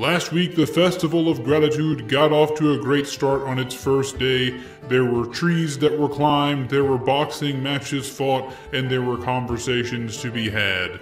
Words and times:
Last 0.00 0.32
week, 0.32 0.56
the 0.56 0.66
Festival 0.66 1.28
of 1.28 1.44
Gratitude 1.44 2.08
got 2.08 2.32
off 2.32 2.54
to 2.54 2.72
a 2.72 2.78
great 2.78 3.06
start 3.06 3.42
on 3.42 3.58
its 3.58 3.74
first 3.74 4.18
day. 4.18 4.58
There 4.88 5.04
were 5.04 5.26
trees 5.26 5.78
that 5.80 5.98
were 5.98 6.08
climbed, 6.08 6.70
there 6.70 6.84
were 6.84 6.96
boxing 6.96 7.62
matches 7.62 8.08
fought, 8.08 8.50
and 8.72 8.90
there 8.90 9.02
were 9.02 9.18
conversations 9.18 10.16
to 10.22 10.30
be 10.30 10.48
had. 10.48 11.00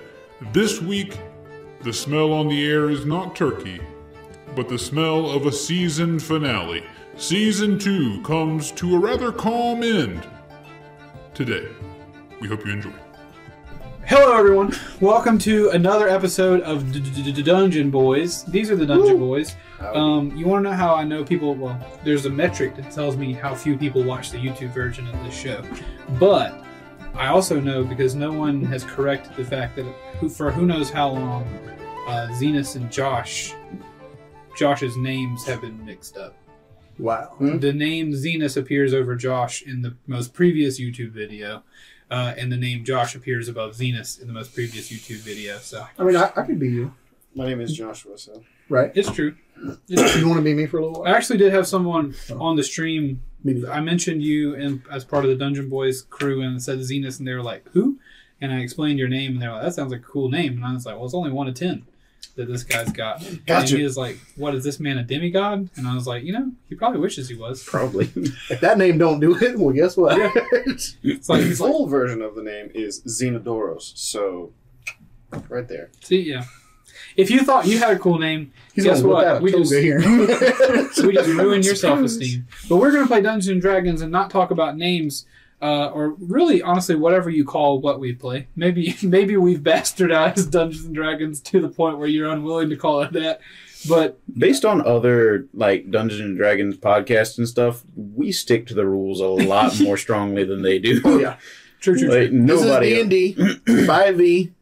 This 0.52 0.82
week, 0.82 1.16
the 1.84 1.92
smell 1.92 2.32
on 2.32 2.48
the 2.48 2.68
air 2.68 2.90
is 2.90 3.06
not 3.06 3.36
turkey, 3.36 3.80
but 4.56 4.68
the 4.68 4.80
smell 4.80 5.30
of 5.30 5.46
a 5.46 5.52
season 5.52 6.18
finale. 6.18 6.82
Season 7.16 7.78
2 7.78 8.22
comes 8.22 8.72
to 8.72 8.96
a 8.96 8.98
rather 8.98 9.30
calm 9.30 9.84
end 9.84 10.26
today. 11.34 11.68
We 12.40 12.48
hope 12.48 12.66
you 12.66 12.72
enjoy. 12.72 13.07
Hello, 14.08 14.34
everyone. 14.34 14.74
Welcome 15.02 15.36
to 15.40 15.68
another 15.68 16.08
episode 16.08 16.62
of 16.62 16.90
D- 16.92 17.00
D- 17.00 17.30
D- 17.30 17.42
Dungeon 17.42 17.90
Boys. 17.90 18.42
These 18.44 18.70
are 18.70 18.74
the 18.74 18.86
Dungeon 18.86 19.18
Boys. 19.18 19.54
Um, 19.80 20.34
you 20.34 20.46
want 20.46 20.64
to 20.64 20.70
know 20.70 20.74
how 20.74 20.94
I 20.94 21.04
know 21.04 21.22
people? 21.22 21.54
Well, 21.54 21.78
there's 22.04 22.24
a 22.24 22.30
metric 22.30 22.74
that 22.76 22.90
tells 22.90 23.18
me 23.18 23.34
how 23.34 23.54
few 23.54 23.76
people 23.76 24.02
watch 24.02 24.30
the 24.30 24.38
YouTube 24.38 24.72
version 24.72 25.06
of 25.08 25.24
this 25.24 25.38
show. 25.38 25.62
But 26.18 26.64
I 27.14 27.26
also 27.26 27.60
know 27.60 27.84
because 27.84 28.14
no 28.14 28.32
one 28.32 28.64
has 28.64 28.82
corrected 28.82 29.36
the 29.36 29.44
fact 29.44 29.76
that 29.76 29.84
who, 30.20 30.30
for 30.30 30.50
who 30.50 30.64
knows 30.64 30.88
how 30.88 31.10
long, 31.10 31.44
uh, 32.06 32.28
Zenas 32.30 32.76
and 32.76 32.90
Josh, 32.90 33.52
Josh's 34.56 34.96
names 34.96 35.44
have 35.44 35.60
been 35.60 35.84
mixed 35.84 36.16
up. 36.16 36.34
Wow. 36.98 37.34
The 37.38 37.74
name 37.74 38.12
Zenas 38.12 38.56
appears 38.56 38.94
over 38.94 39.14
Josh 39.16 39.60
in 39.60 39.82
the 39.82 39.98
most 40.06 40.32
previous 40.32 40.80
YouTube 40.80 41.10
video, 41.10 41.62
uh, 42.10 42.34
and 42.36 42.50
the 42.50 42.56
name 42.56 42.84
Josh 42.84 43.14
appears 43.14 43.48
above 43.48 43.72
Zenas 43.74 44.20
in 44.20 44.26
the 44.26 44.32
most 44.32 44.54
previous 44.54 44.90
YouTube 44.90 45.18
video. 45.20 45.58
So 45.58 45.86
I 45.98 46.04
mean, 46.04 46.16
I, 46.16 46.30
I 46.36 46.42
could 46.42 46.58
be 46.58 46.68
you, 46.68 46.94
My 47.34 47.46
name 47.46 47.60
is 47.60 47.72
Joshua, 47.74 48.16
so 48.18 48.42
right? 48.68 48.90
it's 48.94 49.10
true. 49.10 49.36
It's 49.88 50.12
true. 50.12 50.20
You 50.20 50.28
want 50.28 50.38
to 50.38 50.44
be 50.44 50.54
me 50.54 50.66
for 50.66 50.78
a 50.78 50.84
little 50.84 51.02
while? 51.02 51.12
I 51.12 51.16
actually 51.16 51.38
did 51.38 51.52
have 51.52 51.66
someone 51.66 52.14
on 52.38 52.56
the 52.56 52.62
stream. 52.62 53.22
Me 53.44 53.54
neither. 53.54 53.72
I 53.72 53.80
mentioned 53.80 54.22
you 54.22 54.54
in, 54.54 54.82
as 54.90 55.04
part 55.04 55.24
of 55.24 55.30
the 55.30 55.36
Dungeon 55.36 55.68
Boys 55.68 56.02
crew, 56.02 56.42
and 56.42 56.62
said 56.62 56.78
Zenas, 56.80 57.18
and 57.18 57.26
they 57.28 57.34
were 57.34 57.42
like, 57.42 57.68
"Who?" 57.72 57.98
And 58.40 58.52
I 58.52 58.60
explained 58.60 58.98
your 58.98 59.08
name, 59.08 59.32
and 59.32 59.42
they 59.42 59.46
were 59.48 59.54
like, 59.54 59.62
"That 59.64 59.74
sounds 59.74 59.92
like 59.92 60.00
a 60.00 60.04
cool 60.04 60.28
name." 60.28 60.56
And 60.56 60.64
I 60.64 60.72
was 60.72 60.86
like, 60.86 60.96
"Well, 60.96 61.04
it's 61.04 61.14
only 61.14 61.30
one 61.32 61.48
of 61.48 61.54
ten 61.54 61.84
that 62.36 62.46
this 62.46 62.62
guy's 62.62 62.92
got." 62.92 63.20
Gotcha. 63.46 63.60
And 63.60 63.68
he 63.68 63.82
was 63.82 63.96
like, 63.96 64.18
"What 64.36 64.54
is 64.54 64.64
this 64.64 64.78
man 64.80 64.98
a 64.98 65.02
demigod?" 65.02 65.68
And 65.76 65.86
I 65.86 65.94
was 65.94 66.06
like, 66.06 66.24
"You 66.24 66.32
know, 66.32 66.52
he 66.68 66.74
probably 66.74 67.00
wishes 67.00 67.28
he 67.28 67.34
was." 67.34 67.62
probably. 67.64 68.10
If 68.50 68.60
that 68.60 68.78
name 68.78 68.98
don't 68.98 69.20
do 69.20 69.36
it, 69.36 69.58
well, 69.58 69.74
guess 69.74 69.96
what? 69.96 70.16
It's 70.64 71.28
like 71.28 71.40
the 71.40 71.46
he's 71.46 71.60
like, 71.60 71.70
full 71.70 71.86
version 71.86 72.22
of 72.22 72.34
the 72.34 72.42
name 72.42 72.70
is 72.74 73.00
Xenodoros, 73.02 73.92
so 73.96 74.52
right 75.48 75.68
there. 75.68 75.90
See, 76.02 76.20
yeah. 76.20 76.44
If 77.16 77.30
you 77.30 77.40
thought 77.40 77.66
you 77.66 77.78
had 77.78 77.90
a 77.96 77.98
cool 77.98 78.18
name, 78.18 78.52
He's 78.78 78.84
Guess 78.84 79.02
what? 79.02 79.42
We 79.42 79.50
just- 79.50 79.72
here. 79.72 79.98
we 80.08 81.12
just 81.12 81.28
ruined 81.28 81.64
your 81.64 81.74
self 81.74 81.98
esteem. 81.98 82.46
But 82.68 82.76
we're 82.76 82.92
going 82.92 83.02
to 83.02 83.08
play 83.08 83.20
Dungeons 83.20 83.48
and 83.48 83.60
Dragons 83.60 84.02
and 84.02 84.12
not 84.12 84.30
talk 84.30 84.52
about 84.52 84.76
names, 84.76 85.26
uh, 85.60 85.86
or 85.88 86.10
really, 86.20 86.62
honestly, 86.62 86.94
whatever 86.94 87.30
you 87.30 87.44
call 87.44 87.80
what 87.80 87.98
we 88.00 88.12
play. 88.14 88.46
Maybe, 88.56 88.96
maybe 89.02 89.36
we've 89.36 89.60
bastardized 89.60 90.50
Dungeons 90.50 90.84
and 90.86 90.94
Dragons 90.94 91.40
to 91.42 91.60
the 91.60 91.68
point 91.68 91.98
where 91.98 92.08
you're 92.08 92.30
unwilling 92.30 92.70
to 92.70 92.76
call 92.76 93.02
it 93.02 93.12
that. 93.12 93.40
But 93.88 94.18
Based 94.36 94.64
on 94.64 94.84
other 94.84 95.46
like 95.54 95.90
Dungeons 95.90 96.20
and 96.20 96.36
Dragons 96.36 96.76
podcasts 96.76 97.38
and 97.38 97.48
stuff, 97.48 97.82
we 97.96 98.32
stick 98.32 98.66
to 98.68 98.74
the 98.74 98.86
rules 98.86 99.20
a 99.20 99.26
lot 99.26 99.80
more 99.82 99.96
strongly 99.96 100.44
than 100.44 100.62
they 100.62 100.78
do. 100.80 101.00
oh 101.04 101.18
yeah. 101.18 101.36
true, 101.80 101.96
true, 101.98 102.08
Like, 102.08 102.30
true. 102.30 102.46
This 102.46 102.62
is 102.62 102.78
D 102.80 103.00
and 103.00 103.10
D, 103.10 103.84
five 103.86 104.20
E, 104.20 104.52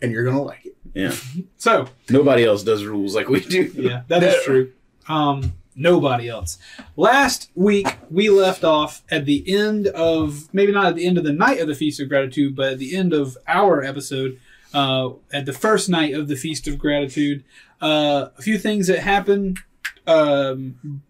and 0.00 0.12
you're 0.12 0.24
gonna 0.24 0.42
like 0.42 0.64
it. 0.64 0.76
yeah, 0.94 1.14
So 1.58 1.88
nobody 2.08 2.44
else 2.44 2.62
does 2.62 2.84
rules 2.84 3.14
like 3.14 3.28
we 3.28 3.40
do. 3.40 3.70
yeah, 3.74 4.02
that 4.08 4.22
is 4.22 4.42
true. 4.44 4.72
Um, 5.08 5.52
nobody 5.76 6.28
else. 6.28 6.58
Last 6.96 7.50
week 7.54 7.98
we 8.10 8.30
left 8.30 8.64
off 8.64 9.02
at 9.10 9.26
the 9.26 9.44
end 9.54 9.86
of 9.88 10.52
maybe 10.52 10.72
not 10.72 10.86
at 10.86 10.94
the 10.96 11.06
end 11.06 11.18
of 11.18 11.24
the 11.24 11.32
night 11.32 11.60
of 11.60 11.68
the 11.68 11.74
Feast 11.74 12.00
of 12.00 12.08
Gratitude, 12.08 12.56
but 12.56 12.72
at 12.72 12.78
the 12.78 12.96
end 12.96 13.12
of 13.12 13.36
our 13.46 13.82
episode, 13.82 14.40
uh, 14.74 15.10
at 15.32 15.46
the 15.46 15.52
first 15.52 15.88
night 15.88 16.14
of 16.14 16.28
the 16.28 16.36
Feast 16.36 16.66
of 16.66 16.78
Gratitude. 16.78 17.44
Uh, 17.80 18.28
a 18.38 18.42
few 18.42 18.58
things 18.58 18.86
that 18.86 19.00
happened. 19.00 19.58
Um, 20.06 21.02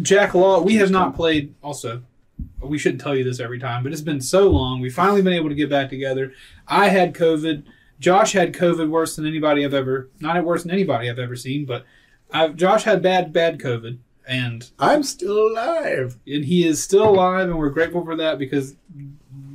Jack 0.00 0.34
Law, 0.34 0.60
we 0.60 0.76
have 0.76 0.90
not 0.90 1.14
played. 1.14 1.54
Also, 1.62 2.02
we 2.60 2.78
shouldn't 2.78 3.00
tell 3.00 3.14
you 3.14 3.24
this 3.24 3.40
every 3.40 3.58
time, 3.58 3.82
but 3.82 3.92
it's 3.92 4.02
been 4.02 4.20
so 4.20 4.48
long. 4.48 4.80
We've 4.80 4.94
finally 4.94 5.22
been 5.22 5.32
able 5.32 5.48
to 5.48 5.54
get 5.54 5.70
back 5.70 5.88
together. 5.88 6.32
I 6.66 6.88
had 6.88 7.14
COVID. 7.14 7.64
Josh 7.98 8.32
had 8.32 8.52
COVID 8.52 8.90
worse 8.90 9.16
than 9.16 9.26
anybody 9.26 9.64
I've 9.64 9.72
ever, 9.72 10.10
not 10.20 10.42
worse 10.44 10.62
than 10.62 10.72
anybody 10.72 11.08
I've 11.08 11.18
ever 11.18 11.36
seen, 11.36 11.64
but 11.64 11.84
I've, 12.30 12.56
Josh 12.56 12.84
had 12.84 13.02
bad, 13.02 13.32
bad 13.32 13.58
COVID, 13.58 13.98
and 14.26 14.68
I'm 14.78 15.02
still 15.02 15.48
alive. 15.48 16.18
and 16.26 16.44
he 16.44 16.66
is 16.66 16.82
still 16.82 17.08
alive, 17.08 17.48
and 17.48 17.58
we're 17.58 17.70
grateful 17.70 18.04
for 18.04 18.16
that 18.16 18.38
because 18.38 18.74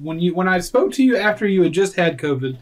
when 0.02 0.20
you 0.20 0.34
when 0.34 0.48
I 0.48 0.60
spoke 0.60 0.94
to 0.94 1.04
you 1.04 1.18
after 1.18 1.48
you 1.48 1.64
had 1.64 1.74
just 1.74 1.96
had 1.96 2.18
COVID, 2.18 2.58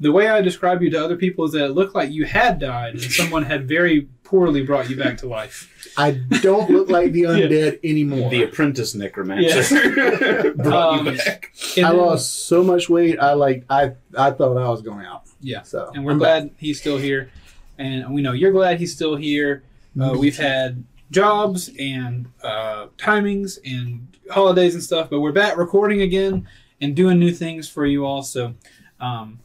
the 0.00 0.12
way 0.12 0.28
I 0.28 0.40
describe 0.40 0.82
you 0.82 0.90
to 0.90 1.04
other 1.04 1.16
people 1.16 1.44
is 1.44 1.52
that 1.52 1.64
it 1.66 1.68
looked 1.72 1.94
like 1.94 2.10
you 2.10 2.24
had 2.24 2.58
died 2.58 2.94
and 2.94 3.02
someone 3.02 3.44
had 3.44 3.68
very 3.68 4.08
poorly 4.24 4.62
brought 4.62 4.90
you 4.90 4.96
back 4.96 5.16
to 5.18 5.28
life. 5.28 5.70
I 5.96 6.12
don't 6.42 6.68
look 6.70 6.88
like 6.88 7.12
the 7.12 7.22
undead 7.32 7.78
anymore. 7.84 8.28
The 8.30 8.42
apprentice 8.42 8.94
necromancer 8.96 10.52
brought 10.56 10.98
Um, 11.00 11.06
you 11.06 11.16
back. 11.16 11.52
I 11.76 11.80
then- 11.82 11.96
lost 11.96 12.46
so 12.48 12.62
much 12.64 12.88
weight. 12.88 13.18
I 13.20 13.32
like. 13.34 13.64
I 13.70 13.92
I 14.16 14.30
thought 14.32 14.56
I 14.56 14.68
was 14.68 14.82
going 14.82 15.06
out. 15.06 15.22
Yeah. 15.40 15.62
So 15.62 15.90
and 15.94 16.04
we're 16.04 16.12
I'm 16.12 16.18
glad 16.18 16.50
he's 16.58 16.80
still 16.80 16.98
here, 16.98 17.30
and 17.78 18.12
we 18.12 18.22
know 18.22 18.32
you're 18.32 18.52
glad 18.52 18.78
he's 18.80 18.92
still 18.92 19.14
here. 19.16 19.62
Uh, 20.00 20.16
we've 20.18 20.36
had 20.36 20.82
jobs 21.14 21.70
and 21.78 22.26
uh, 22.42 22.88
timings 22.98 23.58
and 23.64 24.06
holidays 24.30 24.74
and 24.74 24.82
stuff, 24.82 25.08
but 25.10 25.20
we're 25.20 25.32
back 25.32 25.56
recording 25.56 26.02
again 26.02 26.46
and 26.80 26.94
doing 26.96 27.18
new 27.18 27.32
things 27.32 27.68
for 27.68 27.86
you 27.86 28.04
all. 28.04 28.22
So 28.22 28.54
um, 29.00 29.38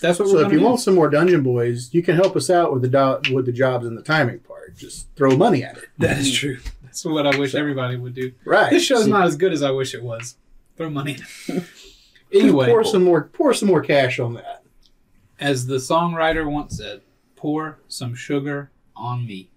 that's 0.00 0.18
what 0.18 0.28
So 0.28 0.38
if 0.40 0.52
you 0.52 0.58
do. 0.60 0.64
want 0.64 0.80
some 0.80 0.94
more 0.94 1.10
Dungeon 1.10 1.42
Boys, 1.42 1.92
you 1.92 2.02
can 2.02 2.14
help 2.16 2.36
us 2.36 2.48
out 2.50 2.72
with 2.72 2.82
the 2.82 2.88
do- 2.88 3.34
with 3.34 3.46
the 3.46 3.52
jobs 3.52 3.86
and 3.86 3.98
the 3.98 4.02
timing 4.02 4.38
part. 4.40 4.76
Just 4.76 5.08
throw 5.16 5.36
money 5.36 5.64
at 5.64 5.76
it. 5.78 5.84
That 5.98 6.18
is 6.18 6.32
true. 6.32 6.58
That's 6.84 7.04
what 7.04 7.26
I 7.26 7.36
wish 7.38 7.54
everybody 7.54 7.96
would 7.96 8.14
do. 8.14 8.32
Right. 8.44 8.70
This 8.70 8.84
show's 8.84 9.06
not 9.06 9.26
as 9.26 9.36
good 9.36 9.52
as 9.52 9.62
I 9.62 9.70
wish 9.70 9.94
it 9.94 10.02
was. 10.02 10.36
Throw 10.76 10.88
money. 10.90 11.16
anyway, 12.32 12.66
pour 12.68 12.84
some 12.84 13.02
more 13.04 13.24
pour 13.24 13.52
some 13.54 13.68
more 13.68 13.82
cash 13.82 14.18
on 14.18 14.34
that. 14.34 14.62
as 15.40 15.66
the 15.66 15.76
songwriter 15.76 16.50
once 16.50 16.76
said, 16.78 17.00
pour 17.34 17.78
some 17.88 18.14
sugar 18.14 18.70
on 18.94 19.26
me. 19.26 19.50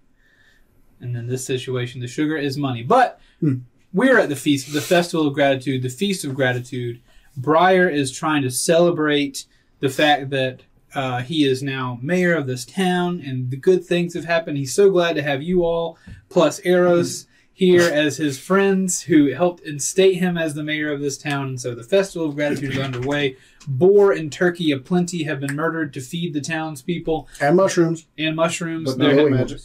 And 1.00 1.16
in 1.16 1.26
this 1.26 1.44
situation, 1.44 2.00
the 2.00 2.06
sugar 2.06 2.36
is 2.36 2.56
money. 2.56 2.82
But 2.82 3.20
Hmm. 3.40 3.54
we're 3.92 4.18
at 4.18 4.28
the 4.28 4.36
feast, 4.36 4.72
the 4.72 4.80
festival 4.80 5.26
of 5.26 5.34
gratitude, 5.34 5.82
the 5.82 5.88
feast 5.88 6.24
of 6.24 6.34
gratitude. 6.34 7.00
Briar 7.36 7.88
is 7.88 8.10
trying 8.12 8.42
to 8.42 8.50
celebrate 8.50 9.46
the 9.80 9.88
fact 9.88 10.30
that 10.30 10.60
uh, 10.94 11.22
he 11.22 11.44
is 11.44 11.62
now 11.62 11.98
mayor 12.02 12.34
of 12.34 12.46
this 12.48 12.64
town 12.64 13.22
and 13.24 13.50
the 13.50 13.56
good 13.56 13.84
things 13.84 14.12
have 14.14 14.24
happened. 14.24 14.56
He's 14.58 14.74
so 14.74 14.90
glad 14.90 15.14
to 15.14 15.22
have 15.22 15.40
you 15.42 15.64
all, 15.64 15.96
plus 16.28 16.60
Eros, 16.64 17.26
here 17.52 17.82
as 17.82 18.16
his 18.16 18.38
friends 18.40 19.02
who 19.02 19.32
helped 19.32 19.60
instate 19.64 20.14
him 20.16 20.36
as 20.36 20.54
the 20.54 20.64
mayor 20.64 20.90
of 20.92 21.00
this 21.00 21.16
town. 21.16 21.46
And 21.48 21.60
so 21.60 21.74
the 21.76 21.82
festival 21.84 22.28
of 22.28 22.34
gratitude 22.34 22.72
is 22.72 22.78
underway. 22.78 23.36
Boar 23.68 24.12
and 24.12 24.32
turkey 24.32 24.72
aplenty 24.72 25.22
have 25.24 25.40
been 25.40 25.54
murdered 25.54 25.92
to 25.94 26.00
feed 26.00 26.32
the 26.34 26.40
townspeople 26.40 27.28
And 27.40 27.56
mushrooms. 27.56 28.06
and 28.18 28.34
mushrooms. 28.34 28.94
But 28.96 28.98
There- 28.98 29.30
not 29.30 29.38
magic. 29.38 29.60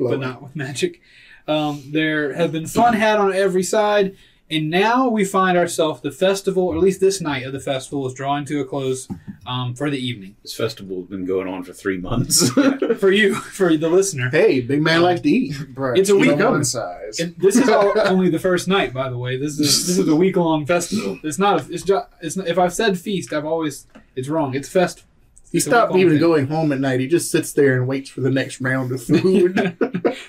Ones. 0.00 0.08
Glowing. 0.16 0.20
but 0.20 0.26
not 0.26 0.42
with 0.42 0.56
magic. 0.56 1.00
Um, 1.48 1.82
there 1.92 2.32
have 2.34 2.52
been 2.52 2.66
fun 2.66 2.94
had 2.94 3.18
on 3.18 3.32
every 3.34 3.62
side, 3.62 4.16
and 4.50 4.68
now 4.70 5.08
we 5.08 5.24
find 5.24 5.56
ourselves 5.58 6.00
the 6.00 6.10
festival, 6.12 6.64
or 6.64 6.76
at 6.76 6.80
least 6.82 7.00
this 7.00 7.20
night 7.20 7.44
of 7.44 7.52
the 7.52 7.60
festival, 7.60 8.06
is 8.06 8.14
drawing 8.14 8.44
to 8.46 8.60
a 8.60 8.64
close 8.64 9.08
um, 9.46 9.74
for 9.74 9.90
the 9.90 9.98
evening. 9.98 10.36
This 10.42 10.54
festival's 10.54 11.08
been 11.08 11.24
going 11.24 11.48
on 11.48 11.64
for 11.64 11.72
three 11.72 11.96
months. 11.98 12.50
For 13.00 13.10
you, 13.10 13.34
for 13.36 13.74
the 13.78 13.88
listener, 13.88 14.28
Hey, 14.30 14.60
big 14.60 14.82
man 14.82 15.00
likes 15.00 15.22
to 15.22 15.28
eat. 15.30 15.52
Bruh, 15.74 15.96
It's 15.96 16.10
a 16.10 16.12
keep 16.12 16.20
week 16.20 16.30
it 16.32 16.38
coming. 16.38 16.52
one 16.52 16.64
size. 16.64 17.18
and 17.18 17.34
this 17.38 17.56
is 17.56 17.66
all, 17.68 17.98
only 18.06 18.28
the 18.28 18.38
first 18.38 18.68
night, 18.68 18.92
by 18.92 19.08
the 19.08 19.16
way. 19.16 19.38
This 19.38 19.58
is 19.58 19.86
this 19.86 19.96
is 19.98 20.06
a 20.06 20.14
week 20.14 20.36
long 20.36 20.66
festival. 20.66 21.18
It's 21.22 21.38
not. 21.38 21.62
A, 21.62 21.72
it's 21.72 21.82
just. 21.82 22.06
It's 22.20 22.36
not, 22.36 22.46
if 22.46 22.58
I've 22.58 22.74
said 22.74 22.98
feast, 22.98 23.32
I've 23.32 23.46
always 23.46 23.86
it's 24.14 24.28
wrong. 24.28 24.54
It's 24.54 24.68
festival. 24.68 25.08
He 25.50 25.58
a 25.58 25.60
stopped 25.60 25.96
even 25.96 26.18
going 26.18 26.46
home 26.46 26.72
at 26.72 26.80
night. 26.80 27.00
He 27.00 27.08
just 27.08 27.30
sits 27.30 27.52
there 27.52 27.76
and 27.76 27.86
waits 27.88 28.08
for 28.10 28.20
the 28.20 28.30
next 28.30 28.60
round 28.60 28.92
of 28.92 29.02
food. 29.02 29.76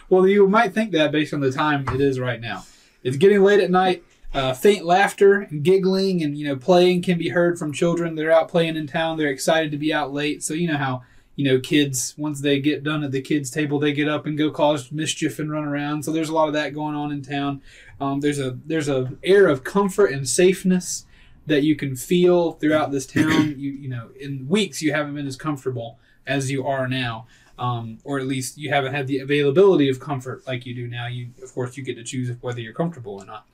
Well, 0.09 0.27
you 0.27 0.45
might 0.45 0.73
think 0.73 0.91
that 0.91 1.13
based 1.13 1.33
on 1.33 1.39
the 1.39 1.53
time 1.53 1.87
it 1.87 2.01
is 2.01 2.19
right 2.19 2.39
now. 2.39 2.65
It's 3.01 3.15
getting 3.15 3.43
late 3.43 3.61
at 3.61 3.71
night. 3.71 4.03
Uh, 4.33 4.53
faint 4.53 4.85
laughter 4.85 5.41
and 5.41 5.63
giggling 5.63 6.21
and 6.21 6.37
you 6.37 6.45
know 6.45 6.55
playing 6.55 7.01
can 7.01 7.17
be 7.17 7.29
heard 7.29 7.57
from 7.57 7.71
children. 7.71 8.15
They're 8.15 8.31
out 8.31 8.49
playing 8.49 8.75
in 8.75 8.87
town. 8.87 9.17
They're 9.17 9.29
excited 9.29 9.71
to 9.71 9.77
be 9.77 9.93
out 9.93 10.13
late. 10.13 10.43
So 10.43 10.53
you 10.53 10.67
know 10.67 10.77
how 10.77 11.03
you 11.35 11.45
know 11.45 11.59
kids 11.59 12.13
once 12.17 12.41
they 12.41 12.59
get 12.59 12.83
done 12.83 13.03
at 13.03 13.11
the 13.11 13.21
kids 13.21 13.49
table, 13.51 13.79
they 13.79 13.93
get 13.93 14.09
up 14.09 14.25
and 14.25 14.37
go 14.37 14.51
cause 14.51 14.91
mischief 14.91 15.39
and 15.39 15.51
run 15.51 15.63
around. 15.63 16.03
So 16.03 16.11
there's 16.11 16.29
a 16.29 16.33
lot 16.33 16.47
of 16.47 16.53
that 16.53 16.73
going 16.73 16.95
on 16.95 17.11
in 17.11 17.21
town. 17.21 17.61
Um, 17.99 18.19
there's 18.19 18.39
a 18.39 18.57
there's 18.65 18.89
a 18.89 19.13
air 19.23 19.47
of 19.47 19.63
comfort 19.63 20.11
and 20.11 20.27
safeness 20.27 21.05
that 21.47 21.63
you 21.63 21.75
can 21.75 21.95
feel 21.95 22.53
throughout 22.53 22.91
this 22.91 23.05
town. 23.05 23.55
You 23.57 23.71
you 23.71 23.89
know 23.89 24.09
in 24.19 24.47
weeks 24.47 24.81
you 24.81 24.93
haven't 24.93 25.15
been 25.15 25.27
as 25.27 25.35
comfortable 25.35 25.97
as 26.27 26.49
you 26.51 26.65
are 26.67 26.87
now. 26.87 27.27
um, 27.59 27.99
or 28.03 28.19
at 28.19 28.25
least 28.25 28.57
you 28.57 28.69
haven't 28.69 28.93
had 28.93 29.05
the 29.07 29.19
availability 29.19 29.87
of 29.89 29.99
comfort 29.99 30.41
like 30.47 30.65
you 30.65 30.73
do 30.73 30.87
now. 30.87 31.05
You, 31.07 31.29
of 31.43 31.53
course, 31.53 31.77
you 31.77 31.83
get 31.83 31.95
to 31.97 32.03
choose 32.03 32.35
whether 32.41 32.59
you're 32.59 32.73
comfortable 32.73 33.21
or 33.21 33.25
not. 33.25 33.45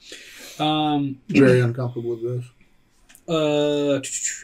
Um, 0.66 1.20
Very 1.28 1.60
uncomfortable 1.60 2.12
with 2.12 2.22
this. 2.24 2.46
uh, 3.28 4.00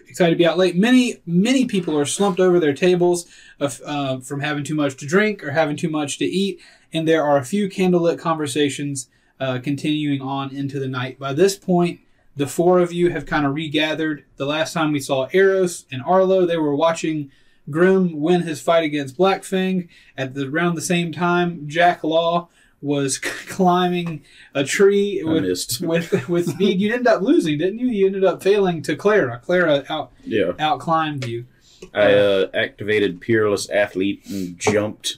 excited 0.09 0.31
to 0.31 0.35
be 0.35 0.45
out 0.45 0.57
late. 0.57 0.75
Many 0.75 1.21
many 1.25 1.65
people 1.65 1.97
are 1.97 2.05
slumped 2.05 2.39
over 2.39 2.59
their 2.59 2.73
tables 2.73 3.25
of, 3.59 3.81
uh, 3.85 4.19
from 4.19 4.41
having 4.41 4.63
too 4.65 4.75
much 4.75 4.97
to 4.97 5.05
drink 5.05 5.43
or 5.43 5.51
having 5.51 5.77
too 5.77 5.89
much 5.89 6.17
to 6.17 6.25
eat, 6.25 6.59
and 6.91 7.07
there 7.07 7.23
are 7.23 7.37
a 7.37 7.45
few 7.45 7.69
candlelit 7.69 8.19
conversations 8.19 9.07
uh, 9.39 9.59
continuing 9.63 10.21
on 10.21 10.53
into 10.53 10.79
the 10.79 10.87
night. 10.87 11.17
By 11.19 11.33
this 11.33 11.55
point, 11.55 12.01
the 12.35 12.47
four 12.47 12.79
of 12.79 12.91
you 12.91 13.09
have 13.11 13.25
kind 13.25 13.45
of 13.45 13.53
regathered. 13.53 14.23
The 14.37 14.45
last 14.45 14.73
time 14.73 14.91
we 14.91 14.99
saw 14.99 15.27
Eros 15.33 15.85
and 15.91 16.01
Arlo, 16.03 16.45
they 16.45 16.57
were 16.57 16.75
watching 16.75 17.31
Grim 17.69 18.19
win 18.19 18.41
his 18.41 18.59
fight 18.61 18.83
against 18.83 19.17
Blackfang. 19.17 19.87
At 20.17 20.33
the 20.33 20.47
around 20.47 20.75
the 20.75 20.81
same 20.81 21.11
time, 21.11 21.67
Jack 21.67 22.03
Law 22.03 22.49
was 22.81 23.17
climbing 23.47 24.23
a 24.53 24.63
tree 24.63 25.23
I 25.25 25.31
with 25.31 25.43
missed. 25.43 25.79
with 25.85 26.27
with 26.27 26.49
speed. 26.49 26.81
You 26.81 26.91
ended 26.91 27.07
up 27.07 27.21
losing, 27.21 27.57
didn't 27.57 27.79
you? 27.79 27.87
You 27.87 28.07
ended 28.07 28.25
up 28.25 28.43
failing 28.43 28.81
to 28.83 28.95
Clara. 28.95 29.39
Clara 29.43 29.83
out 29.89 30.11
Yeah. 30.25 30.51
out 30.59 30.79
climbed 30.79 31.25
you. 31.25 31.45
I 31.93 32.13
uh, 32.13 32.47
activated 32.53 33.19
Peerless 33.21 33.69
Athlete 33.69 34.23
and 34.29 34.57
jumped 34.57 35.17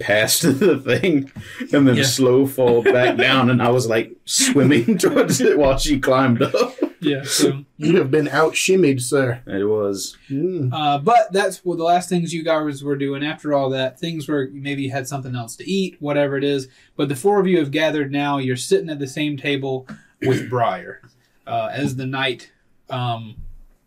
past 0.00 0.42
the 0.60 0.78
thing 0.78 1.30
and 1.72 1.86
then 1.86 1.94
Yeah. 1.96 2.02
slow 2.04 2.46
fall 2.46 2.82
back 2.82 3.16
down 3.28 3.50
and 3.50 3.62
I 3.62 3.68
was 3.70 3.86
like 3.86 4.12
swimming 4.24 4.98
towards 5.04 5.40
it 5.40 5.58
while 5.58 5.78
she 5.78 6.00
climbed 6.00 6.42
up. 6.42 6.74
Yeah. 7.02 7.22
So, 7.24 7.64
You 7.78 7.96
have 7.98 8.10
been 8.10 8.28
out 8.28 8.52
shimmied, 8.54 9.00
sir. 9.00 9.40
It 9.46 9.64
was 9.64 10.16
Mm. 10.30 10.70
uh, 10.72 10.98
but 10.98 11.32
that's 11.32 11.64
well, 11.64 11.76
the 11.76 11.84
last 11.84 12.08
things 12.08 12.34
you 12.34 12.44
guys 12.44 12.82
were 12.84 12.96
doing. 12.96 13.24
After 13.24 13.54
all 13.54 13.70
that, 13.70 13.98
things 13.98 14.28
were 14.28 14.48
maybe 14.52 14.82
you 14.82 14.90
had 14.90 15.06
something 15.08 15.34
else 15.36 15.56
to 15.56 15.70
eat, 15.70 15.96
whatever 16.00 16.36
it 16.36 16.44
is. 16.44 16.68
But 16.96 17.08
the 17.08 17.16
four 17.16 17.40
of 17.40 17.46
you 17.46 17.58
have 17.58 17.70
gathered 17.70 18.10
now. 18.12 18.38
You're 18.38 18.56
sitting 18.56 18.90
at 18.90 18.98
the 18.98 19.08
same 19.08 19.36
table 19.36 19.86
with 20.22 20.50
Briar 20.50 21.00
uh, 21.46 21.70
as 21.72 21.96
the 21.96 22.06
night, 22.06 22.50
um, 22.90 23.36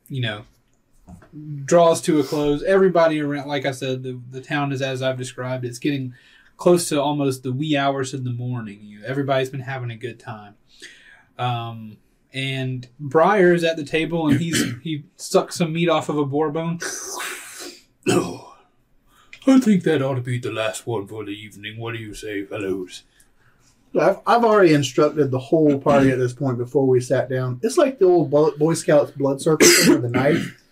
you 0.10 0.22
know, 0.22 0.44
draws 1.66 2.02
to 2.02 2.20
a 2.20 2.24
close. 2.24 2.64
Everybody 2.64 3.20
around, 3.20 3.48
like 3.48 3.66
I 3.66 3.72
said, 3.72 4.04
the 4.04 4.20
the 4.30 4.42
town 4.42 4.72
is 4.72 4.82
as 4.82 5.02
I've 5.02 5.18
described. 5.18 5.66
It's 5.66 5.80
getting 5.80 6.14
close 6.58 6.90
to 6.90 7.02
almost 7.02 7.44
the 7.44 7.52
wee 7.52 7.76
hours 7.76 8.14
of 8.14 8.24
the 8.24 8.32
morning. 8.32 8.80
You, 8.82 9.04
everybody's 9.04 9.50
been 9.50 9.62
having 9.62 9.92
a 9.92 9.98
good 9.98 10.20
time. 10.20 10.56
Um, 11.38 11.98
and 12.34 12.88
Briar 13.00 13.54
is 13.54 13.64
at 13.64 13.78
the 13.78 13.84
table 13.84 14.28
and 14.28 14.40
he's 14.40 14.64
he 14.84 15.06
sucks 15.18 15.56
some 15.58 15.74
meat 15.74 15.90
off 15.90 16.10
of 16.10 16.18
a 16.18 16.26
boar 16.26 16.52
bone. 16.52 16.80
No, 18.06 18.54
I 19.48 19.60
think 19.60 19.84
that 19.84 20.02
ought 20.02 20.16
to 20.16 20.22
be 20.22 20.40
the 20.40 20.52
last 20.52 20.86
one 20.86 21.08
for 21.08 21.24
the 21.26 21.32
evening. 21.32 21.80
What 21.80 21.94
do 21.94 22.00
you 22.00 22.14
say, 22.14 22.44
fellows? 22.46 23.04
I've, 24.00 24.20
I've 24.26 24.44
already 24.44 24.74
instructed 24.74 25.30
the 25.30 25.40
whole 25.40 25.78
party 25.78 26.10
at 26.10 26.18
this 26.18 26.34
point 26.34 26.58
before 26.58 26.88
we 26.88 27.00
sat 27.00 27.30
down. 27.30 27.60
It's 27.62 27.78
like 27.78 28.00
the 28.00 28.06
old 28.06 28.32
Boy 28.32 28.74
Scouts 28.74 29.12
blood 29.12 29.40
circle 29.40 29.68
thing 29.68 29.90
with 29.92 30.02
the 30.02 30.10
knife. 30.10 30.63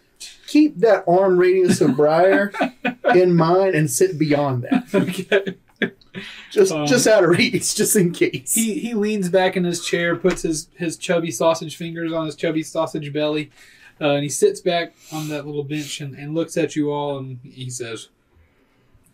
Keep 0.52 0.80
that 0.80 1.06
arm 1.08 1.38
radius 1.38 1.80
of 1.80 1.96
Briar 1.96 2.52
in 3.16 3.34
mind 3.36 3.74
and 3.74 3.90
sit 3.90 4.20
beyond 4.20 4.64
that. 4.64 4.84
okay. 4.94 5.56
Just 6.52 6.74
Um, 6.74 6.86
just 6.86 7.08
out 7.08 7.24
of 7.24 7.30
reach, 7.30 7.74
just 7.74 7.96
in 7.96 8.12
case. 8.12 8.54
He 8.54 8.78
he 8.80 8.94
leans 8.94 9.30
back 9.30 9.56
in 9.56 9.64
his 9.64 9.86
chair, 9.86 10.16
puts 10.18 10.42
his 10.42 10.68
his 10.76 10.98
chubby 10.98 11.32
sausage 11.32 11.78
fingers 11.78 12.12
on 12.12 12.26
his 12.26 12.36
chubby 12.36 12.64
sausage 12.64 13.14
belly, 13.14 13.50
uh, 14.02 14.10
and 14.16 14.24
he 14.24 14.30
sits 14.30 14.60
back 14.60 14.94
on 15.14 15.30
that 15.30 15.46
little 15.46 15.64
bench 15.64 16.02
and, 16.02 16.14
and 16.16 16.36
looks 16.36 16.58
at 16.58 16.76
you 16.76 16.92
all, 16.92 17.18
and 17.18 17.40
he 17.44 17.70
says, 17.70 18.10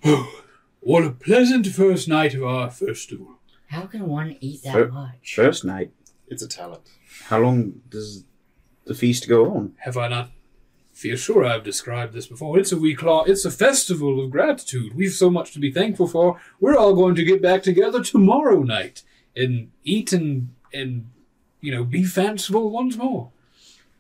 "Oh, 0.04 0.42
"What 0.80 1.04
a 1.06 1.12
pleasant 1.12 1.68
first 1.68 2.08
night 2.08 2.34
of 2.34 2.44
our 2.44 2.72
festival." 2.72 3.36
How 3.68 3.82
can 3.86 4.08
one 4.08 4.38
eat 4.42 4.64
that 4.64 4.72
Sure. 4.74 4.88
much? 4.88 5.36
first 5.36 5.64
night. 5.64 5.92
It's 6.28 6.42
a 6.42 6.48
talent. 6.48 6.82
How 7.26 7.40
long 7.40 7.82
does 7.90 8.24
the 8.86 8.96
feast 8.96 9.30
go 9.30 9.52
on? 9.56 9.74
Have 9.86 9.98
I 9.98 10.08
not? 10.08 10.32
Feel 10.98 11.16
sure 11.16 11.46
I've 11.46 11.64
described 11.64 12.14
this 12.14 12.26
before. 12.26 12.58
It's 12.58 12.72
a 12.72 12.78
week 12.78 13.04
long. 13.04 13.26
It's 13.28 13.46
a 13.46 13.52
festival 13.52 14.20
of 14.20 14.32
gratitude. 14.32 14.96
We've 14.96 15.12
so 15.14 15.30
much 15.30 15.52
to 15.52 15.60
be 15.60 15.72
thankful 15.72 16.08
for. 16.08 16.42
We're 16.60 16.76
all 16.76 16.96
going 16.96 17.14
to 17.14 17.24
get 17.24 17.40
back 17.40 17.62
together 17.62 18.04
tomorrow 18.04 18.64
night 18.64 19.04
and 19.36 19.70
eat 19.84 20.12
and 20.12 20.56
and 20.74 21.12
you 21.62 21.72
know 21.72 21.84
be 21.84 22.04
fanciful 22.04 22.72
once 22.72 22.96
more. 22.98 23.30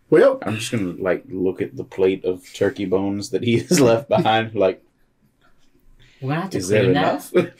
well, 0.09 0.39
I'm 0.41 0.55
just 0.55 0.71
gonna 0.71 0.95
like 0.97 1.23
look 1.29 1.61
at 1.61 1.77
the 1.77 1.83
plate 1.83 2.25
of 2.25 2.51
turkey 2.55 2.85
bones 2.85 3.29
that 3.29 3.43
he 3.43 3.59
has 3.67 3.79
left 3.79 4.09
behind. 4.09 4.55
Like, 4.55 4.83
We're 6.19 6.33
have 6.33 6.49
to 6.49 6.57
is 6.57 6.67
there 6.67 6.81
clean 6.81 6.93
that. 6.93 7.31
enough? 7.31 7.53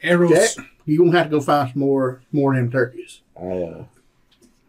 Eros. 0.00 0.30
Jack, 0.54 0.64
you're 0.86 1.04
gonna 1.04 1.18
have 1.18 1.26
to 1.26 1.38
go 1.38 1.40
find 1.40 1.72
some 1.72 1.80
more 1.80 2.22
more 2.30 2.54
of 2.54 2.60
them 2.60 2.70
turkeys. 2.70 3.20
I 3.36 3.48
uh, 3.48 3.84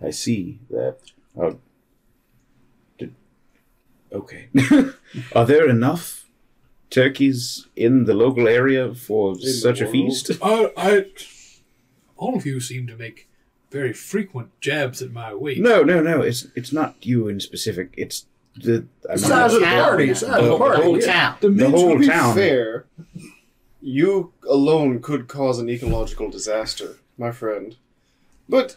I 0.01 0.09
see 0.09 0.57
that. 0.71 0.97
Uh, 1.39 1.51
did, 1.51 1.59
okay. 4.11 4.49
Are 5.35 5.45
there 5.45 5.67
enough 5.69 6.25
turkeys 6.89 7.67
in 7.75 8.05
the 8.05 8.13
local 8.13 8.47
area 8.47 8.93
for 8.93 9.35
the 9.35 9.47
such 9.47 9.81
a 9.81 9.87
feast? 9.87 10.31
I, 10.41 10.71
I, 10.77 11.05
all 12.17 12.35
of 12.35 12.45
you 12.45 12.59
seem 12.59 12.87
to 12.87 12.95
make 12.95 13.27
very 13.71 13.93
frequent 13.93 14.49
jabs 14.59 15.01
at 15.01 15.11
my 15.11 15.33
weight. 15.33 15.59
No, 15.59 15.83
no, 15.83 16.01
no. 16.01 16.21
It's 16.21 16.47
it's 16.55 16.73
not 16.73 16.95
you 17.01 17.27
in 17.27 17.39
specific. 17.39 17.93
It's 17.97 18.25
the 18.55 18.85
I 19.09 19.13
mean, 19.13 19.17
size 19.19 19.53
of 19.53 19.61
the 19.61 19.65
town. 19.65 19.83
party, 19.83 20.11
the 20.11 20.25
The 20.25 20.41
the 20.41 20.57
party. 20.57 20.83
Whole 20.83 20.99
yeah. 20.99 21.05
town. 21.05 21.35
the, 21.39 21.49
the 21.49 21.69
whole 21.69 21.93
to 21.93 21.99
be 21.99 22.07
town. 22.07 22.35
fair, 22.35 22.85
you 23.81 24.33
alone 24.47 25.01
could 25.01 25.27
cause 25.27 25.57
an 25.59 25.69
ecological 25.69 26.29
disaster, 26.29 26.97
my 27.17 27.31
friend. 27.31 27.77
But 28.49 28.75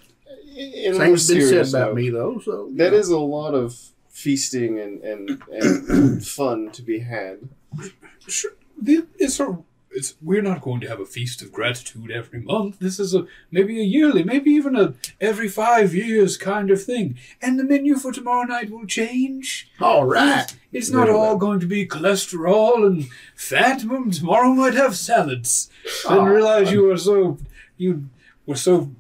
in 0.57 0.95
a 0.95 0.99
more 0.99 1.07
Things 1.07 1.29
been 1.29 1.49
said 1.49 1.69
about 1.69 1.89
note, 1.89 1.97
me 1.97 2.11
though, 2.11 2.39
so 2.39 2.71
That 2.75 2.93
is 2.95 3.09
a 3.09 3.19
lot 3.19 3.55
of 3.55 3.77
feasting 4.15 4.79
and, 4.79 5.03
and, 5.03 5.43
and 5.51 6.27
fun 6.27 6.71
to 6.71 6.81
be 6.81 7.01
had. 7.01 7.49
Sure, 8.27 8.53
it's 9.19 9.41
a, 9.41 9.59
it's 9.91 10.15
we're 10.23 10.41
not 10.41 10.63
going 10.63 10.81
to 10.81 10.89
have 10.89 11.01
a 11.01 11.05
feast 11.05 11.43
of 11.43 11.53
gratitude 11.53 12.11
every 12.13 12.41
month. 12.41 12.79
This 12.79 12.99
is 13.01 13.13
a 13.13 13.27
maybe 13.51 13.81
a 13.81 13.85
yearly, 13.85 14.23
maybe 14.23 14.53
even 14.53 14.77
a 14.77 14.95
every 15.21 15.49
five 15.49 15.95
years 15.95 16.37
kind 16.37 16.71
of 16.71 16.83
thing. 16.83 17.19
And 17.43 17.59
the 17.59 17.65
menu 17.65 17.97
for 17.97 18.13
tomorrow 18.13 18.45
night 18.47 18.71
will 18.71 18.87
change. 18.87 19.69
all 19.81 20.07
right. 20.07 20.57
It's 20.73 20.91
not 20.91 21.07
Very 21.07 21.19
all 21.19 21.37
going 21.37 21.61
to 21.61 21.67
be 21.67 21.87
cholesterol 21.87 22.87
and 22.87 23.09
fat. 23.37 23.81
Mm, 23.81 24.17
Tomorrow 24.17 24.55
might 24.55 24.75
have 24.75 24.97
salads. 24.97 25.71
Oh, 26.07 26.15
Didn't 26.15 26.29
realize 26.31 26.73
you 26.73 26.85
were 26.85 26.97
so 26.97 27.39
you 27.77 28.09
were 28.47 28.57
so 28.57 28.91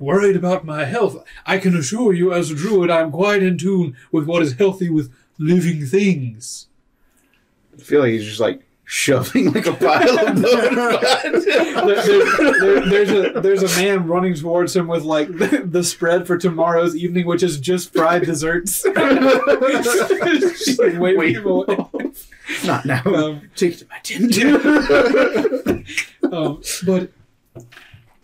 worried 0.00 0.36
about 0.36 0.64
my 0.64 0.84
health. 0.84 1.16
I 1.46 1.58
can 1.58 1.76
assure 1.76 2.12
you, 2.12 2.32
as 2.32 2.50
a 2.50 2.54
druid, 2.54 2.90
I'm 2.90 3.10
quite 3.12 3.42
in 3.42 3.58
tune 3.58 3.96
with 4.12 4.26
what 4.26 4.42
is 4.42 4.54
healthy 4.54 4.90
with 4.90 5.12
living 5.38 5.84
things. 5.86 6.68
I 7.78 7.82
feel 7.82 8.00
like 8.00 8.10
he's 8.12 8.24
just 8.24 8.40
like 8.40 8.60
shoving 8.86 9.50
like 9.52 9.66
a 9.66 9.72
pile 9.72 10.28
of 10.28 10.34
bones. 10.42 11.44
there, 11.44 12.02
there- 12.04 12.60
there- 12.60 12.80
there's 13.04 13.10
a 13.10 13.40
there's 13.40 13.62
a 13.62 13.82
man 13.82 14.06
running 14.06 14.34
towards 14.34 14.76
him 14.76 14.86
with 14.86 15.02
like 15.02 15.28
the, 15.28 15.62
the 15.66 15.82
spread 15.82 16.26
for 16.26 16.36
tomorrow's 16.38 16.94
evening, 16.94 17.26
which 17.26 17.42
is 17.42 17.58
just 17.58 17.92
fried 17.92 18.24
desserts. 18.26 18.82
Just, 18.94 20.78
like, 20.78 20.98
Wait, 20.98 21.36
away. 21.36 21.64
not 22.64 22.84
now. 22.84 23.02
Um, 23.06 23.50
Take 23.56 23.72
it 23.74 23.78
to 23.78 23.86
my 23.88 23.98
tent. 24.02 24.36
um, 26.32 26.62
but 26.86 27.10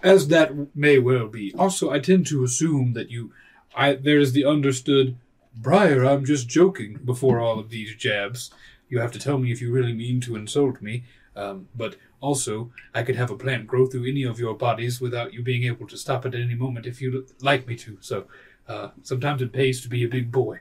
as 0.02 0.28
that 0.28 0.74
may 0.76 0.98
well 0.98 1.28
be, 1.28 1.54
also 1.54 1.90
I 1.90 1.98
tend 1.98 2.26
to 2.28 2.44
assume 2.44 2.92
that 2.94 3.10
you, 3.10 3.32
I 3.74 3.94
there's 3.94 4.32
the 4.32 4.44
understood, 4.44 5.16
Briar. 5.54 6.04
I'm 6.04 6.24
just 6.24 6.48
joking. 6.48 6.98
Before 7.04 7.40
all 7.40 7.58
of 7.58 7.70
these 7.70 7.94
jabs, 7.96 8.50
you 8.88 9.00
have 9.00 9.12
to 9.12 9.18
tell 9.18 9.38
me 9.38 9.52
if 9.52 9.60
you 9.60 9.72
really 9.72 9.92
mean 9.92 10.20
to 10.22 10.36
insult 10.36 10.80
me. 10.80 11.04
Um, 11.36 11.68
but 11.76 11.96
also, 12.20 12.70
I 12.94 13.02
could 13.02 13.16
have 13.16 13.30
a 13.30 13.36
plant 13.36 13.66
grow 13.66 13.86
through 13.86 14.08
any 14.08 14.24
of 14.24 14.38
your 14.38 14.54
bodies 14.54 15.00
without 15.00 15.32
you 15.32 15.42
being 15.42 15.64
able 15.64 15.86
to 15.88 15.96
stop 15.96 16.26
it 16.26 16.34
at 16.34 16.40
any 16.40 16.54
moment 16.54 16.86
if 16.86 17.00
you'd 17.00 17.30
like 17.42 17.66
me 17.66 17.76
to. 17.76 17.98
So. 18.00 18.26
Uh, 18.68 18.90
sometimes 19.02 19.42
it 19.42 19.52
pays 19.52 19.80
to 19.80 19.88
be 19.88 20.04
a 20.04 20.08
big 20.08 20.30
boy. 20.30 20.60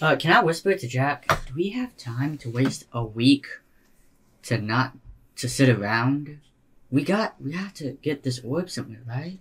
Uh, 0.00 0.14
can 0.14 0.30
I 0.30 0.40
whisper 0.40 0.72
to 0.76 0.86
Jack? 0.86 1.26
Do 1.48 1.54
we 1.56 1.70
have 1.70 1.96
time 1.96 2.38
to 2.38 2.48
waste 2.48 2.84
a 2.92 3.02
week 3.02 3.46
to 4.44 4.58
not 4.58 4.96
to 5.34 5.48
sit 5.48 5.68
around? 5.68 6.38
We 6.90 7.04
got 7.04 7.40
we 7.40 7.52
have 7.52 7.74
to 7.74 7.92
get 8.02 8.22
this 8.22 8.40
orb 8.40 8.70
somewhere, 8.70 9.02
right? 9.06 9.38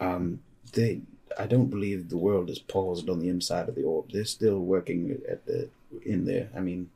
Um, 0.00 0.40
they. 0.72 1.00
I 1.36 1.46
don't 1.46 1.70
believe 1.70 2.10
the 2.10 2.16
world 2.16 2.48
is 2.48 2.60
paused 2.60 3.08
on 3.08 3.18
the 3.18 3.28
inside 3.28 3.68
of 3.68 3.74
the 3.74 3.82
orb. 3.82 4.12
They're 4.12 4.24
still 4.24 4.60
working 4.60 5.20
at 5.28 5.46
the 5.46 5.68
in 6.04 6.26
there. 6.26 6.48
I 6.56 6.60
mean, 6.60 6.90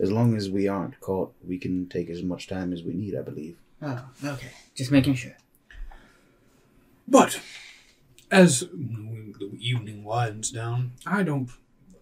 as 0.00 0.10
long 0.10 0.36
as 0.36 0.50
we 0.50 0.66
aren't 0.66 0.98
caught, 1.00 1.32
we 1.46 1.58
can 1.58 1.88
take 1.88 2.10
as 2.10 2.22
much 2.22 2.48
time 2.48 2.72
as 2.72 2.82
we 2.82 2.94
need. 2.94 3.14
I 3.14 3.22
believe. 3.22 3.56
Oh, 3.80 4.04
okay. 4.24 4.50
Just 4.74 4.90
making 4.90 5.14
sure. 5.14 5.36
But 7.06 7.40
as 8.30 8.60
the 8.60 9.50
evening 9.58 10.04
winds 10.04 10.50
down, 10.50 10.92
I 11.04 11.22
don't 11.22 11.50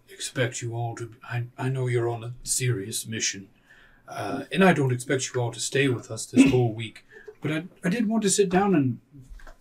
expect 0.09 0.63
you 0.63 0.75
all 0.75 0.95
to. 0.97 1.15
I, 1.25 1.45
I 1.59 1.69
know 1.69 1.89
you're 1.89 2.09
on 2.09 2.23
a 2.23 2.35
serious 2.43 3.07
mission. 3.07 3.49
Uh, 4.11 4.45
and 4.51 4.65
I 4.65 4.73
don't 4.73 4.93
expect 4.93 5.33
you 5.33 5.41
all 5.41 5.53
to 5.53 5.61
stay 5.61 5.89
with 5.89 6.11
us 6.11 6.27
this 6.27 6.51
whole 6.51 6.73
week, 6.73 7.05
but 7.41 7.53
I, 7.53 7.65
I 7.85 7.89
did 7.89 8.09
want 8.09 8.23
to 8.25 8.31
sit 8.31 8.49
down 8.49 8.75
and 8.75 8.99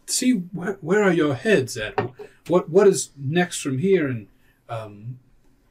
see 0.08 0.32
where, 0.32 0.78
where 0.82 1.04
are 1.04 1.14
your 1.14 1.36
heads 1.36 1.78
at? 1.78 1.94
What 2.48 2.70
what 2.70 2.88
is 2.88 3.12
next 3.16 3.62
from 3.62 3.78
here, 3.78 4.08
and 4.08 4.28
um, 4.68 5.20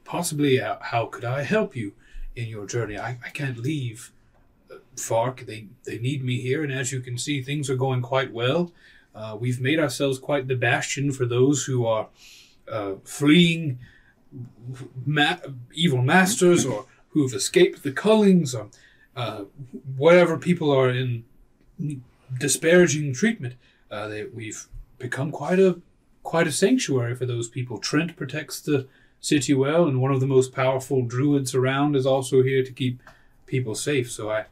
possibly 0.05 0.57
how, 0.57 0.79
how 0.81 1.05
could 1.07 1.25
I 1.25 1.43
help 1.43 1.75
you 1.75 1.93
in 2.35 2.47
your 2.47 2.65
journey? 2.65 2.97
I, 2.97 3.17
I 3.25 3.29
can't 3.29 3.57
leave 3.57 4.11
uh, 4.71 4.75
Fark. 4.95 5.41
They 5.45 5.67
they 5.83 5.99
need 5.99 6.23
me 6.23 6.39
here, 6.39 6.63
and 6.63 6.71
as 6.71 6.93
you 6.93 7.01
can 7.01 7.17
see, 7.17 7.41
things 7.41 7.69
are 7.69 7.75
going 7.75 8.01
quite 8.01 8.31
well. 8.31 8.71
Uh, 9.13 9.35
we've 9.37 9.59
made 9.59 9.79
ourselves 9.79 10.19
quite 10.19 10.47
the 10.47 10.55
bastion 10.55 11.11
for 11.11 11.25
those 11.25 11.65
who 11.65 11.85
are 11.85 12.07
uh, 12.71 12.93
fleeing 13.03 13.79
ma- 15.05 15.37
evil 15.73 16.01
masters 16.01 16.65
or 16.65 16.85
who've 17.09 17.33
escaped 17.33 17.83
the 17.83 17.91
Cullings 17.91 18.53
or 18.53 18.69
uh, 19.15 19.45
whatever 19.97 20.37
people 20.37 20.71
are 20.71 20.89
in 20.89 21.23
disparaging 22.37 23.13
treatment. 23.13 23.55
Uh, 23.89 24.07
they, 24.07 24.25
we've 24.25 24.67
become 24.97 25.31
quite 25.31 25.59
a 25.59 25.81
quite 26.23 26.47
a 26.47 26.51
sanctuary 26.51 27.15
for 27.15 27.25
those 27.25 27.47
people. 27.47 27.77
Trent 27.77 28.15
protects 28.15 28.59
the 28.61 28.87
city 29.19 29.53
well, 29.53 29.87
and 29.87 30.01
one 30.01 30.11
of 30.11 30.19
the 30.19 30.27
most 30.27 30.53
powerful 30.53 31.01
druids 31.01 31.55
around 31.55 31.95
is 31.95 32.05
also 32.05 32.43
here 32.43 32.63
to 32.63 32.71
keep 32.71 33.01
people 33.45 33.75
safe. 33.75 34.11
So 34.11 34.29
I, 34.29 34.45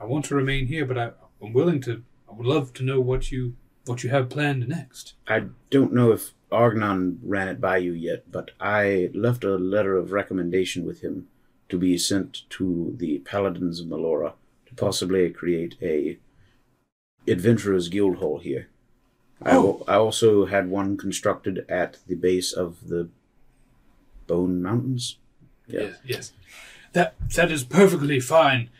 I 0.00 0.04
want 0.04 0.24
to 0.26 0.34
remain 0.34 0.66
here, 0.66 0.84
but 0.84 0.98
I, 0.98 1.10
I'm 1.42 1.52
willing 1.52 1.80
to. 1.82 2.02
I 2.28 2.32
would 2.32 2.46
love 2.46 2.72
to 2.74 2.84
know 2.84 3.00
what 3.00 3.30
you 3.30 3.54
what 3.86 4.04
you 4.04 4.10
have 4.10 4.28
planned 4.28 4.68
next. 4.68 5.14
I 5.26 5.44
don't 5.70 5.92
know 5.92 6.12
if 6.12 6.32
Argnon 6.50 7.18
ran 7.22 7.48
it 7.48 7.60
by 7.60 7.78
you 7.78 7.92
yet, 7.92 8.30
but 8.30 8.50
I 8.60 9.10
left 9.14 9.44
a 9.44 9.56
letter 9.56 9.96
of 9.96 10.12
recommendation 10.12 10.84
with 10.84 11.00
him 11.00 11.28
to 11.70 11.78
be 11.78 11.96
sent 11.96 12.48
to 12.50 12.94
the 12.98 13.18
Paladins 13.20 13.80
of 13.80 13.86
Melora 13.86 14.34
to 14.66 14.74
possibly 14.74 15.30
create 15.30 15.76
a 15.82 16.18
adventurers 17.26 17.88
guild 17.88 18.16
hall 18.16 18.38
here. 18.38 18.68
I, 19.42 19.52
oh. 19.52 19.82
al- 19.88 19.94
I 19.94 19.96
also 19.96 20.46
had 20.46 20.68
one 20.68 20.96
constructed 20.96 21.64
at 21.68 21.98
the 22.06 22.14
base 22.14 22.52
of 22.52 22.88
the 22.88 23.08
Bone 24.26 24.62
Mountains. 24.62 25.16
Yeah. 25.66 25.80
Yes, 25.80 25.96
yes. 26.04 26.32
That 26.92 27.14
that 27.36 27.50
is 27.50 27.64
perfectly 27.64 28.20
fine 28.20 28.70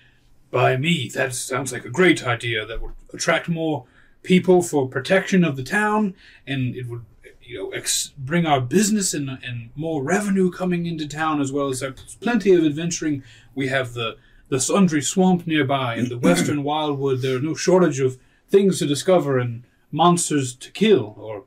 by 0.50 0.76
me. 0.76 1.08
That 1.14 1.34
sounds 1.34 1.72
like 1.72 1.84
a 1.84 1.90
great 1.90 2.26
idea. 2.26 2.66
That 2.66 2.82
would 2.82 2.94
attract 3.12 3.48
more 3.48 3.86
people 4.22 4.62
for 4.62 4.88
protection 4.88 5.44
of 5.44 5.56
the 5.56 5.62
town, 5.62 6.14
and 6.46 6.74
it 6.74 6.88
would, 6.88 7.04
you 7.50 7.58
know, 7.58 7.70
ex- 7.70 8.12
bring 8.16 8.46
our 8.46 8.60
business 8.60 9.12
and 9.12 9.28
and 9.28 9.70
more 9.74 10.02
revenue 10.04 10.50
coming 10.50 10.86
into 10.86 11.08
town 11.08 11.40
as 11.40 11.50
well 11.50 11.68
as 11.68 11.80
there's 11.80 12.14
plenty 12.20 12.54
of 12.54 12.64
adventuring. 12.64 13.24
We 13.54 13.68
have 13.68 13.92
the 13.92 14.16
the 14.48 14.60
Sundry 14.60 15.02
Swamp 15.02 15.46
nearby 15.46 15.96
and 15.96 16.08
the 16.08 16.18
Western 16.28 16.62
Wildwood. 16.62 17.22
There 17.22 17.36
are 17.36 17.40
no 17.40 17.54
shortage 17.54 17.98
of 17.98 18.18
things 18.48 18.78
to 18.78 18.86
discover 18.86 19.38
and 19.38 19.64
monsters 19.90 20.54
to 20.54 20.70
kill 20.70 21.16
or 21.18 21.44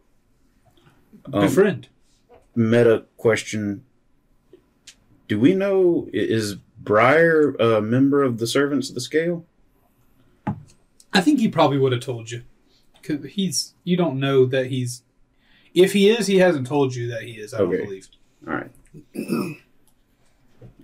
um, 1.32 1.42
befriend. 1.42 1.88
Meta 2.54 3.06
question. 3.16 3.86
Do 5.30 5.40
we 5.40 5.56
know, 5.56 6.10
is 6.12 6.56
Briar 6.56 7.56
a 7.56 7.82
member 7.82 8.24
of 8.24 8.40
the 8.40 8.46
Servants 8.46 8.90
of 8.90 8.96
the 8.96 9.02
Scale? 9.02 9.46
I 11.14 11.22
think 11.22 11.40
he 11.40 11.48
probably 11.48 11.78
would 11.78 11.94
have 11.94 12.02
told 12.02 12.30
you. 12.30 12.44
Cause 13.02 13.20
he's 13.32 13.74
you 13.84 13.98
don't 13.98 14.18
know 14.20 14.46
that 14.46 14.68
he's 14.68 15.04
if 15.74 15.94
he 15.94 16.10
is, 16.10 16.28
he 16.28 16.38
hasn't 16.38 16.68
told 16.68 16.94
you 16.96 17.08
that 17.12 17.24
he 17.24 17.34
is, 17.34 17.54
I 17.54 17.60
don't 17.60 17.72
believe. 17.72 18.08
All 18.48 18.54
right. 18.54 18.72
oh, 19.18 19.56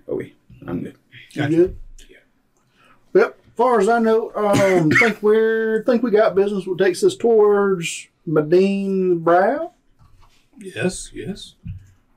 wait. 0.08 0.36
I'm 0.66 0.82
good. 0.82 0.96
You 1.32 1.42
Gotcha. 1.42 1.56
good? 1.56 1.76
Yep. 3.14 3.36
As 3.46 3.56
far 3.56 3.80
as 3.80 3.88
I 3.88 3.98
know, 3.98 4.32
um, 4.34 4.90
think 5.00 5.22
we're 5.22 5.82
think 5.84 6.02
we 6.02 6.10
got 6.10 6.34
business 6.34 6.66
what 6.66 6.78
takes 6.78 7.02
us 7.04 7.16
towards 7.16 8.08
Medine 8.26 9.18
Brow. 9.18 9.72
Yes, 10.58 11.10
yes. 11.14 11.54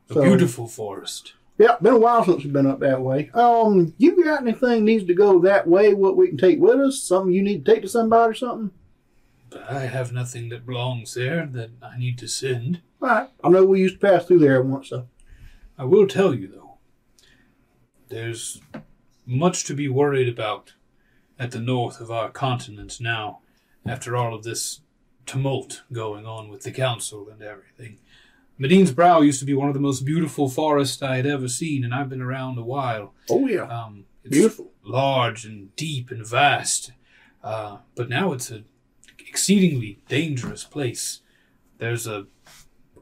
A 0.10 0.13
So- 0.13 0.24
beautiful 0.24 0.68
forest. 0.68 1.34
Yeah, 1.60 1.75
been 1.82 1.94
a 1.94 2.00
while 2.00 2.25
since 2.25 2.44
we've 2.44 2.51
been 2.51 2.65
up 2.65 2.80
that 2.80 3.01
way. 3.01 3.30
Um, 3.36 3.94
you 4.00 4.24
got 4.24 4.42
anything 4.42 4.84
needs 4.86 5.06
to 5.06 5.13
go 5.13 5.39
that 5.42 5.68
way? 5.68 5.94
What 5.94 6.18
we 6.18 6.27
can 6.30 6.38
take 6.38 6.60
with 6.60 6.80
us? 6.80 7.00
Something 7.00 7.32
you 7.32 7.44
need 7.44 7.63
to 7.63 7.72
take 7.72 7.84
to 7.84 7.88
somebody 7.88 8.32
or 8.32 8.34
something? 8.34 8.72
But 9.53 9.69
I 9.69 9.86
have 9.86 10.12
nothing 10.12 10.50
that 10.50 10.65
belongs 10.65 11.13
there 11.13 11.45
that 11.45 11.69
I 11.81 11.98
need 11.98 12.17
to 12.19 12.27
send. 12.27 12.81
All 13.01 13.07
right. 13.10 13.29
I 13.43 13.50
know 13.50 13.63
we 13.65 13.81
used 13.81 14.00
to 14.01 14.07
pass 14.07 14.25
through 14.25 14.39
there 14.39 14.62
once, 14.62 14.89
so 14.89 15.07
I 15.77 15.86
will 15.86 16.07
tell 16.07 16.33
you 16.33 16.48
though, 16.48 16.77
there's 18.10 18.62
much 19.25 19.63
to 19.65 19.74
be 19.74 19.88
worried 19.88 20.29
about 20.29 20.74
at 21.39 21.51
the 21.51 21.60
north 21.60 22.00
of 22.00 22.12
our 22.12 22.29
continent 22.29 22.98
now, 23.00 23.39
after 23.86 24.15
all 24.15 24.33
of 24.33 24.43
this 24.43 24.81
tumult 25.25 25.83
going 25.91 26.25
on 26.25 26.50
with 26.50 26.63
the 26.63 26.72
council 26.72 27.27
and 27.31 27.41
everything. 27.41 27.98
Medine's 28.57 28.91
Brow 28.91 29.22
used 29.22 29.39
to 29.39 29.45
be 29.45 29.53
one 29.53 29.67
of 29.67 29.74
the 29.74 29.79
most 29.79 30.05
beautiful 30.05 30.48
forests 30.50 31.01
I 31.01 31.15
had 31.15 31.25
ever 31.25 31.48
seen, 31.48 31.83
and 31.83 31.93
I've 31.93 32.10
been 32.10 32.22
around 32.22 32.57
a 32.57 32.63
while. 32.63 33.13
oh 33.29 33.48
yeah, 33.48 33.63
Um, 33.63 34.05
it's 34.24 34.31
beautiful. 34.36 34.72
large 34.83 35.43
and 35.45 35.75
deep 35.75 36.12
and 36.12 36.25
vast, 36.25 36.91
uh, 37.43 37.77
but 37.95 38.10
now 38.10 38.31
it's 38.33 38.51
a 38.51 38.63
exceedingly 39.34 39.98
dangerous 40.08 40.63
place. 40.63 41.22
There's 41.80 42.06
a 42.06 42.28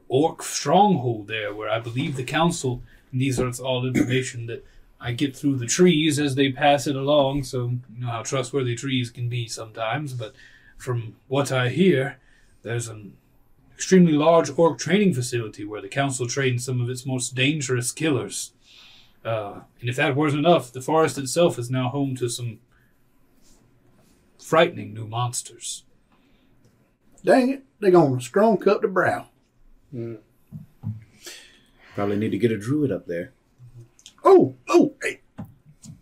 orc 0.08 0.42
stronghold 0.42 1.28
there 1.28 1.52
where 1.54 1.68
I 1.68 1.78
believe 1.78 2.16
the 2.16 2.24
council. 2.24 2.82
And 3.10 3.20
these 3.20 3.38
are 3.38 3.50
all 3.62 3.86
information 3.86 4.46
that 4.46 4.64
I 4.98 5.12
get 5.12 5.36
through 5.36 5.56
the 5.56 5.66
trees 5.66 6.18
as 6.18 6.34
they 6.34 6.50
pass 6.50 6.86
it 6.86 6.96
along. 6.96 7.44
So 7.44 7.58
you 7.94 8.00
know 8.00 8.06
how 8.06 8.22
trustworthy 8.22 8.74
trees 8.74 9.10
can 9.10 9.28
be 9.28 9.46
sometimes. 9.46 10.14
But 10.14 10.34
from 10.78 11.16
what 11.28 11.52
I 11.52 11.68
hear, 11.68 12.18
there's 12.62 12.88
an 12.88 13.14
extremely 13.74 14.14
large 14.14 14.48
orc 14.56 14.78
training 14.78 15.12
facility 15.12 15.66
where 15.66 15.82
the 15.82 15.88
council 16.00 16.26
trains 16.26 16.64
some 16.64 16.80
of 16.80 16.88
its 16.88 17.04
most 17.04 17.34
dangerous 17.34 17.92
killers. 17.92 18.52
Uh, 19.22 19.60
and 19.80 19.90
if 19.90 19.96
that 19.96 20.16
wasn't 20.16 20.46
enough, 20.46 20.72
the 20.72 20.80
forest 20.80 21.18
itself 21.18 21.58
is 21.58 21.70
now 21.70 21.90
home 21.90 22.16
to 22.16 22.28
some 22.30 22.58
frightening 24.38 24.94
new 24.94 25.06
monsters. 25.06 25.84
Dang 27.24 27.50
it, 27.50 27.62
they're 27.80 27.90
gonna 27.90 28.20
strong 28.20 28.58
cut 28.58 28.82
the 28.82 28.88
brow. 28.88 29.28
Mm. 29.94 30.18
Probably 31.94 32.16
need 32.16 32.30
to 32.32 32.38
get 32.38 32.50
a 32.50 32.58
druid 32.58 32.90
up 32.90 33.06
there. 33.06 33.32
Oh, 34.24 34.54
oh, 34.68 34.94
hey, 35.02 35.20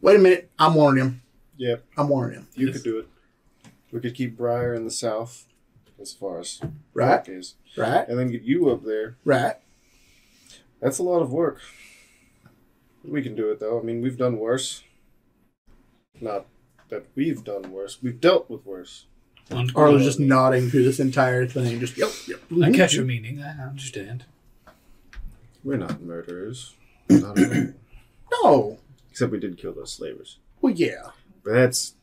wait 0.00 0.16
a 0.16 0.18
minute. 0.18 0.50
I'm 0.58 0.74
warning 0.74 1.04
him. 1.04 1.22
Yeah, 1.56 1.76
I'm 1.96 2.08
warning 2.08 2.40
him. 2.40 2.48
you 2.54 2.66
Yes. 2.68 2.76
could 2.76 2.84
do 2.84 2.98
it. 2.98 3.08
We 3.92 4.00
could 4.00 4.14
keep 4.14 4.36
Briar 4.36 4.72
in 4.72 4.84
the 4.84 4.90
south, 4.90 5.46
as 6.00 6.12
far 6.12 6.38
as 6.38 6.60
Right, 6.94 7.26
is, 7.28 7.56
right, 7.76 8.08
and 8.08 8.18
then 8.18 8.30
get 8.30 8.42
you 8.42 8.70
up 8.70 8.84
there. 8.84 9.16
right. 9.24 9.56
That's 10.80 10.98
a 10.98 11.02
lot 11.02 11.20
of 11.20 11.30
work. 11.32 11.60
We 13.04 13.20
can 13.22 13.34
do 13.34 13.50
it 13.50 13.60
though. 13.60 13.78
I 13.78 13.82
mean, 13.82 14.00
we've 14.00 14.16
done 14.16 14.38
worse. 14.38 14.82
Not 16.20 16.46
that 16.88 17.04
we've 17.14 17.42
done 17.44 17.70
worse. 17.72 18.02
We've 18.02 18.18
dealt 18.20 18.48
with 18.48 18.64
worse. 18.64 19.06
Un- 19.50 19.70
Arlo's 19.74 20.04
just 20.04 20.20
nodding 20.20 20.70
through 20.70 20.84
this 20.84 21.00
entire 21.00 21.46
thing. 21.46 21.80
Just 21.80 21.96
yep, 21.98 22.10
yep. 22.28 22.40
I 22.62 22.70
catch 22.72 22.94
your 22.94 23.04
meaning. 23.04 23.42
I 23.42 23.50
understand. 23.62 24.24
We're 25.64 25.76
not 25.76 26.00
murderers. 26.00 26.74
Not. 27.08 27.38
No. 28.44 28.78
Except 29.10 29.32
we 29.32 29.40
did 29.40 29.58
kill 29.58 29.72
those 29.72 29.92
slavers. 29.92 30.38
Well, 30.60 30.72
yeah, 30.72 31.10
But 31.42 31.54
that's. 31.54 31.94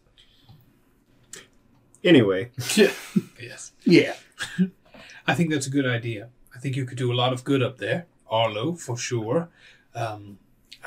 Anyway, 2.03 2.51
yes. 2.75 3.71
yeah. 3.85 4.13
I 5.27 5.33
think 5.33 5.49
that's 5.51 5.67
a 5.67 5.69
good 5.71 5.85
idea. 5.87 6.29
I 6.55 6.59
think 6.59 6.75
you 6.75 6.85
could 6.85 6.97
do 6.97 7.11
a 7.11 7.15
lot 7.15 7.31
of 7.33 7.43
good 7.45 7.63
up 7.63 7.77
there, 7.77 8.05
Arlo, 8.29 8.73
for 8.75 8.97
sure. 8.97 9.49
Um, 9.95 10.37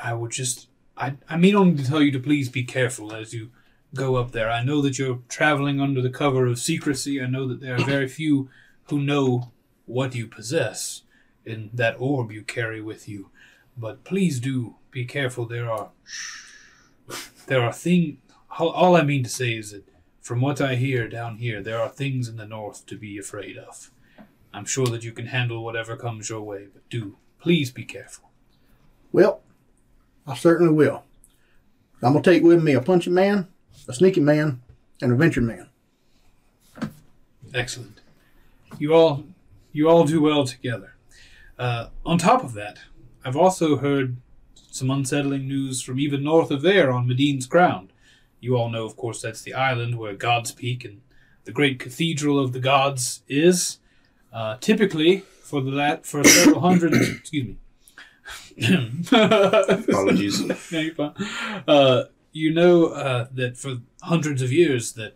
I 0.01 0.13
would 0.13 0.31
just, 0.31 0.67
I, 0.95 1.15
I 1.27 1.37
mean 1.37 1.55
only 1.55 1.81
to 1.83 1.89
tell 1.89 2.01
you 2.01 2.11
to 2.11 2.19
please 2.19 2.49
be 2.49 2.63
careful 2.63 3.13
as 3.13 3.33
you 3.33 3.49
go 3.93 4.15
up 4.15 4.31
there. 4.31 4.49
I 4.49 4.63
know 4.63 4.81
that 4.81 4.97
you're 4.97 5.19
traveling 5.27 5.79
under 5.79 6.01
the 6.01 6.09
cover 6.09 6.45
of 6.45 6.59
secrecy. 6.59 7.21
I 7.21 7.27
know 7.27 7.47
that 7.47 7.61
there 7.61 7.75
are 7.75 7.83
very 7.83 8.07
few 8.07 8.49
who 8.85 8.99
know 8.99 9.51
what 9.85 10.15
you 10.15 10.27
possess 10.27 11.01
in 11.45 11.69
that 11.73 11.95
orb 11.99 12.31
you 12.31 12.43
carry 12.43 12.81
with 12.81 13.09
you. 13.09 13.29
But 13.77 14.03
please 14.03 14.39
do 14.39 14.75
be 14.91 15.05
careful. 15.05 15.45
There 15.45 15.69
are, 15.69 15.89
there 17.47 17.61
are 17.61 17.73
things. 17.73 18.17
All, 18.59 18.95
I 18.95 19.01
mean 19.01 19.23
to 19.23 19.29
say 19.29 19.53
is 19.53 19.71
that 19.71 19.87
from 20.19 20.41
what 20.41 20.61
I 20.61 20.75
hear 20.75 21.07
down 21.07 21.37
here, 21.37 21.61
there 21.61 21.81
are 21.81 21.89
things 21.89 22.27
in 22.27 22.35
the 22.37 22.45
north 22.45 22.85
to 22.87 22.97
be 22.97 23.17
afraid 23.17 23.57
of. 23.57 23.91
I'm 24.53 24.65
sure 24.65 24.87
that 24.87 25.03
you 25.03 25.13
can 25.13 25.27
handle 25.27 25.63
whatever 25.63 25.95
comes 25.95 26.29
your 26.29 26.41
way, 26.41 26.67
but 26.71 26.87
do 26.89 27.17
please 27.39 27.71
be 27.71 27.85
careful. 27.85 28.29
Well, 29.11 29.41
I 30.27 30.35
certainly 30.35 30.73
will. 30.73 31.03
I'm 32.03 32.13
gonna 32.13 32.23
take 32.23 32.43
with 32.43 32.63
me 32.63 32.73
a 32.73 32.81
punching 32.81 33.13
man, 33.13 33.47
a 33.87 33.93
sneaking 33.93 34.25
man, 34.25 34.61
and 35.01 35.11
a 35.11 35.15
venture 35.15 35.41
man. 35.41 35.69
Excellent. 37.53 37.99
You 38.79 38.93
all, 38.93 39.25
you 39.73 39.89
all 39.89 40.05
do 40.05 40.21
well 40.21 40.45
together. 40.45 40.95
Uh, 41.59 41.87
on 42.05 42.17
top 42.17 42.43
of 42.43 42.53
that, 42.53 42.79
I've 43.23 43.35
also 43.35 43.77
heard 43.77 44.17
some 44.71 44.89
unsettling 44.89 45.47
news 45.47 45.81
from 45.81 45.99
even 45.99 46.23
north 46.23 46.49
of 46.49 46.61
there 46.61 46.91
on 46.91 47.07
Medine's 47.07 47.45
crown. 47.45 47.91
You 48.39 48.57
all 48.57 48.69
know, 48.69 48.85
of 48.85 48.95
course, 48.95 49.21
that's 49.21 49.41
the 49.41 49.53
island 49.53 49.97
where 49.99 50.13
God's 50.15 50.51
Peak 50.51 50.85
and 50.85 51.01
the 51.43 51.51
great 51.51 51.79
cathedral 51.79 52.39
of 52.39 52.53
the 52.53 52.59
gods 52.59 53.21
is. 53.27 53.79
Uh, 54.31 54.57
typically, 54.61 55.19
for 55.19 55.61
the 55.61 55.71
lat 55.71 56.05
for 56.05 56.23
several 56.23 56.59
hundred, 56.67 56.93
excuse 56.93 57.47
me. 57.47 57.57
Apologies. 59.11 60.41
No, 60.71 60.79
you're 60.79 60.95
fine. 60.95 61.13
Uh, 61.67 62.03
you 62.31 62.53
know 62.53 62.87
uh, 62.87 63.27
that 63.31 63.57
for 63.57 63.77
hundreds 64.03 64.41
of 64.41 64.51
years 64.51 64.93
that 64.93 65.15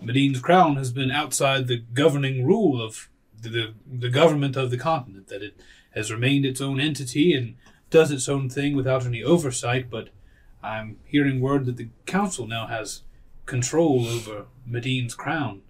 Medine's 0.00 0.40
crown 0.40 0.76
has 0.76 0.92
been 0.92 1.10
outside 1.10 1.66
the 1.66 1.84
governing 1.94 2.44
rule 2.44 2.82
of 2.82 3.08
the, 3.40 3.48
the, 3.48 3.74
the 3.86 4.08
government 4.08 4.56
of 4.56 4.70
the 4.70 4.76
continent, 4.76 5.28
that 5.28 5.42
it 5.42 5.56
has 5.94 6.12
remained 6.12 6.44
its 6.44 6.60
own 6.60 6.80
entity 6.80 7.34
and 7.34 7.56
does 7.90 8.10
its 8.10 8.28
own 8.28 8.48
thing 8.48 8.74
without 8.74 9.04
any 9.04 9.22
oversight, 9.22 9.90
but 9.90 10.08
I'm 10.62 10.98
hearing 11.04 11.40
word 11.40 11.66
that 11.66 11.76
the 11.76 11.88
council 12.06 12.46
now 12.46 12.66
has 12.66 13.02
control 13.46 14.06
over 14.06 14.46
Medine's 14.66 15.14
crown, 15.14 15.62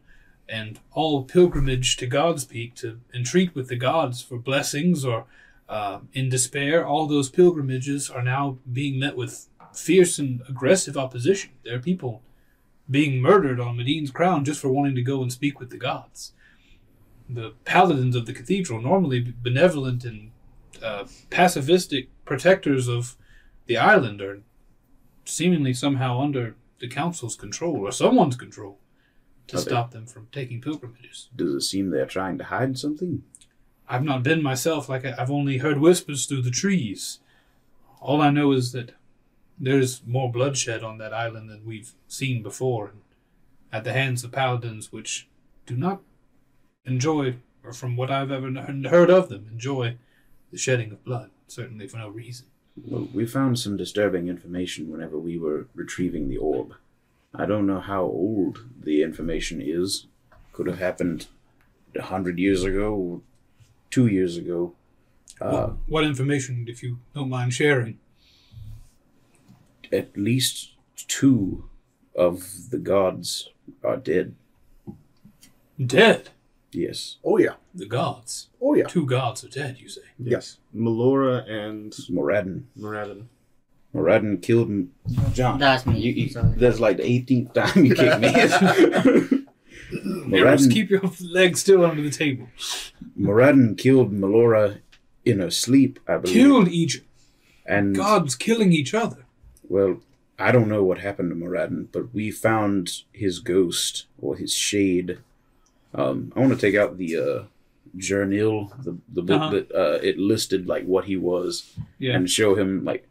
and 0.48 0.78
all 0.92 1.24
pilgrimage 1.24 1.96
to 1.96 2.06
God's 2.06 2.44
Peak 2.44 2.74
to 2.76 3.00
entreat 3.14 3.54
with 3.54 3.68
the 3.68 3.76
gods 3.76 4.22
for 4.22 4.36
blessings 4.38 5.04
or 5.04 5.24
uh, 5.68 6.00
in 6.12 6.28
despair, 6.28 6.86
all 6.86 7.06
those 7.06 7.30
pilgrimages 7.30 8.10
are 8.10 8.22
now 8.22 8.58
being 8.70 8.98
met 8.98 9.16
with 9.16 9.48
fierce 9.74 10.18
and 10.18 10.42
aggressive 10.48 10.96
opposition. 10.96 11.50
There 11.64 11.76
are 11.76 11.80
people 11.80 12.22
being 12.90 13.20
murdered 13.20 13.60
on 13.60 13.76
Medine's 13.76 14.10
crown 14.10 14.44
just 14.44 14.60
for 14.60 14.68
wanting 14.68 14.94
to 14.96 15.02
go 15.02 15.22
and 15.22 15.32
speak 15.32 15.58
with 15.60 15.70
the 15.70 15.78
gods. 15.78 16.32
The 17.28 17.54
paladins 17.64 18.16
of 18.16 18.26
the 18.26 18.32
cathedral, 18.34 18.80
normally 18.82 19.34
benevolent 19.42 20.04
and 20.04 20.30
uh, 20.82 21.04
pacifistic 21.30 22.08
protectors 22.24 22.88
of 22.88 23.16
the 23.66 23.76
island, 23.78 24.20
are 24.20 24.40
seemingly 25.24 25.72
somehow 25.72 26.20
under 26.20 26.56
the 26.80 26.88
council's 26.88 27.36
control 27.36 27.76
or 27.86 27.92
someone's 27.92 28.36
control 28.36 28.78
to 29.46 29.56
Are 29.56 29.60
they- 29.60 29.64
stop 29.70 29.90
them 29.92 30.06
from 30.06 30.26
taking 30.32 30.60
pilgrimages. 30.60 31.28
Does 31.34 31.54
it 31.54 31.60
seem 31.62 31.90
they're 31.90 32.06
trying 32.06 32.38
to 32.38 32.44
hide 32.44 32.76
something? 32.78 33.22
I've 33.88 34.04
not 34.04 34.22
been 34.22 34.42
myself. 34.42 34.88
Like 34.88 35.04
I- 35.04 35.14
I've 35.16 35.30
only 35.30 35.58
heard 35.58 35.78
whispers 35.78 36.26
through 36.26 36.42
the 36.42 36.50
trees. 36.50 37.20
All 38.00 38.20
I 38.20 38.30
know 38.30 38.50
is 38.52 38.72
that 38.72 38.92
there's 39.58 40.02
more 40.06 40.30
bloodshed 40.30 40.82
on 40.82 40.98
that 40.98 41.12
island 41.12 41.48
than 41.48 41.64
we've 41.64 41.92
seen 42.08 42.42
before, 42.42 42.88
and 42.88 43.00
at 43.72 43.84
the 43.84 43.92
hands 43.92 44.24
of 44.24 44.32
paladins, 44.32 44.92
which 44.92 45.28
do 45.66 45.76
not 45.76 46.00
enjoy, 46.84 47.36
or 47.64 47.72
from 47.72 47.96
what 47.96 48.10
I've 48.10 48.30
ever 48.30 48.50
heard 48.88 49.10
of 49.10 49.28
them, 49.28 49.48
enjoy 49.50 49.96
the 50.50 50.58
shedding 50.58 50.92
of 50.92 51.04
blood. 51.04 51.30
Certainly 51.46 51.88
for 51.88 51.98
no 51.98 52.08
reason. 52.08 52.46
Well, 52.76 53.08
we 53.12 53.26
found 53.26 53.58
some 53.58 53.76
disturbing 53.76 54.28
information 54.28 54.90
whenever 54.90 55.18
we 55.18 55.38
were 55.38 55.66
retrieving 55.74 56.28
the 56.28 56.38
orb. 56.38 56.74
I 57.34 57.46
don't 57.46 57.66
know 57.66 57.80
how 57.80 58.02
old 58.02 58.64
the 58.80 59.02
information 59.02 59.60
is. 59.60 60.06
Could 60.52 60.66
have 60.66 60.78
happened 60.78 61.26
a 61.96 62.02
hundred 62.02 62.38
years 62.38 62.64
ago, 62.64 62.94
or 62.94 63.20
two 63.90 64.06
years 64.06 64.36
ago. 64.36 64.74
Uh, 65.40 65.72
what 65.86 66.04
information, 66.04 66.66
if 66.68 66.82
you 66.82 66.98
don't 67.14 67.28
mind 67.28 67.52
sharing? 67.52 67.98
At 69.92 70.16
least 70.16 70.72
two 70.96 71.64
of 72.14 72.70
the 72.70 72.78
gods 72.78 73.50
are 73.84 73.96
dead. 73.96 74.34
Dead. 75.84 76.30
Yes, 76.72 77.16
Oh 77.22 77.36
yeah. 77.36 77.54
The 77.74 77.86
gods. 77.86 78.48
Oh 78.60 78.74
yeah. 78.74 78.84
Two 78.84 79.04
gods 79.04 79.44
are 79.44 79.48
dead. 79.48 79.78
You 79.78 79.88
say. 79.88 80.00
Yes. 80.18 80.58
Melora 80.74 81.48
and 81.48 81.92
Moradin. 82.10 82.64
Moradin. 82.78 83.26
Moradin 83.94 84.40
killed 84.42 84.68
m- 84.70 84.92
John. 85.34 85.58
That's 85.58 85.84
me. 85.84 85.98
You, 85.98 86.12
you, 86.12 86.54
that's 86.56 86.80
like 86.80 86.96
the 86.96 87.02
18th 87.02 87.52
time 87.52 87.84
you 87.84 87.94
kicked 87.94 88.20
me. 88.20 89.42
Eros, 90.38 90.66
Moradin, 90.66 90.72
keep 90.72 90.88
your 90.88 91.02
legs 91.20 91.60
still 91.60 91.84
under 91.84 92.00
the 92.00 92.10
table. 92.10 92.48
Moradin 93.18 93.76
killed 93.76 94.10
Melora 94.10 94.78
in 95.26 95.40
her 95.40 95.50
sleep, 95.50 96.00
I 96.08 96.16
believe. 96.16 96.34
Killed 96.34 96.68
each 96.68 97.02
and 97.66 97.94
gods 97.94 98.34
killing 98.34 98.72
each 98.72 98.94
other. 98.94 99.21
Well, 99.72 100.00
I 100.38 100.52
don't 100.52 100.68
know 100.68 100.84
what 100.84 100.98
happened 100.98 101.30
to 101.30 101.36
Moradin, 101.36 101.86
but 101.92 102.12
we 102.12 102.30
found 102.30 103.02
his 103.12 103.38
ghost 103.38 104.06
or 104.20 104.36
his 104.36 104.52
shade. 104.52 105.18
Um, 105.94 106.30
I 106.36 106.40
want 106.40 106.52
to 106.52 106.58
take 106.66 106.74
out 106.82 106.98
the 106.98 107.12
uh, 107.16 107.42
journal, 107.96 108.54
the 108.86 108.92
the 109.16 109.22
book 109.22 109.40
Uh-huh. 109.40 109.50
that 109.54 109.66
uh, 109.82 109.98
it 110.08 110.18
listed 110.18 110.66
like 110.74 110.84
what 110.84 111.04
he 111.06 111.16
was, 111.16 111.52
Yeah. 111.98 112.14
and 112.16 112.28
show 112.28 112.54
him 112.60 112.84
like 112.90 113.02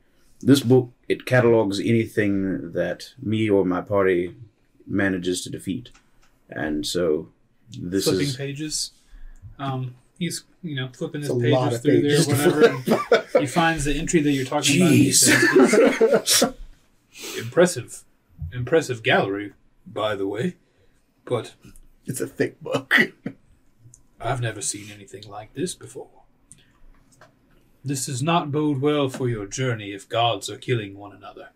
this 0.49 0.61
book. 0.71 0.87
It 1.13 1.25
catalogs 1.25 1.79
anything 1.79 2.33
that 2.73 2.99
me 3.31 3.49
or 3.49 3.65
my 3.65 3.81
party 3.81 4.21
manages 5.01 5.41
to 5.43 5.49
defeat, 5.57 5.89
and 6.63 6.85
so 6.85 7.29
this 7.91 8.05
flipping 8.05 8.27
is 8.27 8.37
pages. 8.37 8.75
Um, 9.57 9.95
he's 10.21 10.43
you 10.61 10.75
know 10.75 10.87
flipping 10.93 11.21
his 11.21 11.31
It's 11.31 11.41
pages 11.41 11.79
through 11.79 12.01
pages 12.01 12.27
there, 12.27 12.51
to 12.51 12.77
whatever. 12.77 13.25
he 13.39 13.47
finds 13.47 13.85
the 13.85 13.95
entry 13.95 14.21
that 14.21 14.31
you're 14.31 14.45
talking 14.45 14.81
about. 14.81 14.93
Jeez. 14.93 15.15
says, 16.29 16.53
impressive, 17.37 18.03
impressive 18.53 19.01
gallery, 19.03 19.53
by 19.85 20.15
the 20.15 20.27
way. 20.27 20.55
But 21.25 21.55
It's 22.05 22.21
a 22.21 22.27
thick 22.27 22.61
book. 22.61 22.93
I've 24.21 24.41
never 24.41 24.61
seen 24.61 24.91
anything 24.93 25.23
like 25.27 25.53
this 25.53 25.73
before. 25.73 26.09
This 27.83 28.05
does 28.05 28.21
not 28.21 28.51
bode 28.51 28.79
well 28.79 29.09
for 29.09 29.27
your 29.27 29.47
journey 29.47 29.91
if 29.91 30.07
gods 30.07 30.49
are 30.51 30.57
killing 30.57 30.95
one 30.95 31.15
another, 31.15 31.49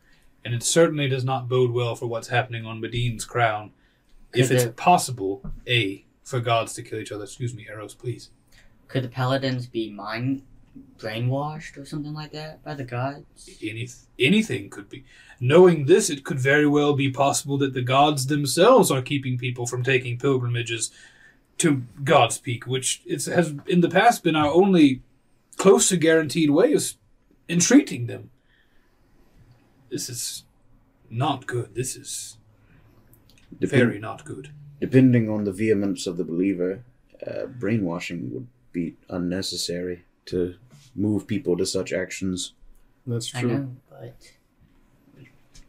and 0.43 0.55
it 0.55 0.63
certainly 0.63 1.07
does 1.07 1.23
not 1.23 1.47
bode 1.47 1.69
well 1.71 1.95
for 1.95 2.07
what's 2.07 2.29
happening 2.29 2.65
on 2.65 2.81
Medine's 2.81 3.25
crown. 3.25 3.73
If 4.33 4.49
it's 4.49 4.73
possible, 4.75 5.43
a 5.67 6.03
for 6.23 6.39
gods 6.39 6.73
to 6.73 6.81
kill 6.81 6.99
each 6.99 7.11
other. 7.11 7.23
Excuse 7.25 7.53
me, 7.53 7.67
Eros, 7.69 7.93
please. 7.93 8.31
Could 8.87 9.03
the 9.03 9.09
paladins 9.09 9.67
be 9.67 9.91
mind 9.91 10.43
brainwashed 10.97 11.77
or 11.77 11.85
something 11.85 12.13
like 12.13 12.31
that 12.31 12.63
by 12.63 12.73
the 12.73 12.83
gods? 12.83 13.49
Any, 13.61 13.87
anything 14.19 14.69
could 14.69 14.89
be. 14.89 15.03
Knowing 15.39 15.85
this, 15.85 16.09
it 16.09 16.23
could 16.23 16.39
very 16.39 16.67
well 16.67 16.93
be 16.93 17.09
possible 17.09 17.57
that 17.57 17.73
the 17.73 17.81
gods 17.81 18.27
themselves 18.27 18.91
are 18.91 19.01
keeping 19.01 19.37
people 19.37 19.65
from 19.65 19.83
taking 19.83 20.17
pilgrimages 20.17 20.91
to 21.57 21.83
God's 22.03 22.37
Peak, 22.37 22.67
which 22.67 23.01
it's, 23.05 23.25
has 23.25 23.55
in 23.67 23.81
the 23.81 23.89
past 23.89 24.23
been 24.23 24.35
our 24.35 24.51
only 24.51 25.01
close 25.57 25.89
to 25.89 25.97
guaranteed 25.97 26.49
way 26.49 26.71
of 26.73 26.81
s- 26.81 26.97
entreating 27.47 28.07
them. 28.07 28.29
This 29.89 30.09
is 30.09 30.43
not 31.09 31.47
good. 31.47 31.73
This 31.75 31.95
is 31.95 32.37
depend- 33.59 33.83
very 33.83 33.99
not 33.99 34.25
good. 34.25 34.49
depending 34.81 35.29
on 35.29 35.45
the 35.45 35.51
vehemence 35.53 36.05
of 36.07 36.17
the 36.17 36.23
believer, 36.25 36.83
uh, 37.25 37.45
brainwashing 37.45 38.33
would 38.33 38.47
be 38.75 38.95
unnecessary 39.09 40.03
to 40.27 40.55
move 40.95 41.25
people 41.27 41.55
to 41.57 41.65
such 41.65 41.91
actions. 41.93 42.53
That's 43.07 43.33
I 43.33 43.41
true. 43.41 43.49
know, 43.53 43.75
but 43.89 44.15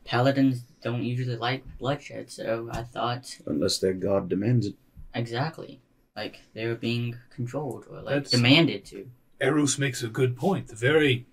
paladins 0.04 0.62
don't 0.82 1.02
usually 1.04 1.36
like 1.36 1.62
bloodshed, 1.78 2.30
so 2.30 2.68
I 2.72 2.82
thought 2.82 3.38
unless 3.46 3.78
their 3.78 3.92
god 3.92 4.28
demands 4.28 4.66
it. 4.66 4.74
exactly 5.14 5.80
like 6.14 6.40
they 6.54 6.66
were 6.66 6.74
being 6.74 7.16
controlled 7.34 7.86
or 7.90 7.96
like 8.02 8.14
That's- 8.14 8.30
demanded 8.30 8.84
to. 8.86 9.08
Eros 9.40 9.78
makes 9.78 10.02
a 10.02 10.08
good 10.08 10.36
point. 10.36 10.68
The 10.68 10.74
very 10.76 11.26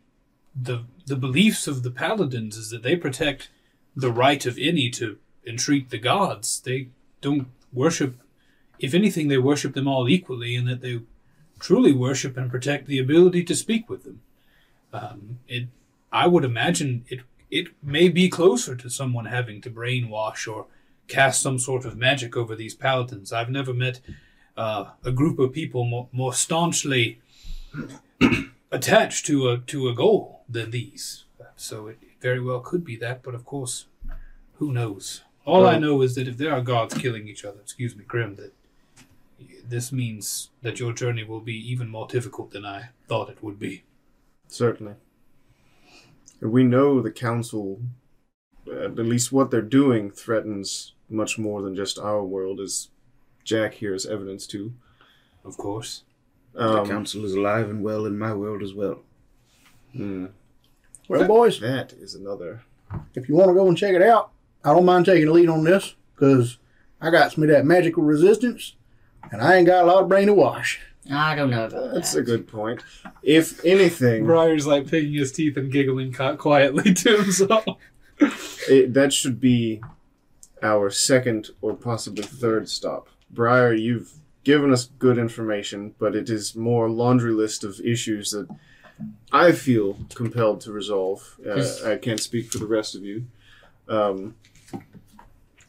the 0.56 0.84
the 1.06 1.16
beliefs 1.16 1.68
of 1.68 1.84
the 1.84 1.92
paladins 1.92 2.58
is 2.58 2.70
that 2.72 2.84
they 2.84 2.96
protect 2.96 3.50
the 3.96 4.12
right 4.12 4.46
of 4.46 4.58
any 4.60 4.90
to 4.92 5.18
entreat 5.48 5.90
the 5.90 5.98
gods. 5.98 6.60
They 6.60 6.90
don't 7.22 7.48
worship 7.72 8.18
if 8.80 8.94
anything 8.94 9.30
they 9.30 9.38
worship 9.38 9.74
them 9.74 9.88
all 9.88 10.10
equally 10.10 10.56
and 10.56 10.68
that 10.68 10.82
they 10.82 11.00
truly 11.64 11.94
worship 11.94 12.36
and 12.36 12.52
protect 12.52 12.88
the 12.88 13.00
ability 13.00 13.42
to 13.42 13.56
speak 13.56 13.90
with 13.90 14.04
them. 14.04 14.22
Um, 14.92 15.40
it 15.48 15.70
I 16.12 16.28
would 16.28 16.44
imagine 16.44 17.06
it 17.08 17.22
it 17.50 17.68
may 17.82 18.10
be 18.10 18.28
closer 18.30 18.76
to 18.76 18.90
someone 18.90 19.26
having 19.26 19.62
to 19.62 19.70
brainwash 19.70 20.46
or 20.52 20.66
cast 21.08 21.42
some 21.42 21.58
sort 21.58 21.86
of 21.86 21.96
magic 21.96 22.36
over 22.36 22.54
these 22.56 22.76
paladins. 22.76 23.32
I've 23.32 23.50
never 23.50 23.74
met 23.74 24.02
uh, 24.58 24.86
a 25.06 25.12
group 25.12 25.40
of 25.40 25.54
people 25.54 25.86
more, 25.86 26.10
more 26.12 26.34
staunchly 26.34 27.22
attached 28.72 29.26
to 29.28 29.50
a 29.50 29.58
to 29.60 29.88
a 29.88 29.96
goal 29.96 30.42
than 30.50 30.72
these. 30.72 31.24
So 31.56 31.88
it 31.88 32.00
very 32.20 32.42
well 32.42 32.60
could 32.60 32.84
be 32.84 32.98
that, 32.98 33.24
but 33.24 33.36
of 33.36 33.46
course, 33.46 33.86
who 34.56 34.74
knows? 34.74 35.22
All 35.46 35.66
I 35.66 35.78
know 35.80 36.02
is 36.02 36.16
that 36.16 36.28
if 36.28 36.38
there 36.38 36.54
are 36.54 36.62
gods 36.62 36.94
killing 36.94 37.28
each 37.28 37.46
other, 37.46 37.60
excuse 37.62 37.96
me, 37.96 38.04
Grim, 38.06 38.36
that 38.36 38.54
this 39.68 39.92
means 39.92 40.50
that 40.62 40.80
your 40.80 40.94
journey 40.94 41.24
will 41.24 41.40
be 41.40 41.56
even 41.72 41.88
more 41.90 42.08
difficult 42.08 42.52
than 42.52 42.66
I 42.66 42.90
thought 43.08 43.30
it 43.30 43.42
would 43.44 43.60
be. 43.60 43.84
Certainly. 44.48 44.94
And 46.42 46.52
we 46.52 46.64
know 46.64 47.02
the 47.02 47.12
council, 47.12 47.82
uh, 48.68 48.86
at 48.86 48.98
least 48.98 49.32
what 49.32 49.52
they're 49.52 49.62
doing, 49.62 50.12
threatens 50.12 50.94
much 51.10 51.38
more 51.38 51.62
than 51.62 51.76
just 51.76 51.98
our 52.00 52.24
world, 52.24 52.60
as 52.60 52.90
Jack 53.44 53.76
here 53.76 53.94
is 53.94 54.06
evidence 54.06 54.46
to. 54.48 54.74
Of 55.46 55.58
course. 55.58 56.04
the 56.54 56.82
Um, 56.82 56.88
council 56.88 57.26
is 57.26 57.34
alive 57.34 57.70
and 57.70 57.84
well 57.84 58.06
in 58.06 58.18
my 58.18 58.34
world 58.34 58.62
as 58.62 58.74
well. 58.74 59.02
hmm, 59.94 60.28
Well, 61.08 61.28
boys, 61.28 61.60
that 61.60 61.94
is 61.94 62.16
another. 62.16 62.64
if 63.16 63.28
you 63.28 63.36
want 63.36 63.50
to 63.50 63.54
go 63.56 63.68
and 63.68 63.78
check 63.78 63.94
it 63.96 64.02
out, 64.02 64.32
I 64.64 64.74
don't 64.74 64.86
mind 64.86 65.06
taking 65.06 65.26
the 65.28 65.32
lead 65.34 65.50
on 65.50 65.64
this 65.64 65.96
because 66.14 66.58
I 67.02 67.10
got 67.10 67.32
some 67.32 67.44
of 67.44 67.50
that 67.50 67.66
magical 67.66 68.04
resistance, 68.04 68.76
and 69.32 69.42
I 69.42 69.56
ain't 69.56 69.68
got 69.68 69.84
a 69.84 69.88
lot 69.88 70.04
of 70.04 70.10
brain 70.10 70.28
to 70.28 70.34
wash. 70.34 70.80
I 71.12 71.36
don't 71.36 71.50
know 71.50 71.66
about 71.66 71.94
That's 71.94 72.14
that. 72.14 72.20
a 72.20 72.24
good 72.24 72.48
point. 72.48 72.82
If 73.24 73.64
anything, 73.66 74.26
Briar's 74.26 74.66
like 74.66 74.88
picking 74.88 75.14
his 75.14 75.32
teeth 75.32 75.58
and 75.58 75.72
giggling 75.72 76.14
qui- 76.14 76.38
quietly 76.38 76.94
to 76.94 77.18
himself. 77.22 77.66
it, 78.70 78.94
that 78.94 79.12
should 79.12 79.40
be 79.42 79.82
our 80.62 80.90
second 80.90 81.50
or 81.62 81.74
possibly 81.76 82.24
third 82.24 82.70
stop. 82.70 83.10
Briar, 83.30 83.74
you've 83.74 84.14
given 84.46 84.72
us 84.72 84.86
good 85.00 85.18
information, 85.18 85.94
but 86.00 86.16
it 86.16 86.30
is 86.30 86.56
more 86.56 86.90
laundry 86.90 87.34
list 87.34 87.64
of 87.66 87.80
issues 87.82 88.32
that 88.32 88.48
I 89.32 89.52
feel 89.52 89.98
compelled 90.14 90.62
to 90.62 90.72
resolve. 90.72 91.38
Uh, 91.46 91.66
I 91.86 91.98
can't 91.98 92.20
speak 92.22 92.50
for 92.52 92.60
the 92.60 92.66
rest 92.68 92.96
of 92.96 93.04
you. 93.04 93.26
Um, 93.90 94.36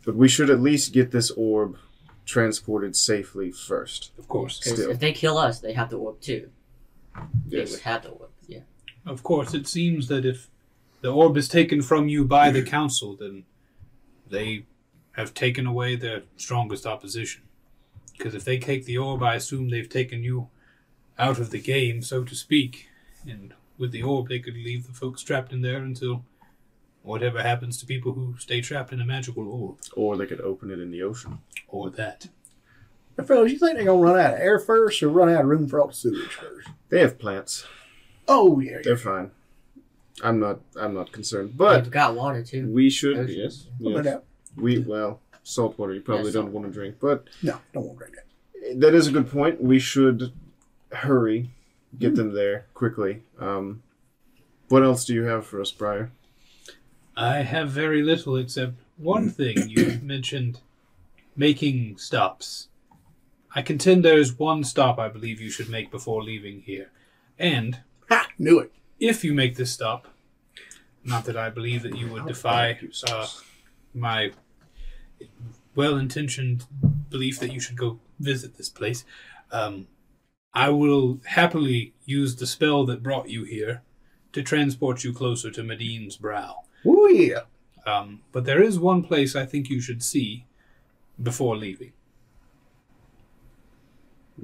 but 0.05 0.14
we 0.14 0.29
should 0.29 0.51
at 0.51 0.61
least 0.61 0.93
get 0.93 1.11
this 1.11 1.31
orb 1.33 1.77
transported 2.25 2.97
safely 2.97 3.51
first. 3.51 4.11
Of 4.19 4.29
course. 4.29 4.61
Still. 4.63 4.91
if 4.91 4.99
they 4.99 5.13
kill 5.13 5.37
us, 5.39 5.61
they 5.61 5.73
have 5.75 5.91
the 5.91 5.97
orb 5.99 6.21
too. 6.21 6.51
They 7.47 7.59
Yes. 7.59 7.71
would 7.73 7.81
have 7.81 8.03
the 8.03 8.09
orb. 8.11 8.31
Yeah. 8.47 8.61
Of 9.07 9.23
course, 9.23 9.55
it 9.55 9.67
seems 9.67 10.09
that 10.09 10.25
if 10.25 10.49
the 11.01 11.11
orb 11.13 11.37
is 11.37 11.49
taken 11.49 11.83
from 11.83 12.09
you 12.09 12.25
by 12.25 12.51
the 12.51 12.63
council, 12.79 13.15
then 13.17 13.45
they 14.29 14.65
have 15.13 15.35
taken 15.35 15.67
away 15.67 15.97
their 15.97 16.23
strongest 16.37 16.87
opposition. 16.87 17.43
Because 18.17 18.35
if 18.35 18.45
they 18.45 18.59
take 18.59 18.85
the 18.85 18.97
orb, 18.99 19.23
I 19.23 19.35
assume 19.35 19.69
they've 19.71 19.89
taken 19.89 20.23
you 20.25 20.49
out 21.19 21.39
of 21.39 21.51
the 21.51 21.61
game, 21.61 22.01
so 22.03 22.25
to 22.25 22.35
speak. 22.35 22.89
And 23.29 23.53
with 23.79 23.93
the 23.93 24.03
orb, 24.03 24.29
they 24.29 24.39
could 24.39 24.55
leave 24.55 24.87
the 24.87 24.93
folks 24.93 25.23
trapped 25.23 25.53
in 25.53 25.63
there 25.63 25.83
until 25.83 26.25
whatever 27.05 27.40
happens 27.43 27.79
to 27.79 27.87
people 27.87 28.12
who 28.12 28.35
stay 28.38 28.61
trapped 28.61 28.93
in 28.93 29.01
a 29.01 29.05
magical 29.05 29.49
orb. 29.49 29.77
Or 29.95 30.17
they 30.17 30.27
could 30.27 30.40
open 30.40 30.71
it 30.71 30.81
in 30.81 30.90
the 30.90 31.03
ocean. 31.03 31.38
Or 31.69 31.90
that. 31.90 32.29
Now, 33.17 33.25
fellas, 33.25 33.53
you 33.53 33.59
think 33.59 33.77
they're 33.77 33.85
gonna 33.85 34.01
run 34.01 34.19
out 34.19 34.35
of 34.35 34.40
air 34.40 34.59
first, 34.59 35.01
or 35.03 35.09
run 35.09 35.29
out 35.29 35.43
of 35.43 35.47
room 35.47 35.69
for 35.69 35.81
all 35.81 35.87
the 35.88 35.95
sewage 35.95 36.29
first? 36.31 36.69
They 36.88 37.01
have 37.01 37.19
plants. 37.19 37.64
Oh 38.27 38.59
yeah, 38.59 38.79
They're 38.83 38.97
fine. 38.97 39.31
I'm 40.23 40.40
not. 40.40 40.61
I'm 40.77 40.95
not 40.95 41.12
concerned. 41.12 41.57
But 41.57 41.64
But 41.77 41.83
They've 41.85 41.93
got 41.93 42.14
water 42.17 42.43
too. 42.43 42.73
we 42.73 42.88
should. 42.90 43.19
Ocean. 43.19 43.37
Yes. 43.38 43.67
no 43.79 43.90
yes. 43.90 44.05
doubt. 44.05 44.25
We 44.57 44.79
well, 44.79 45.21
salt 45.43 45.79
water. 45.79 45.95
You 45.95 46.01
probably 46.01 46.27
Yeah, 46.27 46.40
don't 46.40 46.53
want 46.53 46.67
to 46.67 46.73
drink, 46.73 46.97
but 47.01 47.25
No, 47.43 47.59
don't 47.73 47.85
want 47.87 47.99
to 47.99 48.05
drink 48.07 48.17
that. 48.17 48.81
that 48.81 48.95
is 48.95 49.07
a 49.09 49.12
good 49.12 49.31
point. 49.31 49.61
We 49.62 49.79
should 49.79 50.33
hurry, 50.90 51.51
get 51.99 52.14
them 52.14 52.33
there 52.33 52.67
quickly. 52.75 53.23
Um, 53.38 53.83
what 54.69 54.83
else 54.83 55.05
do 55.05 55.12
you 55.14 55.25
have 55.25 55.45
for 55.47 55.61
us, 55.61 55.71
Briar? 55.73 56.11
I 57.16 57.38
have 57.38 57.70
very 57.70 58.03
little 58.03 58.37
except 58.37 58.74
one 58.96 59.31
thing 59.31 59.68
you 59.68 60.00
mentioned 60.03 60.61
making 61.37 61.96
stops. 61.96 62.68
I 63.55 63.62
contend 63.62 64.05
there 64.05 64.18
is 64.18 64.38
one 64.38 64.64
stop 64.64 64.98
I 64.98 65.09
believe 65.09 65.40
you 65.40 65.50
should 65.50 65.68
make 65.68 65.90
before 65.90 66.22
leaving 66.22 66.62
here. 66.62 66.90
And 67.38 67.81
Ha! 68.09 68.29
Knew 68.38 68.59
it. 68.59 68.72
if 68.98 69.24
you 69.24 69.33
make 69.33 69.57
this 69.57 69.72
stop, 69.72 70.09
not 71.05 71.24
that 71.27 71.37
I 71.37 71.50
believe 71.50 71.83
that 71.83 71.96
you 71.96 72.09
would 72.09 72.27
defy 72.27 72.79
uh, 73.09 73.27
my 73.92 74.33
well 75.74 75.96
intentioned 75.96 76.64
belief 77.11 77.38
that 77.40 77.53
you 77.53 77.61
should 77.61 77.77
go 77.77 78.00
visit 78.18 78.57
this 78.57 78.68
place, 78.68 79.05
um, 79.50 79.87
I 80.53 80.70
will 80.70 81.20
happily 81.27 81.94
use 82.05 82.37
the 82.37 82.46
spell 82.46 82.85
that 82.87 83.03
brought 83.03 83.29
you 83.29 83.44
here 83.44 83.83
to 84.33 84.42
transport 84.42 85.05
you 85.05 85.12
closer 85.12 85.50
to 85.50 85.62
Medine's 85.62 86.16
brow. 86.16 86.64
Oh 86.87 87.07
yeah. 87.09 87.40
Um, 87.87 88.20
but 88.33 88.44
there 88.44 88.62
is 88.62 88.79
one 88.79 89.03
place 89.03 89.37
I 89.37 89.44
think 89.47 89.68
you 89.68 89.81
should 89.81 90.03
see 90.03 90.47
before 91.23 91.57
leaving. 91.57 91.92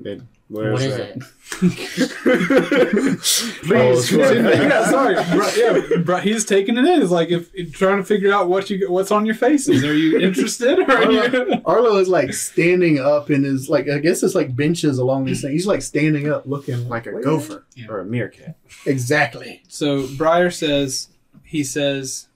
It, 0.05 0.23
where 0.49 0.73
What 0.73 0.83
is 0.83 0.97
that? 0.97 1.17
it? 1.17 1.23
Please 3.65 4.09
continue. 4.09 4.51
yeah, 4.51 4.89
sorry. 4.91 5.15
Bri- 5.31 5.53
yeah, 5.57 6.03
Bri- 6.03 6.21
he's 6.21 6.45
taking 6.45 6.77
it 6.77 6.85
in. 6.85 7.03
It's 7.03 7.11
like 7.11 7.31
if 7.31 7.51
if 7.55 7.73
trying 7.73 7.97
to 7.99 8.05
figure 8.05 8.33
out 8.33 8.49
what 8.49 8.71
you 8.71 8.91
what's 8.91 9.11
on 9.11 9.27
your 9.27 9.35
faces. 9.35 9.83
Are 9.85 9.95
you 9.95 10.19
interested? 10.27 10.79
Or 10.79 10.91
are 10.93 11.11
you? 11.11 11.63
Arlo 11.65 11.97
is 11.97 12.09
like 12.09 12.33
standing 12.33 12.99
up 13.01 13.31
in 13.31 13.43
his 13.45 13.69
like 13.69 13.89
I 13.89 13.99
guess 13.99 14.23
it's 14.23 14.35
like 14.35 14.55
benches 14.55 14.99
along 14.99 15.25
this 15.25 15.43
thing. 15.43 15.53
He's 15.53 15.67
like 15.67 15.83
standing 15.83 16.31
up, 16.31 16.47
looking 16.47 16.89
like 16.89 17.07
a 17.07 17.21
gopher 17.21 17.67
Yeah. 17.75 17.87
or 17.89 18.01
a 18.01 18.05
meerkat. 18.05 18.57
Exactly. 18.87 19.63
So 19.69 20.07
Briar 20.17 20.51
says 20.51 21.09
he 21.43 21.65
says 21.65 22.29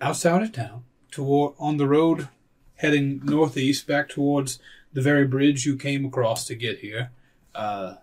outside 0.00 0.42
of 0.42 0.52
town, 0.52 0.84
toward 1.10 1.54
on 1.58 1.76
the 1.76 1.86
road 1.88 2.28
heading 2.76 3.20
northeast 3.24 3.86
back 3.86 4.08
towards 4.08 4.58
the 4.92 5.00
very 5.00 5.26
bridge 5.26 5.64
you 5.64 5.76
came 5.76 6.04
across 6.04 6.46
to 6.46 6.54
get 6.54 6.78
here. 6.80 7.10
Uh, 7.54 7.94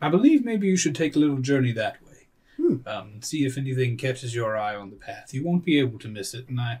I 0.00 0.08
believe 0.08 0.44
maybe 0.44 0.66
you 0.66 0.76
should 0.76 0.94
take 0.94 1.14
a 1.16 1.18
little 1.18 1.38
journey 1.38 1.72
that 1.72 1.96
way. 2.04 2.26
Hmm. 2.56 2.76
Um, 2.86 3.22
see 3.22 3.44
if 3.46 3.56
anything 3.56 3.96
catches 3.96 4.34
your 4.34 4.56
eye 4.56 4.74
on 4.76 4.90
the 4.90 4.96
path. 4.96 5.32
You 5.32 5.44
won't 5.44 5.64
be 5.64 5.78
able 5.78 5.98
to 6.00 6.08
miss 6.08 6.34
it, 6.34 6.48
and 6.48 6.60
I 6.60 6.80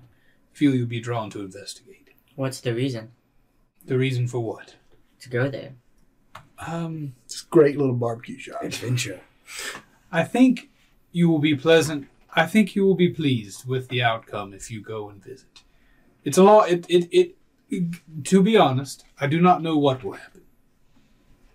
feel 0.52 0.74
you'll 0.74 0.86
be 0.86 1.00
drawn 1.00 1.30
to 1.30 1.40
investigate. 1.40 2.10
What's 2.36 2.60
the 2.60 2.74
reason 2.74 3.12
The 3.84 3.98
reason 3.98 4.26
for 4.28 4.40
what? 4.40 4.74
to 5.20 5.30
go 5.30 5.48
there? 5.48 5.72
Um, 6.58 7.14
It's 7.24 7.42
a 7.42 7.46
great 7.46 7.78
little 7.78 7.94
barbecue 7.94 8.38
shop. 8.38 8.62
Adventure. 8.62 9.20
I 10.12 10.22
think 10.24 10.68
you 11.12 11.28
will 11.30 11.38
be 11.38 11.54
pleasant. 11.56 12.08
I 12.34 12.46
think 12.46 12.74
you 12.74 12.84
will 12.84 12.94
be 12.96 13.10
pleased 13.10 13.66
with 13.66 13.88
the 13.88 14.02
outcome 14.02 14.52
if 14.52 14.70
you 14.70 14.80
go 14.80 15.08
and 15.08 15.22
visit. 15.22 15.62
It's 16.24 16.38
a 16.38 16.42
lot. 16.42 16.68
It, 16.70 16.86
it, 16.88 17.08
it, 17.12 17.34
To 18.24 18.42
be 18.42 18.56
honest, 18.56 19.04
I 19.20 19.26
do 19.26 19.40
not 19.40 19.62
know 19.62 19.76
what 19.78 20.02
will 20.02 20.12
happen, 20.12 20.42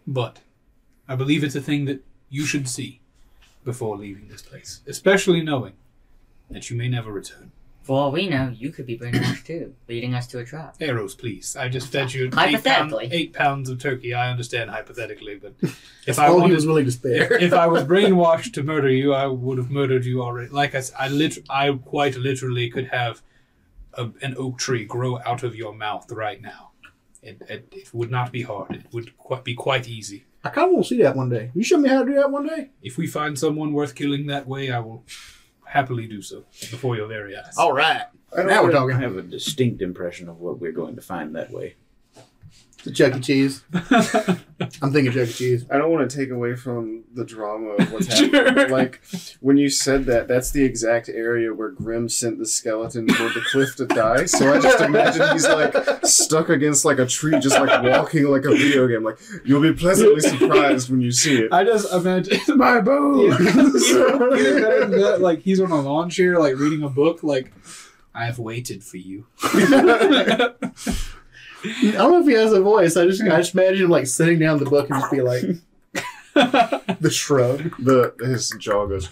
but 0.08 0.40
I 1.08 1.16
believe 1.16 1.44
it's 1.44 1.56
a 1.56 1.62
thing 1.62 1.86
that 1.86 2.04
you 2.30 2.46
should 2.46 2.68
see 2.68 3.02
before 3.64 3.98
leaving 3.98 4.28
this 4.28 4.42
place, 4.42 4.82
especially 4.88 5.42
knowing 5.42 5.74
that 6.50 6.70
you 6.70 6.78
may 6.78 6.88
never 6.88 7.12
return. 7.12 7.52
For 7.90 7.98
all 8.00 8.12
we 8.12 8.30
know, 8.30 8.54
you 8.56 8.70
could 8.72 8.86
be 8.86 9.00
brainwashed 9.00 9.46
too, 9.46 9.74
leading 9.88 10.14
us 10.14 10.28
to 10.28 10.38
a 10.38 10.46
trap. 10.46 10.76
Eros, 10.80 11.16
please. 11.16 11.56
I 11.56 11.70
just 11.70 11.88
fed 11.92 12.14
you 12.14 12.26
eight, 12.26 12.32
pound, 12.34 12.52
Hypothetically. 12.52 13.10
eight 13.12 13.34
pounds 13.34 13.68
of 13.68 13.80
turkey. 13.80 14.14
I 14.14 14.30
understand 14.30 14.70
hypothetically, 14.70 15.38
but 15.42 15.56
if 16.06 16.20
I 16.20 16.28
all 16.28 16.36
he 16.36 16.42
wanted 16.42 16.54
was 16.54 16.68
willing 16.68 16.86
to 16.86 16.92
spare. 16.92 17.34
if 17.42 17.52
I 17.52 17.66
was 17.66 17.84
brainwashed 17.96 18.54
to 18.54 18.62
murder 18.64 18.92
you, 18.92 19.16
I 19.16 19.26
would 19.26 19.58
have 19.58 19.72
murdered 19.72 20.06
you 20.06 20.22
already. 20.22 20.50
Like 20.50 20.76
I, 20.76 20.78
s- 20.78 20.92
I, 21.00 21.08
lit- 21.08 21.40
I 21.50 21.72
quite 21.84 22.16
literally 22.16 22.70
could 22.70 22.90
have 22.90 23.24
a, 23.96 24.12
an 24.22 24.36
oak 24.38 24.60
tree 24.60 24.86
grow 24.86 25.18
out 25.26 25.42
of 25.42 25.56
your 25.56 25.74
mouth 25.74 26.12
right 26.12 26.40
now. 26.40 26.70
It, 27.24 27.42
it, 27.50 27.70
it 27.72 27.92
would 27.92 28.12
not 28.12 28.32
be 28.32 28.44
hard. 28.44 28.76
It 28.76 28.86
would 28.94 29.18
quite, 29.18 29.44
be 29.44 29.56
quite 29.56 29.88
easy. 29.90 30.26
I 30.44 30.50
kind 30.50 30.68
of 30.68 30.74
want 30.74 30.86
to 30.86 30.90
see 30.90 31.02
that 31.02 31.16
one 31.16 31.30
day. 31.30 31.50
You 31.56 31.64
show 31.64 31.78
me 31.80 31.90
how 31.90 32.04
to 32.04 32.06
do 32.06 32.14
that 32.18 32.30
one 32.30 32.46
day. 32.46 32.70
If 32.84 33.00
we 33.00 33.08
find 33.08 33.40
someone 33.40 33.74
worth 33.74 33.96
killing 33.96 34.28
that 34.28 34.46
way, 34.48 34.70
I 34.70 34.78
will 34.78 35.04
happily 35.70 36.08
do 36.08 36.22
so 36.22 36.46
before 36.72 36.96
your 36.96 37.08
very 37.08 37.38
eyes. 37.38 37.58
All 37.58 37.72
right. 37.74 38.04
Now 38.36 38.64
we're 38.64 38.72
talking. 38.72 38.96
I 38.96 39.00
have 39.00 39.18
a 39.18 39.22
distinct 39.22 39.82
impression 39.82 40.28
of 40.30 40.40
what 40.40 40.60
we're 40.60 40.72
going 40.72 40.96
to 40.96 41.02
find 41.02 41.36
that 41.36 41.52
way. 41.52 41.76
The 42.86 42.92
Chuck 42.92 43.18
E. 43.18 43.20
Cheese. 43.20 43.64
I'm 44.82 44.94
thinking 44.94 45.12
Chuck 45.12 45.28
E. 45.28 45.34
Cheese. 45.34 45.66
I 45.70 45.78
don't 45.78 45.92
want 45.92 46.10
to 46.10 46.18
take 46.18 46.30
away 46.32 46.56
from 46.56 47.04
the 47.14 47.26
drama 47.26 47.72
of 47.72 47.92
what's 47.92 48.08
happening. 48.20 48.54
but, 48.56 48.70
Like 48.72 49.02
when 49.42 49.58
you 49.58 49.70
said 49.70 50.06
that, 50.06 50.28
that's 50.30 50.52
the 50.52 50.64
exact 50.64 51.10
area 51.10 51.54
where 51.54 51.70
Grim 51.70 52.08
sent 52.08 52.40
the 52.40 52.46
skeleton 52.46 53.06
toward 53.08 53.34
the 53.34 53.42
cliff 53.52 53.76
to 53.78 53.86
die. 53.86 54.26
So 54.26 54.54
I 54.54 54.62
just 54.62 54.80
imagine 54.82 55.28
he's 55.34 55.46
like 55.48 55.76
stuck 56.06 56.48
against 56.50 56.86
like 56.86 57.00
a 57.00 57.06
tree, 57.06 57.38
just 57.40 57.60
like 57.60 57.84
walking 57.84 58.26
like 58.28 58.46
a 58.46 58.52
video 58.52 58.88
game. 58.88 59.04
Like 59.04 59.18
you'll 59.44 59.62
be 59.62 59.74
pleasantly 59.74 60.22
surprised 60.22 60.90
when 60.90 61.02
you 61.02 61.12
see 61.12 61.38
it. 61.40 61.52
I 61.52 61.66
just 61.66 61.92
imagine 61.94 62.40
My 62.58 62.80
boo. 62.80 63.32
Either 63.34 63.44
that, 64.88 65.18
like 65.20 65.42
he's 65.42 65.60
on 65.60 65.72
a 65.72 65.82
lawn 65.82 66.10
chair, 66.10 66.40
like 66.40 66.56
reading 66.58 66.84
a 66.84 66.90
book. 66.90 67.24
Like 67.24 67.52
I 68.16 68.26
have 68.26 68.40
waited 68.40 68.84
for 68.84 68.98
you. 68.98 69.26
I 71.64 71.92
don't 71.92 72.12
know 72.12 72.20
if 72.22 72.28
he 72.28 72.34
has 72.34 72.54
a 72.54 72.62
voice. 72.62 72.96
I 72.98 73.06
just 73.06 73.22
I 73.22 73.38
just 73.38 73.54
imagine 73.54 73.86
him 73.86 73.90
like 73.90 74.08
sitting 74.08 74.40
down 74.40 74.60
the 74.60 74.66
book 74.66 74.90
and 74.90 75.00
just 75.00 75.12
be 75.12 75.22
like 75.22 75.42
the 77.00 77.10
shrug. 77.12 77.74
The 77.84 78.14
his 78.22 78.50
jaw 78.60 78.86
goes. 78.88 79.10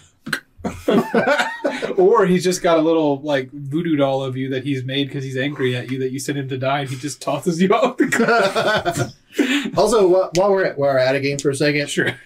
or 1.96 2.26
he's 2.26 2.42
just 2.44 2.62
got 2.62 2.78
a 2.78 2.82
little 2.82 3.20
like 3.22 3.50
voodoo 3.52 3.96
doll 3.96 4.22
of 4.22 4.36
you 4.36 4.50
that 4.50 4.64
he's 4.64 4.84
made 4.84 5.06
because 5.08 5.24
he's 5.24 5.36
angry 5.36 5.76
at 5.76 5.90
you 5.90 5.98
that 6.00 6.10
you 6.10 6.18
sent 6.18 6.36
him 6.38 6.48
to 6.48 6.58
die 6.58 6.80
and 6.80 6.90
he 6.90 6.96
just 6.96 7.22
tosses 7.22 7.60
you 7.60 7.72
out 7.74 7.96
the 7.98 8.08
cliff. 8.08 9.78
also, 9.78 10.08
wh- 10.08 10.36
while 10.36 10.50
we're 10.50 10.64
at, 10.64 10.78
while 10.78 10.92
we're 10.92 10.98
at 10.98 11.14
a 11.14 11.20
game 11.20 11.38
for 11.38 11.50
a 11.50 11.54
second, 11.54 11.88
sure. 11.88 12.18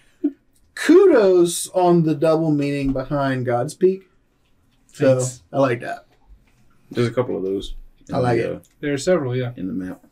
kudos 0.75 1.69
on 1.69 2.05
the 2.05 2.15
double 2.15 2.51
meaning 2.51 2.93
behind 2.93 3.47
Godspeak. 3.47 4.05
So 4.95 5.19
Thanks. 5.19 5.43
I 5.53 5.59
like 5.59 5.81
that. 5.81 6.07
There's 6.91 7.09
a 7.09 7.13
couple 7.13 7.37
of 7.37 7.43
those. 7.43 7.75
I 8.13 8.19
like 8.19 8.39
the, 8.39 8.51
it. 8.53 8.57
uh, 8.57 8.61
There 8.81 8.93
are 8.93 8.99
several, 8.99 9.37
yeah. 9.37 9.53
in 9.57 9.67
the 9.69 9.73
map. 9.73 10.03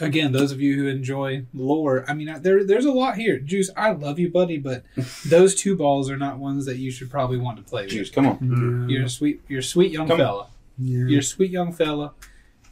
Again, 0.00 0.32
those 0.32 0.52
of 0.52 0.60
you 0.60 0.74
who 0.76 0.86
enjoy 0.88 1.44
lore, 1.54 2.04
I 2.08 2.14
mean, 2.14 2.34
there 2.42 2.64
there's 2.64 2.84
a 2.84 2.92
lot 2.92 3.16
here. 3.16 3.38
Juice, 3.38 3.70
I 3.76 3.92
love 3.92 4.18
you, 4.18 4.30
buddy, 4.30 4.58
but 4.58 4.84
those 5.26 5.54
two 5.54 5.76
balls 5.76 6.10
are 6.10 6.16
not 6.16 6.38
ones 6.38 6.66
that 6.66 6.76
you 6.76 6.90
should 6.90 7.10
probably 7.10 7.38
want 7.38 7.56
to 7.58 7.62
play 7.62 7.82
with. 7.82 7.90
Juice, 7.92 8.10
come 8.10 8.26
on. 8.26 8.86
You're 8.88 9.04
a 9.04 9.08
sweet, 9.08 9.40
you're 9.48 9.60
a 9.60 9.62
sweet 9.64 9.92
young 9.92 10.08
Come 10.08 10.18
fella. 10.18 10.48
Yeah. 10.78 11.06
You're 11.06 11.20
a 11.20 11.24
sweet 11.24 11.50
young 11.50 11.72
fella, 11.72 12.12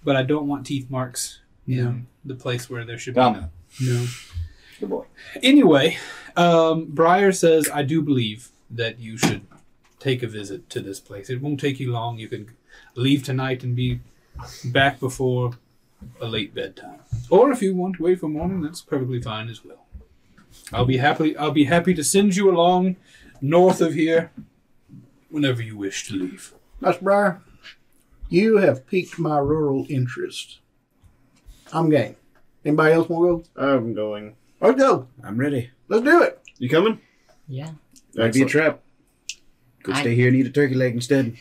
but 0.05 0.17
I 0.17 0.23
don't 0.23 0.47
want 0.47 0.67
teeth 0.67 0.91
marks 0.91 1.41
in 1.67 1.75
Yeah. 1.75 1.95
the 2.25 2.35
place 2.35 2.69
where 2.69 2.85
there 2.85 2.99
should 2.99 3.15
Come. 3.15 3.35
be 3.35 3.41
none. 3.41 3.51
No. 3.81 4.07
Good 4.81 4.89
boy. 4.91 5.05
Anyway, 5.43 5.97
um, 6.37 6.87
Briar 6.91 7.33
says, 7.33 7.71
I 7.73 7.83
do 7.83 8.03
believe 8.03 8.49
that 8.71 9.01
you 9.01 9.17
should 9.17 9.43
take 9.99 10.23
a 10.23 10.27
visit 10.27 10.69
to 10.71 10.81
this 10.81 11.01
place. 11.01 11.31
It 11.31 11.41
won't 11.41 11.59
take 11.59 11.81
you 11.81 11.93
long. 11.93 12.19
You 12.19 12.29
can 12.29 12.51
leave 12.95 13.23
tonight 13.23 13.63
and 13.65 13.75
be 13.75 14.01
back 14.67 15.01
before 15.01 15.53
a 16.21 16.27
late 16.27 16.55
bedtime. 16.55 17.01
Or 17.31 17.51
if 17.51 17.63
you 17.63 17.75
want 17.75 17.97
to 17.97 18.03
wait 18.03 18.21
for 18.21 18.29
morning, 18.29 18.63
that's 18.63 18.83
perfectly 18.83 19.21
fine 19.21 19.49
as 19.49 19.65
well. 19.65 19.87
I'll 20.73 20.85
be 20.85 20.99
happy 20.99 21.37
I'll 21.37 21.51
be 21.51 21.65
happy 21.65 21.95
to 21.95 22.05
send 22.05 22.37
you 22.37 22.51
along 22.51 22.97
north 23.41 23.81
of 23.81 23.95
here 23.95 24.31
whenever 25.31 25.63
you 25.63 25.77
wish 25.77 26.07
to 26.09 26.15
leave. 26.15 26.55
Master 26.81 27.03
Briar, 27.03 27.43
you 28.29 28.59
have 28.59 28.87
piqued 28.87 29.19
my 29.19 29.39
rural 29.39 29.87
interest. 29.89 30.59
I'm 31.73 31.91
game. 31.91 32.17
Anybody 32.65 32.95
else 32.95 33.09
want 33.09 33.45
to 33.45 33.51
go? 33.61 33.77
I'm 33.77 33.95
going. 33.95 34.37
Let's 34.61 34.79
go. 34.79 35.09
I'm 35.23 35.37
ready. 35.39 35.71
Let's 35.89 36.05
do 36.05 36.23
it. 36.23 36.41
You 36.59 36.69
coming? 36.69 37.01
Yeah. 37.49 37.73
Might 38.15 38.33
be 38.33 38.43
a 38.43 38.47
trap. 38.47 38.81
Go 39.83 39.93
I- 39.93 40.01
stay 40.01 40.15
here 40.15 40.29
and 40.29 40.37
eat 40.37 40.47
a 40.47 40.51
turkey 40.51 40.75
leg 40.75 40.95
instead. 40.95 41.37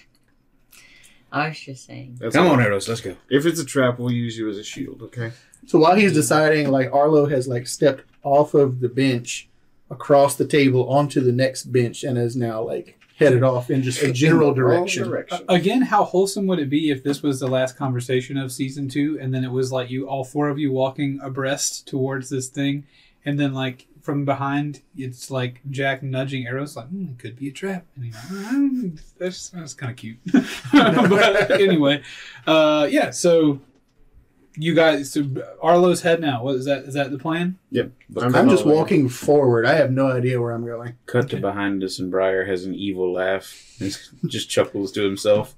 I 1.34 1.50
was 1.50 1.60
just 1.60 1.86
saying. 1.88 2.17
That's 2.19 2.36
Come 2.36 2.48
on, 2.48 2.62
Eros, 2.62 2.88
let's 2.88 3.02
go. 3.02 3.17
If 3.28 3.48
it's 3.48 3.60
a 3.60 3.65
trap, 3.65 3.98
we'll 3.98 4.12
use 4.12 4.38
you 4.38 4.50
as 4.50 4.58
a 4.58 4.63
shield. 4.63 5.02
Okay. 5.02 5.32
So 5.65 5.80
while 5.80 5.96
he's 5.96 6.13
deciding, 6.13 6.69
like 6.69 6.93
Arlo 6.93 7.26
has 7.26 7.48
like 7.48 7.65
stepped 7.65 8.04
off 8.22 8.54
of 8.54 8.82
the 8.82 8.89
bench 8.89 9.50
across 9.89 10.36
the 10.36 10.46
table 10.46 10.88
onto 10.89 11.22
the 11.22 11.32
next 11.32 11.65
bench 11.65 12.04
and 12.04 12.19
is 12.19 12.36
now 12.36 12.62
like 12.62 13.00
headed 13.17 13.43
off 13.43 13.72
in 13.72 13.82
just 13.82 14.04
a 14.04 14.12
general 14.12 14.54
direction. 14.54 15.10
direction. 15.10 15.43
Again, 15.50 15.82
how 15.82 16.04
wholesome 16.04 16.46
would 16.48 16.60
it 16.60 16.69
be 16.69 16.91
if 16.91 17.04
this 17.04 17.24
was 17.24 17.39
the 17.39 17.48
last 17.48 17.78
conversation 17.78 18.38
of 18.38 18.52
season 18.52 18.88
two, 18.88 19.17
and 19.19 19.34
then 19.34 19.43
it 19.43 19.52
was 19.52 19.72
like 19.72 19.89
you, 19.89 20.08
all 20.08 20.24
four 20.24 20.50
of 20.50 20.60
you, 20.60 20.72
walking 20.72 21.19
abreast 21.24 21.88
towards 21.88 22.30
this 22.30 22.48
thing, 22.48 22.86
and 23.26 23.39
then 23.39 23.54
like 23.54 23.88
from 24.04 24.24
behind, 24.26 24.82
it's 24.96 25.32
like 25.32 25.62
Jack 25.72 26.04
nudging 26.04 26.44
Eros, 26.44 26.76
like 26.76 26.88
hmm, 26.89 27.06
it 27.12 27.20
could 27.20 27.36
be 27.38 27.48
a 27.48 27.52
trap, 27.52 27.86
and 27.96 28.06
you're 28.06 28.13
like, 28.13 28.24
"Hmm, 28.50 28.89
that's 29.18 29.50
that's 29.50 29.74
kind 29.74 29.89
of 29.92 29.98
cute. 29.98 30.18
but 30.72 31.52
anyway, 31.60 32.04
uh, 32.46 32.88
yeah. 32.92 33.10
So 33.12 33.60
you 34.56 34.76
guys, 34.76 35.12
so 35.12 35.26
Arlo's 35.62 36.02
head 36.02 36.22
now. 36.22 36.44
What 36.44 36.56
is 36.56 36.66
that? 36.66 36.84
Is 36.84 36.94
that 36.94 37.10
the 37.12 37.18
plan? 37.18 37.58
I'm 37.76 37.92
I'm 38.36 38.50
just 38.50 38.63
following. 38.63 38.78
walking 38.80 39.10
forward. 39.10 39.66
I 39.66 39.74
have 39.76 39.92
no 39.92 40.12
idea 40.12 40.39
where 40.39 40.52
I'm 40.52 40.66
going. 40.66 40.94
Cut 41.08 41.26
Okay. 41.26 41.38
to 41.38 41.42
behind 41.42 41.84
us, 41.84 41.98
and 41.98 42.12
Briar 42.12 42.46
has 42.46 42.66
an 42.66 42.76
evil 42.76 43.13
laugh. 43.13 43.76
and 43.80 43.98
just 44.28 44.50
chuckles 44.50 44.92
to 44.92 45.02
himself. 45.02 45.56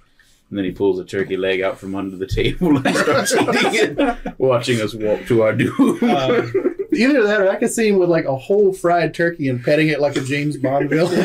And 0.50 0.58
then 0.60 0.64
he 0.66 0.72
pulls 0.72 1.00
a 1.00 1.04
turkey 1.04 1.38
leg 1.38 1.62
out 1.62 1.80
from 1.80 1.96
under 1.96 2.16
the 2.16 2.28
table 2.28 2.78
and 2.78 2.96
starts 2.96 3.34
eating 3.36 3.98
it, 3.98 4.20
watching 4.38 4.80
us 4.80 4.94
walk 4.94 5.26
to 5.26 5.42
our 5.42 5.54
doom. 5.54 6.00
Um, 6.04 6.76
Either 6.96 7.24
that, 7.24 7.42
or 7.42 7.50
I 7.50 7.56
could 7.58 7.72
see 7.72 7.90
him 7.90 8.00
with 8.00 8.10
like 8.10 8.26
a 8.26 8.36
whole 8.36 8.74
fried 8.74 9.14
turkey 9.14 9.50
and 9.50 9.64
petting 9.64 9.90
it 9.90 10.00
like 10.00 10.16
a 10.16 10.22
James 10.22 10.58
Bond 10.58 10.90
villain 10.90 11.18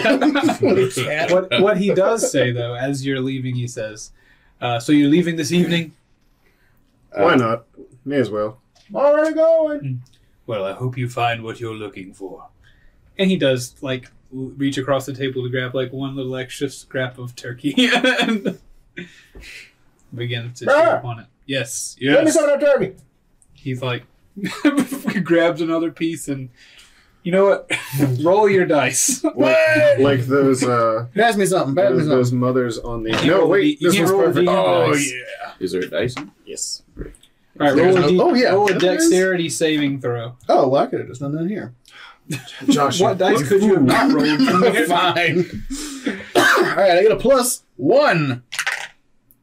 with 0.61 0.99
a 0.99 1.03
cat. 1.05 1.31
what 1.31 1.61
what 1.63 1.77
he 1.79 1.95
does 1.95 2.31
say 2.31 2.53
though, 2.53 2.75
as 2.75 3.05
you're 3.07 3.21
leaving, 3.21 3.55
he 3.55 3.67
says, 3.67 4.13
uh, 4.61 4.79
"So 4.81 4.93
you're 4.93 5.09
leaving 5.11 5.37
this 5.37 5.53
evening." 5.53 5.93
Why 7.15 7.35
not? 7.35 7.65
May 8.05 8.17
as 8.17 8.31
well. 8.31 8.61
Already 8.95 9.35
going. 9.35 10.03
Well, 10.47 10.65
I 10.65 10.73
hope 10.73 10.97
you 10.97 11.09
find 11.09 11.43
what 11.43 11.61
you're 11.61 11.75
looking 11.75 12.13
for. 12.15 12.49
And 13.19 13.31
he 13.31 13.37
does 13.37 13.75
like 13.83 14.11
reach 14.33 14.79
across 14.79 15.07
the 15.07 15.13
table 15.13 15.43
to 15.43 15.49
grab 15.49 15.75
like 15.75 15.93
one 15.93 16.15
little 16.17 16.37
extra 16.37 16.69
scrap 16.71 17.19
of 17.19 17.35
turkey 17.35 17.75
and 17.95 18.59
begin 20.15 20.53
to 20.55 20.65
chew 20.65 20.71
Ah! 20.73 20.99
upon 20.99 21.21
it. 21.21 21.27
Yes, 21.47 21.97
Let 22.01 22.21
me 22.21 22.25
yes. 22.27 22.35
some 22.35 22.49
of 22.49 22.61
that 22.61 22.65
turkey. 22.65 22.95
He's 23.55 23.83
like 23.83 24.05
grabs 25.25 25.61
another 25.61 25.91
piece 25.91 26.29
and 26.29 26.51
you 27.23 27.33
know 27.33 27.45
what? 27.47 27.71
Roll 28.23 28.49
your 28.49 28.65
dice. 28.67 29.23
Like, 29.23 29.57
like 29.99 30.21
those 30.23 30.63
uh 30.65 31.07
Pass 31.15 31.37
me 31.37 31.45
something. 31.47 31.75
Pass 31.75 31.91
me 31.93 31.99
those, 31.99 32.07
those 32.09 32.29
something. 32.31 32.39
mothers 32.41 32.79
on 32.79 33.03
the 33.03 33.11
No 33.27 33.47
wait, 33.47 33.79
the- 33.81 33.87
this 33.87 33.95
can't 33.95 34.05
was 34.05 34.13
roll 34.13 34.23
perfect. 34.25 34.49
Oh 34.49 34.93
dice. 34.93 35.13
yeah. 35.13 35.53
Is 35.61 35.73
there 35.73 35.83
a 35.83 35.89
dice? 35.91 36.15
Yes. 36.47 36.83
All 36.99 37.05
right, 37.67 37.75
roll 37.75 37.97
a, 37.97 38.01
no- 38.01 38.09
D- 38.09 38.21
oh, 38.21 38.35
yeah, 38.35 38.49
roll 38.53 38.65
a 38.65 38.69
there 38.69 38.77
is. 38.77 38.83
dexterity 39.11 39.49
saving 39.51 40.01
throw. 40.01 40.37
Oh, 40.49 40.69
well, 40.69 40.83
I 40.83 40.87
could 40.87 41.01
have 41.01 41.09
just 41.09 41.21
done 41.21 41.33
that 41.33 41.47
here. 41.47 41.75
Josh, 42.69 43.01
What 43.01 43.19
dice 43.19 43.47
could 43.49 43.61
you 43.63 43.75
have 43.75 43.83
not 43.83 44.13
rolled? 44.13 44.87
Fine. 44.89 45.65
All 46.37 46.63
right, 46.77 46.93
I 46.99 47.03
get 47.03 47.11
a 47.13 47.17
plus 47.17 47.65
one 47.77 48.45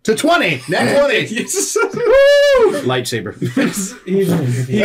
to 0.08 0.16
20. 0.16 0.62
Net 0.70 0.98
20. 0.98 1.26
Yes. 1.36 1.78
Lightsaber. 2.86 3.36
he, 4.06 4.24
he, 4.72 4.80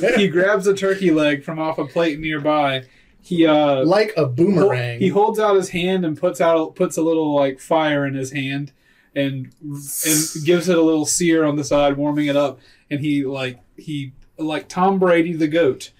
gra- 0.00 0.16
he, 0.16 0.22
he 0.22 0.28
grabs 0.28 0.66
a 0.66 0.74
turkey 0.74 1.12
leg 1.12 1.44
from 1.44 1.60
off 1.60 1.78
a 1.78 1.86
plate 1.86 2.18
nearby. 2.18 2.82
He 3.20 3.46
uh 3.46 3.84
like 3.84 4.12
a 4.16 4.26
boomerang. 4.26 4.98
he 4.98 5.06
holds 5.08 5.38
out 5.38 5.54
his 5.54 5.68
hand 5.68 6.04
and 6.04 6.18
puts 6.18 6.40
out 6.40 6.74
puts 6.74 6.96
a 6.96 7.02
little 7.02 7.32
like 7.32 7.60
fire 7.60 8.04
in 8.04 8.14
his 8.14 8.32
hand 8.32 8.72
and 9.14 9.54
and 9.62 10.44
gives 10.44 10.68
it 10.68 10.76
a 10.76 10.82
little 10.82 11.06
sear 11.06 11.44
on 11.44 11.54
the 11.54 11.62
side, 11.62 11.96
warming 11.96 12.26
it 12.26 12.36
up. 12.36 12.58
And 12.90 12.98
he 12.98 13.24
like 13.24 13.60
he 13.76 14.12
like 14.36 14.68
Tom 14.68 14.98
Brady 14.98 15.34
the 15.34 15.46
goat 15.46 15.92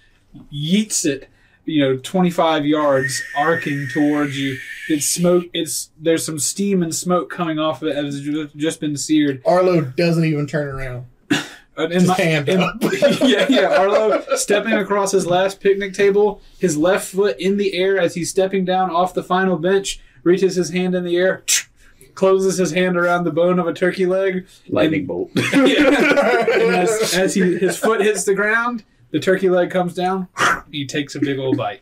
yeets 0.53 1.05
it, 1.05 1.29
you 1.65 1.81
know, 1.81 1.97
twenty 1.97 2.29
five 2.29 2.65
yards, 2.65 3.21
arcing 3.35 3.87
towards 3.87 4.37
you. 4.39 4.57
It's 4.89 5.05
smoke. 5.05 5.45
It's 5.53 5.89
there's 5.99 6.25
some 6.25 6.39
steam 6.39 6.83
and 6.83 6.93
smoke 6.93 7.29
coming 7.29 7.59
off 7.59 7.81
of 7.81 7.89
it 7.89 7.95
as 7.95 8.19
it's 8.25 8.53
just 8.53 8.79
been 8.81 8.97
seared. 8.97 9.41
Arlo 9.45 9.81
doesn't 9.81 10.25
even 10.25 10.45
turn 10.47 10.67
around. 10.67 11.05
In 11.77 11.89
Just 11.91 12.07
my- 12.07 12.15
hand 12.15 12.49
in- 12.49 12.61
up. 12.61 12.75
yeah, 13.21 13.47
yeah. 13.49 13.75
Arlo 13.79 14.21
stepping 14.35 14.73
across 14.73 15.11
his 15.11 15.25
last 15.25 15.59
picnic 15.59 15.95
table, 15.95 16.39
his 16.59 16.77
left 16.77 17.07
foot 17.11 17.39
in 17.39 17.57
the 17.57 17.73
air 17.73 17.97
as 17.97 18.13
he's 18.13 18.29
stepping 18.29 18.63
down 18.63 18.91
off 18.91 19.15
the 19.15 19.23
final 19.23 19.57
bench, 19.57 19.99
reaches 20.21 20.55
his 20.55 20.69
hand 20.69 20.93
in 20.93 21.03
the 21.03 21.15
air, 21.17 21.43
closes 22.13 22.57
his 22.59 22.73
hand 22.73 22.95
around 22.95 23.23
the 23.23 23.31
bone 23.31 23.57
of 23.57 23.65
a 23.65 23.73
turkey 23.73 24.05
leg. 24.05 24.45
Lightning 24.69 25.07
bolt. 25.07 25.31
and 25.53 26.75
as, 26.75 27.15
as 27.15 27.33
he, 27.33 27.57
his 27.57 27.75
foot 27.75 28.01
hits 28.01 28.23
the 28.23 28.35
ground, 28.35 28.83
the 29.13 29.19
turkey 29.19 29.47
leg 29.47 29.69
comes 29.69 29.93
down. 29.93 30.27
He 30.71 30.85
takes 30.85 31.15
a 31.15 31.19
big 31.19 31.39
old 31.39 31.55
bite. 31.55 31.81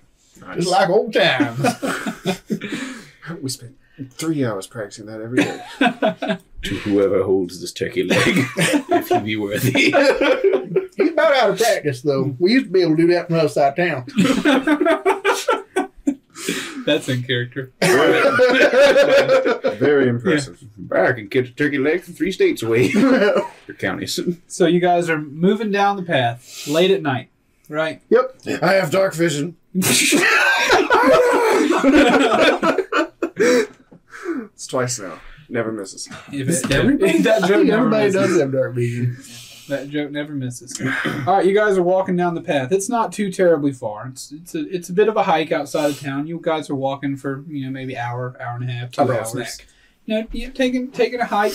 Just 0.56 0.68
like 0.68 0.90
old 0.90 1.14
times. 1.14 1.60
we 3.42 3.50
spent 3.50 3.78
three 4.10 4.46
hours 4.46 4.68
practicing 4.68 5.06
that 5.06 5.22
every 5.22 5.44
day. 5.44 5.64
to 6.64 6.76
whoever 6.80 7.24
holds 7.24 7.62
this 7.62 7.72
turkey 7.72 8.04
leg, 8.04 8.20
if 8.28 9.08
he 9.08 9.20
be 9.20 9.36
worthy. 9.38 9.72
He's 10.98 11.12
about 11.12 11.34
out 11.34 11.50
of 11.52 11.58
practice, 11.58 12.02
though. 12.02 12.36
We 12.38 12.52
used 12.52 12.66
to 12.66 12.72
be 12.72 12.82
able 12.82 12.98
to 12.98 13.02
do 13.04 13.14
that 13.14 13.28
from 13.28 13.38
outside 13.38 13.78
town. 13.78 14.06
That's 16.86 17.08
in 17.10 17.24
character. 17.24 17.72
Very 19.80 20.08
impressive. 20.10 20.62
Briar 20.78 21.14
can 21.14 21.30
catch 21.30 21.50
a 21.50 21.54
turkey 21.54 21.78
leg 21.78 22.02
from 22.04 22.14
three 22.14 22.32
states 22.32 22.62
away. 22.62 22.92
or 22.96 23.74
counties. 23.78 24.20
So 24.48 24.66
you 24.66 24.80
guys 24.80 25.10
are 25.10 25.20
moving 25.20 25.72
down 25.72 25.96
the 25.98 26.04
path 26.04 26.68
late 26.68 26.92
at 26.92 27.02
night, 27.02 27.30
right? 27.70 28.02
Yep. 28.10 28.42
I 28.62 28.74
have 28.74 28.92
dark 28.92 29.14
vision. 29.16 29.58
It's 34.54 34.68
twice 34.68 35.00
now. 35.00 35.20
Never 35.50 35.72
misses. 35.72 36.08
If 36.32 36.48
it, 36.50 36.72
Everybody, 36.72 37.18
that 37.24 37.42
joke 37.48 37.66
never 37.66 37.80
everybody 37.88 38.06
misses. 38.06 38.22
does 38.30 38.40
have 38.40 38.52
dark 38.52 38.76
vision. 38.76 39.18
That 39.68 39.90
joke 39.90 40.12
never 40.12 40.34
misses. 40.34 40.80
All 41.28 41.36
right, 41.36 41.46
you 41.46 41.54
guys 41.54 41.78
are 41.78 41.84
walking 41.84 42.16
down 42.16 42.36
the 42.36 42.42
path. 42.42 42.72
It's 42.72 42.90
not 42.90 43.12
too 43.12 43.32
terribly 43.32 43.72
far. 43.72 44.08
It's 44.08 44.32
it's 44.32 44.56
a 44.56 44.68
it's 44.70 44.90
a 44.90 44.94
bit 44.94 45.08
of 45.08 45.18
a 45.18 45.24
hike 45.24 45.52
outside 45.52 45.92
of 45.92 46.00
town. 46.00 46.28
You 46.28 46.40
guys 46.42 46.70
are 46.70 46.76
walking 46.76 47.16
for 47.16 47.44
you 47.48 47.66
know 47.66 47.72
maybe 47.72 47.98
hour, 47.98 48.36
hour 48.42 48.56
and 48.56 48.70
a 48.70 48.74
half, 48.74 48.92
two 48.92 49.02
hours. 49.02 49.30
snack. 49.30 49.68
You 50.06 50.16
know, 50.22 50.28
you're 50.32 50.52
taking 50.52 50.92
taking 50.92 51.20
a 51.20 51.26
hike. 51.26 51.54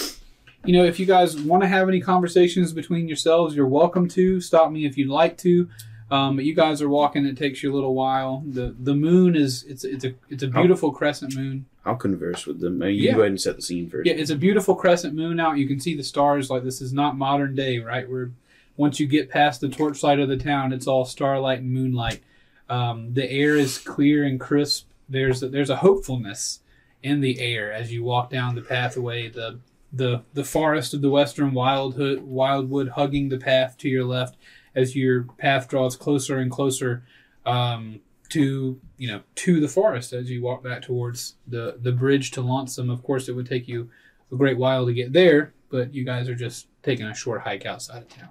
You 0.65 0.73
know, 0.73 0.85
if 0.85 0.99
you 0.99 1.07
guys 1.07 1.41
want 1.41 1.63
to 1.63 1.69
have 1.69 1.89
any 1.89 2.01
conversations 2.01 2.73
between 2.73 3.07
yourselves, 3.07 3.55
you're 3.55 3.67
welcome 3.69 4.09
to. 4.09 4.41
Stop 4.41 4.71
me 4.73 4.85
if 4.85 4.97
you'd 4.97 5.09
like 5.09 5.37
to. 5.39 5.69
Um, 6.11 6.37
but 6.37 6.45
you 6.45 6.55
guys 6.55 6.81
are 6.83 6.89
walking. 6.89 7.27
It 7.27 7.37
takes 7.37 7.63
you 7.63 7.73
a 7.73 7.75
little 7.75 7.95
while. 7.95 8.45
the 8.47 8.75
The 8.79 8.95
moon 8.95 9.35
is 9.35 9.65
it's 9.65 9.83
it's 9.85 10.05
a 10.05 10.15
it's 10.31 10.43
a 10.43 10.49
beautiful 10.49 10.93
crescent 10.93 11.35
moon. 11.35 11.67
I'll 11.85 11.97
converse 11.97 12.47
with 12.47 12.61
them. 12.61 12.81
You 12.83 12.89
Yeah. 12.91 13.13
go 13.15 13.21
ahead 13.21 13.31
and 13.31 13.41
set 13.41 13.57
the 13.57 13.63
scene 13.63 13.89
first. 13.91 14.07
Yeah, 14.07 14.15
it's 14.15 14.31
a 14.31 14.37
beautiful 14.37 14.75
crescent 14.77 15.15
moon 15.15 15.41
out. 15.41 15.59
You 15.59 15.67
can 15.67 15.81
see 15.81 15.97
the 15.97 16.03
stars. 16.05 16.49
Like 16.51 16.63
this 16.65 16.81
is 16.81 16.93
not 16.93 17.17
modern 17.19 17.55
day, 17.55 17.79
right? 17.79 18.09
Where 18.09 18.31
once 18.77 19.01
you 19.01 19.07
get 19.07 19.31
past 19.31 19.61
the 19.61 19.69
torchlight 19.69 20.21
of 20.21 20.29
the 20.29 20.37
town, 20.37 20.73
it's 20.73 20.87
all 20.87 21.05
starlight 21.05 21.61
and 21.61 21.73
moonlight. 21.73 22.21
Um, 22.69 23.15
the 23.15 23.29
air 23.31 23.57
is 23.57 23.79
clear 23.79 24.25
and 24.25 24.39
crisp. 24.39 24.87
There's 25.09 25.43
a, 25.43 25.49
there's 25.49 25.71
a 25.71 25.77
hopefulness 25.77 26.61
in 27.03 27.21
the 27.21 27.41
air 27.41 27.73
as 27.73 27.93
you 27.93 28.03
walk 28.05 28.31
down 28.31 28.55
the 28.55 28.63
pathway. 28.63 29.29
The 29.29 29.59
the 29.93 30.23
the 30.35 30.45
forest 30.45 30.95
of 30.95 31.01
the 31.03 31.11
western 31.11 31.53
wildwood 31.53 32.23
wildwood 32.23 32.89
hugging 32.91 33.29
the 33.29 33.39
path 33.39 33.77
to 33.79 33.89
your 33.89 34.05
left 34.05 34.37
as 34.77 34.95
your 34.95 35.23
path 35.39 35.69
draws 35.69 35.97
closer 35.97 36.39
and 36.39 36.51
closer 36.51 37.03
um, 37.47 38.01
to 38.29 38.79
you 38.99 39.09
know 39.09 39.23
to 39.35 39.59
the 39.59 39.69
forest 39.69 40.13
as 40.13 40.31
you 40.31 40.43
walk 40.43 40.63
back 40.63 40.83
towards 40.83 41.35
the 41.49 41.79
the 41.81 41.93
bridge 41.93 42.31
to 42.33 42.43
Lonesome. 42.43 42.91
Of 42.91 43.03
course, 43.03 43.29
it 43.29 43.33
would 43.33 43.49
take 43.49 43.67
you 43.67 43.91
a 44.31 44.37
great 44.37 44.59
while 44.59 44.87
to 44.87 44.93
get 44.93 45.13
there, 45.13 45.53
but 45.71 45.95
you 45.95 46.05
guys 46.05 46.29
are 46.29 46.35
just 46.35 46.69
taking 46.83 47.07
a 47.07 47.15
short 47.15 47.41
hike 47.43 47.67
outside 47.67 48.03
of 48.03 48.09
town. 48.09 48.29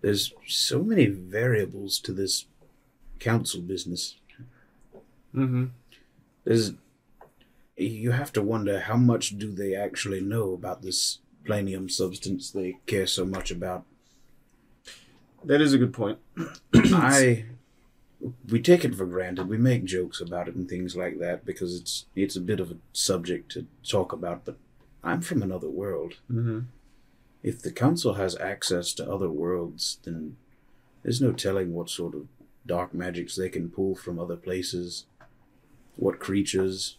There's 0.00 0.34
so 0.46 0.82
many 0.82 1.06
variables 1.06 1.98
to 2.00 2.12
this 2.12 2.44
council 3.18 3.62
business. 3.62 4.16
Mm-hmm. 5.34 5.66
There's 6.44 6.72
you 7.76 8.12
have 8.12 8.32
to 8.34 8.42
wonder 8.42 8.80
how 8.80 8.96
much 8.96 9.38
do 9.38 9.50
they 9.50 9.74
actually 9.74 10.20
know 10.20 10.52
about 10.52 10.82
this 10.82 11.18
planium 11.44 11.88
substance 11.88 12.50
they 12.50 12.78
care 12.86 13.06
so 13.06 13.24
much 13.24 13.50
about. 13.50 13.84
That 15.44 15.60
is 15.60 15.72
a 15.72 15.78
good 15.78 15.92
point. 15.92 16.18
I 16.74 17.44
we 18.50 18.60
take 18.60 18.84
it 18.84 18.94
for 18.94 19.04
granted. 19.04 19.48
We 19.48 19.58
make 19.58 19.84
jokes 19.84 20.20
about 20.20 20.48
it 20.48 20.54
and 20.54 20.68
things 20.68 20.96
like 20.96 21.18
that 21.18 21.44
because 21.44 21.78
it's 21.78 22.06
it's 22.16 22.36
a 22.36 22.40
bit 22.40 22.60
of 22.60 22.70
a 22.70 22.76
subject 22.92 23.50
to 23.52 23.66
talk 23.86 24.12
about, 24.12 24.44
but 24.44 24.56
I'm 25.02 25.20
from 25.20 25.42
another 25.42 25.68
world. 25.68 26.14
Mm-hmm. 26.30 26.60
If 27.42 27.60
the 27.60 27.72
council 27.72 28.14
has 28.14 28.36
access 28.38 28.94
to 28.94 29.10
other 29.10 29.28
worlds, 29.28 29.98
then 30.04 30.36
there's 31.02 31.20
no 31.20 31.32
telling 31.32 31.74
what 31.74 31.90
sort 31.90 32.14
of 32.14 32.26
dark 32.66 32.94
magics 32.94 33.36
they 33.36 33.50
can 33.50 33.68
pull 33.68 33.94
from 33.94 34.18
other 34.18 34.36
places. 34.36 35.04
What 35.96 36.18
creatures 36.18 36.96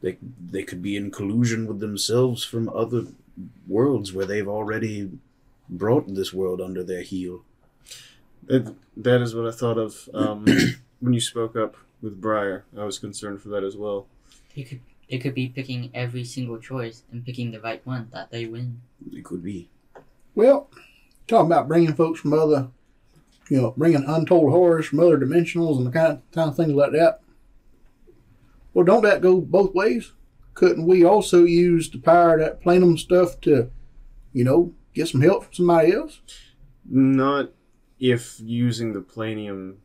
they 0.00 0.18
they 0.44 0.64
could 0.64 0.82
be 0.82 0.96
in 0.96 1.10
collusion 1.10 1.66
with 1.66 1.80
themselves 1.80 2.44
from 2.44 2.68
other 2.70 3.06
worlds 3.66 4.12
where 4.12 4.26
they've 4.26 4.48
already 4.48 5.10
brought 5.68 6.14
this 6.14 6.32
world 6.32 6.60
under 6.60 6.82
their 6.82 7.02
heel. 7.02 7.44
That, 8.44 8.74
that 8.96 9.20
is 9.20 9.34
what 9.34 9.46
I 9.46 9.50
thought 9.50 9.78
of 9.78 10.08
um, 10.14 10.44
when 11.00 11.12
you 11.12 11.20
spoke 11.20 11.56
up 11.56 11.76
with 12.00 12.20
Briar. 12.20 12.64
I 12.76 12.84
was 12.84 12.98
concerned 12.98 13.42
for 13.42 13.48
that 13.50 13.64
as 13.64 13.76
well. 13.76 14.06
It 14.54 14.64
could 14.64 14.80
they 15.08 15.18
could 15.18 15.34
be 15.34 15.48
picking 15.48 15.90
every 15.94 16.24
single 16.24 16.58
choice 16.58 17.02
and 17.10 17.24
picking 17.24 17.50
the 17.50 17.60
right 17.60 17.84
one 17.86 18.08
that 18.12 18.30
they 18.30 18.46
win. 18.46 18.82
It 19.10 19.24
could 19.24 19.42
be. 19.42 19.70
Well, 20.34 20.68
talking 21.26 21.46
about 21.46 21.66
bringing 21.66 21.94
folks 21.94 22.20
from 22.20 22.34
other, 22.34 22.68
you 23.48 23.60
know, 23.60 23.74
bringing 23.76 24.04
untold 24.04 24.50
horrors 24.50 24.86
from 24.86 25.00
other 25.00 25.16
dimensionals 25.16 25.78
and 25.78 25.86
the 25.86 25.90
kind 25.90 26.12
of, 26.12 26.30
kind 26.32 26.50
of 26.50 26.56
things 26.56 26.72
like 26.72 26.92
that. 26.92 27.20
Well, 28.74 28.84
don't 28.84 29.02
that 29.02 29.22
go 29.22 29.40
both 29.40 29.74
ways? 29.74 30.12
Couldn't 30.58 30.86
we 30.86 31.04
also 31.04 31.44
use 31.44 31.88
the 31.88 32.00
power 32.00 32.34
of 32.34 32.40
that 32.40 32.60
plenum 32.60 32.98
stuff 32.98 33.40
to, 33.42 33.70
you 34.32 34.42
know, 34.42 34.74
get 34.92 35.06
some 35.06 35.20
help 35.20 35.44
from 35.44 35.54
somebody 35.54 35.92
else? 35.92 36.20
Not 36.84 37.52
if 38.00 38.40
using 38.40 38.92
the 38.92 39.00
planium 39.00 39.78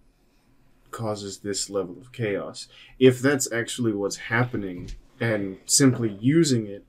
causes 0.89 1.37
this 1.37 1.69
level 1.69 1.99
of 2.01 2.11
chaos. 2.11 2.67
If 2.97 3.19
that's 3.19 3.51
actually 3.51 3.93
what's 3.93 4.15
happening 4.15 4.89
and 5.19 5.59
simply 5.67 6.17
using 6.19 6.65
it 6.65 6.83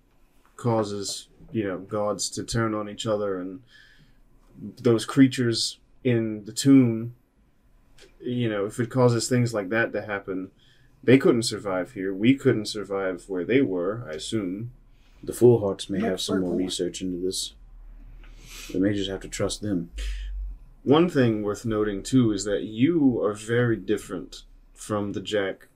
causes, 0.57 1.29
you 1.53 1.69
know, 1.69 1.77
gods 1.77 2.31
to 2.31 2.43
turn 2.43 2.73
on 2.73 2.89
each 2.89 3.07
other 3.07 3.39
and 3.39 3.61
those 4.81 5.05
creatures 5.05 5.79
in 6.03 6.47
the 6.47 6.53
tomb, 6.53 7.17
you 8.19 8.49
know, 8.49 8.65
if 8.65 8.81
it 8.81 8.89
causes 8.89 9.29
things 9.29 9.53
like 9.53 9.69
that 9.69 9.93
to 9.93 10.01
happen, 10.01 10.53
they 11.05 11.19
couldn't 11.19 11.43
survive 11.45 11.93
here. 11.93 12.15
We 12.15 12.35
couldn't 12.35 12.67
survive 12.67 13.25
where 13.29 13.45
they 13.45 13.61
were, 13.61 14.05
I 14.09 14.15
assume. 14.15 14.73
The 15.23 15.33
Full 15.33 15.61
Hearts 15.61 15.89
may 15.89 15.99
Not 15.99 16.11
have 16.11 16.21
some 16.21 16.41
more 16.41 16.51
circle. 16.51 16.59
research 16.59 17.01
into 17.01 17.25
this. 17.25 17.55
We 18.73 18.81
may 18.81 18.93
just 18.95 19.11
have 19.11 19.21
to 19.21 19.29
trust 19.29 19.63
them. 19.63 19.91
One 20.83 21.09
thing 21.09 21.43
worth 21.43 21.65
noting 21.65 22.03
too 22.03 22.33
is 22.33 22.45
that 22.45 22.63
you 22.65 23.23
are 23.23 23.33
very 23.33 23.77
different 23.77 24.43
from 24.75 25.13
the 25.13 25.21
Jack 25.21 25.69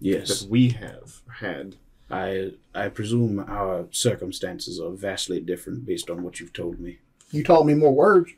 Yes, 0.00 0.40
that 0.42 0.50
we 0.50 0.70
have 0.70 1.20
had. 1.40 1.76
I 2.10 2.52
I 2.74 2.88
presume 2.88 3.38
our 3.46 3.86
circumstances 3.90 4.80
are 4.80 4.90
vastly 4.90 5.40
different 5.40 5.86
based 5.86 6.10
on 6.10 6.22
what 6.22 6.40
you've 6.40 6.52
told 6.52 6.78
me. 6.80 6.98
You 7.30 7.44
taught 7.44 7.66
me 7.66 7.74
more 7.74 7.94
words. 7.94 8.32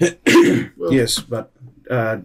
Well, 0.76 0.92
yes, 0.92 1.18
but 1.18 1.50
uh, 1.90 2.18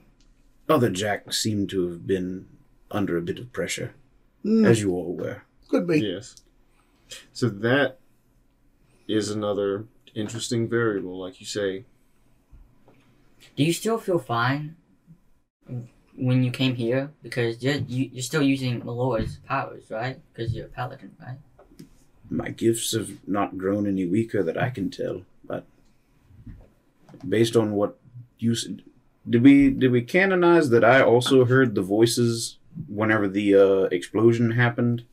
other 0.70 0.90
Jacks 0.90 1.40
seem 1.42 1.66
to 1.68 1.88
have 1.90 2.06
been 2.06 2.48
under 2.94 3.18
a 3.18 3.22
bit 3.22 3.40
of 3.40 3.52
pressure, 3.52 3.94
Mm, 4.46 4.66
as 4.68 4.82
you 4.82 4.92
all 4.92 5.14
were. 5.16 5.42
could 5.68 5.88
be. 5.88 6.00
Yes. 6.00 6.36
So 7.34 7.50
that 7.50 8.00
is 9.08 9.30
another 9.30 9.86
interesting 10.16 10.68
variable, 10.70 11.18
like 11.20 11.40
you 11.40 11.46
say. 11.46 11.86
Do 13.56 13.64
you 13.64 13.74
still 13.74 13.98
feel 13.98 14.20
fine 14.20 14.76
when 16.16 16.44
you 16.44 16.52
came 16.52 16.76
here? 16.76 17.12
Because 17.22 17.62
you're 17.64 17.76
you, 17.76 18.10
you're 18.14 18.22
still 18.24 18.42
using 18.42 18.80
Melora's 18.86 19.38
powers, 19.46 19.84
right? 19.90 20.20
Because 20.34 20.54
you're 20.54 20.68
a 20.68 20.70
paladin, 20.70 21.16
right? 21.20 21.38
My 22.30 22.50
gifts 22.50 22.94
have 22.94 23.10
not 23.28 23.58
grown 23.58 23.86
any 23.88 24.06
weaker 24.06 24.42
that 24.44 24.58
I 24.58 24.70
can 24.70 24.90
tell, 24.90 25.24
but 25.46 25.66
based 27.28 27.56
on 27.56 27.74
what 27.74 27.98
you 28.40 28.52
s- 28.54 28.68
did 29.30 29.44
we 29.44 29.70
did 29.70 29.92
we 29.92 30.02
canonize 30.02 30.70
that 30.70 30.84
I 30.84 31.02
also 31.02 31.46
heard 31.46 31.76
the 31.76 31.82
voices 31.82 32.58
whenever 32.88 33.28
the 33.28 33.56
uh, 33.56 33.82
explosion 33.86 34.52
happened? 34.52 35.06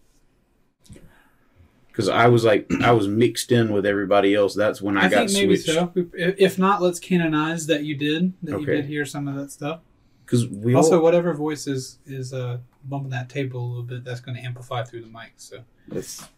Because 1.88 2.08
I 2.08 2.28
was 2.28 2.44
like 2.44 2.70
I 2.82 2.92
was 2.92 3.08
mixed 3.08 3.52
in 3.52 3.72
with 3.72 3.84
everybody 3.86 4.34
else. 4.34 4.54
That's 4.54 4.80
when 4.80 4.96
I, 4.96 5.06
I, 5.06 5.08
got 5.08 5.28
think 5.28 5.32
maybe 5.32 5.56
switched. 5.56 5.78
so. 5.78 5.92
If 6.14 6.58
not, 6.58 6.80
let's 6.82 6.98
canonize 6.98 7.66
that 7.66 7.84
you 7.84 7.96
did 7.96 8.32
that 8.42 8.60
you 8.60 8.66
did 8.66 8.86
hear 8.86 9.04
some 9.04 9.28
of 9.28 9.34
that 9.36 9.50
stuff. 9.50 9.80
Because 10.24 10.46
we 10.46 10.76
also, 10.76 10.98
all 10.98 11.02
whatever 11.02 11.34
voice 11.34 11.66
is 11.66 11.98
is 12.06 12.32
uh, 12.32 12.58
bumping 12.84 13.10
that 13.10 13.28
table 13.28 13.64
a 13.64 13.66
little 13.66 13.82
bit, 13.82 14.04
that's 14.04 14.20
going 14.20 14.36
to 14.36 14.42
amplify 14.42 14.84
through 14.84 15.00
the 15.00 15.08
mic. 15.08 15.32
So 15.36 15.58
that's, 15.88 16.28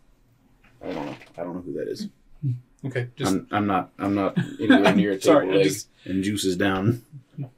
I 0.82 0.86
don't 0.92 1.06
know. 1.06 1.16
I 1.36 1.42
don't 1.42 1.54
know 1.56 1.60
who 1.60 1.72
that 1.74 1.88
is. 1.88 2.08
okay, 2.86 3.08
just 3.16 3.30
I'm, 3.30 3.46
I'm 3.50 3.66
not. 3.66 3.90
I'm 3.98 4.14
not 4.14 4.38
anywhere 4.58 4.94
near 4.94 5.10
a 5.12 5.18
table 5.18 5.40
Sorry, 5.40 5.54
leg, 5.54 5.64
just- 5.64 5.88
and 6.06 6.24
juice 6.24 6.44
is 6.44 6.56
down. 6.56 7.04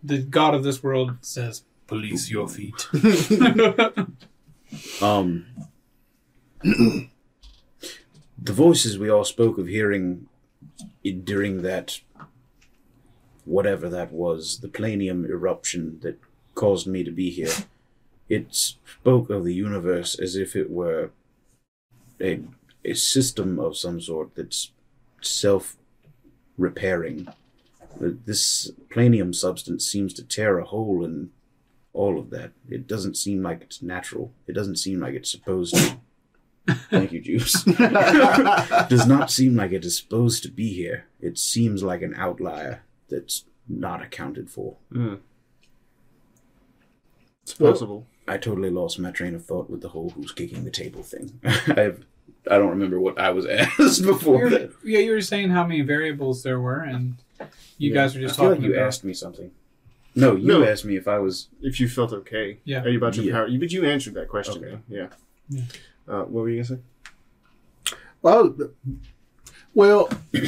the 0.03 0.19
god 0.19 0.55
of 0.55 0.65
this 0.65 0.83
world 0.83 1.13
says, 1.21 1.63
"Police 1.87 2.31
your 2.31 2.49
feet." 2.49 2.89
Um, 5.01 5.47
the 6.63 7.09
voices 8.39 8.99
we 8.99 9.09
all 9.09 9.25
spoke 9.25 9.59
of 9.59 9.67
hearing 9.67 10.27
during 11.03 11.63
that, 11.63 12.01
whatever 13.45 13.89
that 13.89 14.13
was, 14.13 14.61
the 14.61 14.69
planium 14.69 15.25
eruption 15.25 15.99
that 16.03 16.19
caused 16.55 16.87
me 16.87 17.05
to 17.05 17.11
be 17.11 17.31
here, 17.31 17.53
it 18.29 18.55
spoke 18.55 19.31
of 19.31 19.45
the 19.45 19.55
universe 19.55 20.19
as 20.19 20.35
if 20.35 20.57
it 20.57 20.71
were 20.71 21.11
a, 22.21 22.41
a 22.85 22.95
system 22.95 23.59
of 23.59 23.77
some 23.77 24.01
sort 24.01 24.35
that's 24.35 24.71
self 25.21 25.77
repairing. 26.57 27.29
This 28.01 28.73
planium 28.91 29.33
substance 29.33 29.87
seems 29.87 30.15
to 30.15 30.25
tear 30.25 30.59
a 30.59 30.65
hole 30.65 31.05
in 31.05 31.31
all 31.95 32.19
of 32.19 32.29
that. 32.31 32.53
It 32.69 32.87
doesn't 32.87 33.17
seem 33.17 33.43
like 33.43 33.63
it's 33.63 33.81
natural. 33.81 34.33
It 34.47 34.53
doesn't 34.53 34.77
seem 34.77 35.01
like 35.01 35.15
it's 35.15 35.31
supposed 35.31 35.75
to. 35.77 35.97
Thank 36.91 37.13
you, 37.13 37.21
Juice. 37.21 37.63
Does 38.89 39.07
not 39.07 39.31
seem 39.31 39.55
like 39.57 39.73
it 39.73 39.85
is 39.85 39.97
supposed 39.99 40.43
to 40.43 40.51
be 40.51 40.73
here. 40.73 41.07
It 41.21 41.39
seems 41.39 41.83
like 41.83 42.03
an 42.03 42.15
outlier 42.17 42.83
that's 43.09 43.45
not 43.69 44.03
accounted 44.03 44.51
for. 44.51 44.77
Mm. 44.93 45.21
It's 47.43 47.55
possible. 47.55 48.07
I 48.27 48.39
totally 48.39 48.71
lost 48.71 48.99
my 48.99 49.11
train 49.11 49.35
of 49.35 49.45
thought 49.45 49.69
with 49.69 49.83
the 49.83 49.91
whole 49.91 50.11
who's 50.11 50.33
kicking 50.33 50.65
the 50.65 50.71
table 50.71 51.03
thing. 51.03 51.39
I've, 51.45 52.05
I 52.51 52.57
don't 52.57 52.71
remember 52.71 52.99
what 52.99 53.19
I 53.19 53.31
was 53.31 53.45
asked 53.47 54.03
before. 54.03 54.49
You're- 54.49 54.71
yeah, 54.85 55.01
you 55.01 55.13
were 55.13 55.21
saying 55.21 55.51
how 55.51 55.67
many 55.67 55.83
variables 55.83 56.43
there 56.43 56.59
were, 56.61 56.81
and 56.81 57.17
you 57.77 57.91
Yeah. 57.91 57.95
guys 57.95 58.15
were 58.15 58.23
just 58.23 58.39
I 58.39 58.43
feel 58.43 58.49
talking 58.51 58.63
like 58.63 58.71
you 58.71 58.77
about. 58.77 58.87
asked 58.87 59.05
me 59.05 59.13
something. 59.13 59.51
No, 60.17 60.37
you 60.37 60.47
No. 60.47 60.63
asked 60.65 60.85
me 60.85 60.97
if 60.97 61.09
I 61.09 61.19
was. 61.19 61.49
If 61.61 61.81
you 61.81 61.89
felt 61.89 62.13
okay. 62.13 62.59
Yeah. 62.65 62.83
Are 62.85 62.89
you 62.89 62.99
about 62.99 63.17
your 63.17 63.25
Yeah. 63.25 63.33
power? 63.33 63.49
But 63.59 63.73
you 63.73 63.85
answered 63.85 64.15
that 64.15 64.29
question. 64.29 64.65
Okay. 64.65 64.79
Yeah. 64.89 65.09
Yeah. 65.49 65.63
Uh, 66.07 66.23
what 66.23 66.43
were 66.43 66.51
you 66.51 66.63
gonna 66.63 66.81
say? 66.81 67.97
Well, 68.23 68.57
well. 69.75 70.09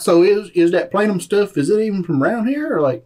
So 0.00 0.22
is 0.22 0.50
is 0.50 0.70
that 0.70 0.92
plenum 0.92 1.18
stuff? 1.18 1.58
Is 1.58 1.70
it 1.70 1.80
even 1.80 2.04
from 2.04 2.22
around 2.22 2.46
here, 2.46 2.76
or 2.76 2.80
like, 2.80 3.04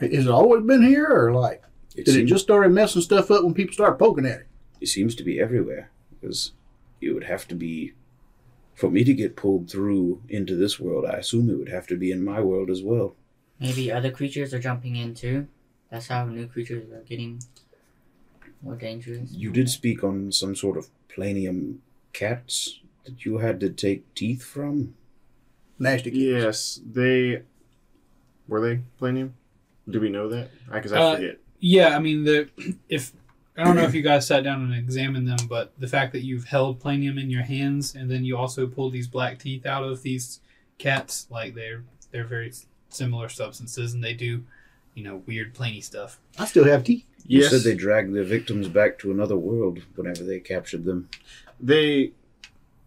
has 0.00 0.24
it 0.24 0.30
always 0.30 0.64
been 0.64 0.80
here, 0.82 1.06
or 1.06 1.34
like, 1.34 1.62
It, 1.94 2.06
did 2.06 2.08
it 2.08 2.12
seems, 2.12 2.30
just 2.30 2.44
started 2.44 2.72
messing 2.72 3.02
stuff 3.02 3.30
up 3.30 3.44
when 3.44 3.52
people 3.52 3.74
started 3.74 3.98
poking 3.98 4.24
at 4.24 4.40
it? 4.40 4.46
it 4.80 4.86
seems 4.86 5.14
to 5.16 5.22
be 5.22 5.38
everywhere 5.38 5.90
because 6.18 6.52
it 7.02 7.12
would 7.12 7.24
have 7.24 7.46
to 7.48 7.54
be 7.54 7.92
for 8.74 8.88
me 8.90 9.04
to 9.04 9.12
get 9.12 9.36
pulled 9.36 9.68
through 9.70 10.22
into 10.30 10.56
this 10.56 10.80
world. 10.80 11.04
I 11.04 11.18
assume 11.18 11.50
it 11.50 11.58
would 11.58 11.68
have 11.68 11.86
to 11.88 11.96
be 11.96 12.10
in 12.10 12.24
my 12.24 12.40
world 12.40 12.70
as 12.70 12.82
well. 12.82 13.14
Maybe 13.60 13.90
other 13.90 14.10
creatures 14.10 14.54
are 14.54 14.58
jumping 14.58 14.96
in 14.96 15.14
too. 15.14 15.48
That's 15.90 16.06
how 16.08 16.24
new 16.26 16.46
creatures 16.46 16.90
are 16.92 17.02
getting 17.02 17.40
more 18.62 18.76
dangerous. 18.76 19.30
You 19.32 19.50
did 19.50 19.68
speak 19.70 20.04
on 20.04 20.32
some 20.32 20.54
sort 20.54 20.76
of 20.76 20.88
planium 21.08 21.82
cats 22.12 22.80
that 23.04 23.24
you 23.24 23.38
had 23.38 23.58
to 23.60 23.70
take 23.70 24.14
teeth 24.14 24.44
from? 24.44 24.94
Nasty. 25.78 26.10
Yes, 26.10 26.80
they 26.84 27.42
were 28.46 28.60
they 28.60 28.82
planium. 28.98 29.34
Do 29.88 30.00
we 30.00 30.10
know 30.10 30.28
that? 30.28 30.50
Because 30.70 30.92
I 30.92 30.98
Uh, 30.98 31.14
forget. 31.16 31.38
Yeah, 31.60 31.96
I 31.96 31.98
mean 31.98 32.24
the 32.24 32.48
if 32.88 33.12
I 33.56 33.64
don't 33.64 33.74
know 33.74 33.82
if 33.82 33.94
you 33.94 34.02
guys 34.02 34.26
sat 34.26 34.44
down 34.44 34.62
and 34.62 34.74
examined 34.74 35.26
them, 35.26 35.48
but 35.48 35.72
the 35.78 35.88
fact 35.88 36.12
that 36.12 36.22
you've 36.22 36.44
held 36.44 36.78
planium 36.78 37.18
in 37.18 37.28
your 37.30 37.42
hands 37.42 37.94
and 37.94 38.08
then 38.10 38.24
you 38.24 38.36
also 38.36 38.66
pulled 38.68 38.92
these 38.92 39.08
black 39.08 39.38
teeth 39.40 39.66
out 39.66 39.82
of 39.82 40.02
these 40.02 40.40
cats, 40.78 41.26
like 41.30 41.54
they're 41.54 41.82
they're 42.12 42.26
very 42.26 42.52
similar 42.88 43.28
substances 43.28 43.92
and 43.94 44.02
they 44.02 44.14
do, 44.14 44.44
you 44.94 45.04
know, 45.04 45.22
weird 45.26 45.54
plany 45.54 45.82
stuff. 45.82 46.18
I 46.38 46.44
still 46.46 46.64
have 46.64 46.84
teeth. 46.84 47.04
You 47.26 47.42
said 47.44 47.60
they 47.60 47.74
dragged 47.74 48.14
their 48.14 48.24
victims 48.24 48.68
back 48.68 48.98
to 49.00 49.10
another 49.10 49.36
world 49.36 49.80
whenever 49.96 50.22
they 50.24 50.40
captured 50.40 50.84
them. 50.84 51.08
they 51.60 52.12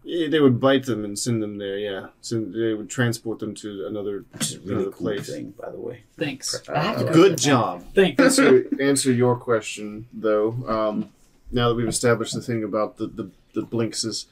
they 0.04 0.40
would 0.40 0.58
bite 0.60 0.84
them 0.86 1.04
and 1.04 1.16
send 1.16 1.40
them 1.40 1.58
there. 1.58 1.78
Yeah, 1.78 2.08
so 2.20 2.40
they 2.40 2.74
would 2.74 2.90
transport 2.90 3.38
them 3.38 3.54
to 3.56 3.86
another. 3.86 4.24
Which 4.32 4.50
is 4.50 4.54
a 4.56 4.58
really 4.60 4.72
Another 4.74 4.90
cool 4.90 5.06
place. 5.06 5.26
thing, 5.28 5.54
by 5.56 5.70
the 5.70 5.78
way. 5.78 6.02
Thanks. 6.18 6.68
I 6.68 6.82
have 6.82 7.06
to 7.06 7.12
Good 7.12 7.38
job. 7.38 7.84
Thanks. 7.94 8.20
answer 8.20 8.66
answer 8.80 9.12
your 9.12 9.36
question 9.36 10.08
though. 10.12 10.56
Um, 10.66 11.10
now 11.52 11.68
that 11.68 11.76
we've 11.76 11.86
established 11.86 12.34
the 12.34 12.40
thing 12.42 12.64
about 12.64 12.96
the 12.96 13.06
the, 13.06 13.30
the 13.54 13.62
blinkses, 13.62 14.26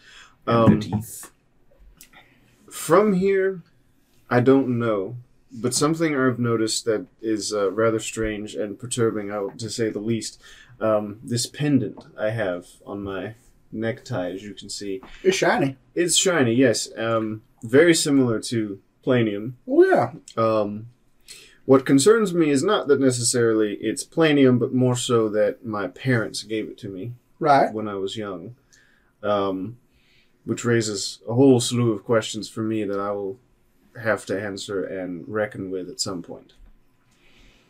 and 0.44 0.56
um, 0.56 0.80
the 0.80 0.86
teeth. 0.86 1.30
from 2.68 3.12
here, 3.12 3.62
I 4.28 4.40
don't 4.40 4.76
know, 4.78 5.16
but 5.52 5.74
something 5.74 6.14
I've 6.16 6.38
noticed 6.38 6.84
that 6.84 7.06
is 7.20 7.52
uh, 7.52 7.70
rather 7.72 7.98
strange 7.98 8.54
and 8.54 8.78
perturbing, 8.78 9.28
to 9.58 9.70
say 9.70 9.90
the 9.90 9.98
least. 10.00 10.40
Um, 10.80 11.20
this 11.22 11.46
pendant 11.46 12.06
I 12.18 12.30
have 12.30 12.66
on 12.86 13.02
my 13.02 13.34
necktie, 13.72 14.30
as 14.30 14.42
you 14.42 14.54
can 14.54 14.68
see, 14.70 15.00
It's 15.22 15.36
shiny. 15.36 15.76
it's 15.94 16.16
shiny. 16.16 16.54
Yes, 16.54 16.88
um, 16.96 17.42
very 17.62 17.94
similar 17.94 18.40
to 18.40 18.80
planium. 19.02 19.56
Oh 19.68 19.84
yeah. 19.84 20.12
Um, 20.36 20.86
what 21.66 21.84
concerns 21.86 22.32
me 22.34 22.50
is 22.50 22.62
not 22.64 22.88
that 22.88 22.98
necessarily 23.00 23.74
it's 23.80 24.02
planium, 24.04 24.58
but 24.58 24.72
more 24.74 24.96
so 24.96 25.28
that 25.28 25.64
my 25.64 25.86
parents 25.88 26.42
gave 26.42 26.68
it 26.68 26.78
to 26.78 26.88
me 26.88 27.12
Right. 27.38 27.72
when 27.72 27.86
I 27.86 27.94
was 27.94 28.16
young, 28.16 28.56
um, 29.22 29.76
which 30.44 30.64
raises 30.64 31.20
a 31.28 31.34
whole 31.34 31.60
slew 31.60 31.92
of 31.92 32.04
questions 32.04 32.48
for 32.48 32.62
me 32.62 32.84
that 32.84 32.98
I 32.98 33.10
will 33.12 33.38
have 34.00 34.24
to 34.26 34.40
answer 34.40 34.84
and 34.84 35.24
reckon 35.28 35.70
with 35.70 35.88
at 35.88 36.00
some 36.00 36.22
point. 36.22 36.52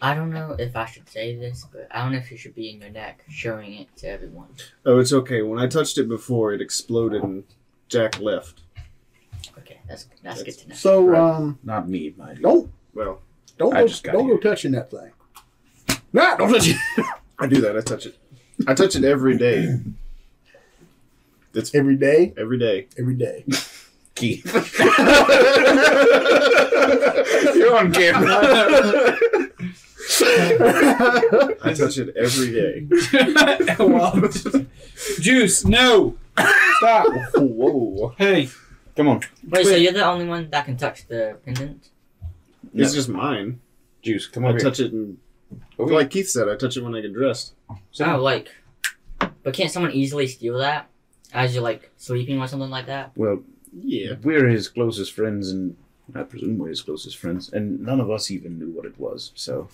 I 0.02 0.14
don't 0.14 0.30
know 0.32 0.52
if 0.58 0.76
I 0.76 0.86
should 0.86 1.08
say 1.08 1.36
this, 1.36 1.66
but 1.70 1.86
I 1.90 2.02
don't 2.02 2.12
know 2.12 2.18
if 2.18 2.32
it 2.32 2.38
should 2.38 2.54
be 2.54 2.70
in 2.70 2.80
your 2.80 2.88
neck, 2.90 3.22
showing 3.28 3.74
it 3.74 3.94
to 3.98 4.08
everyone. 4.08 4.48
Oh, 4.86 4.98
it's 4.98 5.12
okay. 5.12 5.42
When 5.42 5.58
I 5.58 5.66
touched 5.66 5.98
it 5.98 6.08
before, 6.08 6.54
it 6.54 6.60
exploded 6.62 7.22
and 7.22 7.44
Jack 7.88 8.18
left. 8.18 8.60
Okay, 9.58 9.78
that's 9.88 10.06
that's 10.22 10.42
good 10.42 10.56
to 10.58 10.68
know. 10.70 10.74
So 10.74 11.04
Right. 11.04 11.18
um, 11.20 11.58
Not 11.62 11.88
me, 11.88 12.14
mind 12.16 12.38
you. 12.38 12.42
don't 12.44 12.72
Well, 12.94 13.20
don't 13.58 13.74
I 13.76 13.82
go, 13.82 13.88
just 13.88 14.02
got 14.02 14.12
don't 14.12 14.24
here. 14.26 14.36
go 14.36 14.40
touching 14.40 14.72
that 14.72 14.90
thing. 14.90 15.10
Nah, 16.14 16.36
don't 16.36 16.50
touch 16.50 16.68
it. 16.68 16.76
I 17.38 17.46
do 17.46 17.60
that. 17.60 17.76
I 17.76 17.80
touch 17.80 18.06
it. 18.06 18.16
I 18.66 18.74
touch 18.74 18.96
it 18.96 19.04
every 19.04 19.36
day. 19.36 19.80
It's 21.52 21.74
every 21.74 21.96
day, 21.96 22.32
every 22.38 22.58
day. 22.58 22.86
every 22.98 23.14
day. 23.14 23.44
Keith. 24.20 24.44
You're 27.56 27.76
on 27.76 27.92
camera. 27.92 29.16
I 31.62 31.74
touch 31.76 31.98
it 31.98 32.14
every 32.16 32.52
day. 32.52 32.86
Well, 33.78 34.20
Juice, 35.20 35.64
no. 35.64 36.16
Stop. 36.78 37.06
Whoa. 37.34 38.14
Hey, 38.18 38.48
Come 38.96 39.08
on. 39.08 39.20
Wait, 39.48 39.64
so 39.64 39.76
you're 39.76 39.92
the 39.92 40.04
only 40.04 40.26
one 40.26 40.50
that 40.50 40.66
can 40.66 40.76
touch 40.76 41.06
the 41.08 41.38
pendant? 41.44 41.88
It's 42.74 42.92
just 42.92 43.08
mine. 43.08 43.60
Juice, 44.02 44.26
come 44.26 44.44
I 44.44 44.50
on. 44.50 44.58
touch 44.58 44.80
it 44.80 44.92
and 44.92 45.16
Over 45.78 45.94
like 45.94 46.10
Keith 46.10 46.28
said, 46.28 46.48
I 46.48 46.56
touch 46.56 46.76
it 46.76 46.84
when 46.84 46.94
I 46.94 47.00
get 47.00 47.14
dressed. 47.14 47.54
Oh, 47.70 48.16
like, 48.18 48.50
but 49.42 49.54
can't 49.54 49.70
someone 49.70 49.92
easily 49.92 50.26
steal 50.26 50.58
that 50.58 50.88
as 51.32 51.54
you're 51.54 51.62
like 51.62 51.90
sleeping 51.96 52.40
or 52.40 52.46
something 52.46 52.68
like 52.70 52.86
that? 52.86 53.12
Well, 53.16 53.42
Yeah. 53.72 54.14
we're 54.22 54.48
his 54.48 54.68
closest 54.68 55.12
friends, 55.12 55.50
and 55.50 55.76
I 56.14 56.22
presume 56.24 56.58
we're 56.58 56.68
his 56.70 56.82
closest 56.82 57.18
friends, 57.18 57.52
and 57.52 57.80
none 57.80 58.00
of 58.00 58.10
us 58.10 58.30
even 58.30 58.58
knew 58.58 58.70
what 58.70 58.84
it 58.86 58.98
was. 58.98 59.32
So 59.34 59.68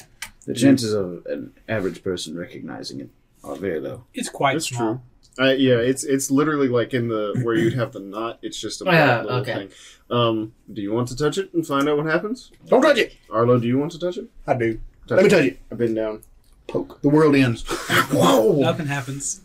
the 0.46 0.54
chances 0.54 0.92
of 0.92 1.24
an 1.26 1.52
average 1.68 2.02
person 2.04 2.36
recognizing 2.36 3.00
it 3.00 3.10
are 3.44 3.56
very 3.56 3.80
low. 3.80 4.04
it's 4.14 4.28
quite 4.28 4.54
That's 4.54 4.68
small. 4.68 4.94
true. 4.94 5.00
Uh, 5.38 5.50
yeah, 5.52 5.74
it's 5.74 6.02
it's 6.02 6.30
literally 6.30 6.68
like 6.68 6.94
in 6.94 7.08
the 7.08 7.38
where 7.42 7.54
you'd 7.54 7.74
have 7.74 7.92
the 7.92 8.00
knot. 8.00 8.38
It's 8.42 8.58
just 8.58 8.80
a 8.80 8.88
Oh, 8.88 8.92
yeah, 8.92 9.22
little 9.22 9.38
okay. 9.40 9.54
thing. 9.54 9.68
Um, 10.10 10.54
do 10.72 10.80
you 10.80 10.92
want 10.94 11.08
to 11.08 11.16
touch 11.16 11.36
it 11.36 11.52
and 11.52 11.66
find 11.66 11.88
out 11.88 11.98
what 11.98 12.06
happens? 12.06 12.52
Don't 12.68 12.80
touch 12.80 12.96
it. 12.96 13.14
Arlo, 13.30 13.58
do 13.58 13.66
you 13.66 13.78
want 13.78 13.92
to 13.92 13.98
touch 13.98 14.16
it? 14.16 14.30
I 14.46 14.54
do. 14.54 14.80
Touch 15.06 15.16
Let 15.16 15.22
me 15.24 15.28
touch 15.28 15.44
it. 15.44 15.58
I've 15.70 15.76
been 15.78 15.94
down. 15.94 16.22
Poke. 16.68 17.02
The 17.02 17.10
world 17.10 17.36
ends. 17.36 17.62
Whoa. 18.10 18.60
Nothing 18.60 18.86
happens. 18.86 19.42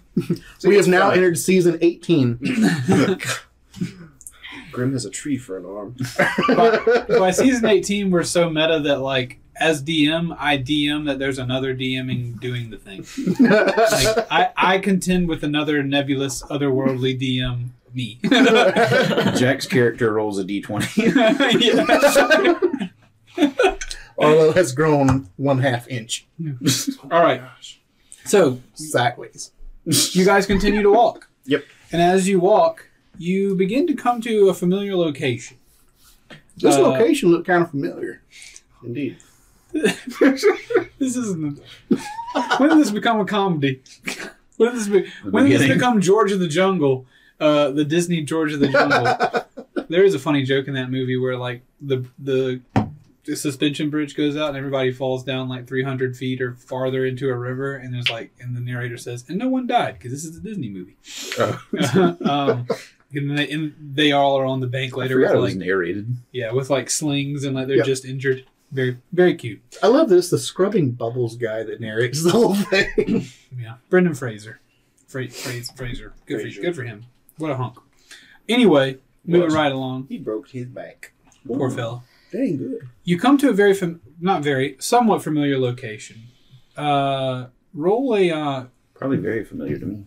we 0.64 0.76
have 0.78 0.88
now 0.88 1.10
Fine. 1.10 1.18
entered 1.18 1.38
season 1.38 1.78
18. 1.82 2.40
Grim 4.72 4.94
has 4.94 5.06
a 5.06 5.10
tree 5.10 5.38
for 5.38 5.58
an 5.58 5.66
arm. 5.66 5.96
by, 6.48 7.20
by 7.20 7.32
season 7.42 7.66
18 7.66 8.12
we're 8.12 8.24
so 8.24 8.50
meta 8.50 8.80
that 8.80 9.00
like 9.00 9.40
as 9.60 9.84
dm 9.84 10.36
i 10.40 10.58
dm 10.58 11.06
that 11.06 11.20
there's 11.20 11.38
another 11.38 11.76
dming 11.76 12.40
doing 12.40 12.70
the 12.70 12.78
thing 12.78 13.06
like 13.40 14.28
i 14.32 14.50
i 14.56 14.80
contend 14.80 15.28
with 15.28 15.44
another 15.44 15.84
nebulous 15.84 16.42
otherworldly 16.44 17.20
dm 17.20 17.68
me 17.94 18.18
Jack's 19.38 19.68
character 19.68 20.14
rolls 20.14 20.40
a 20.40 20.46
d20. 20.46 22.90
Yeah. 23.38 23.76
Arlo 24.18 24.52
has 24.54 24.72
grown 24.74 25.30
one 25.38 25.60
half 25.60 25.88
inch 25.90 26.26
all 27.12 27.22
right 27.24 27.42
so 28.26 28.60
sideways. 28.76 29.52
you 29.86 30.24
guys 30.26 30.46
continue 30.46 30.82
to 30.82 30.92
walk 30.92 31.28
Yep. 31.46 31.64
and 31.92 32.02
as 32.02 32.28
you 32.30 32.40
walk 32.40 32.88
you 33.18 33.56
begin 33.56 33.86
to 33.88 33.94
come 33.94 34.22
to 34.22 34.50
a 34.50 34.54
familiar 34.54 34.96
location 34.96 35.58
This 36.58 36.76
Uh, 36.76 36.82
location 36.90 37.30
looked 37.32 37.48
kind 37.48 37.64
of 37.64 37.70
familiar. 37.72 38.22
Indeed. 38.84 39.18
this 39.74 40.44
isn't 41.16 41.60
when 42.58 42.70
did 42.70 42.78
this 42.78 42.92
become 42.92 43.20
a 43.22 43.26
comedy 43.26 43.82
when 44.58 44.72
did 44.72 44.80
this 44.80 44.88
be, 44.90 45.10
when 45.30 45.48
did 45.50 45.60
this 45.62 45.68
become 45.74 46.02
george 46.02 46.32
of 46.34 46.40
the 46.40 46.48
jungle 46.48 47.06
uh, 47.40 47.72
the 47.72 47.86
disney 47.86 48.22
george 48.22 48.52
of 48.54 48.60
the 48.60 48.68
jungle 48.68 49.46
there 49.90 50.04
is 50.04 50.14
a 50.14 50.20
funny 50.20 50.44
joke 50.44 50.68
in 50.68 50.74
that 50.74 50.92
movie 50.92 51.16
where 51.18 51.38
like 51.38 51.62
the 51.82 52.06
the 52.20 52.60
the 53.24 53.36
suspension 53.36 53.90
bridge 53.90 54.16
goes 54.18 54.36
out 54.36 54.50
and 54.50 54.58
everybody 54.58 54.92
falls 54.92 55.24
down 55.24 55.48
like 55.48 55.68
300 55.68 56.18
feet 56.18 56.42
or 56.42 56.54
farther 56.56 57.06
into 57.06 57.30
a 57.30 57.36
river 57.38 57.76
and 57.76 57.94
there's 57.94 58.10
like 58.10 58.32
and 58.42 58.56
the 58.56 58.60
narrator 58.60 58.98
says 58.98 59.24
and 59.30 59.38
no 59.38 59.48
one 59.48 59.68
died 59.68 59.94
because 59.98 60.12
this 60.12 60.26
is 60.26 60.36
a 60.36 60.42
disney 60.42 60.70
movie 60.70 60.98
Oh. 61.40 62.18
um, 62.26 62.68
and 63.14 63.38
they, 63.38 63.50
and 63.50 63.74
they 63.94 64.12
all 64.12 64.38
are 64.38 64.46
on 64.46 64.60
the 64.60 64.68
bank 64.68 64.96
later 64.98 65.16
forgot 65.16 65.30
with 65.32 65.38
it 65.38 65.42
was 65.42 65.56
like 65.56 65.60
narrated. 65.66 66.16
yeah 66.32 66.52
with 66.52 66.70
like 66.70 66.90
slings 66.90 67.44
and 67.44 67.56
like 67.56 67.68
they're 67.68 67.78
Yep. 67.78 67.86
just 67.86 68.06
injured 68.06 68.46
very 68.72 68.98
very 69.12 69.36
cute 69.36 69.62
I 69.84 69.88
love 69.88 70.08
this. 70.10 70.30
The 70.30 70.38
scrubbing 70.40 70.92
bubbles 70.92 71.36
guy 71.36 71.64
that 71.64 71.82
narrates 71.82 72.24
the 72.24 72.32
whole 72.32 72.56
thing. 72.56 73.26
Yeah, 73.60 73.76
Brendan 73.90 74.14
Fraser. 74.16 74.62
Fra- 75.08 75.28
Fra- 75.28 75.62
Fraser. 75.76 76.14
Good 76.26 76.42
Fraser. 76.42 76.56
for 76.56 76.62
good 76.62 76.76
for 76.78 76.84
him. 76.84 77.06
What 77.38 77.52
a 77.52 77.56
hunk. 77.58 77.78
Anyway, 78.48 78.98
moving 79.26 79.46
Was. 79.48 79.54
right 79.56 79.72
along. 79.74 80.08
He 80.08 80.18
broke 80.18 80.50
his 80.50 80.68
back. 80.68 81.12
Poor 81.46 81.70
fella. 81.70 82.02
Dang 82.32 82.56
good. 82.58 82.88
You 83.04 83.20
come 83.20 83.38
to 83.40 83.50
a 83.50 83.54
very 83.54 83.74
fam- 83.74 84.00
not 84.22 84.42
very 84.42 84.78
somewhat 84.80 85.22
familiar 85.22 85.58
location. 85.60 86.22
Uh, 86.78 87.48
roll 87.74 88.16
a 88.16 88.32
uh, 88.32 88.66
Probably 88.94 89.18
very 89.18 89.44
familiar 89.44 89.78
to 89.78 89.86
me. 89.86 90.06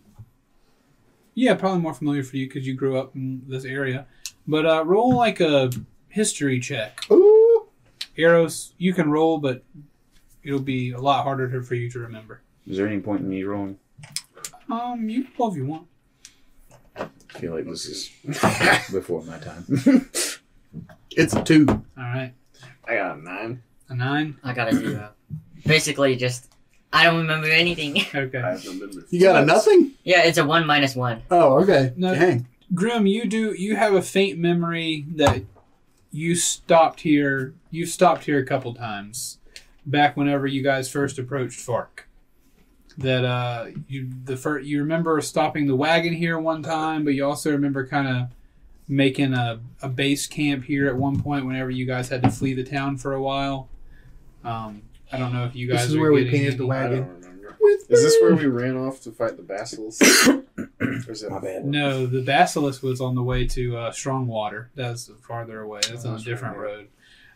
Yeah, 1.35 1.53
probably 1.53 1.81
more 1.81 1.93
familiar 1.93 2.23
for 2.23 2.37
you 2.37 2.47
because 2.47 2.65
you 2.65 2.73
grew 2.73 2.97
up 2.97 3.13
in 3.15 3.43
this 3.47 3.65
area. 3.65 4.07
But 4.47 4.65
uh, 4.65 4.85
roll 4.85 5.15
like 5.15 5.41
a 5.41 5.69
history 6.07 6.59
check. 6.59 7.01
Ooh. 7.11 7.67
Eros 8.15 8.73
you 8.77 8.93
can 8.93 9.11
roll, 9.11 9.37
but 9.37 9.61
it'll 10.43 10.59
be 10.61 10.91
a 10.91 10.99
lot 10.99 11.23
harder 11.23 11.61
for 11.61 11.75
you 11.75 11.91
to 11.91 11.99
remember. 11.99 12.41
Is 12.65 12.77
there 12.77 12.87
any 12.87 12.99
point 13.01 13.21
in 13.21 13.29
me 13.29 13.43
rolling? 13.43 13.77
Um, 14.71 15.09
you 15.09 15.23
can 15.25 15.33
roll 15.37 15.51
if 15.51 15.57
you 15.57 15.65
want. 15.65 15.87
I 16.97 17.07
feel 17.39 17.53
like 17.53 17.65
this 17.65 17.85
is 17.85 18.09
before 18.91 19.21
my 19.23 19.37
time. 19.37 20.09
It's 21.11 21.33
a 21.33 21.41
two. 21.41 21.65
All 21.69 21.83
right, 22.03 22.33
I 22.85 22.95
got 22.95 23.17
a 23.17 23.21
nine. 23.21 23.63
a 23.87 23.95
nine. 23.95 24.37
I 24.43 24.51
got 24.51 24.67
a 24.67 24.75
zero. 24.75 25.11
Basically, 25.65 26.17
just 26.17 26.51
I 26.93 27.03
don't 27.03 27.17
remember 27.17 27.47
anything. 27.47 27.97
Okay. 28.15 28.39
I 28.39 28.51
have 28.51 28.65
no 28.65 28.73
memory. 28.73 29.03
You 29.09 29.19
got 29.19 29.43
a 29.43 29.45
nothing? 29.45 29.91
yeah, 30.03 30.23
it's 30.23 30.37
a 30.37 30.45
one 30.45 30.65
minus 30.65 30.95
one. 30.95 31.21
Oh, 31.29 31.59
okay. 31.61 31.93
No. 31.97 32.15
Dang. 32.15 32.47
Grim, 32.73 33.05
you 33.05 33.25
do 33.25 33.53
you 33.53 33.75
have 33.75 33.93
a 33.93 34.01
faint 34.01 34.39
memory 34.39 35.05
that 35.15 35.43
you 36.11 36.35
stopped 36.35 37.01
here 37.01 37.53
you 37.71 37.85
stopped 37.85 38.23
here 38.23 38.39
a 38.39 38.45
couple 38.45 38.73
times 38.73 39.39
back 39.85 40.15
whenever 40.15 40.47
you 40.47 40.63
guys 40.63 40.89
first 40.89 41.19
approached 41.19 41.59
Fark. 41.59 42.07
that 42.97 43.25
uh, 43.25 43.65
you 43.87 44.09
the 44.23 44.37
first 44.37 44.65
you 44.65 44.79
remember 44.79 45.19
stopping 45.21 45.67
the 45.67 45.75
wagon 45.75 46.13
here 46.13 46.39
one 46.39 46.63
time, 46.63 47.03
but 47.03 47.13
you 47.13 47.25
also 47.25 47.51
remember 47.51 47.85
kind 47.85 48.07
of 48.07 48.29
making 48.87 49.33
a, 49.33 49.59
a 49.81 49.89
base 49.89 50.25
camp 50.27 50.63
here 50.63 50.87
at 50.87 50.95
one 50.95 51.21
point 51.21 51.45
whenever 51.45 51.69
you 51.69 51.85
guys 51.85 52.09
had 52.09 52.23
to 52.23 52.29
flee 52.29 52.53
the 52.53 52.63
town 52.63 52.95
for 52.97 53.13
a 53.13 53.21
while. 53.21 53.67
Um, 54.43 54.83
I 55.11 55.17
don't 55.17 55.33
know 55.33 55.45
if 55.45 55.55
you 55.55 55.67
guys. 55.67 55.81
This 55.81 55.89
is 55.89 55.95
are 55.95 55.99
where 56.01 56.11
we 56.11 56.29
painted 56.29 56.57
the 56.57 56.65
wagon. 56.65 57.21
Is 57.87 57.87
this 58.03 58.15
where 58.21 58.35
we 58.35 58.45
ran 58.47 58.77
off 58.77 59.01
to 59.01 59.11
fight 59.11 59.37
the 59.37 59.43
basilisk? 59.43 60.01
or 60.27 60.43
is 61.11 61.21
that 61.21 61.29
My 61.31 61.39
bad. 61.39 61.65
No, 61.65 62.05
the 62.05 62.21
basilisk 62.21 62.83
was 62.83 63.01
on 63.01 63.15
the 63.15 63.23
way 63.23 63.45
to 63.47 63.77
uh, 63.77 63.91
Strongwater. 63.91 64.69
That's 64.75 65.09
farther 65.27 65.61
away. 65.61 65.81
That's 65.87 66.05
Oh, 66.05 66.11
on 66.11 66.15
a 66.19 66.23
different 66.23 66.57
right. 66.57 66.63
road. 66.63 66.87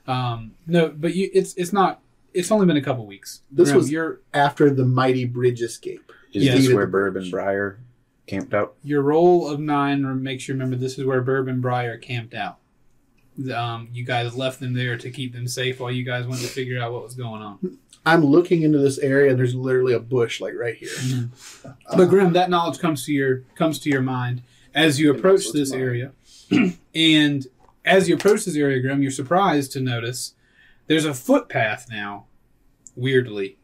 Um, 0.07 0.51
no, 0.67 0.89
but 0.89 1.15
you, 1.15 1.29
it's 1.33 1.53
it's 1.55 1.73
not. 1.73 2.01
It's 2.33 2.51
only 2.51 2.65
been 2.67 2.77
a 2.77 2.81
couple 2.81 3.05
weeks. 3.07 3.41
This 3.51 3.69
Grim, 3.69 3.77
was- 3.77 3.91
your 3.91 4.21
After 4.33 4.69
the 4.69 4.85
mighty 4.85 5.25
bridge 5.25 5.61
escape. 5.61 6.11
Is 6.33 6.43
Yes. 6.43 6.57
this 6.59 6.73
where 6.73 6.85
The 6.85 6.91
Burb 6.91 7.13
bridge. 7.13 7.31
Briar 7.31 7.79
camped 8.27 8.53
out? 8.53 8.75
your 8.83 9.01
roll 9.01 9.47
of 9.47 9.59
nine 9.59 10.21
makes 10.21 10.47
you 10.47 10.53
remember 10.53 10.75
this 10.75 10.99
is 10.99 11.05
where 11.05 11.21
Bourbon 11.23 11.59
Briar 11.61 11.97
camped 11.97 12.35
out. 12.35 12.57
Um, 13.53 13.89
you 13.93 14.03
guys 14.03 14.35
left 14.35 14.59
them 14.59 14.73
there 14.73 14.97
to 14.97 15.09
keep 15.09 15.33
them 15.33 15.47
safe 15.47 15.79
while 15.79 15.91
you 15.91 16.03
guys 16.03 16.27
went 16.27 16.41
to 16.41 16.47
figure 16.47 16.81
out 16.81 16.91
what 16.91 17.03
was 17.03 17.15
going 17.15 17.41
on. 17.41 17.77
I'm 18.05 18.25
looking 18.25 18.63
into 18.63 18.77
this 18.79 18.97
area 18.97 19.31
and 19.31 19.39
there's 19.39 19.55
literally 19.55 19.93
a 19.93 19.99
bush 19.99 20.41
like 20.41 20.55
right 20.55 20.75
here. 20.75 21.29
But 21.95 22.05
Grim, 22.05 22.33
that 22.33 22.49
knowledge 22.49 22.79
comes 22.79 23.05
to 23.05 23.13
your 23.13 23.41
comes 23.55 23.79
to 23.79 23.89
your 23.89 24.01
mind 24.01 24.41
as 24.73 24.99
you 24.99 25.11
approach 25.11 25.51
this 25.51 25.71
mine. 25.71 25.81
area. 25.81 26.11
and 26.95 27.47
as 27.85 28.09
you 28.09 28.15
approach 28.15 28.45
this 28.45 28.55
area, 28.55 28.81
Grim, 28.81 29.01
you're 29.01 29.11
surprised 29.11 29.71
to 29.73 29.79
notice 29.79 30.33
there's 30.87 31.05
a 31.05 31.13
footpath 31.13 31.87
now, 31.89 32.25
weirdly, 32.95 33.57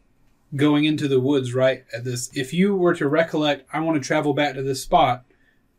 going 0.56 0.86
into 0.86 1.08
the 1.08 1.20
woods 1.20 1.54
right 1.54 1.86
at 1.94 2.04
this. 2.04 2.30
If 2.36 2.54
you 2.54 2.76
were 2.76 2.96
to 2.96 3.08
recollect, 3.08 3.68
I 3.74 3.80
want 3.80 4.02
to 4.02 4.08
travel 4.08 4.34
back 4.34 4.56
to 4.56 4.64
this 4.64 4.84
spot 4.84 5.26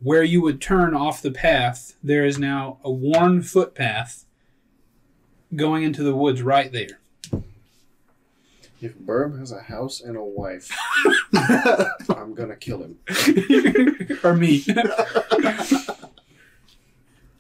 where 0.06 0.22
you 0.22 0.40
would 0.40 0.60
turn 0.60 0.94
off 0.94 1.20
the 1.20 1.32
path, 1.32 1.96
there 2.00 2.24
is 2.24 2.38
now 2.38 2.78
a 2.84 2.90
worn 2.90 3.42
footpath 3.42 4.24
going 5.56 5.82
into 5.82 6.04
the 6.04 6.14
woods 6.14 6.40
right 6.42 6.70
there. 6.70 7.00
If 8.80 8.96
Burb 8.96 9.36
has 9.40 9.50
a 9.50 9.62
house 9.62 10.00
and 10.00 10.16
a 10.16 10.22
wife, 10.22 10.70
I'm 11.34 12.34
gonna 12.34 12.54
kill 12.54 12.84
him. 12.84 12.98
or 14.22 14.36
me. 14.36 14.64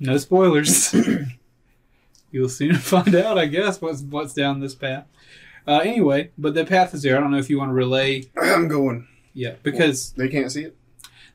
no 0.00 0.16
spoilers. 0.18 0.92
You'll 2.32 2.48
soon 2.48 2.74
find 2.78 3.14
out, 3.14 3.38
I 3.38 3.46
guess, 3.46 3.80
what's 3.80 4.02
what's 4.02 4.34
down 4.34 4.58
this 4.58 4.74
path. 4.74 5.06
Uh, 5.68 5.82
anyway, 5.84 6.32
but 6.36 6.54
the 6.54 6.64
path 6.64 6.94
is 6.94 7.02
there. 7.02 7.16
I 7.16 7.20
don't 7.20 7.30
know 7.30 7.38
if 7.38 7.48
you 7.48 7.58
want 7.58 7.68
to 7.68 7.74
relay. 7.74 8.24
I'm 8.36 8.66
going. 8.66 9.06
Yeah, 9.34 9.54
because 9.62 10.10
They 10.14 10.28
can't 10.28 10.50
see 10.50 10.64
it. 10.64 10.76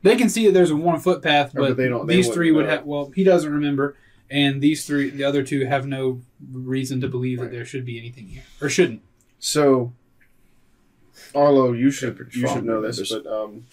They 0.02 0.16
can 0.16 0.28
see 0.28 0.46
that 0.46 0.52
there's 0.52 0.70
a 0.70 0.76
one 0.76 1.00
footpath, 1.00 1.52
but 1.54 1.60
but 1.68 1.76
they 1.76 1.88
don't- 1.88 2.06
they 2.06 2.16
these 2.16 2.26
wouldn't 2.26 2.34
three 2.36 2.50
would 2.52 2.64
know. 2.66 2.70
have. 2.70 2.84
Well, 2.86 3.10
he 3.14 3.24
doesn't 3.24 3.52
remember, 3.52 3.96
and 4.30 4.60
these 4.60 4.84
three, 4.86 5.10
the 5.10 5.24
other 5.24 5.42
two, 5.42 5.64
have 5.66 5.86
no 5.86 6.20
reason 6.52 7.00
to 7.00 7.08
believe 7.08 7.40
that 7.40 7.50
there 7.50 7.64
should 7.64 7.84
be 7.84 7.98
anything 7.98 8.26
here, 8.28 8.42
or 8.60 8.68
shouldn't. 8.68 9.02
So, 9.38 9.92
Arlo, 11.34 11.72
you 11.72 11.90
should 11.90 12.18
you 12.32 12.46
should 12.48 12.64
know 12.64 12.80
this, 12.80 13.12
but 13.12 13.26
um, 13.26 13.64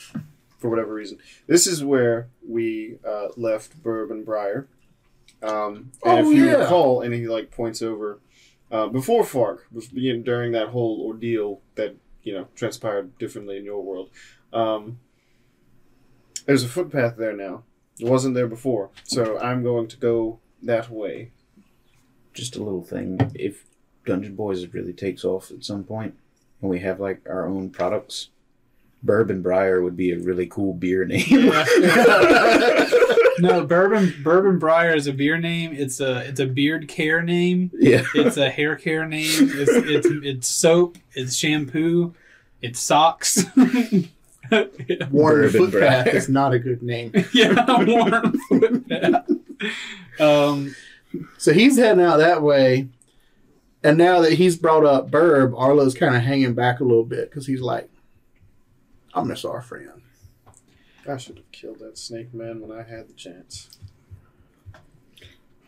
for 0.60 0.70
whatever 0.70 0.94
reason, 0.94 1.18
this 1.48 1.68
is 1.68 1.84
where 1.84 2.28
we 2.48 2.98
uh, 3.08 3.30
left 3.38 3.82
Burb 3.84 4.12
and 4.12 4.26
Briar. 4.26 4.68
Um, 5.42 5.92
and 6.04 6.26
Oh, 6.26 6.30
if 6.32 6.36
you 6.38 6.46
yeah. 6.46 6.56
recall, 6.58 7.02
and 7.02 7.14
he 7.14 7.28
like 7.28 7.50
points 7.52 7.82
over 7.82 8.20
uh, 8.72 8.88
before 8.88 9.24
Fark 9.24 9.68
was 9.72 9.88
being 9.88 10.22
during 10.24 10.52
that 10.52 10.70
whole 10.70 11.02
ordeal 11.06 11.62
that 11.76 11.96
you 12.24 12.34
know 12.34 12.48
transpired 12.56 13.18
differently 13.18 13.58
in 13.58 13.64
your 13.66 13.82
world. 13.82 14.10
Um, 14.52 15.00
there's 16.50 16.64
a 16.64 16.68
footpath 16.68 17.16
there 17.16 17.36
now. 17.36 17.64
It 18.00 18.08
wasn't 18.08 18.34
there 18.34 18.48
before, 18.48 18.90
so 19.04 19.38
I'm 19.40 19.62
going 19.62 19.88
to 19.88 19.98
go 19.98 20.40
that 20.64 20.90
way. 20.90 21.32
Just 22.34 22.56
a 22.56 22.64
little 22.64 22.84
thing. 22.84 23.20
If 23.36 23.66
Dungeon 24.06 24.36
Boys 24.36 24.66
really 24.68 24.94
takes 24.94 25.24
off 25.24 25.52
at 25.52 25.64
some 25.64 25.84
point, 25.84 26.16
and 26.62 26.72
we 26.72 26.80
have 26.80 27.00
like 27.00 27.22
our 27.30 27.46
own 27.46 27.70
products, 27.70 28.30
Bourbon 29.04 29.38
and 29.38 29.44
Briar 29.44 29.82
would 29.84 29.96
be 29.96 30.12
a 30.12 30.18
really 30.18 30.48
cool 30.48 30.74
beer 30.74 31.06
name. 31.06 31.52
No, 33.42 33.66
bourbon 33.66 34.14
bourbon 34.22 34.60
briar 34.60 34.94
is 34.94 35.08
a 35.08 35.14
beer 35.14 35.38
name. 35.38 35.72
It's 35.72 36.02
a 36.02 36.28
it's 36.28 36.42
a 36.42 36.46
beard 36.46 36.90
care 36.90 37.22
name. 37.22 37.72
yeah. 37.74 38.04
It's 38.14 38.36
a 38.36 38.50
hair 38.50 38.76
care 38.76 39.06
name. 39.06 39.30
It's 39.30 39.72
it's, 39.72 40.08
it's 40.26 40.48
soap. 40.50 40.98
It's 41.14 41.36
shampoo. 41.38 42.14
It's 42.62 42.82
socks. 42.82 43.46
Warren 45.12 45.50
footpath 45.50 46.08
is 46.08 46.30
not 46.30 46.54
a 46.54 46.60
good 46.60 46.82
name. 46.82 47.12
yeah, 47.34 47.84
warm 47.84 48.38
footpath. 48.48 49.30
Um, 50.20 50.76
So 51.38 51.54
he's 51.54 51.78
heading 51.78 52.04
out 52.04 52.18
that 52.18 52.42
way. 52.42 52.88
And 53.84 53.98
now 53.98 54.20
that 54.22 54.34
he's 54.34 54.58
brought 54.58 54.86
up 54.86 55.10
Burb, 55.10 55.58
Arlo's 55.58 55.96
kind 55.96 56.16
of 56.16 56.22
hanging 56.22 56.54
back 56.54 56.80
a 56.80 56.84
little 56.84 57.06
bit 57.06 57.30
because 57.30 57.48
he's 57.48 57.62
like, 57.62 57.90
I 59.14 59.24
miss 59.24 59.46
our 59.46 59.62
friend. 59.62 60.02
I 61.10 61.18
should 61.18 61.38
have 61.38 61.52
killed 61.52 61.80
that 61.80 61.98
snake 61.98 62.34
man 62.34 62.60
when 62.62 62.78
I 62.78 62.84
had 62.84 63.08
the 63.08 63.14
chance. 63.14 63.70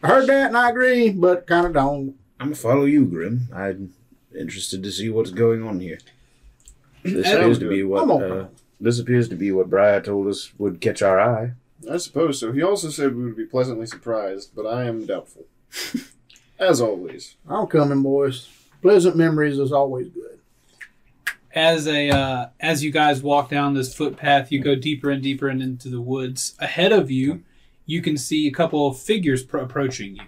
I 0.04 0.08
heard 0.08 0.28
that 0.28 0.48
and 0.48 0.58
I 0.58 0.70
agree, 0.70 1.10
but 1.10 1.48
kind 1.48 1.66
of 1.66 1.74
don't. 1.74 2.16
I'm 2.40 2.48
gonna 2.48 2.56
follow 2.56 2.86
you, 2.86 3.06
Grim. 3.06 3.48
I'm 3.54 3.94
interested 4.38 4.84
to 4.84 4.92
see 4.92 5.10
what's 5.10 5.32
going 5.32 5.64
on 5.64 5.80
here. 5.80 6.00
This 7.04 7.26
Sounds 7.26 7.38
appears 7.38 7.60
to 7.60 7.70
be 7.70 7.84
what 7.84 8.04
I'm 8.04 8.12
open. 8.12 8.32
uh, 8.32 8.48
this 8.82 9.00
appears 9.00 9.30
to 9.30 9.36
be 9.36 9.52
what 9.52 9.70
Briar 9.70 10.02
told 10.02 10.28
us 10.28 10.52
would 10.58 10.82
catch 10.82 11.02
our 11.02 11.20
eye. 11.20 11.52
I 11.90 11.98
suppose 11.98 12.40
so. 12.40 12.52
He 12.52 12.62
also 12.62 12.90
said 12.90 13.16
we 13.16 13.24
would 13.26 13.38
be 13.38 13.46
pleasantly 13.46 13.86
surprised, 13.86 14.52
but 14.56 14.66
I 14.68 14.84
am 14.86 15.06
doubtful. 15.06 15.46
As 16.60 16.80
always. 16.82 17.36
I'm 17.48 17.68
coming, 17.68 18.04
boys. 18.04 18.48
Pleasant 18.82 19.16
memories 19.16 19.58
is 19.58 19.72
always 19.72 20.10
good. 20.10 20.40
as 21.54 21.88
a 21.88 22.10
uh, 22.10 22.48
as 22.60 22.84
you 22.84 22.92
guys 22.92 23.22
walk 23.24 23.50
down 23.50 23.74
this 23.74 23.94
footpath, 23.96 24.52
you 24.52 24.60
go 24.60 24.76
deeper 24.76 25.10
and 25.10 25.22
deeper 25.24 25.48
and 25.48 25.62
into 25.62 25.90
the 25.90 26.02
woods. 26.02 26.56
Ahead 26.60 26.92
of 26.92 27.10
you, 27.12 27.44
you 27.86 28.02
can 28.02 28.16
see 28.18 28.48
a 28.48 28.52
couple 28.52 28.88
of 28.88 29.00
figures 29.00 29.44
pro- 29.44 29.64
approaching 29.64 30.16
you 30.18 30.24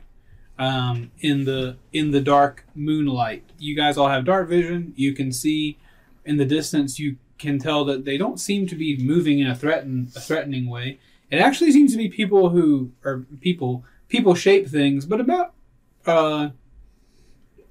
um, 0.63 1.11
in 1.19 1.45
the 1.45 1.77
in 1.91 2.11
the 2.11 2.21
dark 2.21 2.65
moonlight. 2.75 3.43
You 3.59 3.75
guys 3.75 3.97
all 3.97 4.09
have 4.09 4.25
dark 4.25 4.49
vision. 4.49 4.93
You 4.95 5.13
can 5.13 5.31
see 5.31 5.77
in 6.25 6.37
the 6.37 6.45
distance. 6.45 6.99
You 6.99 7.17
can 7.43 7.59
tell 7.59 7.85
that 7.85 8.05
they 8.05 8.17
don't 8.17 8.39
seem 8.39 8.65
to 8.67 8.75
be 8.75 8.97
moving 8.97 9.37
in 9.39 9.47
a 9.47 9.55
threaten 9.55 10.09
a 10.15 10.19
threatening 10.19 10.67
way. 10.69 10.99
It 11.29 11.37
actually 11.37 11.71
seems 11.71 11.91
to 11.91 11.97
be 11.97 12.09
people 12.09 12.49
who 12.49 12.91
are 13.05 13.25
people 13.41 13.83
people 14.09 14.33
shape 14.35 14.67
things, 14.67 15.05
but 15.05 15.19
about 15.19 15.53
uh, 16.05 16.49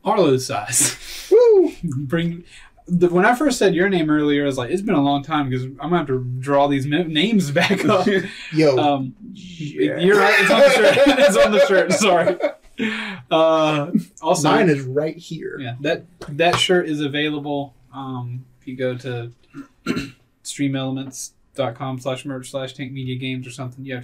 Arlo's 0.05 0.47
size. 0.47 0.97
Woo! 1.31 1.73
Bring 1.83 2.45
the, 2.89 3.09
when 3.09 3.25
I 3.25 3.35
first 3.35 3.59
said 3.59 3.75
your 3.75 3.89
name 3.89 4.11
earlier, 4.11 4.43
I 4.43 4.47
was 4.47 4.59
like, 4.59 4.71
it's 4.71 4.83
been 4.83 4.97
a 4.97 5.01
long 5.03 5.23
time 5.23 5.49
because 5.49 5.65
I'm 5.65 5.77
gonna 5.77 5.99
have 5.99 6.07
to 6.09 6.25
draw 6.41 6.67
these 6.67 6.85
names 6.87 7.51
back 7.51 7.85
up. 7.89 8.07
Yo, 8.53 8.77
Um, 8.77 9.15
You're 9.23 10.19
right. 10.19 10.35
It's 10.41 10.51
on 10.51 10.61
the 10.61 10.71
shirt. 10.71 10.97
it's 11.19 11.37
on 11.37 11.53
the 11.53 11.67
shirt. 11.67 11.93
Sorry. 11.93 12.37
Uh, 13.31 13.91
also, 14.21 14.49
mine 14.51 14.69
is 14.69 14.81
right 14.83 15.17
here. 15.17 15.59
yeah, 15.61 15.77
that 15.83 16.05
that 16.31 16.57
shirt 16.59 16.89
is 16.89 17.01
available. 17.01 17.75
Um, 17.95 18.45
if 18.61 18.67
you 18.67 18.77
go 18.77 18.97
to 18.99 19.31
streamelements.com 20.45 21.99
slash 22.01 22.25
merch 22.25 22.51
slash 22.51 22.75
tank 22.75 22.93
media 22.93 23.17
games 23.17 23.47
or 23.47 23.51
something, 23.51 23.85
Yeah. 23.85 24.03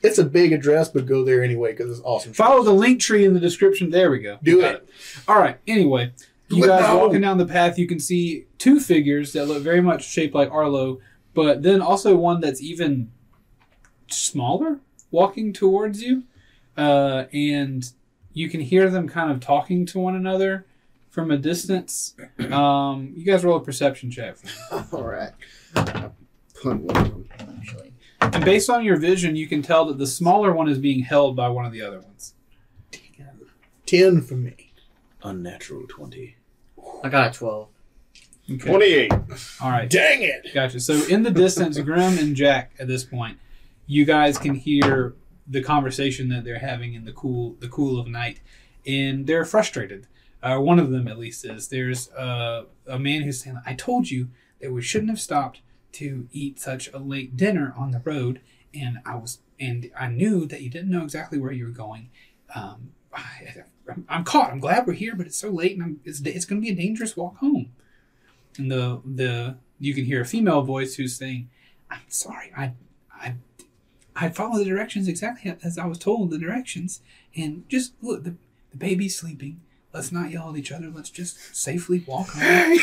It's 0.00 0.18
a 0.18 0.24
big 0.24 0.52
address, 0.52 0.88
but 0.88 1.06
go 1.06 1.24
there 1.24 1.42
anyway 1.42 1.72
because 1.72 1.90
it's 1.90 2.00
awesome. 2.04 2.32
follow 2.32 2.62
the 2.62 2.72
link 2.72 3.00
tree 3.00 3.24
in 3.24 3.34
the 3.34 3.40
description. 3.40 3.90
There 3.90 4.10
we 4.10 4.20
go. 4.20 4.38
Do 4.42 4.60
Got 4.60 4.74
it. 4.76 4.88
All 5.26 5.38
right. 5.38 5.58
Anyway, 5.66 6.12
you 6.48 6.64
guys 6.66 6.82
now. 6.82 6.98
walking 6.98 7.20
down 7.20 7.38
the 7.38 7.46
path, 7.46 7.78
you 7.78 7.88
can 7.88 7.98
see 7.98 8.46
two 8.58 8.78
figures 8.80 9.32
that 9.32 9.46
look 9.46 9.62
very 9.62 9.80
much 9.80 10.06
shaped 10.08 10.34
like 10.36 10.50
Arlo, 10.52 11.00
but 11.34 11.62
then 11.62 11.80
also 11.80 12.16
one 12.16 12.40
that's 12.40 12.60
even 12.62 13.10
smaller 14.08 14.78
walking 15.10 15.52
towards 15.52 16.02
you, 16.02 16.24
uh, 16.76 17.24
and 17.32 17.90
you 18.32 18.48
can 18.48 18.60
hear 18.60 18.88
them 18.90 19.08
kind 19.08 19.30
of 19.32 19.40
talking 19.40 19.84
to 19.86 19.98
one 19.98 20.14
another 20.14 20.64
from 21.10 21.30
a 21.30 21.36
distance. 21.36 22.14
Um, 22.50 23.12
you 23.16 23.24
guys 23.24 23.44
roll 23.44 23.56
a 23.56 23.60
perception 23.64 24.10
check. 24.10 24.36
All 24.92 25.04
right. 25.04 25.32
Punt 25.74 26.82
one. 26.82 27.28
Actually, 27.38 27.92
And 28.20 28.44
based 28.44 28.68
on 28.70 28.84
your 28.84 28.96
vision, 28.96 29.36
you 29.36 29.46
can 29.46 29.62
tell 29.62 29.84
that 29.86 29.98
the 29.98 30.06
smaller 30.06 30.52
one 30.52 30.68
is 30.68 30.78
being 30.78 31.00
held 31.02 31.36
by 31.36 31.48
one 31.48 31.64
of 31.64 31.72
the 31.72 31.82
other 31.82 32.00
ones. 32.00 32.34
Ten 33.86 34.20
for 34.20 34.34
me. 34.34 34.72
Unnatural 35.22 35.86
twenty. 35.88 36.36
I 37.02 37.08
got 37.08 37.34
a 37.34 37.38
twelve. 37.38 37.68
Okay. 38.50 38.70
28. 38.70 39.12
All 39.60 39.70
right. 39.70 39.90
Dang 39.90 40.22
it! 40.22 40.48
Gotcha. 40.54 40.80
So 40.80 40.94
in 41.06 41.22
the 41.22 41.30
distance, 41.30 41.78
Grim 41.82 42.16
and 42.18 42.34
Jack 42.34 42.72
at 42.78 42.88
this 42.88 43.04
point, 43.04 43.38
you 43.86 44.06
guys 44.06 44.38
can 44.38 44.54
hear 44.54 45.14
the 45.46 45.62
conversation 45.62 46.28
that 46.30 46.44
they're 46.44 46.58
having 46.58 46.94
in 46.94 47.04
the 47.04 47.12
cool 47.12 47.56
the 47.60 47.68
cool 47.68 47.98
of 48.00 48.06
night, 48.06 48.40
and 48.86 49.26
they're 49.26 49.44
frustrated. 49.44 50.06
Uh, 50.42 50.58
one 50.58 50.78
of 50.78 50.90
them, 50.90 51.08
at 51.08 51.18
least, 51.18 51.44
is 51.44 51.68
there's 51.68 52.10
uh, 52.12 52.64
a 52.86 52.98
man 52.98 53.22
who's 53.22 53.42
saying, 53.42 53.60
"I 53.66 53.74
told 53.74 54.10
you 54.10 54.28
that 54.60 54.72
we 54.72 54.82
shouldn't 54.82 55.10
have 55.10 55.20
stopped 55.20 55.60
to 55.92 56.28
eat 56.32 56.60
such 56.60 56.88
a 56.92 56.98
late 56.98 57.36
dinner 57.36 57.74
on 57.76 57.90
the 57.90 58.00
road. 58.00 58.40
And 58.74 58.98
I 59.04 59.16
was, 59.16 59.38
and 59.58 59.90
I 59.98 60.08
knew 60.08 60.46
that 60.46 60.62
you 60.62 60.70
didn't 60.70 60.90
know 60.90 61.02
exactly 61.02 61.38
where 61.38 61.52
you 61.52 61.64
were 61.64 61.70
going. 61.70 62.10
Um, 62.54 62.90
I, 63.12 63.64
I'm, 63.88 64.04
I'm 64.08 64.24
caught. 64.24 64.50
I'm 64.50 64.60
glad 64.60 64.86
we're 64.86 64.92
here, 64.92 65.14
but 65.16 65.26
it's 65.26 65.38
so 65.38 65.50
late, 65.50 65.72
and 65.72 65.82
I'm, 65.82 66.00
it's 66.04 66.20
it's 66.20 66.44
going 66.44 66.60
to 66.60 66.66
be 66.66 66.72
a 66.72 66.76
dangerous 66.76 67.16
walk 67.16 67.38
home. 67.38 67.72
And 68.58 68.70
the 68.70 69.00
the 69.04 69.56
you 69.80 69.94
can 69.94 70.04
hear 70.04 70.20
a 70.20 70.26
female 70.26 70.62
voice 70.62 70.96
who's 70.96 71.16
saying, 71.16 71.48
"I'm 71.90 72.02
sorry. 72.08 72.52
I 72.56 72.72
I 73.10 73.34
I 74.14 74.28
followed 74.28 74.58
the 74.58 74.64
directions 74.66 75.08
exactly 75.08 75.56
as 75.62 75.78
I 75.78 75.86
was 75.86 75.98
told 75.98 76.30
the 76.30 76.38
directions, 76.38 77.00
and 77.34 77.66
just 77.68 77.94
look, 78.02 78.24
the, 78.24 78.34
the 78.70 78.76
baby's 78.76 79.18
sleeping. 79.18 79.62
Let's 79.98 80.12
not 80.12 80.30
yell 80.30 80.48
at 80.50 80.56
each 80.56 80.70
other. 80.70 80.90
Let's 80.94 81.10
just 81.10 81.56
safely 81.56 82.04
walk 82.06 82.28
home." 82.28 82.40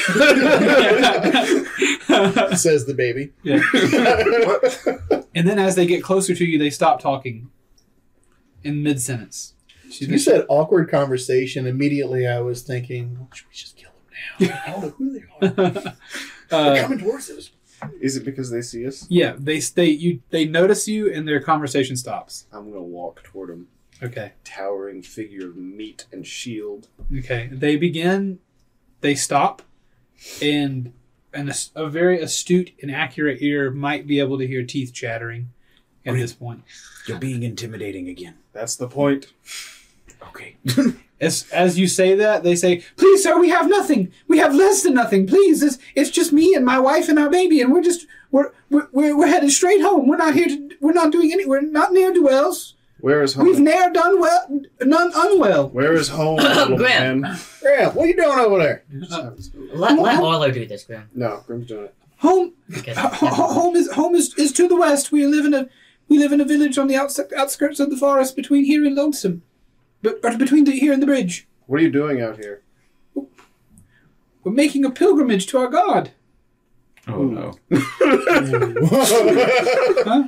Says 2.57 2.85
the 2.85 2.93
baby. 2.93 3.31
Yeah. 3.41 3.61
And 5.37 5.45
then 5.45 5.59
as 5.59 5.75
they 5.75 5.85
get 5.85 6.01
closer 6.01 6.33
to 6.33 6.45
you, 6.45 6.57
they 6.57 6.69
stop 6.69 7.01
talking 7.01 7.49
in 8.63 8.81
mid 8.83 9.01
sentence. 9.01 9.53
You 9.89 10.17
said 10.17 10.45
awkward 10.47 10.89
conversation. 10.89 11.67
Immediately, 11.67 12.25
I 12.25 12.39
was 12.39 12.63
thinking, 12.63 13.17
"Well, 13.19 13.29
should 13.33 13.47
we 13.47 13.53
just 13.53 13.75
kill 13.75 13.91
them 13.91 14.47
now? 14.49 14.61
I 14.65 14.71
don't 14.71 14.81
know 14.81 14.89
who 14.97 15.13
they 15.13 15.23
are. 15.41 15.49
They're 16.49 16.77
uh, 16.77 16.81
coming 16.81 16.99
towards 16.99 17.29
us. 17.29 17.51
Is 17.99 18.15
it 18.15 18.23
because 18.23 18.49
they 18.49 18.61
see 18.61 18.87
us? 18.87 19.05
yeah, 19.09 19.35
they 19.37 19.59
stay. 19.59 19.87
You 19.89 20.21
they 20.29 20.45
notice 20.45 20.87
you, 20.87 21.11
and 21.11 21.27
their 21.27 21.41
conversation 21.41 21.97
stops. 21.97 22.47
I'm 22.51 22.69
gonna 22.69 22.81
walk 22.81 23.23
toward 23.23 23.49
them, 23.49 23.67
Okay. 24.03 24.33
towering 24.43 25.01
figure 25.01 25.47
of 25.47 25.55
meat 25.55 26.05
and 26.11 26.27
shield. 26.27 26.87
Okay. 27.17 27.49
They 27.51 27.75
begin. 27.77 28.39
They 29.01 29.15
stop, 29.15 29.61
and 30.41 30.93
and 31.33 31.49
a, 31.49 31.55
a 31.75 31.89
very 31.89 32.21
astute 32.21 32.71
and 32.81 32.91
accurate 32.91 33.41
ear 33.41 33.69
might 33.71 34.07
be 34.07 34.19
able 34.19 34.37
to 34.37 34.47
hear 34.47 34.63
teeth 34.63 34.93
chattering 34.93 35.49
at 36.05 36.15
this 36.15 36.33
point. 36.33 36.63
You're 37.07 37.19
being 37.19 37.43
intimidating 37.43 38.07
again. 38.07 38.35
That's 38.53 38.75
the 38.75 38.87
point. 38.87 39.27
Okay. 40.29 40.57
As 41.21 41.49
as 41.53 41.79
you 41.79 41.87
say 41.87 42.13
that, 42.15 42.43
they 42.43 42.57
say, 42.57 42.83
"Please, 42.97 43.23
sir, 43.23 43.39
we 43.39 43.47
have 43.47 43.69
nothing. 43.69 44.11
We 44.27 44.37
have 44.39 44.53
less 44.53 44.83
than 44.83 44.93
nothing. 44.95 45.25
Please, 45.27 45.63
it's, 45.63 45.77
it's 45.95 46.09
just 46.09 46.33
me 46.33 46.53
and 46.53 46.65
my 46.65 46.77
wife 46.77 47.07
and 47.07 47.17
our 47.17 47.29
baby, 47.29 47.61
and 47.61 47.71
we're 47.71 47.81
just 47.81 48.05
we're 48.31 48.51
we're, 48.69 48.89
we're, 48.91 49.17
we're 49.17 49.27
headed 49.27 49.51
straight 49.51 49.81
home. 49.81 50.09
We're 50.09 50.17
not 50.17 50.33
here 50.33 50.47
to. 50.47 50.71
We're 50.81 50.91
not 50.91 51.13
doing 51.13 51.31
any. 51.31 51.45
We're 51.45 51.61
not 51.61 51.93
near 51.93 52.13
to 52.13 52.21
wells. 52.21 52.74
Where 53.05 53.21
is 53.21 53.35
home? 53.35 53.45
We've 53.45 53.59
ne'er 53.59 53.91
done 53.91 54.19
well, 54.19 54.61
none 54.81 55.11
unwell. 55.13 55.69
Where 55.69 55.93
is 55.93 56.09
home, 56.09 56.37
little 56.41 56.75
Graham. 56.75 57.21
man? 57.21 57.37
Graham, 57.61 57.93
what 57.93 58.05
are 58.05 58.07
you 58.07 58.15
doing 58.15 58.39
over 58.39 58.57
there? 58.57 58.83
Let, 59.75 59.99
let 59.99 60.19
Arlo 60.19 60.49
do 60.49 60.65
this, 60.65 60.85
Grim. 60.85 61.07
No, 61.13 61.43
Grim's 61.45 61.67
doing 61.67 61.85
it. 61.85 61.93
Home 62.17 62.53
Because 62.67 62.97
Ho- 62.97 63.09
ho- 63.09 63.53
home 63.53 63.75
is 63.75 63.91
home 63.91 64.15
is, 64.15 64.33
is 64.39 64.51
to 64.53 64.67
the 64.67 64.75
west. 64.75 65.11
We 65.11 65.27
live 65.27 65.45
in 65.45 65.53
a 65.53 65.69
we 66.09 66.17
live 66.17 66.31
in 66.31 66.41
a 66.41 66.45
village 66.45 66.79
on 66.79 66.87
the 66.87 66.95
outs- 66.95 67.19
outskirts 67.37 67.79
of 67.79 67.91
the 67.91 67.95
forest 67.95 68.35
between 68.35 68.65
here 68.65 68.83
and 68.83 68.95
Lonesome, 68.95 69.43
but, 70.01 70.19
but 70.23 70.39
between 70.39 70.63
the, 70.63 70.71
here 70.71 70.91
and 70.91 70.99
the 70.99 71.05
bridge. 71.05 71.47
What 71.67 71.81
are 71.81 71.83
you 71.83 71.91
doing 71.91 72.23
out 72.23 72.37
here? 72.37 72.63
We're 73.13 74.51
making 74.51 74.83
a 74.83 74.89
pilgrimage 74.89 75.45
to 75.47 75.59
our 75.59 75.67
god. 75.67 76.09
Oh 77.07 77.27
hmm. 77.27 77.35
no. 77.35 77.53
Huh? 80.03 80.23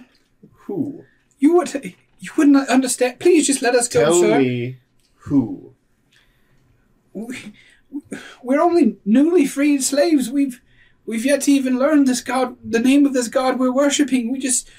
Who? 0.67 1.03
You 1.39 1.55
would 1.55 1.69
you 2.19 2.31
wouldn't 2.37 2.69
understand. 2.69 3.19
Please 3.19 3.47
just 3.47 3.61
let 3.61 3.75
us 3.75 3.87
go, 3.87 4.01
Tell 4.01 4.19
sir. 4.21 4.39
me 4.39 4.77
who. 5.15 5.73
We, 7.13 7.53
we're 8.43 8.61
only 8.61 8.97
newly 9.05 9.45
freed 9.45 9.83
slaves. 9.83 10.29
We've 10.29 10.61
we've 11.05 11.25
yet 11.25 11.41
to 11.41 11.51
even 11.51 11.79
learn 11.79 12.05
this 12.05 12.21
god, 12.21 12.57
the 12.63 12.79
name 12.79 13.05
of 13.05 13.13
this 13.13 13.27
god 13.27 13.59
we're 13.59 13.71
worshiping. 13.71 14.31
We 14.31 14.39
just 14.39 14.69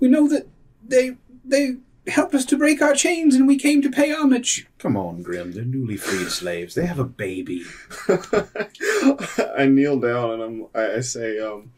we 0.00 0.08
know 0.08 0.28
that 0.28 0.46
they 0.86 1.16
they 1.44 1.76
helped 2.06 2.34
us 2.34 2.44
to 2.46 2.58
break 2.58 2.82
our 2.82 2.94
chains, 2.94 3.34
and 3.34 3.46
we 3.46 3.56
came 3.58 3.80
to 3.82 3.90
pay 3.90 4.12
homage. 4.12 4.66
Come 4.78 4.96
on, 4.96 5.22
Grim. 5.22 5.52
They're 5.52 5.64
newly 5.64 5.96
freed 5.96 6.28
slaves. 6.30 6.74
They 6.74 6.86
have 6.86 6.98
a 6.98 7.04
baby. 7.04 7.62
I 9.56 9.66
kneel 9.66 9.98
down 10.00 10.32
and 10.32 10.42
I'm. 10.42 10.66
I, 10.74 10.96
I 10.96 11.00
say, 11.00 11.38
um, 11.40 11.70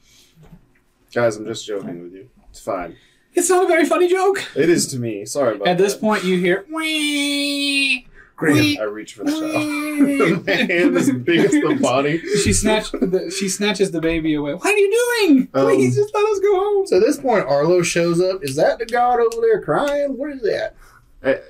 guys, 1.13 1.37
I'm 1.37 1.45
just 1.45 1.67
joking 1.67 2.03
with 2.03 2.15
you. 2.15 2.29
It's 2.51 2.61
fine. 2.61 2.97
It's 3.37 3.51
not 3.51 3.65
a 3.65 3.69
very 3.69 3.85
funny 3.85 4.09
joke. 4.09 4.43
It 4.57 4.69
is 4.71 4.87
to 4.89 4.99
me. 4.99 5.25
Sorry 5.27 5.57
about 5.57 5.69
At 5.69 5.79
this 5.79 5.93
that. 5.95 6.01
point, 6.01 6.25
you 6.25 6.39
hear. 6.39 6.65
"Wee." 6.71 8.07
I 8.39 8.83
reach 8.83 9.15
for 9.15 9.25
the 9.25 9.31
child. 9.31 10.47
My 10.47 10.53
hand 10.75 10.95
is 10.97 11.11
big 11.11 11.41
as 11.41 11.53
the 11.53 11.79
body. 11.81 12.19
She 12.43 12.53
snatched 12.53 12.93
the, 12.93 13.31
she 13.35 13.49
snatches 13.49 13.93
the 13.93 14.01
baby 14.01 14.35
away. 14.35 14.53
What 14.55 14.67
are 14.67 14.77
you 14.77 14.91
doing? 15.27 15.49
Um, 15.55 15.65
Please 15.67 15.97
just 15.97 16.15
let 16.15 16.25
us 16.27 16.39
go 16.41 16.55
home. 16.55 16.87
So 16.87 16.97
at 16.99 17.03
this 17.03 17.19
point, 17.19 17.47
Arlo 17.47 17.81
shows 17.83 18.21
up. 18.21 18.43
Is 18.45 18.57
that 18.57 18.79
the 18.79 18.85
god 18.85 19.21
over 19.21 19.41
there 19.41 19.63
crying? 19.63 20.19
What 20.19 20.31
is 20.33 20.43
that? 20.43 20.75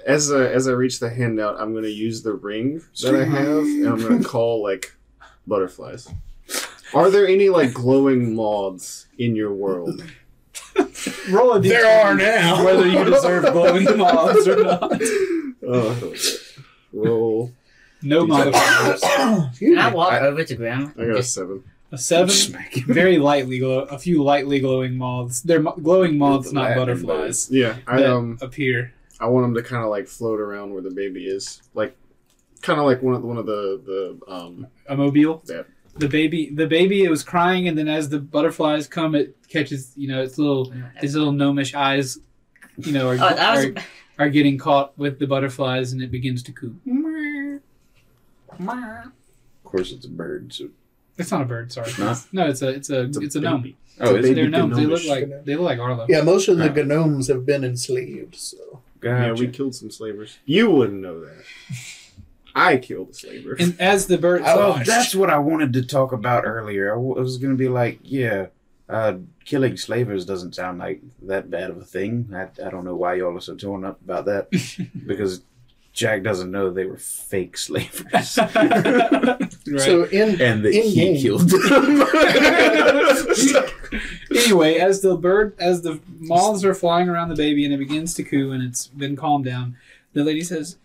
As 0.06 0.30
I, 0.30 0.46
as 0.46 0.68
I 0.68 0.72
reach 0.72 1.00
the 1.00 1.10
hand 1.10 1.40
out, 1.40 1.60
I'm 1.60 1.74
gonna 1.74 1.88
use 1.88 2.22
the 2.22 2.34
ring 2.34 2.82
that 3.02 3.14
I 3.16 3.24
have, 3.24 3.64
and 3.64 3.86
I'm 3.88 4.00
gonna 4.00 4.22
call 4.24 4.62
like 4.62 4.96
butterflies. 5.46 6.08
Are 6.94 7.10
there 7.10 7.26
any 7.26 7.48
like 7.48 7.74
glowing 7.74 8.34
moths 8.36 9.06
in 9.18 9.34
your 9.34 9.52
world? 9.52 10.04
Roll 11.30 11.52
a 11.54 11.60
There 11.60 11.86
are 11.86 12.14
now. 12.14 12.64
Whether 12.64 12.86
you 12.86 13.04
deserve 13.04 13.44
glowing 13.52 13.96
moths 13.96 14.46
or 14.46 14.62
not. 14.62 14.82
Oh, 14.82 15.90
I 15.90 16.00
don't 16.00 16.12
get 16.12 16.24
it. 16.24 16.58
roll. 16.92 17.52
No 18.02 18.26
modifiers. 18.26 19.00
Excuse 19.50 19.76
Can 19.76 19.78
I 19.78 19.92
walk 19.94 20.12
I- 20.12 20.20
over 20.20 20.44
to 20.44 20.54
Grim? 20.54 20.92
I 20.98 21.04
got 21.06 21.16
a 21.16 21.22
seven. 21.22 21.64
A 21.92 21.98
seven. 21.98 22.28
Smack. 22.28 22.74
Very 22.86 23.18
lightly 23.18 23.58
glow. 23.58 23.80
A 23.84 23.98
few 23.98 24.22
lightly 24.22 24.60
glowing 24.60 24.96
moths. 24.98 25.40
They're 25.40 25.60
mo- 25.60 25.76
glowing 25.80 26.18
moths, 26.18 26.52
not 26.52 26.62
Latin 26.76 26.78
butterflies. 26.78 27.48
Yeah, 27.50 27.76
I 27.86 28.00
that 28.00 28.10
um, 28.12 28.38
appear. 28.40 28.92
I 29.20 29.26
want 29.26 29.44
them 29.44 29.54
to 29.54 29.62
kind 29.62 29.82
of 29.84 29.88
like 29.90 30.08
float 30.08 30.40
around 30.40 30.72
where 30.72 30.82
the 30.82 30.90
baby 30.90 31.26
is, 31.26 31.62
like 31.74 31.96
kind 32.60 32.78
of 32.80 32.86
like 32.86 33.02
one 33.02 33.14
of 33.14 33.22
the, 33.22 33.26
one 33.28 33.38
of 33.38 33.46
the 33.46 34.18
the 34.26 34.32
um. 34.32 34.66
A 34.88 34.96
mobile. 34.96 35.42
Yeah. 35.46 35.62
The 35.98 36.08
baby. 36.08 36.50
The 36.50 36.66
baby. 36.66 37.04
It 37.04 37.10
was 37.10 37.22
crying, 37.22 37.68
and 37.68 37.76
then 37.78 37.88
as 37.88 38.08
the 38.08 38.18
butterflies 38.18 38.86
come, 38.86 39.14
it 39.14 39.34
catches. 39.48 39.92
You 39.96 40.08
know, 40.08 40.22
its 40.22 40.36
little 40.38 40.72
his 40.96 41.14
little 41.14 41.32
gnomish 41.32 41.74
eyes. 41.74 42.18
You 42.78 42.92
know, 42.92 43.08
are, 43.08 43.14
Oh, 43.14 43.16
that 43.16 43.54
was. 43.56 43.64
are, 44.18 44.26
are 44.26 44.28
getting 44.28 44.58
caught 44.58 44.96
with 44.98 45.18
the 45.18 45.26
butterflies, 45.26 45.92
and 45.92 46.02
it 46.02 46.10
begins 46.10 46.42
to 46.44 46.52
coo. 46.52 46.74
Of 48.58 49.30
course, 49.64 49.92
it's 49.92 50.06
a 50.06 50.10
bird. 50.10 50.52
So. 50.52 50.68
It's 51.18 51.30
not 51.30 51.40
a 51.42 51.44
bird. 51.46 51.72
Sorry. 51.72 51.90
Not? 51.98 52.26
No, 52.32 52.46
it's 52.46 52.60
a 52.62 52.68
it's 52.68 52.90
a 52.90 53.10
it's 53.22 53.34
a, 53.36 53.40
gnome. 53.40 53.54
Oh, 53.54 53.62
baby. 53.62 53.76
Oh, 54.00 54.16
a? 54.16 54.34
They're 54.34 54.48
gnomes. 54.50 54.76
They 54.76 54.84
look 54.86 55.04
like 55.06 55.44
they 55.44 55.54
look 55.56 55.64
like 55.64 55.78
Arlo. 55.78 56.06
Yeah, 56.08 56.20
most 56.22 56.48
of 56.48 56.58
the 56.58 56.70
Oh. 56.70 56.84
gnomes 56.84 57.28
have 57.28 57.46
been 57.46 57.64
enslaved. 57.64 58.34
So 58.34 58.80
Yeah, 59.02 59.28
Gotcha. 59.30 59.40
we 59.40 59.48
killed 59.48 59.74
some 59.74 59.90
slavers. 59.90 60.38
You 60.44 60.70
wouldn't 60.70 61.00
know 61.00 61.20
that. 61.20 61.44
I 62.58 62.78
killed 62.78 63.10
the 63.10 63.14
slaver. 63.14 63.54
And 63.58 63.78
as 63.80 64.06
the 64.06 64.16
bird, 64.18 64.42
I 64.42 64.54
Oh, 64.54 64.70
watched. 64.70 64.86
that's 64.86 65.14
what 65.14 65.28
I 65.30 65.38
wanted 65.38 65.72
to 65.74 65.82
talk 65.84 66.12
about 66.12 66.44
earlier. 66.46 66.90
I 66.92 66.96
w- 66.96 67.16
I 67.16 67.20
was 67.20 67.36
going 67.38 67.52
to 67.52 67.56
be 67.58 67.68
like, 67.68 67.98
yeah, 68.02 68.46
uh, 68.88 69.18
killing 69.44 69.76
slavers 69.76 70.24
doesn't 70.24 70.54
sound 70.54 70.78
like 70.78 71.02
that 71.22 71.50
bad 71.50 71.70
of 71.70 71.76
a 71.76 71.84
thing. 71.84 72.30
I, 72.34 72.48
I 72.64 72.70
don't 72.70 72.84
know 72.84 72.96
why 72.96 73.14
y'all 73.14 73.36
are 73.36 73.40
so 73.40 73.54
torn 73.56 73.84
up 73.84 74.00
about 74.02 74.24
that 74.24 74.48
because 75.06 75.42
Jack 75.92 76.22
doesn't 76.22 76.50
know 76.50 76.70
they 76.70 76.84
were 76.86 76.96
fake 76.98 77.56
slavers 77.58 78.38
right. 78.54 79.52
so 79.78 80.04
in 80.04 80.40
and 80.40 80.64
that 80.64 80.72
he 80.72 81.08
In-game. 81.08 81.20
killed 81.22 81.48
them. 81.48 82.02
anyway, 84.30 84.74
as 84.76 85.00
the 85.00 85.16
bird, 85.16 85.54
as 85.58 85.82
the 85.82 86.00
moths 86.18 86.64
are 86.64 86.74
flying 86.74 87.08
around 87.08 87.28
the 87.28 87.34
baby 87.34 87.64
and 87.64 87.72
it 87.74 87.78
begins 87.78 88.14
to 88.14 88.22
coo 88.24 88.52
and 88.52 88.62
it's 88.62 88.86
been 88.88 89.16
calmed 89.16 89.44
down, 89.44 89.76
the 90.12 90.24
lady 90.24 90.42
says, 90.42 90.76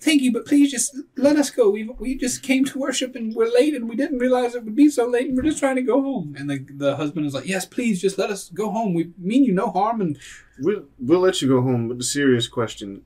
"Thank 0.00 0.22
you, 0.22 0.32
but 0.32 0.46
please 0.46 0.70
just 0.70 0.96
let 1.16 1.36
us 1.36 1.50
go. 1.50 1.70
We 1.70 1.84
we 1.98 2.16
just 2.16 2.42
came 2.42 2.64
to 2.66 2.78
worship 2.78 3.14
and 3.14 3.34
we're 3.34 3.52
late 3.52 3.74
and 3.74 3.88
we 3.88 3.96
didn't 3.96 4.18
realize 4.18 4.54
it 4.54 4.64
would 4.64 4.76
be 4.76 4.88
so 4.88 5.06
late 5.06 5.28
and 5.28 5.36
we're 5.36 5.42
just 5.42 5.58
trying 5.58 5.76
to 5.76 5.82
go 5.82 6.02
home." 6.02 6.34
And 6.38 6.48
the 6.48 6.64
the 6.70 6.96
husband 6.96 7.26
is 7.26 7.34
like, 7.34 7.46
"Yes, 7.46 7.64
please 7.66 8.00
just 8.00 8.18
let 8.18 8.30
us 8.30 8.48
go 8.48 8.70
home. 8.70 8.94
We 8.94 9.12
mean 9.18 9.44
you 9.44 9.52
no 9.52 9.70
harm 9.70 10.00
and 10.00 10.18
we'll, 10.60 10.84
we'll 10.98 11.20
let 11.20 11.40
you 11.42 11.48
go 11.48 11.62
home, 11.62 11.88
but 11.88 11.98
the 11.98 12.04
serious 12.04 12.48
question 12.48 13.04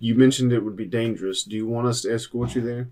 you 0.00 0.14
mentioned 0.14 0.52
it 0.52 0.64
would 0.64 0.76
be 0.76 0.86
dangerous. 0.86 1.42
Do 1.42 1.56
you 1.56 1.66
want 1.66 1.88
us 1.88 2.02
to 2.02 2.12
escort 2.12 2.54
you 2.54 2.62
there? 2.62 2.88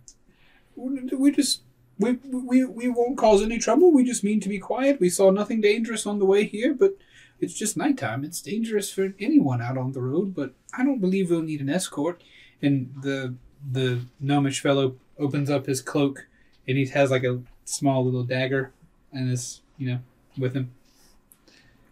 we 0.77 1.31
just." 1.31 1.63
We, 1.99 2.13
we, 2.31 2.63
we 2.67 2.89
won't 2.91 3.17
cause 3.17 3.41
any 3.43 3.57
trouble. 3.57 3.91
We 3.91 4.05
just 4.05 4.23
mean 4.23 4.39
to 4.41 4.51
be 4.51 4.59
quiet. 4.59 5.01
We 5.01 5.09
saw 5.09 5.31
nothing 5.31 5.63
dangerous 5.63 6.05
on 6.05 6.19
the 6.19 6.27
way 6.27 6.45
here, 6.45 6.75
but 6.75 6.99
it's 7.41 7.55
just 7.55 7.77
nighttime. 7.77 8.25
It's 8.25 8.41
dangerous 8.41 8.93
for 8.93 9.15
anyone 9.19 9.61
out 9.61 9.77
on 9.77 9.93
the 9.93 10.01
road, 10.01 10.35
but 10.35 10.55
I 10.77 10.85
don't 10.85 11.01
believe 11.01 11.31
we'll 11.31 11.43
need 11.43 11.61
an 11.61 11.69
escort. 11.69 12.23
And 12.63 12.95
the 13.03 13.35
the 13.71 14.03
gnomish 14.21 14.61
fellow 14.61 14.97
opens 15.19 15.51
up 15.51 15.67
his 15.67 15.81
cloak, 15.81 16.27
and 16.67 16.77
he 16.77 16.87
has 16.87 17.11
like 17.11 17.25
a 17.25 17.43
small 17.65 18.05
little 18.05 18.23
dagger, 18.23 18.73
and 19.13 19.31
is 19.31 19.61
you 19.79 19.91
know 19.91 19.99
with 20.39 20.55
him. 20.55 20.73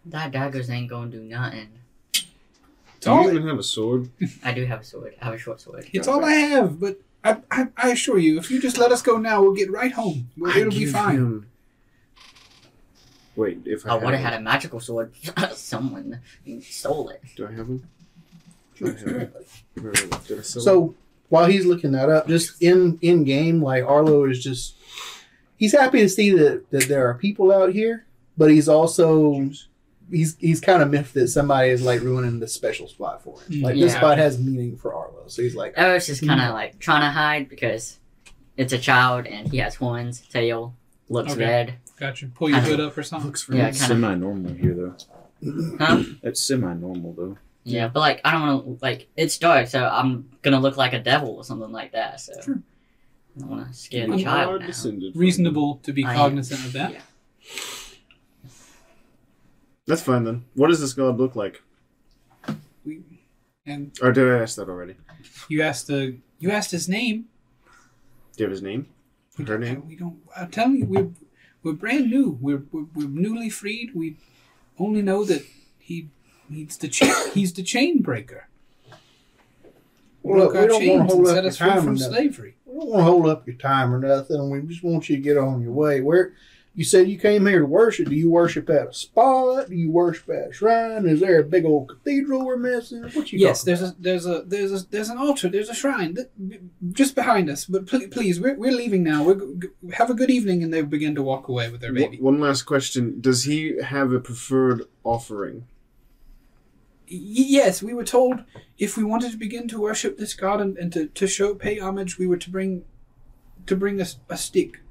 That 0.05 0.31
daggers 0.31 0.69
ain't 0.69 0.89
gonna 0.89 1.11
do 1.11 1.21
nothing. 1.21 1.69
It's 2.13 2.25
Do 3.01 3.11
you 3.11 3.31
even 3.31 3.47
have 3.47 3.59
a 3.59 3.63
sword? 3.63 4.09
I 4.43 4.53
do 4.53 4.65
have 4.65 4.81
a 4.81 4.83
sword. 4.83 5.15
I 5.21 5.25
have 5.25 5.33
a 5.33 5.37
short 5.37 5.61
sword. 5.61 5.87
it's 5.93 6.07
all 6.07 6.23
I 6.23 6.33
have. 6.33 6.79
But 6.79 6.99
I, 7.23 7.37
I 7.51 7.67
I 7.77 7.91
assure 7.91 8.17
you, 8.17 8.37
if 8.37 8.49
you 8.49 8.61
just 8.61 8.77
let 8.77 8.91
us 8.91 9.01
go 9.01 9.17
now, 9.17 9.41
we'll 9.41 9.53
get 9.53 9.71
right 9.71 9.91
home. 9.91 10.29
Well, 10.37 10.51
I 10.51 10.59
it'll 10.59 10.71
be 10.71 10.79
give 10.79 10.91
fine. 10.91 11.15
him 11.15 11.47
Wait, 13.35 13.59
if 13.65 13.85
I, 13.85 13.89
I 13.89 13.93
would 13.95 14.03
have 14.13 14.13
have 14.13 14.33
had 14.33 14.33
a 14.39 14.43
magical 14.43 14.79
sword. 14.79 15.13
Someone 15.53 16.21
stole 16.61 17.09
it. 17.09 17.21
Do 17.35 17.47
I 17.47 17.51
have 17.51 17.67
them? 17.67 17.87
So 20.41 20.95
while 21.29 21.45
he's 21.45 21.65
looking 21.65 21.91
that 21.93 22.09
up, 22.09 22.27
just 22.27 22.61
in 22.61 22.99
in 23.01 23.23
game, 23.23 23.61
like 23.61 23.83
Arlo 23.83 24.25
is 24.25 24.43
just 24.43 24.75
he's 25.57 25.73
happy 25.73 25.99
to 25.99 26.09
see 26.09 26.31
that 26.31 26.69
that 26.71 26.87
there 26.87 27.07
are 27.07 27.13
people 27.13 27.51
out 27.51 27.73
here, 27.73 28.05
but 28.37 28.51
he's 28.51 28.67
also 28.69 29.49
he's 30.11 30.35
he's 30.39 30.61
kind 30.61 30.81
of 30.83 30.89
miffed 30.89 31.13
that 31.15 31.27
somebody 31.29 31.69
is 31.69 31.81
like 31.81 32.01
ruining 32.01 32.39
the 32.39 32.47
special 32.47 32.87
spot 32.87 33.23
for 33.23 33.39
him. 33.41 33.61
Like 33.61 33.75
this 33.75 33.93
Yeah. 33.93 33.97
spot 33.99 34.17
has 34.17 34.39
meaning 34.39 34.77
for 34.77 34.93
Arlo, 34.93 35.23
so 35.27 35.41
he's 35.41 35.55
like, 35.55 35.77
I 35.77 35.93
was 35.93 36.05
just 36.05 36.21
hmm. 36.21 36.27
kind 36.27 36.41
of 36.41 36.53
like 36.53 36.79
trying 36.79 37.01
to 37.01 37.09
hide 37.09 37.49
because 37.49 37.99
it's 38.57 38.73
a 38.73 38.77
child 38.77 39.25
and 39.27 39.49
he 39.49 39.57
has 39.57 39.75
horns, 39.75 40.21
tail, 40.21 40.75
looks 41.09 41.33
Okay. 41.33 41.43
red. 41.43 41.73
Gotcha. 41.97 42.27
Pull 42.27 42.49
your 42.49 42.59
hood 42.59 42.79
up 42.79 42.97
or 42.97 43.03
something. 43.03 43.27
looks 43.27 43.47
Yeah, 43.47 43.55
really 43.55 43.63
kind 43.63 43.75
of. 43.75 43.87
Semi-normal 43.87 44.53
here, 44.53 44.73
though. 44.73 45.77
Huh? 45.79 46.03
That's 46.21 46.41
semi-normal, 46.41 47.13
though. 47.13 47.37
Yeah, 47.67 47.87
but 47.87 47.99
like 47.99 48.21
I 48.23 48.31
don't 48.31 48.41
want 48.41 48.79
to 48.79 48.85
like 48.85 49.07
it's 49.17 49.37
dark, 49.37 49.67
so 49.67 49.83
I'm 49.85 50.29
gonna 50.43 50.59
look 50.59 50.77
like 50.77 50.93
a 50.93 50.99
devil 50.99 51.35
or 51.35 51.43
something 51.43 51.71
like 51.71 51.91
that. 51.93 52.21
So 52.21 52.33
Sure. 52.43 52.59
I 53.35 53.39
don't 53.39 53.49
want 53.49 53.67
to 53.67 53.73
scare 53.73 54.07
You 54.07 54.15
the 54.17 54.23
child 54.23 54.61
now. 54.61 55.09
Reasonable 55.15 55.77
to 55.83 55.91
be 55.91 56.05
I 56.05 56.11
am. 56.11 56.17
cognizant 56.17 56.63
of 56.65 56.73
that. 56.73 56.91
Yeah. 56.93 57.01
That's 59.87 60.01
fine 60.01 60.23
then. 60.23 60.45
What 60.55 60.69
does 60.69 60.79
this 60.79 60.93
god 60.93 61.17
look 61.17 61.35
like? 61.35 61.61
We, 62.85 63.01
and 63.65 63.97
Or 64.01 64.11
did 64.11 64.31
I 64.31 64.39
ask 64.41 64.55
that 64.57 64.69
already? 64.69 64.95
you 65.49 65.61
asked 65.61 65.87
the 65.87 66.17
you 66.39 66.51
asked 66.51 66.71
his 66.71 66.87
name. 66.89 67.25
Do 68.35 68.43
you 68.43 68.45
have 68.45 68.51
his 68.51 68.61
name? 68.61 68.87
We 69.37 69.45
Her 69.45 69.57
don't- 69.57 69.61
name? 69.61 69.87
We 69.87 69.95
don't. 69.95 70.19
Uh, 70.35 70.41
I'm 70.41 70.51
telling 70.51 70.77
you, 70.77 70.85
we're 70.85 71.09
we're 71.63 71.73
brand 71.73 72.09
new. 72.09 72.37
We're 72.41 72.63
we're, 72.71 72.85
we're 72.93 73.07
newly 73.07 73.49
freed. 73.49 73.93
We 73.95 74.17
only 74.77 75.01
know 75.01 75.23
that 75.25 75.43
he 75.79 76.09
he's 76.49 76.77
the 76.77 76.87
chain, 76.87 77.13
he's 77.33 77.53
the 77.53 77.63
chain 77.63 78.01
breaker. 78.01 78.47
Well, 80.23 80.39
look, 80.39 80.53
Broke 80.53 80.79
we 80.79 80.87
don't 80.87 80.97
want 80.97 81.09
to 81.09 81.15
hold 81.15 81.27
up 81.27 81.43
your 81.43 81.51
time 81.51 81.79
from 81.79 81.89
or 81.89 81.93
nothing. 81.93 82.13
slavery. 82.13 82.55
We 82.65 82.79
don't 82.79 82.87
want 82.89 82.99
to 82.99 83.03
hold 83.03 83.27
up 83.27 83.45
your 83.47 83.55
time 83.57 83.93
or 83.93 83.99
nothing. 83.99 84.49
We 84.49 84.61
just 84.63 84.83
want 84.83 85.07
you 85.07 85.17
to 85.17 85.21
get 85.21 85.37
on 85.37 85.61
your 85.61 85.71
way. 85.71 86.01
Where 86.01 86.33
you 86.73 86.83
said 86.83 87.07
you 87.07 87.19
came 87.19 87.45
here 87.45 87.59
to 87.59 87.65
worship? 87.65 88.09
Do 88.09 88.15
you 88.15 88.29
worship 88.31 88.67
at 88.71 88.87
a 88.87 88.93
spot? 88.93 89.69
Do 89.69 89.75
you 89.75 89.91
worship 89.91 90.27
at 90.29 90.49
a 90.49 90.51
shrine? 90.53 91.07
Is 91.07 91.19
there 91.19 91.39
a 91.39 91.43
big 91.43 91.63
old 91.63 91.87
cathedral 91.89 92.43
we're 92.43 92.57
missing? 92.57 93.03
What 93.13 93.31
you 93.31 93.37
Yes, 93.39 93.63
talking 93.63 93.75
there's 93.75 93.81
a 93.91 93.95
there's 93.99 94.25
a 94.25 94.41
there's 94.47 94.71
a 94.83 94.87
there's 94.89 95.09
an 95.09 95.17
altar. 95.19 95.47
There's 95.47 95.69
a 95.69 95.75
shrine 95.75 96.15
that, 96.15 96.31
just 96.91 97.13
behind 97.13 97.47
us. 97.49 97.65
But 97.65 97.85
please, 97.85 98.07
please 98.07 98.39
we're, 98.41 98.55
we're 98.55 98.71
leaving 98.73 99.03
now. 99.03 99.23
We're, 99.23 99.35
g- 99.35 99.67
have 99.93 100.09
a 100.09 100.15
good 100.15 100.31
evening, 100.31 100.63
and 100.63 100.73
they 100.73 100.81
begin 100.81 101.13
to 101.15 101.21
walk 101.21 101.47
away 101.47 101.69
with 101.69 101.81
their 101.81 101.93
baby. 101.93 102.17
One 102.19 102.39
last 102.41 102.63
question. 102.63 103.21
Does 103.21 103.43
he 103.43 103.77
have 103.81 104.11
a 104.11 104.19
preferred 104.19 104.81
offering? 105.03 105.67
Y- 107.09 107.51
yes, 107.59 107.83
we 107.83 107.93
were 107.93 108.03
told 108.03 108.43
if 108.77 108.97
we 108.97 109.03
wanted 109.03 109.31
to 109.31 109.37
begin 109.37 109.67
to 109.69 109.79
worship 109.81 110.17
this 110.17 110.33
god 110.33 110.59
and, 110.61 110.77
and 110.77 110.91
to, 110.93 111.07
to 111.07 111.27
show 111.27 111.53
pay 111.55 111.79
homage, 111.79 112.17
we 112.17 112.27
were 112.27 112.37
to 112.37 112.49
bring 112.49 112.83
to 113.67 113.75
bring 113.75 113.99
us 114.01 114.17
a 114.29 114.37
stick 114.37 114.81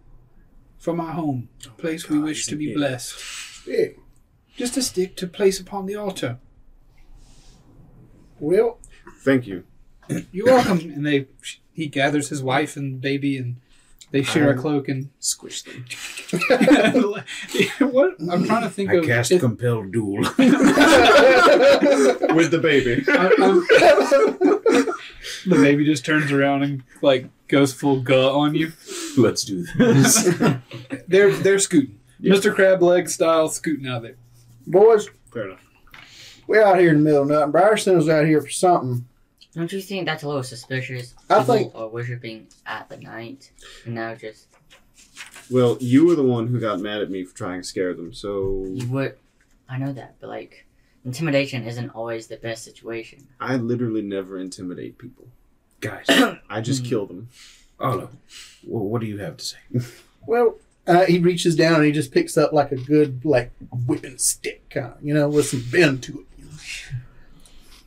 from 0.79 1.01
our 1.01 1.13
home, 1.13 1.49
oh 1.67 1.71
place 1.79 2.09
we 2.09 2.17
God, 2.17 2.25
wish 2.25 2.47
to 2.47 2.57
be 2.57 2.65
idiot. 2.67 2.77
blessed. 2.79 3.67
Yeah. 3.67 3.87
Just 4.57 4.77
a 4.77 4.83
stick 4.83 5.17
to 5.17 5.27
place 5.27 5.59
upon 5.61 5.87
the 5.87 5.97
altar. 5.97 6.39
Well, 8.39 8.79
Thank 9.21 9.47
you. 9.47 9.65
You're 10.33 10.47
welcome. 10.47 10.79
and 10.81 11.07
they 11.07 11.27
he 11.73 11.87
gathers 11.87 12.29
his 12.29 12.43
wife 12.43 12.77
and 12.77 13.01
baby, 13.01 13.37
and 13.39 13.57
they 14.15 14.23
share 14.23 14.47
a 14.47 14.53
I'm- 14.53 14.59
cloak 14.61 14.89
and. 14.89 15.11
Squish 15.19 15.63
them. 15.63 15.85
what 17.91 18.15
I'm 18.31 18.45
trying 18.45 18.63
to 18.63 18.71
think 18.71 18.91
I 18.91 18.95
of. 18.95 19.05
cast 19.07 19.33
if- 19.33 19.41
compel 19.41 19.83
duel. 19.83 20.19
With 22.37 22.51
the 22.51 22.61
baby. 22.63 23.03
I- 23.09 23.35
I'm- 23.43 23.67
the 25.47 25.57
baby 25.57 25.85
just 25.85 26.05
turns 26.05 26.31
around 26.31 26.63
and 26.63 26.83
like 27.03 27.29
goes 27.49 27.73
full 27.73 28.01
gut 28.01 28.33
on 28.33 28.55
you. 28.55 28.73
Let's 29.17 29.43
do 29.45 29.65
this. 29.79 30.25
They're 31.09 31.33
they're 31.33 31.59
scooting, 31.59 31.99
Mr. 32.21 32.55
Crab 32.55 32.83
Leg 32.83 33.09
style, 33.09 33.49
scooting 33.49 33.87
out 33.89 34.03
there. 34.03 34.15
boys, 34.67 35.09
Fair 35.33 35.47
enough. 35.49 35.61
we 36.47 36.61
out 36.61 36.79
here 36.79 36.91
in 36.91 36.99
the 36.99 37.03
middle 37.03 37.23
of 37.23 37.29
nothing. 37.29 37.53
Brierson 37.53 37.97
was 37.97 38.09
out 38.09 38.27
here 38.27 38.41
for 38.41 38.51
something. 38.51 39.07
Don't 39.55 39.73
you 39.73 39.81
think 39.81 40.07
that's 40.07 40.23
a 40.23 40.27
little 40.27 40.43
suspicious? 40.43 41.15
I 41.31 41.41
People 41.41 41.55
think- 41.55 41.75
are 41.75 41.89
worshiping 41.89 42.49
at 42.67 42.89
the 42.89 42.97
night, 42.97 43.51
and 43.85 43.95
now 43.95 44.15
just 44.15 44.49
Well, 45.51 45.77
you 45.81 46.07
were 46.07 46.15
the 46.17 46.23
one 46.25 46.47
who 46.49 46.59
got 46.59 46.81
mad 46.81 47.03
at 47.03 47.11
me 47.11 47.25
for 47.25 47.37
trying 47.37 47.61
to 47.61 47.67
scare 47.67 47.95
them, 47.95 48.13
so 48.13 48.65
you 48.69 48.89
would. 48.89 49.17
I 49.69 49.79
know 49.79 49.93
that, 49.93 50.17
but 50.21 50.29
like 50.29 50.67
intimidation 51.05 51.67
isn't 51.67 51.91
always 51.91 52.27
the 52.27 52.37
best 52.37 52.65
situation. 52.65 53.27
I 53.41 53.57
literally 53.57 54.03
never 54.03 54.39
intimidate 54.39 54.99
people. 54.99 55.29
Guys, 55.81 56.07
I 56.51 56.61
just 56.61 56.83
Hmm. 56.83 56.89
kill 56.89 57.07
them. 57.07 57.29
Arlo, 57.79 58.07
wh- 58.63 58.69
what 58.91 59.01
do 59.01 59.07
you 59.07 59.19
have 59.19 59.37
to 59.37 59.45
say? 59.45 59.59
Well, 60.27 60.57
uh, 60.87 61.05
he 61.05 61.19
reaches 61.19 61.55
down 61.55 61.75
and 61.77 61.85
he 61.85 61.93
just 61.93 62.11
picks 62.11 62.39
up 62.39 62.53
like 62.55 62.73
a 62.73 62.77
good 62.77 63.27
like 63.27 63.53
whipping 63.87 64.17
stick, 64.17 64.67
kind 64.71 64.87
of, 64.95 65.05
you 65.05 65.13
know, 65.13 65.29
with 65.29 65.47
some 65.47 65.63
bend 65.71 66.03
to 66.05 66.21
it. 66.21 66.27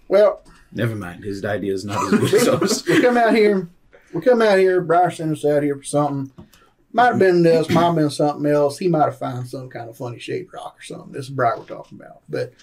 Well, 0.07 0.41
Never 0.71 0.95
mind. 0.95 1.23
His 1.23 1.43
idea 1.43 1.73
is 1.73 1.85
not 1.85 2.13
as 2.13 2.19
good 2.19 2.33
as 2.33 2.47
ours. 2.47 2.85
we 2.87 3.01
come 3.01 3.17
out 3.17 3.35
here. 3.35 3.69
We 4.13 4.21
come 4.21 4.41
out 4.41 4.59
here. 4.59 4.81
Briar 4.81 5.11
sent 5.11 5.31
us 5.31 5.45
out 5.45 5.63
here 5.63 5.75
for 5.75 5.83
something. 5.83 6.45
Might 6.93 7.07
have 7.07 7.19
been 7.19 7.43
this. 7.43 7.69
Might 7.69 7.83
have 7.83 7.95
been 7.95 8.09
something 8.09 8.49
else. 8.49 8.77
He 8.77 8.87
might 8.87 9.05
have 9.05 9.19
found 9.19 9.47
some 9.47 9.69
kind 9.69 9.89
of 9.89 9.97
funny 9.97 10.19
shaped 10.19 10.53
rock 10.53 10.77
or 10.79 10.83
something. 10.83 11.11
This 11.11 11.25
is 11.25 11.31
Briar 11.31 11.57
we're 11.57 11.65
talking 11.65 11.99
about. 11.99 12.21
But 12.29 12.53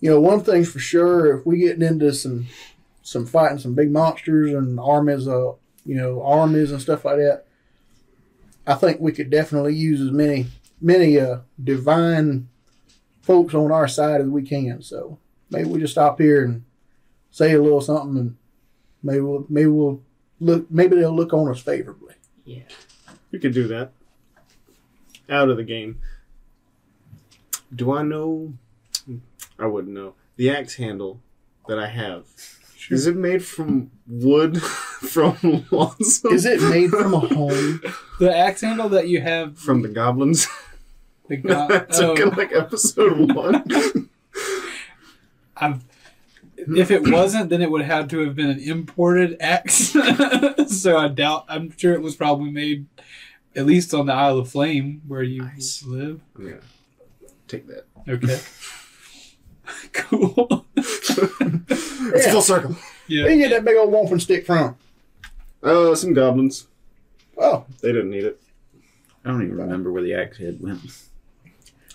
you 0.00 0.10
know, 0.10 0.20
one 0.20 0.40
thing's 0.40 0.70
for 0.70 0.78
sure: 0.78 1.38
if 1.38 1.46
we 1.46 1.58
getting 1.58 1.82
into 1.82 2.12
some 2.12 2.46
some 3.02 3.26
fighting 3.26 3.58
some 3.58 3.74
big 3.74 3.90
monsters 3.90 4.52
and 4.52 4.78
armies, 4.80 5.28
uh, 5.28 5.52
you 5.84 5.94
know, 5.94 6.22
armies 6.22 6.72
and 6.72 6.80
stuff 6.80 7.04
like 7.04 7.16
that, 7.16 7.44
I 8.66 8.74
think 8.74 9.00
we 9.00 9.12
could 9.12 9.30
definitely 9.30 9.74
use 9.74 10.00
as 10.00 10.10
many 10.10 10.46
many 10.80 11.18
uh 11.18 11.38
divine 11.62 12.48
folks 13.22 13.54
on 13.54 13.72
our 13.72 13.88
side 13.88 14.20
as 14.20 14.26
we 14.28 14.42
can. 14.42 14.82
So 14.82 15.18
maybe 15.50 15.68
we 15.68 15.80
just 15.80 15.94
stop 15.94 16.20
here 16.20 16.44
and 16.44 16.63
say 17.34 17.52
a 17.52 17.60
little 17.60 17.80
something 17.80 18.16
and 18.16 18.36
Maybe 19.02 19.20
we'll 19.20 19.44
maybe 19.50 19.66
we'll 19.66 20.00
look 20.40 20.70
maybe 20.70 20.96
they'll 20.96 21.14
look 21.14 21.34
on 21.34 21.50
us 21.50 21.60
favorably. 21.60 22.14
Yeah. 22.46 22.62
You 23.30 23.38
could 23.38 23.52
do 23.52 23.68
that. 23.68 23.92
Out 25.28 25.50
of 25.50 25.58
the 25.58 25.62
game. 25.64 25.98
Do 27.74 27.92
I 27.92 28.02
know? 28.02 28.54
I 29.58 29.66
wouldn't 29.66 29.92
know. 29.92 30.14
The 30.36 30.48
axe 30.48 30.76
handle 30.76 31.20
that 31.68 31.78
I 31.78 31.88
have. 31.88 32.24
Is 32.90 33.06
it 33.06 33.16
made 33.16 33.44
from 33.44 33.90
wood 34.06 34.62
from 34.62 35.66
lots 35.70 36.24
of- 36.24 36.32
Is 36.32 36.46
it 36.46 36.62
made 36.62 36.90
from 36.90 37.14
a 37.14 37.20
home? 37.20 37.80
The 38.20 38.34
axe 38.34 38.60
handle 38.62 38.88
that 38.90 39.08
you 39.08 39.20
have, 39.20 39.58
from 39.58 39.82
the 39.82 39.88
goblins? 39.88 40.46
the 41.28 41.36
go- 41.38 41.66
That's 41.68 41.98
oh, 42.00 42.12
like 42.36 42.52
episode 42.52 43.32
one. 43.34 43.64
I'm, 45.56 45.80
if 46.68 46.90
it 46.90 47.08
wasn't, 47.10 47.50
then 47.50 47.62
it 47.62 47.70
would 47.70 47.82
have 47.82 48.08
to 48.08 48.18
have 48.20 48.34
been 48.34 48.50
an 48.50 48.58
imported 48.60 49.36
axe. 49.40 49.94
so 50.68 50.96
I 50.96 51.08
doubt. 51.08 51.44
I'm 51.48 51.76
sure 51.76 51.94
it 51.94 52.02
was 52.02 52.16
probably 52.16 52.50
made, 52.50 52.86
at 53.56 53.66
least 53.66 53.94
on 53.94 54.06
the 54.06 54.12
Isle 54.12 54.38
of 54.38 54.50
Flame 54.50 55.02
where 55.06 55.22
you 55.22 55.42
Nice. 55.42 55.82
live. 55.84 56.20
yeah. 56.38 56.54
Take 57.48 57.66
that. 57.68 57.84
Okay. 58.08 58.40
cool. 59.92 60.66
It's 60.76 62.26
Yeah. 62.26 62.32
full 62.32 62.42
circle. 62.42 62.70
Where 62.72 62.78
yeah. 63.08 63.28
you 63.28 63.36
get 63.38 63.50
that 63.50 63.64
big 63.64 63.76
old 63.76 63.90
wolfen 63.92 64.20
stick 64.20 64.44
from? 64.46 64.76
Oh, 65.62 65.92
uh, 65.92 65.94
some 65.94 66.12
goblins. 66.12 66.66
Oh, 67.38 67.64
They 67.80 67.90
didn't 67.92 68.10
need 68.10 68.24
it. 68.24 68.40
I 69.24 69.30
don't 69.30 69.42
even 69.42 69.56
remember 69.56 69.90
where 69.90 70.02
the 70.02 70.14
axe 70.14 70.36
head 70.38 70.58
went. 70.60 70.80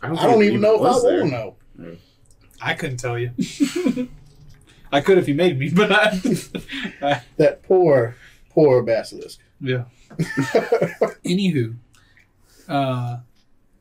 I 0.02 0.08
don't 0.08 0.18
think 0.18 0.42
it 0.42 0.46
even 0.48 0.62
know 0.62 0.76
if 0.76 0.82
I 0.82 0.84
was 0.84 1.04
want 1.04 1.20
to 1.20 1.28
know. 1.28 1.56
I 2.62 2.74
couldn't 2.74 2.98
tell 2.98 3.18
you. 3.20 3.32
I 4.92 5.02
could 5.02 5.18
if 5.18 5.28
you 5.28 5.36
made 5.36 5.60
me, 5.60 5.70
but 5.74 5.92
I. 5.92 6.20
I 7.02 7.22
That 7.38 7.64
poor, 7.64 8.16
poor 8.50 8.84
basilisk. 8.84 9.40
yeah. 9.62 9.86
Anywho, 11.24 11.76
uh, 12.68 13.18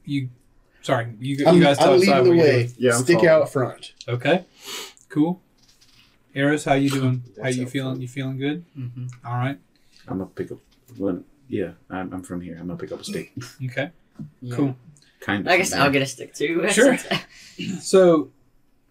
you. 0.05 0.29
Sorry, 0.83 1.09
you, 1.21 1.37
you 1.37 1.47
I'm, 1.47 1.61
guys 1.61 1.77
tell 1.79 1.89
I'm 1.91 1.95
us 1.97 2.01
leading 2.07 2.25
the 2.25 2.31
way. 2.39 2.69
Yeah, 2.79 2.95
I'm 2.95 3.03
stick 3.03 3.17
following. 3.17 3.31
out 3.43 3.53
front. 3.53 3.93
Okay. 4.09 4.45
Cool. 5.09 5.41
Eros, 6.35 6.65
how 6.65 6.75
you 6.75 6.89
doing? 6.91 7.23
How 7.37 7.43
That's 7.45 7.57
you 7.57 7.63
helpful. 7.63 7.81
feeling? 7.81 8.01
You 8.03 8.09
feeling 8.09 8.39
good? 8.39 8.65
Mm-hmm. 8.79 9.07
All 9.27 9.35
right. 9.39 9.59
I'm 10.07 10.19
gonna 10.19 10.31
pick 10.31 10.53
up. 10.53 10.59
Well, 10.97 11.23
yeah, 11.49 11.73
I'm, 11.91 12.13
I'm 12.13 12.23
from 12.23 12.41
here. 12.41 12.57
I'm 12.61 12.67
gonna 12.69 12.79
pick 12.79 12.93
up 12.93 13.01
a 13.01 13.05
stick. 13.05 13.33
Okay. 13.65 13.91
Yeah. 14.41 14.55
Cool. 14.57 14.77
Kind 15.21 15.47
of. 15.47 15.53
I 15.53 15.57
guess 15.57 15.73
I'll 15.73 15.91
get 15.91 16.03
a 16.03 16.07
stick 16.07 16.33
too. 16.35 16.69
Sure. 16.71 16.97
So, 17.81 18.31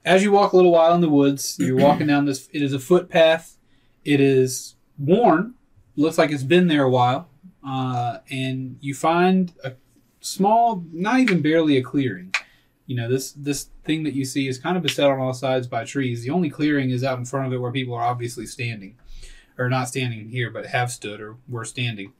as 0.07 0.23
you 0.23 0.31
walk 0.31 0.53
a 0.53 0.55
little 0.55 0.71
while 0.71 0.93
in 0.93 1.01
the 1.01 1.09
woods, 1.09 1.57
you're 1.59 1.75
walking 1.75 2.07
down 2.07 2.25
this. 2.25 2.49
It 2.53 2.61
is 2.61 2.73
a 2.73 2.79
footpath. 2.79 3.57
It 4.05 4.21
is 4.21 4.75
worn. 4.97 5.55
Looks 5.95 6.17
like 6.17 6.31
it's 6.31 6.43
been 6.43 6.67
there 6.67 6.83
a 6.83 6.89
while. 6.89 7.29
Uh, 7.67 8.19
and 8.31 8.77
you 8.79 8.93
find 8.93 9.53
a 9.63 9.73
small, 10.21 10.83
not 10.93 11.19
even 11.19 11.41
barely 11.41 11.75
a 11.77 11.83
clearing. 11.83 12.33
You 12.85 12.95
know, 12.95 13.09
this 13.09 13.33
this 13.33 13.69
thing 13.83 14.03
that 14.03 14.13
you 14.13 14.23
see 14.23 14.47
is 14.47 14.57
kind 14.57 14.77
of 14.77 14.83
beset 14.83 15.09
on 15.09 15.19
all 15.19 15.33
sides 15.33 15.67
by 15.67 15.83
trees. 15.83 16.23
The 16.23 16.29
only 16.29 16.49
clearing 16.49 16.89
is 16.89 17.03
out 17.03 17.19
in 17.19 17.25
front 17.25 17.47
of 17.47 17.53
it 17.53 17.57
where 17.57 17.71
people 17.71 17.93
are 17.93 18.03
obviously 18.03 18.45
standing, 18.45 18.95
or 19.57 19.67
not 19.67 19.89
standing 19.89 20.29
here, 20.29 20.49
but 20.49 20.67
have 20.67 20.89
stood 20.89 21.19
or 21.19 21.35
were 21.49 21.65
standing 21.65 22.13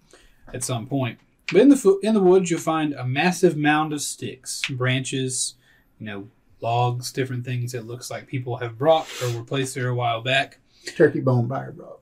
at 0.54 0.66
some 0.66 0.86
point. 0.86 1.20
But 1.50 1.62
in 1.62 1.70
the 1.70 1.78
fo- 1.78 2.00
in 2.00 2.14
the 2.14 2.20
woods, 2.20 2.52
you'll 2.52 2.60
find 2.60 2.94
a 2.94 3.06
massive 3.06 3.56
mound 3.56 3.94
of 3.94 4.02
sticks, 4.02 4.62
branches, 4.70 5.56
you 6.00 6.06
know, 6.06 6.28
logs, 6.62 7.12
different 7.12 7.46
things 7.46 7.72
that 7.72 7.86
looks 7.88 8.10
like 8.10 8.28
people 8.28 8.58
have 8.58 8.78
brought 8.78 9.08
or 9.22 9.38
were 9.38 9.44
placed 9.44 9.76
there 9.76 9.90
a 9.90 9.96
while 9.96 10.22
back. 10.22 10.60
Turkey 10.96 11.20
bone 11.20 11.48
buyer 11.48 11.72
brought. 11.72 12.00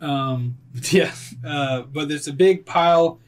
Um, 0.00 0.58
yeah, 0.90 1.12
uh, 1.44 1.82
but 1.82 2.08
there's 2.08 2.28
a 2.28 2.32
big 2.32 2.66
pile 2.66 3.20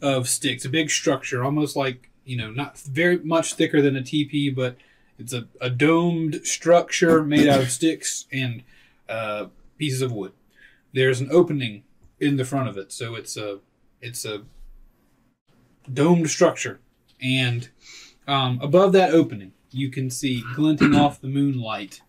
of 0.00 0.28
sticks, 0.28 0.64
a 0.64 0.68
big 0.68 0.90
structure, 0.90 1.44
almost 1.44 1.76
like 1.76 2.10
you 2.24 2.36
know, 2.36 2.50
not 2.50 2.78
very 2.78 3.18
much 3.18 3.54
thicker 3.54 3.82
than 3.82 3.96
a 3.96 4.02
teepee, 4.02 4.50
but 4.50 4.76
it's 5.18 5.32
a, 5.32 5.48
a 5.60 5.70
domed 5.70 6.46
structure 6.46 7.22
made 7.22 7.48
out 7.48 7.60
of 7.60 7.70
sticks 7.80 8.26
and 8.32 8.62
uh, 9.08 9.46
pieces 9.78 10.02
of 10.02 10.12
wood. 10.12 10.32
There's 10.92 11.20
an 11.20 11.28
opening 11.30 11.84
in 12.20 12.36
the 12.36 12.44
front 12.44 12.68
of 12.68 12.76
it, 12.76 12.92
so 12.92 13.14
it's 13.14 13.36
a 13.36 13.60
it's 14.00 14.24
a 14.24 14.42
domed 15.92 16.30
structure, 16.30 16.80
and 17.20 17.68
um, 18.26 18.58
above 18.62 18.92
that 18.92 19.12
opening, 19.12 19.52
you 19.74 19.90
can 19.90 20.10
see 20.10 20.42
glinting 20.54 20.94
off 20.94 21.20
the 21.20 21.28
moonlight 21.28 22.00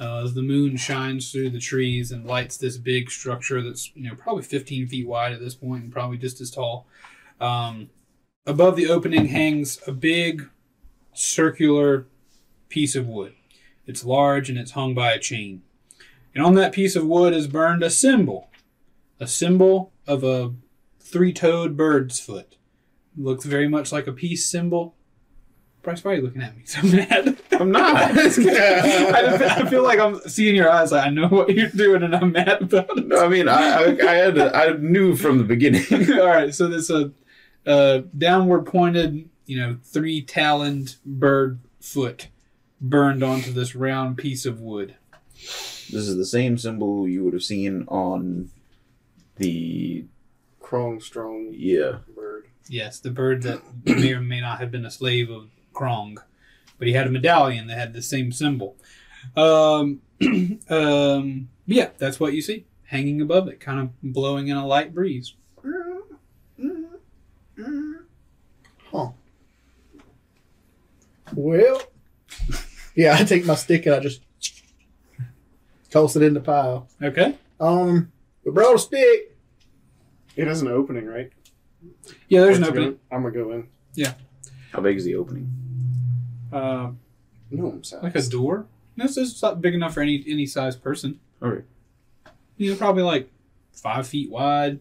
uh, 0.00 0.22
as 0.24 0.34
the 0.34 0.42
moon 0.42 0.76
shines 0.76 1.30
through 1.30 1.50
the 1.50 1.58
trees 1.58 2.10
and 2.10 2.26
lights 2.26 2.56
this 2.56 2.78
big 2.78 3.10
structure 3.10 3.62
that's 3.62 3.94
you 3.94 4.08
know 4.08 4.14
probably 4.14 4.42
15 4.42 4.86
feet 4.88 5.06
wide 5.06 5.32
at 5.32 5.40
this 5.40 5.54
point 5.54 5.84
and 5.84 5.92
probably 5.92 6.16
just 6.16 6.40
as 6.40 6.50
tall. 6.50 6.86
Um, 7.40 7.90
above 8.46 8.76
the 8.76 8.88
opening 8.88 9.26
hangs 9.26 9.80
a 9.86 9.92
big 9.92 10.48
circular 11.12 12.06
piece 12.68 12.96
of 12.96 13.06
wood. 13.06 13.34
It's 13.86 14.04
large 14.04 14.48
and 14.48 14.58
it's 14.58 14.72
hung 14.72 14.94
by 14.94 15.12
a 15.12 15.18
chain. 15.18 15.62
And 16.34 16.44
on 16.44 16.54
that 16.54 16.72
piece 16.72 16.96
of 16.96 17.06
wood 17.06 17.34
is 17.34 17.46
burned 17.48 17.82
a 17.82 17.90
symbol, 17.90 18.48
a 19.18 19.26
symbol 19.26 19.92
of 20.06 20.22
a 20.22 20.54
three-toed 21.00 21.76
bird's 21.76 22.20
foot. 22.20 22.56
looks 23.16 23.44
very 23.44 23.68
much 23.68 23.90
like 23.90 24.06
a 24.06 24.12
peace 24.12 24.46
symbol. 24.46 24.94
Bryce, 25.82 26.04
why 26.04 26.12
are 26.12 26.14
you 26.16 26.22
looking 26.22 26.42
at 26.42 26.56
me 26.56 26.62
so 26.64 26.82
mad? 26.86 27.38
I'm 27.52 27.70
not. 27.70 27.94
I, 28.16 29.60
I 29.60 29.70
feel 29.70 29.82
like 29.82 29.98
I'm 29.98 30.20
seeing 30.28 30.54
your 30.54 30.70
eyes. 30.70 30.92
Like 30.92 31.06
I 31.06 31.10
know 31.10 31.28
what 31.28 31.54
you're 31.54 31.68
doing, 31.68 32.02
and 32.02 32.14
I'm 32.14 32.32
mad 32.32 32.62
about 32.62 32.96
it. 32.98 33.06
No, 33.06 33.24
I 33.24 33.28
mean, 33.28 33.48
I, 33.48 33.54
I, 33.54 33.84
I 33.86 34.14
had, 34.14 34.34
to, 34.34 34.54
I 34.54 34.72
knew 34.74 35.16
from 35.16 35.38
the 35.38 35.44
beginning. 35.44 35.84
All 36.18 36.26
right, 36.26 36.54
so 36.54 36.68
this 36.68 36.90
a 36.90 37.12
uh, 37.66 38.02
downward 38.16 38.66
pointed, 38.66 39.28
you 39.46 39.58
know, 39.58 39.78
three 39.82 40.22
taloned 40.22 40.96
bird 41.04 41.60
foot 41.80 42.28
burned 42.80 43.22
onto 43.22 43.52
this 43.52 43.74
round 43.74 44.16
piece 44.16 44.46
of 44.46 44.60
wood. 44.60 44.96
This 45.34 46.08
is 46.08 46.16
the 46.16 46.26
same 46.26 46.58
symbol 46.58 47.08
you 47.08 47.24
would 47.24 47.32
have 47.32 47.42
seen 47.42 47.84
on 47.88 48.50
the 49.36 50.04
Krong 50.62 51.02
strong 51.02 51.52
yeah. 51.52 51.98
bird. 52.14 52.46
Yes, 52.68 53.00
the 53.00 53.10
bird 53.10 53.42
that 53.42 53.62
may 53.84 54.12
or 54.12 54.20
may 54.20 54.40
not 54.40 54.60
have 54.60 54.70
been 54.70 54.86
a 54.86 54.90
slave 54.90 55.30
of 55.30 55.48
Krong, 55.80 56.16
but 56.78 56.86
he 56.88 56.92
had 56.94 57.06
a 57.06 57.10
medallion 57.10 57.66
that 57.68 57.78
had 57.78 57.92
the 57.94 58.02
same 58.02 58.32
symbol. 58.32 58.76
Um, 59.36 60.00
um, 60.70 61.48
yeah, 61.66 61.90
that's 61.98 62.20
what 62.20 62.34
you 62.34 62.42
see 62.42 62.66
hanging 62.84 63.20
above 63.20 63.48
it, 63.48 63.60
kind 63.60 63.80
of 63.80 63.90
blowing 64.02 64.48
in 64.48 64.56
a 64.56 64.66
light 64.66 64.92
breeze. 64.94 65.34
Huh. 68.90 69.10
Well, 71.34 71.82
yeah, 72.96 73.16
I 73.18 73.24
take 73.24 73.44
my 73.46 73.54
stick 73.54 73.86
and 73.86 73.94
I 73.94 74.00
just 74.00 74.20
toss 75.90 76.16
it 76.16 76.22
in 76.22 76.34
the 76.34 76.40
pile. 76.40 76.88
Okay. 77.00 77.36
Um, 77.60 78.10
we 78.44 78.50
brought 78.50 78.74
a 78.74 78.78
stick. 78.78 79.36
It 80.34 80.46
has 80.48 80.60
an 80.62 80.68
opening, 80.68 81.06
right? 81.06 81.30
Yeah, 82.28 82.40
there's 82.40 82.56
an 82.56 82.62
What's 82.62 82.68
it 82.74 82.78
opening. 82.78 82.98
gonna- 83.10 83.16
I'm 83.16 83.22
gonna 83.22 83.44
go 83.44 83.52
in. 83.52 83.68
Yeah. 83.94 84.14
How 84.72 84.80
big 84.80 84.96
is 84.96 85.04
the 85.04 85.14
opening? 85.16 85.52
Uh, 86.52 86.90
Gnome 87.50 87.82
size. 87.84 88.02
like 88.02 88.14
a 88.16 88.22
door. 88.22 88.66
This 88.96 89.16
is 89.16 89.40
not 89.42 89.60
big 89.60 89.74
enough 89.74 89.94
for 89.94 90.00
any 90.02 90.22
any 90.26 90.46
size 90.46 90.76
person. 90.76 91.20
Okay. 91.42 91.64
You 92.56 92.70
know, 92.72 92.76
probably 92.76 93.02
like 93.02 93.30
five 93.72 94.06
feet 94.06 94.30
wide, 94.30 94.80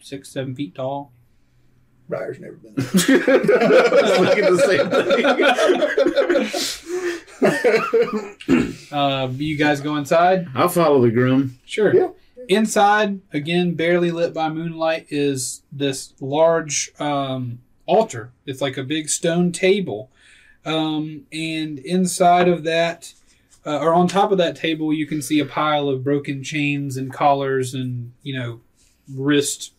six, 0.00 0.28
seven 0.28 0.54
feet 0.54 0.74
tall. 0.74 1.12
Briar's 2.08 2.38
never 2.38 2.56
been. 2.56 2.74
I 2.76 2.82
was 2.82 3.04
thinking 3.06 4.56
the 4.56 4.58
same 4.66 4.90
thing. 8.50 8.92
Uh, 8.92 9.28
you 9.36 9.56
guys 9.56 9.80
go 9.80 9.96
inside. 9.96 10.46
I'll 10.54 10.68
follow 10.68 11.00
the 11.00 11.10
groom. 11.10 11.58
Sure. 11.64 11.94
Yeah. 11.94 12.08
Inside, 12.48 13.20
again, 13.32 13.74
barely 13.74 14.10
lit 14.10 14.34
by 14.34 14.50
moonlight, 14.50 15.06
is 15.08 15.62
this 15.72 16.12
large 16.20 16.92
um, 16.98 17.60
altar. 17.86 18.32
It's 18.44 18.60
like 18.60 18.76
a 18.76 18.82
big 18.84 19.08
stone 19.08 19.50
table. 19.50 20.10
Um, 20.64 21.26
and 21.32 21.78
inside 21.78 22.48
of 22.48 22.64
that, 22.64 23.12
uh, 23.66 23.78
or 23.78 23.94
on 23.94 24.08
top 24.08 24.32
of 24.32 24.38
that 24.38 24.56
table, 24.56 24.92
you 24.92 25.06
can 25.06 25.22
see 25.22 25.40
a 25.40 25.44
pile 25.44 25.88
of 25.88 26.04
broken 26.04 26.42
chains 26.42 26.96
and 26.96 27.12
collars 27.12 27.74
and, 27.74 28.12
you 28.22 28.38
know, 28.38 28.60
wrist 29.08 29.72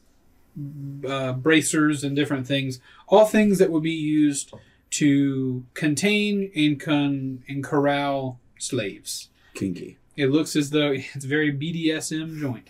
uh, 1.08 1.34
bracers 1.34 2.04
and 2.04 2.16
different 2.16 2.48
things. 2.48 2.80
All 3.08 3.26
things 3.26 3.60
that 3.60 3.72
would 3.72 3.84
be 3.84 3.92
used 3.92 4.54
to 4.92 5.66
contain 5.74 6.52
and, 6.56 6.80
con- 6.80 7.44
and 7.48 7.64
corral 7.64 8.40
slaves. 8.58 9.30
Kinky. 9.54 9.98
It 10.16 10.28
looks 10.28 10.56
as 10.56 10.70
though 10.70 10.92
it's 11.14 11.26
very 11.26 11.52
BDSM 11.52 12.40
joint. 12.40 12.70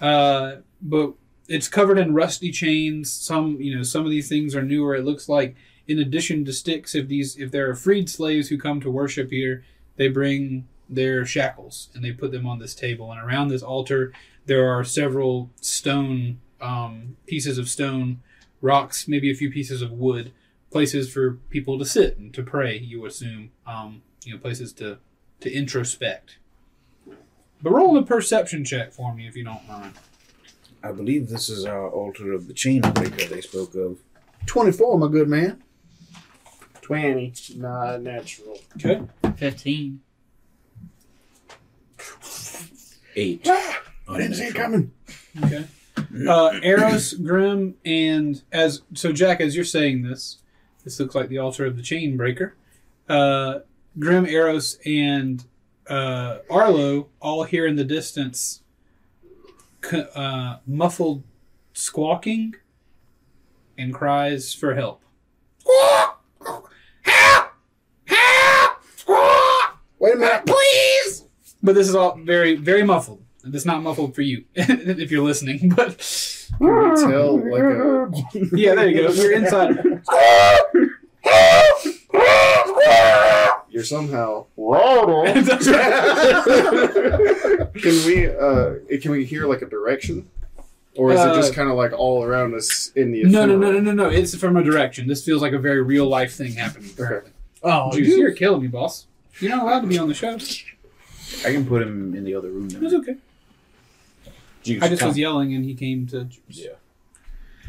Uh, 0.00 0.56
but 0.82 1.12
it's 1.48 1.68
covered 1.68 1.98
in 1.98 2.14
rusty 2.14 2.50
chains. 2.50 3.12
Some, 3.12 3.60
you 3.60 3.76
know, 3.76 3.82
some 3.82 4.04
of 4.04 4.10
these 4.10 4.28
things 4.28 4.54
are 4.54 4.62
newer. 4.62 4.94
It 4.94 5.04
looks 5.04 5.28
like, 5.28 5.56
in 5.90 5.98
addition 5.98 6.44
to 6.44 6.52
sticks, 6.52 6.94
if 6.94 7.08
these, 7.08 7.36
if 7.36 7.50
there 7.50 7.68
are 7.68 7.74
freed 7.74 8.08
slaves 8.08 8.48
who 8.48 8.56
come 8.56 8.80
to 8.80 8.90
worship 8.90 9.30
here, 9.30 9.64
they 9.96 10.08
bring 10.08 10.68
their 10.88 11.26
shackles 11.26 11.88
and 11.94 12.04
they 12.04 12.12
put 12.12 12.30
them 12.30 12.46
on 12.46 12.58
this 12.60 12.74
table. 12.74 13.10
And 13.10 13.20
around 13.20 13.48
this 13.48 13.62
altar, 13.62 14.12
there 14.46 14.68
are 14.72 14.84
several 14.84 15.50
stone 15.60 16.40
um, 16.60 17.16
pieces 17.26 17.58
of 17.58 17.68
stone, 17.68 18.20
rocks, 18.60 19.08
maybe 19.08 19.30
a 19.30 19.34
few 19.34 19.50
pieces 19.50 19.82
of 19.82 19.90
wood, 19.92 20.32
places 20.70 21.12
for 21.12 21.38
people 21.50 21.78
to 21.78 21.84
sit 21.84 22.18
and 22.18 22.32
to 22.34 22.42
pray. 22.42 22.78
You 22.78 23.06
assume, 23.06 23.50
um, 23.66 24.02
you 24.24 24.32
know, 24.32 24.40
places 24.40 24.72
to 24.74 24.98
to 25.40 25.50
introspect. 25.50 26.36
But 27.62 27.72
roll 27.72 27.96
a 27.96 28.02
perception 28.02 28.64
check 28.64 28.92
for 28.92 29.14
me 29.14 29.26
if 29.26 29.34
you 29.36 29.44
don't 29.44 29.66
mind. 29.66 29.94
I 30.82 30.92
believe 30.92 31.28
this 31.28 31.48
is 31.48 31.64
our 31.64 31.88
altar 31.90 32.32
of 32.32 32.46
the 32.46 32.54
chain 32.54 32.80
breaker 32.80 33.24
they 33.26 33.40
spoke 33.40 33.74
of. 33.74 33.98
Twenty-four, 34.46 34.98
my 34.98 35.08
good 35.08 35.28
man. 35.28 35.62
Twenty. 36.90 37.32
Not 37.54 38.02
natural. 38.02 38.58
Okay. 38.74 39.00
Fifteen. 39.36 40.00
Eight. 43.14 43.46
I 43.48 43.78
didn't 44.18 44.34
see 44.34 44.46
it 44.46 44.56
coming. 44.56 44.90
Okay. 45.40 45.66
Uh, 46.28 46.58
Eros, 46.64 47.12
Grim, 47.14 47.76
and 47.84 48.42
as 48.50 48.82
so, 48.94 49.12
Jack, 49.12 49.40
as 49.40 49.54
you're 49.54 49.64
saying 49.64 50.02
this, 50.02 50.38
this 50.82 50.98
looks 50.98 51.14
like 51.14 51.28
the 51.28 51.38
altar 51.38 51.64
of 51.64 51.76
the 51.76 51.82
chain 51.82 52.16
breaker. 52.16 52.56
Uh, 53.08 53.60
Grim, 53.96 54.26
Eros, 54.26 54.78
and 54.84 55.44
uh, 55.88 56.38
Arlo 56.50 57.06
all 57.20 57.44
hear 57.44 57.68
in 57.68 57.76
the 57.76 57.84
distance 57.84 58.62
c- 59.88 60.06
uh, 60.16 60.56
muffled 60.66 61.22
squawking 61.72 62.56
and 63.78 63.94
cries 63.94 64.52
for 64.52 64.74
help. 64.74 65.04
Wait 69.98 70.14
a 70.14 70.16
minute. 70.16 70.46
please. 70.46 71.24
But 71.62 71.74
this 71.74 71.88
is 71.88 71.94
all 71.94 72.16
very, 72.16 72.56
very 72.56 72.82
muffled. 72.82 73.22
It's 73.44 73.64
not 73.64 73.82
muffled 73.82 74.14
for 74.14 74.22
you 74.22 74.44
if 74.54 75.10
you're 75.10 75.24
listening. 75.24 75.70
But 75.74 75.98
Can 76.58 76.90
we 76.90 76.96
tell 76.96 77.38
like 77.38 77.62
a 77.62 78.10
yeah, 78.56 78.74
there 78.74 78.88
you 78.88 79.08
go. 79.08 79.12
You're 79.12 79.32
inside. 79.32 79.78
you're 83.70 83.84
somehow 83.84 84.46
can 84.56 85.44
we 88.06 88.26
uh 88.28 88.74
can 89.00 89.10
we 89.10 89.24
hear 89.24 89.46
like 89.46 89.62
a 89.62 89.66
direction? 89.66 90.28
Or 90.96 91.12
is 91.12 91.20
it 91.20 91.34
just 91.34 91.52
Uh, 91.52 91.54
kind 91.54 91.70
of 91.70 91.76
like 91.76 91.92
all 91.92 92.24
around 92.24 92.54
us 92.54 92.90
in 92.96 93.12
the 93.12 93.22
no, 93.24 93.46
no, 93.46 93.56
no, 93.56 93.70
no, 93.72 93.80
no, 93.80 93.92
no. 93.92 94.08
It's 94.10 94.34
from 94.34 94.56
a 94.56 94.62
direction. 94.62 95.06
This 95.06 95.24
feels 95.24 95.40
like 95.40 95.52
a 95.52 95.58
very 95.58 95.82
real 95.82 96.08
life 96.08 96.34
thing 96.34 96.52
happening. 96.54 96.90
Currently. 96.96 97.30
Oh, 97.62 97.92
Juice, 97.92 98.16
you're 98.16 98.32
killing 98.32 98.62
me, 98.62 98.68
boss. 98.68 99.06
You're 99.38 99.54
not 99.54 99.62
allowed 99.62 99.80
to 99.82 99.86
be 99.86 99.98
on 99.98 100.08
the 100.08 100.14
show. 100.14 100.36
I 101.44 101.52
can 101.52 101.66
put 101.66 101.82
him 101.82 102.14
in 102.14 102.24
the 102.24 102.34
other 102.34 102.50
room 102.50 102.66
It's 102.66 102.74
now. 102.92 102.98
okay. 102.98 103.16
Juice, 104.62 104.82
I 104.82 104.88
just 104.88 105.00
come. 105.00 105.08
was 105.08 105.18
yelling 105.18 105.54
and 105.54 105.64
he 105.64 105.74
came 105.74 106.06
to. 106.08 106.24
Juice. 106.24 106.42
Yeah. 106.48 106.70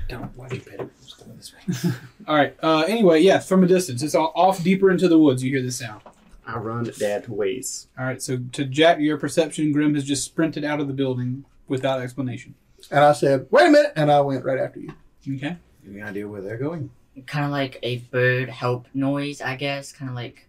Don't 0.10 0.36
watch 0.36 0.52
your 0.54 0.62
pedals 0.62 1.14
going 1.18 1.38
this 1.38 1.54
way. 1.54 1.92
All 2.28 2.36
right. 2.36 2.56
Uh, 2.62 2.82
anyway, 2.82 3.22
yeah, 3.22 3.40
from 3.40 3.64
a 3.64 3.68
distance, 3.68 4.04
it's 4.04 4.14
all 4.16 4.34
off 4.36 4.62
deeper 4.62 4.92
into 4.92 5.08
the 5.08 5.18
woods. 5.18 5.42
You 5.42 5.52
hear 5.52 5.62
the 5.62 5.72
sound. 5.72 6.02
I 6.46 6.58
run 6.58 6.92
that 7.00 7.30
ways. 7.30 7.88
All 7.98 8.04
right. 8.06 8.22
So 8.22 8.40
to 8.52 8.66
Jack, 8.66 9.00
your 9.00 9.18
perception, 9.18 9.72
Grim 9.72 9.94
has 9.96 10.04
just 10.04 10.26
sprinted 10.26 10.66
out 10.66 10.82
of 10.82 10.88
the 10.88 10.94
building 10.94 11.46
without 11.70 12.02
explanation. 12.02 12.56
And 12.90 13.00
I 13.06 13.14
said, 13.14 13.48
wait 13.52 13.68
a 13.68 13.72
minute. 13.72 13.94
And 13.96 14.12
I 14.12 14.20
went 14.22 14.44
right 14.44 14.60
after 14.60 14.80
you. 14.82 14.92
Okay. 15.38 15.56
Any 15.88 16.02
idea 16.02 16.28
where 16.28 16.42
they're 16.42 16.58
going? 16.58 16.90
Kind 17.26 17.46
of 17.46 17.52
like 17.52 17.80
a 17.84 18.00
bird 18.00 18.50
help 18.50 18.88
noise, 18.94 19.40
I 19.42 19.56
guess. 19.56 19.94
Kind 19.94 20.10
of 20.10 20.16
like 20.16 20.46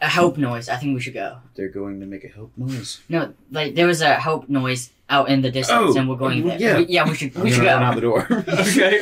a 0.00 0.08
help 0.08 0.36
noise. 0.38 0.68
I 0.68 0.76
think 0.76 0.94
we 0.94 1.00
should 1.00 1.14
go. 1.14 1.38
They're 1.54 1.68
going 1.68 2.00
to 2.00 2.06
make 2.06 2.24
a 2.24 2.28
help 2.28 2.52
noise. 2.56 3.00
No, 3.08 3.32
like 3.50 3.74
there 3.74 3.86
was 3.86 4.00
a 4.00 4.14
help 4.14 4.48
noise 4.48 4.90
out 5.08 5.28
in 5.28 5.40
the 5.42 5.50
distance, 5.50 5.94
Oh, 5.94 5.98
and 5.98 6.08
we're 6.08 6.16
going 6.16 6.46
there. 6.46 6.58
yeah. 6.58 6.78
We- 6.78 6.86
yeah, 6.86 7.08
we 7.08 7.14
should. 7.14 7.36
I'm 7.36 7.42
We 7.44 7.50
should 7.50 7.64
gonna 7.64 7.70
go. 7.70 7.74
run 7.74 7.82
out 7.84 7.94
the 7.94 8.00
door. 8.00 8.26
okay. 8.48 9.00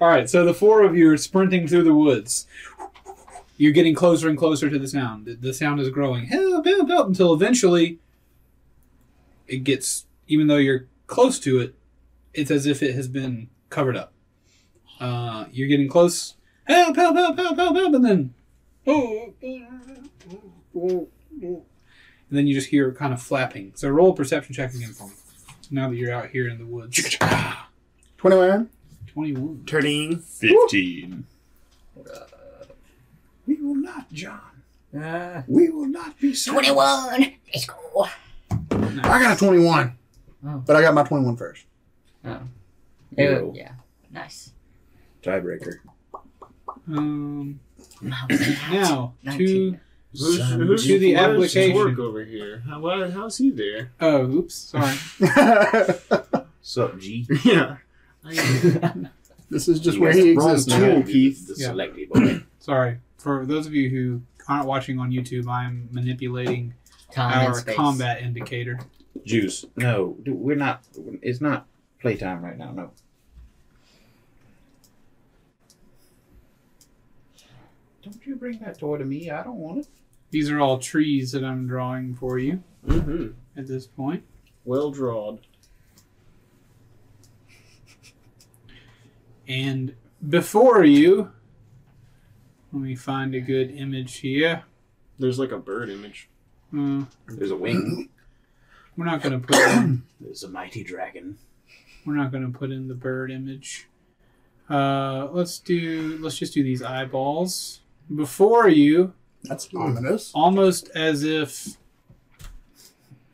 All 0.00 0.08
right. 0.08 0.28
So 0.28 0.44
the 0.44 0.54
four 0.54 0.82
of 0.84 0.96
you 0.96 1.10
are 1.10 1.16
sprinting 1.16 1.66
through 1.68 1.84
the 1.84 1.94
woods. 1.94 2.46
You're 3.56 3.72
getting 3.72 3.94
closer 3.94 4.28
and 4.28 4.38
closer 4.38 4.70
to 4.70 4.78
the 4.78 4.88
sound. 4.88 5.26
The, 5.26 5.34
the 5.34 5.52
sound 5.54 5.80
is 5.80 5.90
growing. 5.90 6.26
Help, 6.26 6.64
help, 6.64 6.88
help, 6.88 7.08
until 7.08 7.34
eventually 7.34 7.98
it 9.46 9.64
gets, 9.64 10.06
even 10.28 10.46
though 10.46 10.56
you're 10.56 10.86
close 11.06 11.38
to 11.40 11.60
it, 11.60 11.74
it's 12.32 12.50
as 12.50 12.64
if 12.66 12.82
it 12.82 12.94
has 12.94 13.08
been 13.08 13.48
covered 13.68 13.96
up. 13.96 14.12
Uh, 14.98 15.46
you're 15.52 15.68
getting 15.68 15.88
close. 15.88 16.34
Help, 16.64 16.96
help, 16.96 17.16
help, 17.16 17.36
help, 17.36 17.56
help, 17.56 17.76
help, 17.76 17.94
and 17.94 18.04
then. 18.04 18.34
And 18.86 19.34
then 22.30 22.46
you 22.46 22.54
just 22.54 22.68
hear 22.68 22.92
kind 22.92 23.12
of 23.12 23.20
flapping. 23.22 23.72
So 23.74 23.88
roll 23.88 24.12
a 24.12 24.14
perception 24.14 24.54
check 24.54 24.74
again 24.74 24.92
for 24.92 25.08
me. 25.08 25.14
Now 25.70 25.88
that 25.88 25.96
you're 25.96 26.12
out 26.12 26.30
here 26.30 26.48
in 26.48 26.58
the 26.58 26.66
woods. 26.66 27.16
21. 28.18 28.68
21. 29.08 29.62
Turning. 29.66 30.18
15. 30.18 31.26
we 33.46 33.54
will 33.56 33.74
not, 33.74 34.12
John. 34.12 34.40
Uh, 34.96 35.42
We 35.46 35.68
will 35.70 35.86
not 35.86 36.18
be 36.18 36.34
silent. 36.34 36.66
Twenty-one. 36.66 37.32
Let's 37.54 37.66
go. 37.66 38.06
I 38.72 39.22
got 39.22 39.36
a 39.36 39.38
21. 39.38 39.96
Oh. 40.46 40.62
But 40.66 40.76
I 40.76 40.82
got 40.82 40.94
my 40.94 41.04
21 41.04 41.36
first. 41.36 41.64
Oh. 42.24 42.40
Yo. 43.16 43.52
yeah. 43.54 43.72
Nice. 44.10 44.52
Tiebreaker. 45.22 45.74
Um, 46.88 47.60
Now, 48.02 48.26
now 48.72 49.12
to 49.22 49.28
19. 49.30 49.80
Who's, 50.12 50.50
who's 50.52 50.86
to 50.86 50.98
the 50.98 51.14
application. 51.16 51.72
Torque 51.76 51.98
over 51.98 52.24
here? 52.24 52.62
How, 52.68 52.80
why, 52.80 53.08
how's 53.10 53.38
he 53.38 53.50
there? 53.50 53.92
oh, 54.00 54.22
oops, 54.22 54.54
sorry. 54.54 54.96
Sup, 56.62 56.98
G? 56.98 57.26
Yeah. 57.44 57.76
This 59.50 59.66
is 59.66 59.80
just 59.80 59.96
You 59.96 60.02
where 60.02 60.12
guys 60.12 60.22
he 60.22 60.32
wrong 60.36 60.50
exists 60.52 60.72
tool. 60.78 61.02
Keith. 61.02 61.48
The 61.48 61.54
Yeah. 61.58 61.66
selective 61.70 62.08
boy. 62.10 62.42
Sorry 62.60 62.98
for 63.18 63.44
those 63.44 63.66
of 63.66 63.74
you 63.74 63.90
who 63.90 64.22
aren't 64.48 64.66
watching 64.66 65.00
on 65.00 65.10
YouTube. 65.10 65.48
I'm 65.48 65.88
manipulating 65.90 66.74
Time 67.10 67.50
our 67.52 67.60
combat 67.62 68.22
indicator. 68.22 68.78
Juice. 69.24 69.64
No, 69.74 70.16
we're 70.24 70.54
not. 70.54 70.84
It's 71.20 71.40
not 71.40 71.66
playtime 72.00 72.44
right 72.44 72.56
now. 72.56 72.70
No. 72.70 72.90
Don't 78.02 78.24
you 78.26 78.36
bring 78.36 78.58
that 78.60 78.78
toy 78.78 78.96
to 78.98 79.04
me? 79.04 79.30
I 79.30 79.42
don't 79.42 79.56
want 79.58 79.78
it. 79.78 79.88
These 80.30 80.50
are 80.50 80.60
all 80.60 80.78
trees 80.78 81.32
that 81.32 81.44
I'm 81.44 81.66
drawing 81.66 82.14
for 82.14 82.38
you 82.38 82.62
Mm-hmm. 82.86 83.28
at 83.58 83.66
this 83.66 83.86
point. 83.86 84.22
Well 84.64 84.90
drawn. 84.90 85.40
And 89.48 89.94
before 90.28 90.84
you, 90.84 91.30
let 92.72 92.82
me 92.82 92.94
find 92.94 93.34
a 93.34 93.40
good 93.40 93.70
image 93.70 94.18
here. 94.18 94.62
There's 95.18 95.38
like 95.38 95.52
a 95.52 95.58
bird 95.58 95.90
image. 95.90 96.28
Uh, 96.76 97.04
There's 97.26 97.50
a 97.50 97.56
wing. 97.56 98.08
we're 98.96 99.04
not 99.06 99.22
going 99.22 99.40
to 99.40 99.46
put 99.46 99.56
in, 99.58 100.04
There's 100.20 100.44
a 100.44 100.48
mighty 100.48 100.84
dragon. 100.84 101.36
we're 102.06 102.14
not 102.14 102.30
going 102.30 102.50
to 102.50 102.56
put 102.56 102.70
in 102.70 102.88
the 102.88 102.94
bird 102.94 103.30
image. 103.30 103.88
Uh, 104.68 105.28
let's 105.32 105.58
do 105.58 106.16
let's 106.20 106.38
just 106.38 106.54
do 106.54 106.62
these 106.62 106.80
eyeballs 106.80 107.80
before 108.14 108.68
you. 108.68 109.12
That's 109.44 109.68
ominous. 109.74 110.30
almost 110.34 110.90
as 110.94 111.22
if 111.24 111.76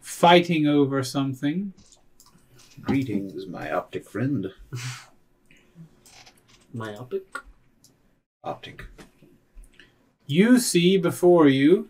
fighting 0.01 0.67
over 0.67 1.03
something. 1.03 1.73
Greetings, 2.81 3.47
my 3.47 3.73
optic 3.73 4.09
friend. 4.09 4.53
Myopic. 6.73 7.39
Optic. 8.45 8.85
You 10.27 10.59
see 10.59 10.97
before 10.97 11.49
you, 11.49 11.89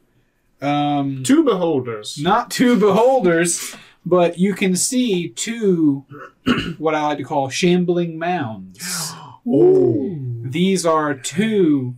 um, 0.63 1.23
Two 1.23 1.45
beholders. 1.45 2.19
not 2.19 2.51
two 2.51 2.79
beholders, 2.79 3.77
but 4.07 4.39
you 4.39 4.55
can 4.55 4.77
see 4.77 5.29
two, 5.31 6.05
what 6.79 6.95
I 6.95 7.03
like 7.07 7.19
to 7.19 7.25
call 7.25 7.49
shambling 7.49 8.19
mounds. 8.19 9.13
Oh. 9.49 10.19
These 10.43 10.85
are 10.85 11.15
two 11.15 11.95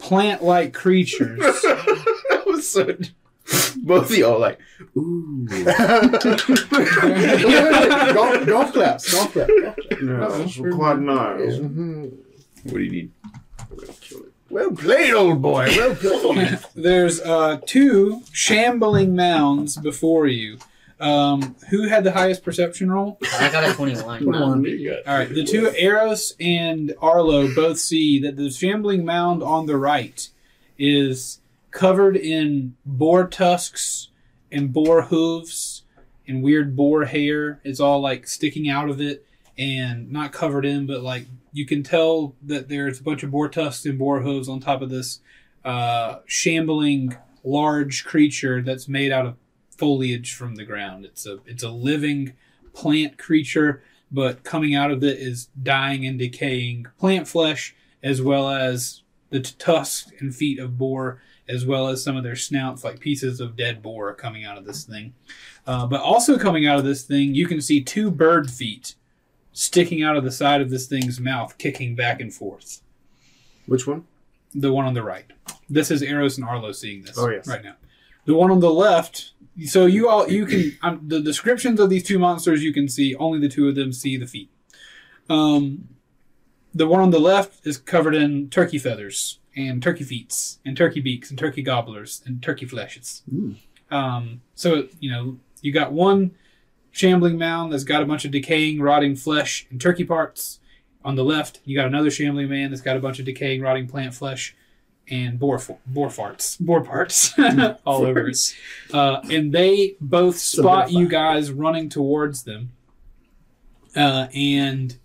plant-like 0.00 0.72
creatures. 0.74 1.38
that 1.62 2.42
was 2.46 2.68
so. 2.68 2.96
Both 3.78 4.10
of 4.10 4.16
y'all 4.16 4.38
like, 4.38 4.58
ooh. 4.96 5.44
golf, 8.14 8.46
golf 8.46 8.72
claps. 8.72 9.12
Golf 9.12 9.32
claps. 9.32 9.50
Golf 9.60 9.74
claps. 9.76 10.00
No, 10.02 10.48
for 10.48 10.70
quad 10.72 11.00
knives. 11.00 11.56
Yeah. 11.56 11.62
Mhm. 11.64 12.12
What 12.64 12.74
do 12.74 12.80
you 12.80 12.90
need? 12.90 13.10
I'm 13.24 13.76
gonna 13.76 13.92
kill 14.00 14.20
it. 14.20 14.32
Well 14.50 14.70
played, 14.72 15.14
old 15.14 15.42
boy. 15.42 15.66
Well 15.76 15.94
played. 15.96 16.58
There's 16.74 17.20
uh, 17.20 17.60
two 17.66 18.22
shambling 18.32 19.16
mounds 19.16 19.76
before 19.76 20.26
you. 20.26 20.58
Um, 21.00 21.56
who 21.70 21.88
had 21.88 22.04
the 22.04 22.12
highest 22.12 22.44
perception 22.44 22.90
roll? 22.90 23.18
I 23.38 23.50
got 23.50 23.64
a 23.64 23.72
21. 23.72 24.22
Twenty-one. 24.22 24.62
All 25.06 25.18
right, 25.18 25.28
the 25.28 25.44
two 25.44 25.70
Eros 25.78 26.34
and 26.38 26.94
Arlo 27.00 27.52
both 27.54 27.78
see 27.78 28.20
that 28.20 28.36
the 28.36 28.50
shambling 28.50 29.04
mound 29.04 29.42
on 29.42 29.64
the 29.66 29.76
right 29.78 30.28
is 30.78 31.40
covered 31.70 32.16
in 32.16 32.76
boar 32.84 33.26
tusks 33.26 34.08
and 34.52 34.72
boar 34.72 35.02
hooves 35.02 35.84
and 36.28 36.42
weird 36.42 36.76
boar 36.76 37.04
hair. 37.06 37.60
It's 37.64 37.80
all 37.80 38.00
like 38.00 38.26
sticking 38.26 38.68
out 38.68 38.90
of 38.90 39.00
it 39.00 39.24
and 39.56 40.10
not 40.12 40.32
covered 40.32 40.64
in, 40.66 40.86
but 40.86 41.02
like 41.02 41.26
you 41.52 41.66
can 41.66 41.82
tell 41.82 42.34
that 42.42 42.68
there's 42.68 43.00
a 43.00 43.02
bunch 43.02 43.22
of 43.22 43.30
boar 43.30 43.48
tusks 43.48 43.86
and 43.86 43.98
boar 43.98 44.20
hooves 44.20 44.48
on 44.48 44.60
top 44.60 44.82
of 44.82 44.90
this 44.90 45.20
uh, 45.64 46.18
shambling 46.26 47.16
large 47.42 48.04
creature 48.04 48.60
that's 48.62 48.86
made 48.88 49.12
out 49.12 49.26
of 49.26 49.39
foliage 49.80 50.34
from 50.34 50.54
the 50.56 50.64
ground. 50.64 51.04
It's 51.04 51.26
a 51.26 51.38
it's 51.46 51.62
a 51.64 51.70
living 51.70 52.34
plant 52.72 53.18
creature 53.18 53.82
but 54.12 54.42
coming 54.42 54.74
out 54.74 54.90
of 54.90 55.04
it 55.04 55.18
is 55.20 55.48
dying 55.62 56.04
and 56.04 56.18
decaying 56.18 56.84
plant 56.98 57.28
flesh, 57.28 57.76
as 58.02 58.20
well 58.20 58.48
as 58.48 59.02
the 59.30 59.38
t- 59.38 59.54
tusks 59.56 60.10
and 60.18 60.34
feet 60.34 60.58
of 60.58 60.76
boar, 60.76 61.22
as 61.48 61.64
well 61.64 61.86
as 61.86 62.02
some 62.02 62.16
of 62.16 62.24
their 62.24 62.34
snouts, 62.34 62.82
like 62.82 62.98
pieces 62.98 63.38
of 63.40 63.54
dead 63.56 63.80
boar, 63.80 64.12
coming 64.14 64.44
out 64.44 64.58
of 64.58 64.64
this 64.64 64.82
thing. 64.82 65.14
Uh, 65.64 65.86
but 65.86 66.00
also 66.00 66.36
coming 66.36 66.66
out 66.66 66.76
of 66.76 66.84
this 66.84 67.04
thing, 67.04 67.36
you 67.36 67.46
can 67.46 67.60
see 67.60 67.80
two 67.80 68.10
bird 68.10 68.50
feet 68.50 68.96
sticking 69.52 70.02
out 70.02 70.16
of 70.16 70.24
the 70.24 70.32
side 70.32 70.60
of 70.60 70.70
this 70.70 70.88
thing's 70.88 71.20
mouth, 71.20 71.56
kicking 71.56 71.94
back 71.94 72.20
and 72.20 72.34
forth. 72.34 72.82
Which 73.66 73.86
one? 73.86 74.06
The 74.56 74.72
one 74.72 74.86
on 74.86 74.94
the 74.94 75.04
right. 75.04 75.26
This 75.68 75.92
is 75.92 76.02
Eros 76.02 76.36
and 76.36 76.48
Arlo 76.48 76.72
seeing 76.72 77.02
this 77.04 77.16
Oh, 77.16 77.28
yes. 77.30 77.46
right 77.46 77.62
now. 77.62 77.76
The 78.24 78.34
one 78.34 78.50
on 78.50 78.60
the 78.60 78.72
left. 78.72 79.32
So 79.66 79.86
you 79.86 80.08
all 80.08 80.30
you 80.30 80.46
can 80.46 80.78
um, 80.82 81.00
the 81.06 81.20
descriptions 81.20 81.80
of 81.80 81.90
these 81.90 82.02
two 82.04 82.18
monsters 82.18 82.62
you 82.62 82.72
can 82.72 82.88
see. 82.88 83.14
Only 83.16 83.38
the 83.40 83.48
two 83.48 83.68
of 83.68 83.74
them 83.74 83.92
see 83.92 84.16
the 84.16 84.26
feet. 84.26 84.50
Um, 85.28 85.88
the 86.74 86.86
one 86.86 87.00
on 87.00 87.10
the 87.10 87.18
left 87.18 87.66
is 87.66 87.76
covered 87.76 88.14
in 88.14 88.48
turkey 88.48 88.78
feathers 88.78 89.38
and 89.56 89.82
turkey 89.82 90.04
feets 90.04 90.60
and 90.64 90.76
turkey 90.76 91.00
beaks 91.00 91.30
and 91.30 91.38
turkey 91.38 91.62
gobblers 91.62 92.22
and 92.24 92.42
turkey 92.42 92.66
fleshes. 92.66 93.22
Um, 93.90 94.40
so 94.54 94.88
you 95.00 95.10
know 95.10 95.38
you 95.62 95.72
got 95.72 95.92
one 95.92 96.32
shambling 96.92 97.38
mound 97.38 97.72
that's 97.72 97.84
got 97.84 98.02
a 98.02 98.06
bunch 98.06 98.24
of 98.24 98.30
decaying, 98.30 98.80
rotting 98.80 99.16
flesh 99.16 99.66
and 99.70 99.80
turkey 99.80 100.04
parts. 100.04 100.58
On 101.02 101.14
the 101.14 101.24
left, 101.24 101.60
you 101.64 101.76
got 101.76 101.86
another 101.86 102.10
shambling 102.10 102.48
man 102.50 102.70
that's 102.70 102.82
got 102.82 102.96
a 102.96 103.00
bunch 103.00 103.18
of 103.18 103.24
decaying, 103.24 103.62
rotting 103.62 103.86
plant 103.86 104.14
flesh 104.14 104.54
and 105.10 105.38
boar 105.38 105.56
f- 105.56 105.70
boar 105.86 106.08
farts, 106.08 106.58
boar 106.64 106.82
parts 106.82 107.34
all 107.84 108.04
over 108.06 108.28
it. 108.30 108.38
Uh, 108.92 109.20
and 109.30 109.52
they 109.52 109.96
both 110.00 110.38
spot 110.38 110.92
you 110.92 111.08
guys 111.08 111.50
running 111.50 111.88
towards 111.88 112.44
them, 112.44 112.72
uh, 113.96 114.28
and 114.34 114.96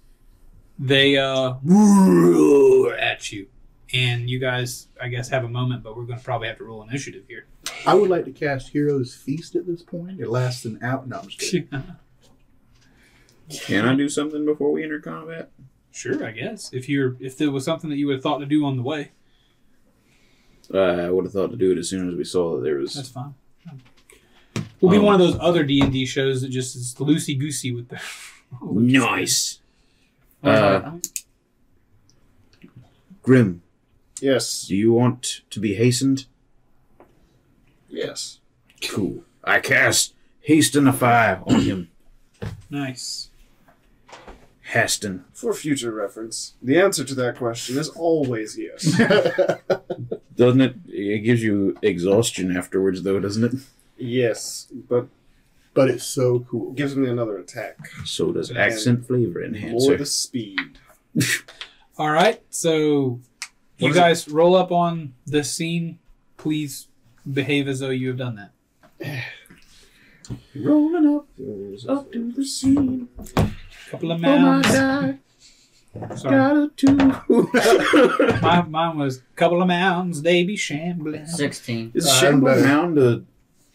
they 0.77 1.17
uh, 1.17 1.55
roar 1.63 2.95
at 2.95 3.31
you. 3.31 3.47
And 3.93 4.29
you 4.29 4.39
guys, 4.39 4.87
I 5.01 5.07
guess, 5.07 5.29
have 5.29 5.43
a 5.45 5.47
moment, 5.47 5.83
but 5.83 5.95
we're 5.95 6.03
going 6.05 6.17
to 6.19 6.25
probably 6.25 6.47
have 6.47 6.57
to 6.57 6.65
roll 6.65 6.83
initiative 6.83 7.23
here. 7.27 7.45
I 7.85 7.93
would 7.93 8.09
like 8.09 8.25
to 8.25 8.31
cast 8.31 8.69
Hero's 8.69 9.13
Feast 9.15 9.55
at 9.55 9.65
this 9.67 9.83
point. 9.83 10.19
It 10.19 10.27
lasts 10.27 10.65
an 10.65 10.79
hour. 10.81 11.03
No, 11.05 11.19
I'm 11.19 11.27
just 11.29 11.39
kidding. 11.39 11.69
Can 13.49 13.87
I 13.87 13.95
do 13.95 14.09
something 14.09 14.43
before 14.43 14.71
we 14.71 14.83
enter 14.83 14.99
combat? 14.99 15.51
Sure, 15.91 16.25
I 16.25 16.31
guess. 16.31 16.73
If 16.73 16.89
you're 16.89 17.15
if 17.19 17.37
there 17.37 17.51
was 17.51 17.63
something 17.63 17.89
that 17.89 17.95
you 17.97 18.07
would 18.07 18.15
have 18.15 18.23
thought 18.23 18.39
to 18.39 18.45
do 18.45 18.65
on 18.65 18.75
the 18.75 18.83
way, 18.83 19.11
Uh, 20.73 20.77
I 20.79 21.09
would 21.09 21.25
have 21.25 21.33
thought 21.33 21.51
to 21.51 21.57
do 21.57 21.71
it 21.71 21.77
as 21.77 21.89
soon 21.89 22.09
as 22.09 22.15
we 22.15 22.23
saw 22.23 22.55
that 22.55 22.63
there 22.63 22.77
was. 22.77 22.93
that's 22.93 23.13
was. 23.13 23.13
fine. 23.13 23.33
We'll 24.81 24.91
be 24.91 24.97
Um, 24.97 25.03
one 25.05 25.13
of 25.15 25.19
those 25.19 25.37
other 25.39 25.63
D 25.63 25.81
and 25.81 25.91
D 25.93 26.05
shows 26.05 26.41
that 26.41 26.49
just 26.49 26.75
is 26.75 26.95
loosey 26.95 27.37
goosey 27.39 27.71
with 27.75 27.87
the. 27.89 27.99
Nice. 28.61 29.59
Uh, 30.43 30.47
Uh, 30.47 30.91
Grim, 33.21 33.63
Yes. 34.21 34.67
do 34.67 34.75
you 34.75 34.93
want 34.93 35.41
to 35.49 35.59
be 35.59 35.73
hastened? 35.75 36.25
Yes. 37.89 38.39
Cool. 38.81 39.23
I 39.43 39.59
cast 39.59 40.13
Hastenify 40.47 41.41
on 41.47 41.61
him. 41.61 41.89
Nice. 42.69 43.29
Haston. 44.71 45.23
For 45.33 45.53
future 45.53 45.91
reference, 45.91 46.53
the 46.61 46.79
answer 46.79 47.03
to 47.03 47.15
that 47.15 47.37
question 47.37 47.77
is 47.77 47.89
always 47.89 48.57
yes. 48.57 48.83
Doesn't 50.35 50.61
it? 50.61 50.75
It 50.87 51.19
gives 51.23 51.41
you 51.43 51.77
exhaustion 51.81 52.55
afterwards, 52.57 53.03
though, 53.03 53.19
doesn't 53.19 53.43
it? 53.43 53.53
yes, 53.97 54.67
but 54.89 55.07
but 55.73 55.89
it's 55.89 56.03
so 56.05 56.39
cool. 56.49 56.71
gives 56.73 56.95
me 56.95 57.07
another 57.09 57.37
attack. 57.37 57.77
So 58.05 58.31
does 58.31 58.49
And 58.49 58.57
accent 58.59 59.05
flavor 59.07 59.39
More 59.39 59.43
enhancer. 59.47 59.97
the 59.97 60.05
speed. 60.05 60.79
All 61.97 62.11
right, 62.11 62.41
so 62.49 63.19
you 63.77 63.87
What 63.87 63.91
is 63.91 63.95
guys 63.97 64.27
roll 64.27 64.55
up 64.55 64.71
on 64.71 65.13
the 65.25 65.43
scene. 65.43 65.99
Please 66.37 66.87
behave 67.31 67.67
as 67.67 67.79
though 67.79 67.89
you 67.91 68.09
have 68.09 68.17
done 68.17 68.35
that. 68.99 69.23
Rolling 70.55 71.15
up, 71.15 71.27
up 71.89 72.11
to 72.11 72.31
the 72.31 72.43
scene. 72.45 73.07
Couple 73.89 74.11
of 74.11 74.17
Oh 74.19 74.21
my 74.21 74.37
mounds. 74.37 74.67
god, 74.71 75.19
Sorry, 76.17 76.35
got 76.35 76.57
a 76.57 76.69
two. 76.75 76.95
my, 78.41 78.61
mine 78.63 78.97
was 78.97 79.21
couple 79.35 79.61
of 79.61 79.67
mounds. 79.67 80.21
They 80.21 80.43
be 80.43 80.57
shambling. 80.57 81.25
16. 81.25 81.91
Is 81.93 82.07
I'm 82.07 82.13
Shamble 82.19 82.47
better. 82.47 82.61
Mound 82.61 82.97
a 82.99 83.23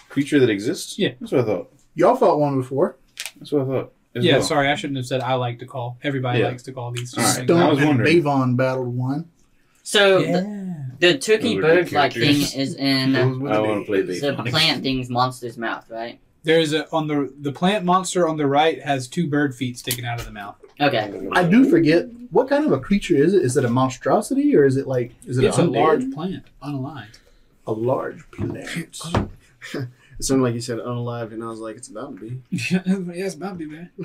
creature 0.09 0.39
that 0.41 0.51
exists? 0.51 0.99
Yeah. 0.99 1.13
That's 1.21 1.33
what 1.33 1.43
I 1.43 1.45
thought. 1.45 1.73
Y'all 1.95 2.17
fought 2.17 2.39
one 2.39 2.57
before. 2.59 2.97
That's 3.39 3.53
what 3.53 3.63
I 3.63 3.65
thought. 3.67 3.93
as 4.15 4.25
Yeah, 4.25 4.33
well. 4.35 4.43
sorry, 4.43 4.69
I 4.69 4.75
shouldn't 4.75 4.97
have 4.99 5.07
said 5.07 5.21
I 5.23 5.35
like 5.35 5.61
to 5.61 5.67
call. 5.67 5.97
Everybody 6.03 6.41
Yeah. 6.41 6.49
likes 6.49 6.63
to 6.65 6.73
call 6.73 6.91
these 6.91 7.17
All 7.17 7.23
right. 7.25 7.37
things. 7.37 7.51
I 7.51 7.69
was 7.69 7.79
Stump 7.79 7.81
and 7.81 7.99
wondering. 8.01 8.23
Bavon 8.25 8.57
battled 8.57 8.95
one. 8.97 9.31
So 9.83 10.21
the, 10.21 10.29
Yeah. 10.29 10.75
the 11.13 11.19
turkey 11.19 11.55
Those 11.55 11.57
are 11.57 11.61
bird 11.63 11.93
like 11.93 12.13
thing 12.13 12.23
characters. 12.23 12.55
is 12.55 12.75
in 12.75 13.13
Those 13.13 13.39
were 13.39 13.49
I 13.51 13.57
the 13.57 13.63
want 13.63 13.81
to 13.81 13.87
play 13.87 14.03
days. 14.07 14.21
the 14.21 14.33
Bacon. 14.33 14.45
plant 14.47 14.83
thing's 14.83 15.09
monster's 15.09 15.57
mouth, 15.57 15.87
right? 15.89 16.21
There's 16.43 16.73
a 16.73 16.91
on 16.91 17.07
the 17.07 17.33
the 17.41 17.53
plant 17.53 17.85
monster 17.85 18.27
on 18.29 18.37
the 18.37 18.47
right 18.47 18.81
has 18.83 19.07
two 19.09 19.27
bird 19.29 19.55
feet 19.55 19.79
sticking 19.79 20.05
out 20.07 20.19
of 20.19 20.27
the 20.27 20.33
mouth. 20.33 20.57
Okay. 20.81 21.13
I 21.33 21.45
do 21.45 21.69
forget 21.69 22.07
what 22.31 22.49
kind 22.49 22.65
of 22.65 22.73
a 22.73 22.81
creature 22.81 23.15
is 23.17 23.35
it? 23.35 23.43
Is 23.43 23.57
it 23.59 23.65
a 23.65 23.69
monstrosity 23.69 24.57
or 24.57 24.65
is 24.65 24.77
it 24.79 24.87
like 24.87 25.13
is 25.27 25.37
it 25.37 25.45
It's 25.45 25.59
a 25.59 25.63
undead? 25.63 25.75
large 25.77 26.11
plant, 26.13 26.45
unaligned. 26.63 27.19
a 27.67 27.73
large 27.73 28.29
plant? 28.31 28.99
It 30.19 30.25
sounded 30.25 30.45
like 30.45 30.53
you 30.53 30.61
said 30.61 30.79
unalived, 30.81 31.33
and 31.33 31.43
I 31.43 31.47
was 31.47 31.61
like, 31.61 31.77
it's 31.77 31.89
about 31.89 32.19
to 32.19 32.21
be. 32.21 32.43
Yeah, 32.71 32.83
yes, 33.15 33.39
might 33.39 33.57
be 33.57 33.65
man. 33.65 33.89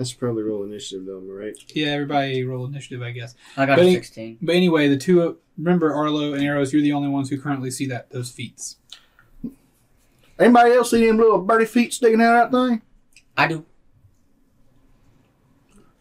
I 0.00 0.04
should 0.04 0.18
probably 0.18 0.42
roll 0.42 0.64
initiative, 0.64 1.04
though, 1.04 1.18
am 1.18 1.28
I 1.30 1.34
right? 1.34 1.56
Yeah, 1.74 1.88
everybody 1.88 2.42
roll 2.44 2.64
initiative, 2.64 3.02
I 3.02 3.10
guess. 3.10 3.34
I 3.58 3.66
got 3.66 3.76
But 3.76 3.84
a 3.84 3.88
he- 3.90 3.94
16. 3.96 4.38
But 4.40 4.54
anyway, 4.54 4.88
the 4.88 4.96
two 4.96 5.36
remember 5.58 5.92
Arlo 5.94 6.32
and 6.32 6.42
Eros. 6.42 6.72
You're 6.72 6.80
the 6.80 6.92
only 6.94 7.08
ones 7.10 7.28
who 7.28 7.38
currently 7.38 7.70
see 7.70 7.86
that 7.88 8.08
those 8.10 8.30
feats. 8.30 8.76
Anybody 10.38 10.72
else 10.72 10.90
see 10.90 11.06
them 11.06 11.18
little 11.18 11.40
birdie 11.40 11.64
feet 11.66 11.92
sticking 11.92 12.20
out 12.20 12.44
of 12.46 12.50
that 12.50 12.68
thing? 12.68 12.82
I 13.36 13.46
do. 13.46 13.64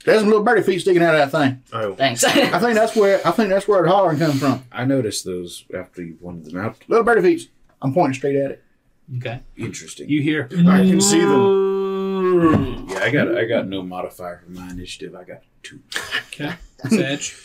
There's 0.05 0.19
some 0.19 0.27
little 0.29 0.43
birdie 0.43 0.63
feet 0.63 0.79
sticking 0.79 1.01
out 1.01 1.15
of 1.15 1.31
that 1.31 1.38
thing. 1.38 1.63
Oh. 1.71 1.95
Thanks. 1.95 2.23
I 2.23 2.59
think 2.59 2.75
that's 2.75 2.95
where 2.95 3.25
I 3.25 3.31
think 3.31 3.49
that's 3.49 3.67
where 3.67 3.84
the 3.84 3.89
hollering 3.89 4.19
comes 4.19 4.39
from. 4.39 4.65
I 4.71 4.86
noticed 4.86 5.23
those 5.25 5.65
after 5.77 6.03
you 6.03 6.15
pointed 6.15 6.45
them 6.45 6.59
out. 6.59 6.77
Little 6.88 7.05
birdie 7.05 7.21
feet. 7.21 7.49
I'm 7.81 7.93
pointing 7.93 8.15
straight 8.15 8.36
at 8.36 8.51
it. 8.51 8.63
Okay. 9.17 9.41
Interesting. 9.57 10.09
You 10.09 10.21
hear? 10.21 10.47
I 10.51 10.77
can 10.79 11.01
see 11.01 11.19
them. 11.19 11.29
Mm. 11.29 12.89
yeah, 12.89 12.99
I 12.99 13.09
got 13.11 13.38
I 13.38 13.45
got 13.45 13.67
no 13.67 13.81
modifier 13.81 14.41
for 14.43 14.51
my 14.51 14.69
initiative. 14.69 15.15
I 15.15 15.23
got 15.23 15.41
two. 15.61 15.79
Okay. 16.27 16.53
Sedge. 16.89 17.38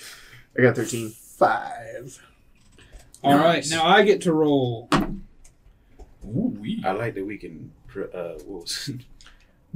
I 0.58 0.62
got 0.62 0.76
13. 0.76 1.10
Five. 1.10 2.20
All 3.22 3.36
right. 3.36 3.56
Nice. 3.56 3.70
Now 3.70 3.86
I 3.86 4.02
get 4.02 4.22
to 4.22 4.32
roll. 4.32 4.88
I 6.84 6.92
like 6.92 7.14
that 7.14 7.24
we 7.26 7.38
can 7.38 7.72
pr- 7.86 8.04
uh, 8.14 8.34
what 8.46 8.62
was 8.62 8.88
it? 8.88 9.00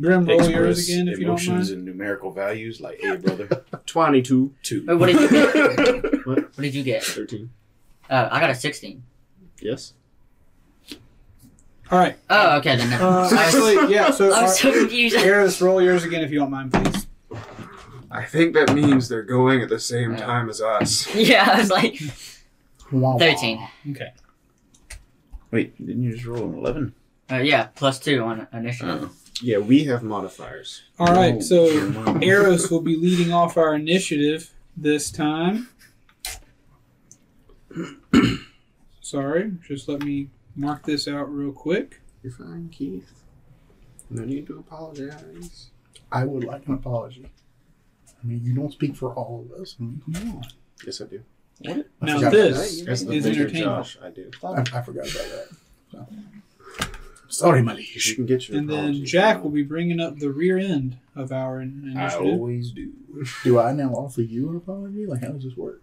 Grim, 0.01 0.25
roll 0.25 0.49
yours 0.51 0.79
express 0.79 0.89
again 0.97 1.09
if 1.09 1.19
you 1.19 1.27
don't 1.27 1.35
emotions 1.35 1.69
mind. 1.71 1.79
and 1.79 1.85
numerical 1.87 2.31
values. 2.33 2.81
Like, 2.81 2.99
hey, 3.01 3.17
brother, 3.17 3.47
22. 3.87 4.55
two. 4.63 4.85
Wait, 4.87 4.97
what 4.97 5.07
did 5.07 5.21
you 5.21 5.29
get? 5.29 6.27
What 6.27 6.57
did 6.57 6.75
you 6.75 6.83
get? 6.83 7.03
13. 7.05 7.51
Uh, 8.09 8.29
I 8.31 8.41
got 8.41 8.51
a 8.51 8.55
16. 8.55 9.03
Yes? 9.61 9.93
All 11.91 11.99
right. 11.99 12.17
Oh, 12.31 12.57
okay, 12.59 12.77
then 12.77 12.89
never 12.91 13.05
Uh, 13.05 13.11
mind. 13.31 13.33
Actually, 13.35 13.93
yeah. 13.93 14.11
So, 14.13 14.33
I 14.33 14.43
was 14.43 14.59
so 14.59 14.71
uh, 14.71 14.73
confused. 14.73 15.17
Eros, 15.17 15.61
roll 15.61 15.83
yours 15.83 16.05
again 16.05 16.23
if 16.23 16.31
you 16.31 16.39
don't 16.39 16.51
mind, 16.51 16.73
please. 16.73 17.07
I 18.11 18.25
think 18.25 18.55
that 18.55 18.73
means 18.75 19.09
they're 19.09 19.23
going 19.23 19.63
at 19.63 19.69
the 19.69 19.81
same 19.81 20.13
Yeah. 20.13 20.25
time 20.27 20.49
as 20.49 20.61
us. 20.61 21.13
yeah, 21.15 21.51
I 21.53 21.59
was 21.61 21.71
like, 21.71 22.01
Wah, 22.91 23.13
wah. 23.13 23.19
13. 23.19 23.69
Okay. 23.91 24.13
Wait, 25.53 25.77
didn't 25.87 26.03
you 26.03 26.13
just 26.15 26.25
roll 26.27 26.45
an 26.49 26.55
eleven? 26.59 26.95
Uh, 27.31 27.37
yeah, 27.37 27.69
plus 27.75 27.99
2 28.01 28.23
on 28.23 28.47
initiative. 28.53 29.05
Oh, 29.05 29.11
Yeah, 29.41 29.59
we 29.59 29.85
have 29.85 30.03
modifiers. 30.03 30.83
All 30.99 31.07
right. 31.15 31.35
Oh, 31.37 31.41
So 31.41 31.69
Jeremiah. 31.73 32.19
Eros 32.23 32.71
will 32.71 32.81
be 32.83 32.97
leading 32.97 33.33
off 33.33 33.57
our 33.57 33.75
initiative 33.75 34.51
this 34.77 35.11
time. 35.11 35.69
Sorry, 39.01 39.53
just 39.67 39.89
let 39.89 40.03
me 40.03 40.29
mark 40.57 40.85
this 40.85 41.07
out 41.09 41.33
real 41.33 41.53
quick. 41.53 42.01
You're 42.23 42.33
fine, 42.33 42.69
Keith. 42.71 43.11
No 44.11 44.25
need 44.25 44.47
to 44.49 44.59
apologize. 44.59 45.71
I 46.11 46.25
would 46.25 46.45
like 46.45 46.67
an 46.67 46.75
apology. 46.75 47.27
I 48.23 48.27
mean, 48.27 48.43
you 48.45 48.55
don't 48.55 48.73
speak 48.73 48.95
for 48.97 49.13
all 49.15 49.47
of 49.51 49.61
us. 49.61 49.75
Come 49.79 50.03
on. 50.17 50.43
Yes, 50.87 51.01
I 51.01 51.07
do. 51.07 51.23
I 51.69 51.85
Now 52.01 52.31
this 52.31 52.81
about 52.83 52.93
is 52.93 53.05
bigger 53.05 53.29
entertainment. 53.29 53.65
Josh, 53.65 53.99
I 54.03 54.11
do. 54.11 54.31
that. 54.43 54.73
I, 54.75 54.79
I 54.79 54.83
forgot 54.83 55.05
about 55.11 55.27
that. 55.31 55.49
So. 55.91 56.07
Sorry, 57.29 57.63
my 57.63 57.75
liege. 57.75 58.07
You 58.09 58.15
can 58.17 58.27
get 58.27 58.49
your 58.49 58.59
And 58.59 58.69
then 58.69 58.79
apology. 58.79 59.05
Jack 59.05 59.43
will 59.43 59.51
be 59.51 59.63
bringing 59.63 60.01
up 60.01 60.19
the 60.19 60.31
rear 60.31 60.59
end 60.59 60.99
of 61.17 61.33
our 61.33 61.61
in- 61.63 61.95
I 61.97 62.15
always 62.15 62.71
do. 62.73 62.93
Do 63.45 63.59
I 63.59 63.73
now 63.73 63.91
offer 63.93 64.21
you 64.23 64.51
an 64.51 64.57
apology? 64.57 65.07
Like, 65.07 65.23
how 65.23 65.29
does 65.29 65.45
this 65.45 65.57
work? 65.57 65.81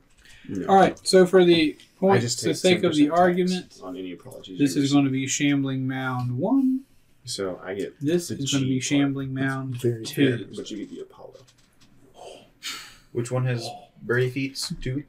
No. 0.47 0.67
All 0.67 0.75
right. 0.75 0.99
So 1.07 1.25
for 1.25 1.43
the 1.45 1.75
I 1.80 1.99
point, 1.99 2.21
just 2.21 2.41
for 2.41 2.49
the 2.49 2.55
sake 2.55 2.84
of 2.84 2.95
the 2.95 3.09
argument, 3.09 3.80
on 3.84 3.95
any 3.97 4.11
apologies. 4.13 4.57
this 4.59 4.75
is 4.75 4.91
going 4.93 5.05
to 5.05 5.11
be 5.11 5.27
Shambling 5.27 5.88
Mound 5.88 6.38
One. 6.38 6.82
So 7.25 7.59
I 7.63 7.75
get, 7.75 7.99
This 7.99 8.30
The 8.30 8.35
is 8.38 8.51
going 8.51 8.64
to 8.64 8.69
be 8.69 8.80
G 8.80 8.95
part. 8.95 9.01
Shambling 9.01 9.34
Mound 9.34 9.76
Very 9.77 10.03
Two. 10.06 10.47
but 10.56 10.69
you 10.72 10.77
get 10.77 10.89
the 10.89 11.01
Apollo. 11.01 11.35
Which 13.11 13.31
one 13.31 13.45
has 13.45 13.68
birdie 14.01 14.30
feet? 14.30 14.72
Two. 14.81 15.03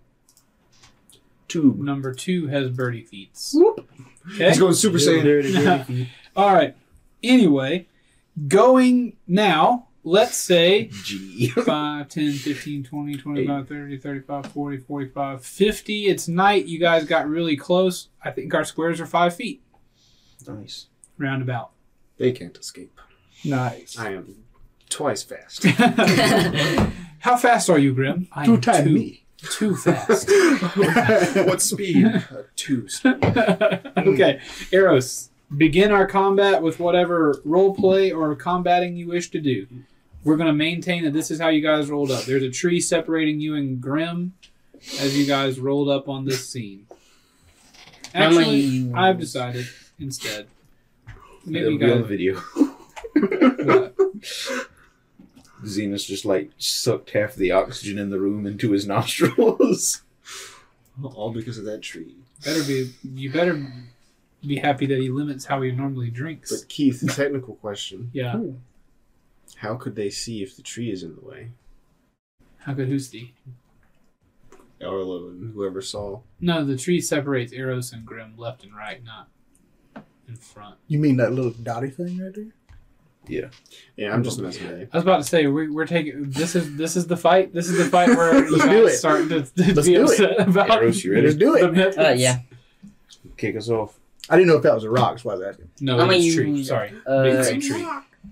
Two. 1.51 1.77
Number 1.79 2.15
two 2.15 2.47
has 2.47 2.71
Birdie 2.71 3.05
Feets. 3.05 3.53
Whoop. 3.55 3.89
Okay. 4.35 4.49
He's 4.49 4.59
going 4.59 4.75
Super 4.75 4.99
Saiyan. 4.99 6.07
All 6.37 6.55
right. 6.55 6.77
Anyway, 7.23 7.89
going 8.49 9.17
now, 9.27 9.89
let's 10.05 10.37
say 10.37 10.91
G. 11.05 11.49
5, 11.51 12.09
10, 12.09 12.33
15, 12.33 12.85
20, 12.85 13.17
25, 13.17 13.69
30, 13.69 13.99
35, 13.99 14.47
40, 14.47 14.77
45, 14.79 15.45
50. 15.45 16.07
It's 16.07 16.29
night. 16.29 16.67
You 16.67 16.79
guys 16.79 17.05
got 17.05 17.29
really 17.29 17.57
close. 17.57 18.09
I 18.23 18.31
think 18.31 18.55
our 18.55 18.65
squares 18.65 19.01
are 19.01 19.07
five 19.07 19.35
feet, 19.35 19.63
nice. 20.47 20.87
roundabout. 21.19 21.71
They 22.19 22.33
can't 22.33 22.57
escape. 22.57 22.99
Nice. 23.45 23.99
I 23.99 24.13
am 24.13 24.45
twice 24.89 25.23
fast. 25.23 25.65
How 27.21 27.37
fast 27.37 27.69
are 27.71 27.79
you, 27.79 27.95
Grim? 27.95 28.29
I 28.33 28.45
Two 28.45 28.55
am 28.55 28.61
time 28.61 28.95
me. 28.95 29.20
Too 29.51 29.75
fast. 29.77 30.29
what 31.47 31.63
speed? 31.63 32.07
Uh, 32.07 32.21
two 32.57 32.89
speed. 32.91 33.25
okay, 33.25 34.41
Eros, 34.73 35.31
begin 35.57 35.91
our 35.93 36.07
combat 36.07 36.63
with 36.63 36.79
whatever 36.79 37.35
role 37.45 37.75
play 37.75 38.11
or 38.13 38.35
combating 38.37 38.97
you 38.97 39.09
wish 39.09 39.31
to 39.31 39.41
do. 39.41 39.67
We're 40.25 40.37
going 40.37 40.49
to 40.49 40.53
maintain 40.53 41.05
that 41.05 41.13
this 41.15 41.31
is 41.31 41.41
how 41.41 41.49
you 41.49 41.63
guys 41.63 41.91
rolled 41.91 42.11
up. 42.11 42.25
There's 42.25 42.43
a 42.43 42.51
tree 42.51 42.81
separating 42.81 43.41
you 43.41 43.55
and 43.55 43.81
Grim 43.81 44.35
as 45.01 45.17
you 45.19 45.25
guys 45.27 45.59
rolled 45.59 45.89
up 45.89 46.09
on 46.09 46.27
this 46.27 46.47
scene. 46.49 46.87
Actually, 48.15 48.81
many- 48.81 48.93
I've 48.95 49.19
decided 49.19 49.67
instead. 49.99 50.47
Maybe 51.47 51.61
It'll 51.61 51.73
you 51.73 51.79
be 51.79 51.91
on 51.91 51.99
guys. 52.01 52.09
video. 52.09 52.41
What? 53.65 53.95
Xenos 55.65 56.07
just 56.07 56.25
like 56.25 56.51
sucked 56.59 57.11
half 57.11 57.35
the 57.35 57.53
oxygen 57.53 57.99
in 57.99 58.11
the 58.11 58.21
room 58.21 58.47
into 58.47 58.71
his 58.73 58.87
nostrils. 58.95 60.03
All 61.03 61.33
because 61.33 61.59
of 61.59 61.65
that 61.65 61.83
tree. 61.83 62.17
Better 62.45 62.63
be. 62.65 62.93
You 63.15 63.31
better 63.31 63.67
be 64.47 64.57
happy 64.57 64.87
that 64.87 64.99
he 64.99 65.09
limits 65.11 65.45
how 65.45 65.63
he 65.63 65.71
normally 65.71 66.11
drinks. 66.11 66.51
But 66.51 66.69
Keith, 66.69 67.01
the 67.01 67.09
technical 67.09 67.55
question: 67.57 68.11
Yeah. 68.13 68.37
Hmm. 68.37 68.51
How 69.57 69.75
could 69.75 69.95
they 69.95 70.11
see 70.11 70.43
if 70.43 70.57
the 70.57 70.63
tree 70.63 70.91
is 70.91 71.03
in 71.03 71.15
the 71.17 71.21
way? 71.21 71.51
How 72.59 72.75
could 72.75 72.89
who's 72.89 73.11
Hoosty? 73.11 73.33
Arlo 74.83 75.29
and 75.29 75.53
whoever 75.53 75.83
saw. 75.83 76.21
No, 76.41 76.65
the 76.65 76.77
tree 76.77 77.01
separates 77.01 77.53
Eros 77.53 77.93
and 77.93 78.07
Grim 78.07 78.35
left 78.37 78.65
and 78.65 78.75
right, 78.75 79.03
not 79.05 79.29
in 80.27 80.37
front. 80.37 80.77
You 80.89 80.99
mean 80.99 81.17
that 81.19 81.33
little 81.33 81.51
dotty 81.51 81.91
thing 81.91 82.19
right 82.19 82.35
there? 82.35 82.47
Yeah, 83.31 83.49
Yeah, 83.97 84.13
I'm 84.13 84.23
just 84.25 84.39
messing 84.41 84.67
with 84.69 84.81
you. 84.81 84.89
I 84.93 84.97
was 84.97 85.05
about 85.05 85.19
to 85.19 85.25
say 85.25 85.47
we're, 85.47 85.73
we're 85.73 85.87
taking 85.87 86.31
this 86.31 86.55
is 86.57 86.77
this 86.77 86.97
is 86.97 87.07
the 87.07 87.17
fight. 87.17 87.53
This 87.55 87.69
is 87.69 87.79
the 87.79 87.85
fight 87.87 88.09
where 88.09 88.45
you 88.45 88.51
Let's 88.57 88.65
guys 88.65 88.71
do 88.73 88.87
it. 88.87 88.91
starting 88.93 89.29
to, 89.31 89.43
to 89.43 89.75
Let's 89.75 89.87
be 89.89 89.95
do 89.95 90.03
it. 90.05 90.11
upset 90.11 90.49
about 90.49 90.71
Eros, 90.71 91.05
you 91.05 91.21
Let's 91.21 91.37
do 91.37 91.55
it. 91.57 91.73
methods. 91.73 91.97
Uh, 91.99 92.15
yeah. 92.17 92.41
Kick 93.37 93.57
us 93.57 93.69
off. 93.69 93.99
I 94.29 94.37
didn't 94.37 94.49
know 94.49 94.57
if 94.57 94.63
that 94.63 94.75
was 94.75 94.85
a 94.85 94.91
rock. 94.91 95.13
That's 95.13 95.25
why 95.25 95.33
I 95.33 95.37
was 95.37 95.47
asking. 95.49 95.71
No, 95.81 95.95
I'm 95.95 96.07
gonna 96.09 96.15
it's 96.19 96.35
tree. 96.35 96.65
Sorry, 96.65 96.93
Uh, 97.07 97.23
big 97.23 97.43
green 97.47 97.61
tree. 97.61 97.83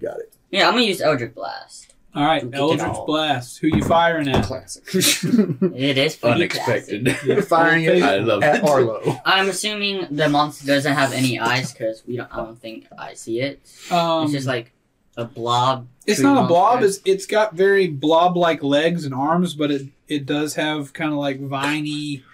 Got 0.01 0.19
it. 0.21 0.33
Yeah, 0.51 0.67
I'm 0.69 0.75
gonna 0.75 0.85
use 0.85 1.01
Eldritch 1.01 1.35
Blast. 1.35 1.95
All 2.15 2.25
right, 2.25 2.43
Eldritch 2.53 2.81
off. 2.83 3.07
Blast. 3.07 3.59
Who 3.59 3.69
you 3.69 3.83
firing 3.85 4.29
at? 4.29 4.45
Classic. 4.45 4.83
It 4.95 5.99
is 5.99 6.23
Unexpected. 6.23 7.17
You're 7.25 7.43
firing 7.43 7.85
it 7.85 8.03
I 8.03 8.19
love 8.19 8.43
at 8.43 8.57
it. 8.57 8.65
Arlo. 8.65 9.21
I'm 9.25 9.49
assuming 9.49 10.07
the 10.11 10.29
monster 10.29 10.67
doesn't 10.67 10.93
have 10.95 11.13
any 11.13 11.39
eyes 11.39 11.73
because 11.73 12.03
we 12.07 12.17
don't. 12.17 12.33
I 12.33 12.37
don't 12.37 12.59
think 12.59 12.87
I 12.97 13.15
see 13.15 13.41
it. 13.41 13.61
Um, 13.91 14.25
it's 14.25 14.33
just 14.33 14.47
like 14.47 14.73
a 15.19 15.25
blob. 15.27 15.87
It's 16.07 16.21
not 16.21 16.45
a 16.45 16.47
blob. 16.47 16.83
It's 16.83 17.01
it's 17.05 17.27
got 17.27 17.55
very 17.55 17.87
blob-like 17.89 18.63
legs 18.63 19.05
and 19.05 19.13
arms, 19.15 19.55
but 19.55 19.71
it 19.71 19.89
it 20.09 20.25
does 20.25 20.55
have 20.55 20.95
kind 20.95 21.13
of 21.13 21.19
like 21.19 21.39
viney, 21.41 22.25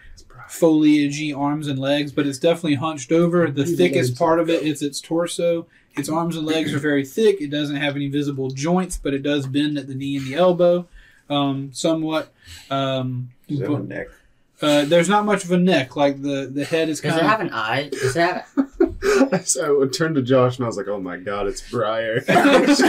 foliagey 0.48 1.36
arms 1.36 1.66
and 1.66 1.78
legs. 1.78 2.12
But 2.12 2.26
it's 2.26 2.38
definitely 2.38 2.76
hunched 2.76 3.10
over. 3.10 3.50
The 3.50 3.64
These 3.64 3.76
thickest 3.76 4.16
part 4.16 4.38
of 4.38 4.48
it 4.48 4.62
is 4.62 4.82
its 4.82 5.00
torso. 5.00 5.66
Its 5.96 6.08
arms 6.08 6.36
and 6.36 6.46
legs 6.46 6.72
are 6.74 6.78
very 6.78 7.04
thick. 7.04 7.40
It 7.40 7.50
doesn't 7.50 7.76
have 7.76 7.96
any 7.96 8.08
visible 8.08 8.50
joints, 8.50 8.96
but 8.96 9.14
it 9.14 9.22
does 9.22 9.46
bend 9.46 9.78
at 9.78 9.86
the 9.88 9.94
knee 9.94 10.16
and 10.16 10.26
the 10.26 10.34
elbow, 10.34 10.86
um, 11.30 11.70
somewhat. 11.72 12.32
Um, 12.70 13.30
Does 13.48 13.60
it 13.60 13.62
have 13.62 13.70
a 13.72 13.76
but, 13.76 13.88
neck? 13.88 14.06
uh, 14.60 14.84
there's 14.86 15.08
not 15.08 15.24
much 15.24 15.44
of 15.44 15.52
a 15.52 15.56
neck. 15.56 15.94
Like 15.96 16.20
the 16.22 16.50
the 16.52 16.64
head 16.64 16.88
is 16.88 17.00
Does 17.00 17.14
it 17.16 17.22
of. 17.22 17.26
have 17.28 17.40
an 17.40 17.50
eye? 17.52 17.88
Does 17.90 18.16
it 18.16 18.20
have? 18.20 18.46
so 19.44 19.82
I 19.82 19.86
turned 19.88 20.14
to 20.16 20.22
Josh 20.22 20.56
and 20.56 20.64
I 20.64 20.68
was 20.68 20.76
like, 20.76 20.88
"Oh 20.88 21.00
my 21.00 21.16
god, 21.16 21.46
it's 21.46 21.68
Briar." 21.70 22.22
As 22.28 22.80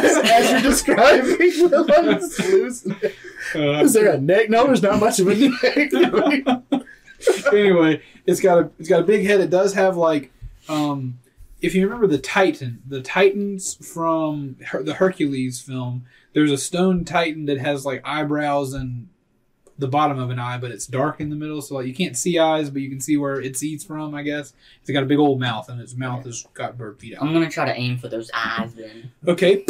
you're 0.52 0.62
describing, 0.62 1.38
I'm 1.74 2.20
just 2.20 2.40
losing 2.44 2.96
it. 3.02 3.16
uh, 3.56 3.84
Is 3.84 3.94
there 3.94 4.12
a 4.12 4.18
neck? 4.18 4.50
No, 4.50 4.66
there's 4.66 4.82
not 4.82 5.00
much 5.00 5.20
of 5.20 5.28
a 5.28 5.36
neck. 5.36 6.74
anyway, 7.54 8.02
it's 8.26 8.40
got 8.42 8.60
a 8.60 8.70
it's 8.80 8.90
got 8.90 9.02
a 9.02 9.06
big 9.06 9.26
head. 9.26 9.42
It 9.42 9.50
does 9.50 9.74
have 9.74 9.98
like 9.98 10.32
um 10.70 11.20
if 11.62 11.74
you 11.74 11.86
remember 11.86 12.08
the 12.08 12.18
Titan, 12.20 12.82
the 12.88 13.02
Titans 13.02 13.76
from 13.86 14.58
Her- 14.68 14.84
the 14.84 14.96
Hercules 14.96 15.62
film, 15.62 16.06
there's 16.34 16.52
a 16.52 16.58
stone 16.58 17.06
Titan 17.06 17.46
that 17.46 17.58
has 17.60 17.86
like 17.86 18.02
eyebrows 18.06 18.74
and 18.74 19.08
the 19.78 19.88
bottom 19.88 20.20
of 20.20 20.30
an 20.30 20.40
eye, 20.40 20.58
but 20.58 20.72
it's 20.72 20.88
dark 20.88 21.20
in 21.20 21.30
the 21.30 21.36
middle, 21.36 21.62
so 21.62 21.76
like 21.76 21.88
you 21.88 21.94
can't 21.94 22.18
see 22.18 22.40
eyes, 22.40 22.70
but 22.70 22.82
you 22.82 22.90
can 22.90 23.02
see 23.02 23.18
where 23.18 23.42
it 23.42 23.62
eats 23.62 23.84
from. 23.84 24.16
I 24.16 24.24
guess 24.24 24.54
it's 24.82 24.90
got 24.90 25.04
a 25.04 25.06
big 25.06 25.20
old 25.20 25.40
mouth, 25.40 25.68
and 25.70 25.82
its 25.82 25.96
mouth 25.96 26.24
has 26.26 26.46
got 26.54 26.78
bird 26.78 27.00
feet 27.00 27.16
I'm 27.20 27.34
gonna 27.34 27.50
try 27.50 27.66
to 27.66 27.76
aim 27.78 27.98
for 27.98 28.08
those 28.08 28.32
eyes 28.34 28.74
then. 28.74 29.12
Okay, 29.28 29.66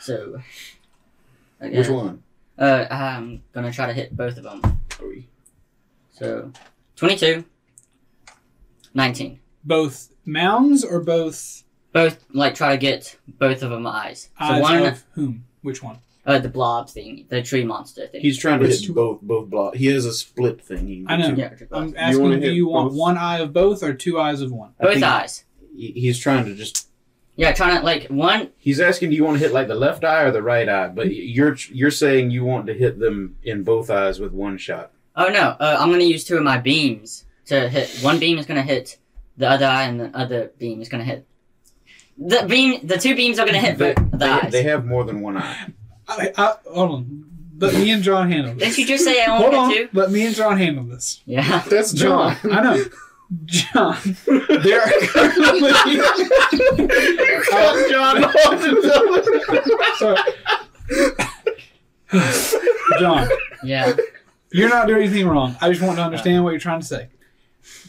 So. 0.00 0.40
Okay. 1.60 1.78
Which 1.78 1.88
one? 1.88 2.22
Uh, 2.58 2.86
I'm 2.90 3.42
gonna 3.52 3.72
try 3.72 3.86
to 3.86 3.92
hit 3.92 4.16
both 4.16 4.36
of 4.36 4.44
them. 4.44 4.60
Are 5.00 5.06
we? 5.08 5.28
So, 6.12 6.52
22, 6.96 7.44
19. 8.94 9.40
both 9.64 10.12
mounds 10.24 10.84
or 10.84 11.00
both 11.00 11.64
Both 11.92 12.24
like 12.32 12.54
try 12.54 12.72
to 12.72 12.78
get 12.78 13.16
both 13.26 13.62
of 13.62 13.70
them 13.70 13.86
eyes. 13.86 14.28
So 14.38 14.44
eyes 14.44 14.62
one, 14.62 14.86
of 14.86 15.04
whom? 15.14 15.44
Which 15.62 15.82
one? 15.82 15.98
Uh, 16.24 16.38
the 16.38 16.48
blob 16.48 16.88
thing, 16.88 17.26
the 17.28 17.42
tree 17.42 17.64
monster 17.64 18.06
thing. 18.06 18.20
He's 18.20 18.38
trying 18.38 18.60
to 18.60 18.66
Which 18.66 18.76
hit 18.80 18.84
two- 18.86 18.94
both 18.94 19.20
both 19.22 19.48
blocks. 19.50 19.78
He 19.78 19.86
has 19.86 20.04
a 20.06 20.12
split 20.12 20.60
thing. 20.60 20.86
He 20.86 21.04
I 21.08 21.16
know. 21.16 21.28
yeah, 21.34 21.50
I'm 21.72 21.94
asking, 21.96 22.22
wanna 22.22 22.40
do 22.40 22.52
you 22.52 22.68
want 22.68 22.90
both? 22.90 22.98
one 22.98 23.18
eye 23.18 23.38
of 23.38 23.52
both 23.52 23.82
or 23.82 23.92
two 23.94 24.20
eyes 24.20 24.40
of 24.40 24.52
one? 24.52 24.72
I 24.80 24.84
both 24.84 25.02
eyes. 25.02 25.44
He's 25.76 26.18
trying 26.18 26.44
to 26.44 26.54
just. 26.54 26.88
Yeah, 27.34 27.52
trying 27.52 27.78
to 27.78 27.82
like 27.84 28.08
one. 28.08 28.50
He's 28.58 28.78
asking, 28.78 29.08
do 29.10 29.16
you 29.16 29.24
want 29.24 29.38
to 29.38 29.44
hit 29.44 29.54
like 29.54 29.66
the 29.66 29.74
left 29.74 30.04
eye 30.04 30.22
or 30.24 30.30
the 30.30 30.42
right 30.42 30.68
eye? 30.68 30.88
But 30.88 31.14
you're 31.14 31.56
you're 31.70 31.90
saying 31.90 32.30
you 32.30 32.44
want 32.44 32.66
to 32.66 32.74
hit 32.74 32.98
them 33.00 33.36
in 33.42 33.62
both 33.64 33.88
eyes 33.90 34.20
with 34.20 34.32
one 34.32 34.58
shot. 34.58 34.92
Oh 35.16 35.28
no, 35.28 35.56
uh, 35.58 35.76
I'm 35.80 35.90
gonna 35.90 36.04
use 36.04 36.24
two 36.24 36.36
of 36.36 36.42
my 36.44 36.58
beams 36.58 37.24
to 37.46 37.68
hit. 37.70 37.88
One 38.02 38.18
beam 38.18 38.36
is 38.38 38.44
gonna 38.46 38.62
hit 38.62 38.98
the 39.38 39.48
other 39.48 39.64
eye, 39.66 39.84
and 39.84 39.98
the 39.98 40.16
other 40.16 40.52
beam 40.58 40.82
is 40.82 40.88
gonna 40.90 41.04
hit. 41.04 41.26
The 42.18 42.44
beam, 42.46 42.86
the 42.86 42.98
two 42.98 43.16
beams 43.16 43.38
are 43.38 43.46
gonna 43.46 43.58
hit 43.58 43.78
They, 43.78 43.94
both 43.94 44.10
the 44.10 44.16
they, 44.18 44.28
eyes. 44.28 44.52
they 44.52 44.62
have 44.64 44.84
more 44.84 45.04
than 45.04 45.22
one 45.22 45.38
eye. 45.38 45.72
I, 46.08 46.32
I, 46.36 46.54
hold 46.72 46.90
on. 46.92 47.24
Let 47.58 47.74
me 47.74 47.90
and 47.92 48.02
John 48.02 48.28
handle 48.30 48.54
this. 48.54 48.64
Didn't 48.64 48.78
you 48.78 48.86
just 48.86 49.04
say 49.04 49.22
I 49.22 49.26
Hold 49.36 49.54
only 49.54 49.58
on. 49.58 49.70
hit 49.70 49.92
two? 49.92 49.98
Let 49.98 50.10
me 50.10 50.26
and 50.26 50.34
John 50.34 50.58
handle 50.58 50.84
this. 50.84 51.22
Yeah. 51.26 51.62
That's 51.68 51.92
John. 51.92 52.36
I 52.50 52.60
know. 52.60 52.84
John, 53.46 53.96
there 54.26 54.82
are 54.82 54.90
currently. 55.06 55.70
John 57.90 58.32
Sorry. 59.96 60.18
John, 62.98 63.28
Yeah. 63.62 63.92
you're 64.52 64.68
not 64.68 64.86
doing 64.86 65.02
anything 65.04 65.26
wrong. 65.26 65.56
I 65.60 65.70
just 65.70 65.80
want 65.82 65.96
to 65.96 66.02
understand 66.02 66.44
what 66.44 66.50
you're 66.50 66.60
trying 66.60 66.80
to 66.80 66.86
say. 66.86 67.08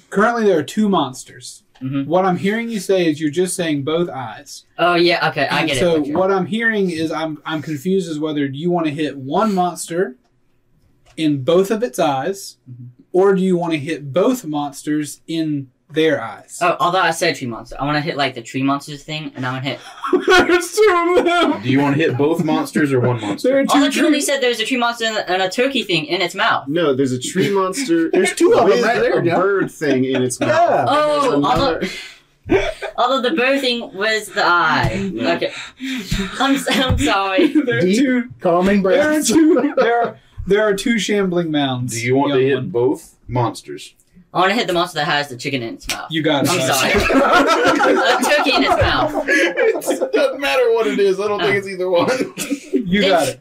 Currently, 0.10 0.46
there 0.46 0.60
are 0.60 0.64
two 0.64 0.88
monsters. 0.88 1.63
Mhm. 1.84 2.06
What 2.08 2.24
I'm 2.26 2.38
hearing 2.38 2.70
you 2.70 2.80
say 2.80 3.08
is 3.10 3.20
you're 3.20 3.30
just 3.30 3.56
saying 3.56 3.84
both 3.84 4.10
eyes. 4.10 4.64
Oh 4.78 4.96
yeah. 4.96 5.28
Okay, 5.30 5.48
I 5.48 5.60
And 5.62 5.68
get 5.70 5.78
so 5.80 5.96
it. 5.96 6.00
Butcher. 6.02 6.18
what 6.18 6.32
I'm 6.32 6.46
hearing 6.46 6.90
is 6.90 7.12
I'm 7.12 7.40
I'm 7.46 7.62
confused 7.62 8.10
as 8.10 8.20
whether 8.20 8.48
do 8.48 8.58
you 8.58 8.72
want 8.72 8.86
to 8.88 8.94
hit 8.94 9.18
one 9.18 9.54
monster 9.54 10.16
in 11.18 11.44
both 11.44 11.70
of 11.72 11.84
its 11.84 12.00
eyes, 12.00 12.58
Mhm. 12.70 12.88
or 13.12 13.36
do 13.36 13.42
you 13.44 13.58
want 13.58 13.74
to 13.74 13.80
hit 13.80 14.14
both 14.14 14.46
monsters 14.46 15.22
in 15.28 15.68
their 15.94 16.22
eyes? 16.22 16.58
Oh, 16.62 16.76
although 16.80 17.00
I 17.00 17.12
said 17.12 17.36
tree 17.36 17.48
monster, 17.48 17.76
I 17.80 17.86
want 17.86 17.96
to 17.98 18.02
hit 18.02 18.18
like 18.18 18.34
the 18.36 18.42
tree 18.42 18.64
monsters 18.64 19.04
thing, 19.04 19.32
and 19.36 19.46
I'm 19.46 19.54
gonna 19.56 19.62
hit. 19.70 19.80
There's 20.48 20.74
two 20.76 21.16
of 21.18 21.26
them. 21.26 21.62
Do 21.62 21.70
you 21.70 21.80
want 21.80 21.96
to 21.96 22.02
hit 22.02 22.18
both 22.18 22.44
monsters 22.44 22.92
or 22.92 23.00
one 23.00 23.20
There 23.20 23.28
monster? 23.30 23.58
are 23.58 23.62
Oh, 23.62 23.66
two 23.66 23.80
look, 23.80 23.96
you 23.96 24.06
only 24.06 24.22
said 24.22 24.42
there's 24.42 24.60
a 24.60 24.66
tree 24.66 24.78
monster 24.78 25.06
and 25.06 25.18
a, 25.18 25.30
and 25.32 25.42
a 25.42 25.50
turkey 25.50 25.84
thing 25.84 26.06
in 26.06 26.22
its 26.22 26.36
mouth. 26.36 26.68
No, 26.68 26.94
there's 26.94 27.12
a 27.14 27.20
tree 27.20 27.50
monster. 27.52 28.10
There's 28.14 28.34
two 28.34 28.52
of 28.54 28.60
them 28.60 28.70
with 28.70 28.84
right 28.84 29.00
there, 29.00 29.20
a 29.20 29.26
John. 29.26 29.40
bird 29.40 29.72
thing 29.72 30.06
in 30.06 30.22
its 30.22 30.40
mouth. 30.42 30.50
Yeah. 30.50 30.86
Oh, 30.88 31.22
There's 31.22 31.34
although, 31.46 31.76
another- 31.78 31.88
although 32.98 33.22
the 33.30 33.36
bird 33.36 33.62
thing 33.62 33.94
was 33.94 34.28
the 34.30 34.44
eye. 34.46 35.10
Yeah. 35.14 35.36
Okay, 35.36 35.54
I'm 36.40 36.56
s- 36.56 36.68
I'm 36.70 36.98
sorry. 36.98 37.48
There 37.54 37.78
are 37.78 37.82
Deep. 37.82 37.98
two. 37.98 38.30
Calming 38.42 38.84
There 38.84 39.00
are 39.02 39.06
breaths. 39.14 39.30
two. 39.30 39.74
There 39.78 40.02
are 40.02 40.20
there 40.46 40.62
are 40.64 40.74
two 40.74 41.00
shambling 41.00 41.52
mounds. 41.52 41.94
Do 41.94 42.06
you 42.06 42.16
want 42.16 42.34
to 42.34 42.40
Young 42.40 42.48
hit 42.50 42.56
one. 42.56 42.70
both 42.70 43.16
monsters? 43.28 43.94
I 44.34 44.40
want 44.40 44.50
to 44.50 44.56
hit 44.56 44.66
the 44.68 44.74
monster 44.74 44.96
that 45.00 45.06
has 45.06 45.30
the 45.30 45.38
chicken 45.38 45.62
in 45.62 45.76
its 45.76 45.88
mouth. 45.88 46.08
You 46.10 46.24
got 46.24 46.46
it. 46.46 46.50
I'm 46.52 46.60
sorry. 46.60 46.92
a 46.94 48.36
turkey 48.36 48.56
in 48.56 48.64
its 48.64 48.82
mouth. 48.82 49.26
it 49.28 50.12
doesn't 50.14 50.42
matter 50.42 50.74
what 50.74 50.88
it 50.88 50.98
is. 51.00 51.20
I 51.20 51.28
don't 51.28 51.40
think 51.40 51.56
it's 51.56 51.68
either 51.68 51.90
one. 51.90 52.10
You 52.74 53.02
got 53.02 53.28
it. 53.28 53.40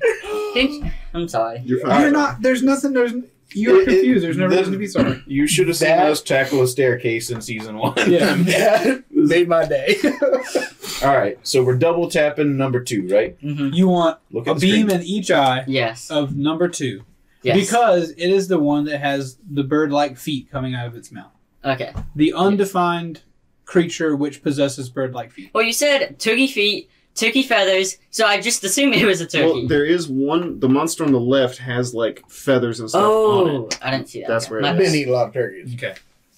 Didn't- 0.55 0.93
I'm 1.15 1.29
sorry. 1.29 1.63
You're 1.65 1.81
fine. 1.81 2.01
You're 2.03 2.11
not. 2.11 2.43
There's 2.43 2.63
nothing. 2.63 2.93
There's. 2.93 3.13
You're 3.55 3.83
It- 3.83 3.89
it- 3.89 3.93
confused. 3.93 4.25
There's 4.25 4.37
no 4.39 4.49
the- 4.49 4.57
reason 4.57 4.73
to 4.73 4.79
be 4.79 4.87
sorry. 4.87 5.23
You 5.27 5.47
should 5.47 5.69
have 5.69 5.77
seen 5.77 5.89
That- 5.89 6.11
us 6.11 6.23
tackle 6.23 6.63
a 6.63 6.67
staircase 6.69 7.31
in 7.31 7.41
season 7.41 7.77
one. 7.79 7.95
Yeah. 8.11 8.35
Yeah, 8.47 8.99
made 9.11 9.49
my 9.49 9.65
day. 9.67 9.97
All 11.05 11.17
right, 11.17 11.39
so 11.43 11.63
we're 11.65 11.77
double 11.77 12.09
tapping 12.11 12.57
number 12.57 12.81
two, 12.83 13.09
right? 13.09 13.37
hmm 13.41 13.71
You 13.73 13.89
want 13.89 14.19
Look 14.31 14.47
a 14.47 14.51
at 14.51 14.59
the 14.61 14.71
beam 14.71 14.89
screen. 14.89 15.01
in 15.01 15.07
each 15.07 15.31
eye 15.31 15.65
Yes. 15.67 16.11
of 16.11 16.37
number 16.37 16.69
two 16.69 17.03
Yes. 17.43 17.57
because 17.59 18.11
it 18.11 18.31
is 18.31 18.49
the 18.49 18.59
one 18.59 18.85
that 18.85 18.99
has 18.99 19.37
the 19.51 19.65
bird-like 19.65 20.17
feet 20.17 20.51
coming 20.51 20.75
out 20.75 20.87
of 20.87 20.97
its 20.97 21.11
mouth. 21.11 21.33
okay. 21.65 21.93
The 22.17 22.33
undefined 22.35 23.23
creature 23.65 24.15
which 24.17 24.43
possesses 24.43 24.89
bird-like 24.91 25.33
feet. 25.33 25.51
Well, 25.55 25.65
you 25.65 25.73
said 25.73 26.19
turkey 26.19 26.47
feet, 26.47 26.91
turkey 27.15 27.43
feathers, 27.43 27.99
so 28.11 28.27
I 28.27 28.41
just 28.41 28.63
assumed 28.65 28.95
it 28.95 29.07
was 29.07 29.21
a 29.21 29.27
turkey. 29.27 29.45
Well, 29.61 29.69
there 29.69 29.85
is 29.85 30.09
one. 30.09 30.61
The 30.61 30.69
monster 30.69 31.05
on 31.05 31.13
the 31.13 31.21
left 31.21 31.59
has 31.59 31.95
like 31.95 32.29
feathers 32.29 32.81
and 32.81 32.89
stuff 32.89 33.03
on 33.03 33.09
oh. 33.11 33.69
I 33.81 33.91
didn't 33.91 34.09
see 34.09 34.21
that. 34.21 34.29
That's 34.29 34.45
Okay. 34.47 34.53
where 34.53 34.61
my, 34.63 34.71
I've 34.71 34.77
it 34.77 34.85
been 34.85 34.95
eating 34.95 35.09
a 35.13 35.17
lot 35.17 35.29
of 35.29 35.33
turkeys. 35.35 35.75
Okay, 35.75 35.95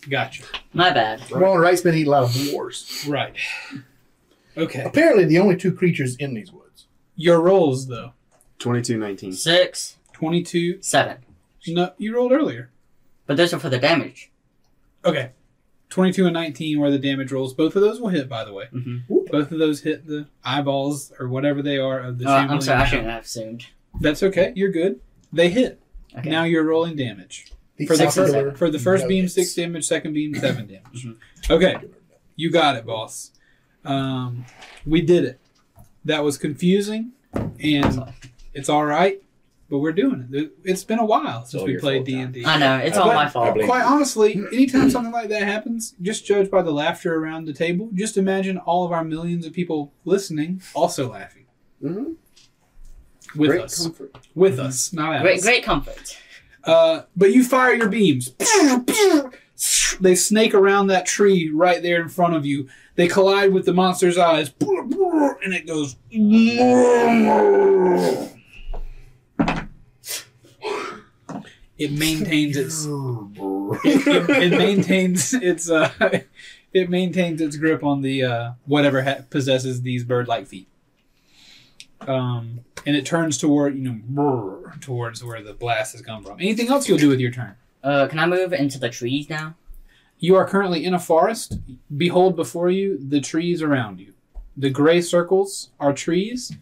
gotcha. 0.09 0.45
my 0.73 0.91
bad. 0.91 1.29
Ron 1.31 1.59
Wright's 1.59 1.81
been 1.83 1.95
eating 1.95 2.09
a 2.09 2.11
lot 2.11 2.25
of 2.25 2.53
boars. 2.53 3.05
Right. 3.09 3.35
Okay. 4.57 4.83
Apparently, 4.85 5.25
the 5.25 5.39
only 5.39 5.57
two 5.57 5.73
creatures 5.73 6.17
in 6.17 6.35
these 6.35 6.53
woods. 6.53 6.87
Your 7.17 7.41
rolls 7.41 7.89
though. 7.89 8.13
Twenty-two 8.59 8.97
nineteen. 8.99 9.33
Six, 9.33 9.97
Twenty-two. 10.15 10.81
seven. 10.81 11.19
No, 11.69 11.93
you 11.99 12.15
rolled 12.15 12.33
earlier. 12.33 12.71
But 13.27 13.37
those 13.37 13.53
are 13.53 13.59
for 13.59 13.69
the 13.71 13.79
damage. 13.79 14.31
Okay. 15.05 15.31
22 15.91 16.25
and 16.27 16.35
19 16.35 16.81
were 16.81 16.91
the 16.91 16.99
damage 16.99 17.31
rolls. 17.31 17.55
Both 17.55 17.77
of 17.77 17.83
those 17.83 18.01
will 18.01 18.09
hit, 18.09 18.29
by 18.29 18.45
the 18.45 18.53
way. 18.53 18.65
Mhm. 18.75 19.03
Both 19.31 19.53
of 19.53 19.59
those 19.59 19.81
hit 19.83 20.07
the 20.07 20.27
eyeballs 20.45 21.13
or 21.21 21.29
whatever 21.29 21.63
they 21.63 21.79
are 21.79 22.01
of 22.01 22.19
the 22.19 22.27
Oh, 22.27 22.33
I'm 22.33 22.41
shambling 22.43 22.61
sorry, 22.63 22.81
I 22.83 22.87
shouldn't 22.87 23.09
have 23.09 23.25
assumed. 23.25 23.67
That's 24.01 24.23
okay. 24.23 24.53
You're 24.57 24.73
good. 24.73 25.01
They 25.33 25.51
hit. 25.51 25.81
Okay. 26.19 26.31
Now 26.31 26.45
you're 26.45 26.65
rolling 26.65 26.97
damage. 26.97 27.53
The 27.77 27.87
For 27.87 27.97
the, 27.97 28.11
Six 28.11 28.15
first, 28.15 28.57
for 28.59 28.71
the 28.71 28.79
first 28.79 29.09
beam, 29.09 29.21
nuggets. 29.25 29.35
six 29.35 29.55
damage. 29.55 29.85
Second 29.87 30.13
beam, 30.15 30.35
seven 30.41 30.67
damage. 30.67 31.05
Mhm. 31.07 31.17
Okay. 31.51 31.77
You 32.37 32.51
got 32.51 32.77
it, 32.77 32.85
boss. 32.87 33.31
Um, 33.85 34.45
we 34.85 35.01
did 35.01 35.25
it. 35.25 35.41
That 36.05 36.23
was 36.25 36.37
confusing, 36.39 37.13
and 37.33 38.13
it's 38.53 38.69
all 38.69 38.85
right. 38.85 39.23
But 39.71 39.79
we're 39.79 39.93
doing 39.93 40.29
it. 40.33 40.53
It's 40.65 40.85
been 40.85 40.99
a 40.99 41.05
while 41.05 41.45
since 41.45 41.63
we 41.63 41.77
played 41.79 42.05
D 42.05 42.13
John. 42.13 42.21
and 42.23 42.35
D. 42.35 42.45
I 42.45 42.59
know 42.59 42.77
it's 42.79 42.97
I 42.97 43.01
all 43.01 43.15
my 43.15 43.29
fault. 43.29 43.55
blame- 43.55 43.67
Quite 43.67 43.85
honestly, 43.85 44.35
anytime 44.53 44.91
something 44.91 45.13
like 45.13 45.29
that 45.31 45.43
happens, 45.43 45.95
just 46.03 46.25
judge 46.27 46.51
by 46.51 46.63
the 46.63 46.73
laughter 46.73 47.15
around 47.17 47.47
the 47.47 47.53
table. 47.53 47.91
Just 47.95 48.17
imagine 48.17 48.59
all 48.59 48.85
of 48.85 48.93
our 48.93 49.05
millions 49.05 49.47
of 49.47 49.53
people 49.53 49.93
listening 50.05 50.63
also 50.75 51.11
laughing 51.13 51.47
hmm 51.81 52.13
with 53.37 53.51
Great 53.51 53.63
us. 53.65 53.83
comfort. 53.83 54.17
With 54.37 54.61
us, 54.61 54.93
not 54.93 55.15
at 55.15 55.23
Great, 55.23 55.39
us. 55.39 55.45
great 55.45 55.65
comfort. 55.65 56.19
Uh, 56.63 57.03
but 57.17 57.33
you 57.33 57.43
fire 57.43 57.75
your 57.75 57.89
beams. 57.89 58.33
They 60.01 60.15
snake 60.15 60.55
around 60.55 60.87
that 60.89 61.05
tree 61.07 61.51
right 61.53 61.83
there 61.83 62.01
in 62.03 62.09
front 62.09 62.35
of 62.35 62.45
you. 62.47 62.69
They 62.97 63.07
collide 63.09 63.53
with 63.53 63.65
the 63.67 63.73
monster's 63.73 64.17
eyes, 64.19 64.53
and 64.61 65.53
it 65.55 65.67
goes. 65.67 65.97
It 71.79 71.93
maintains 71.93 72.57
its. 72.57 72.87
It, 73.85 74.07
it- 74.07 74.31
it 74.53 74.59
maintains 74.59 75.33
its. 75.35 75.71
Uh, 75.71 75.91
it 76.73 76.91
maintains 76.91 77.41
its 77.41 77.57
grip 77.57 77.83
on 77.83 78.03
the 78.03 78.23
uh, 78.23 78.53
whatever 78.67 79.03
ha- 79.03 79.23
possesses 79.31 79.83
these 79.83 80.05
bird-like 80.05 80.47
feet. 80.47 80.69
Um, 82.01 82.61
and 82.87 82.95
it 82.95 83.07
turns 83.07 83.39
toward 83.39 83.75
you 83.77 84.01
know 84.09 84.63
towards 84.81 85.25
where 85.25 85.43
the 85.43 85.55
blast 85.55 85.93
has 85.93 86.03
come 86.03 86.23
from. 86.23 86.39
Anything 86.41 86.69
else 86.69 86.89
you'll 86.89 86.99
do 86.99 87.09
with 87.09 87.21
your 87.21 87.31
turn? 87.31 87.55
Uh, 87.83 88.07
can 88.07 88.19
I 88.19 88.27
move 88.27 88.53
into 88.53 88.79
the 88.79 88.91
trees 88.91 89.29
now? 89.31 89.55
You 90.19 90.37
are 90.37 90.47
currently 90.47 90.85
in 90.85 90.95
a 90.95 90.99
forest. 90.99 91.59
Behold 91.97 92.37
before 92.37 92.71
you 92.71 92.99
the 92.99 93.21
trees 93.21 93.63
around 93.63 93.99
you. 94.01 94.13
The 94.57 94.71
gray 94.71 95.01
circles 95.01 95.71
are 95.81 95.93
trees. 95.93 96.53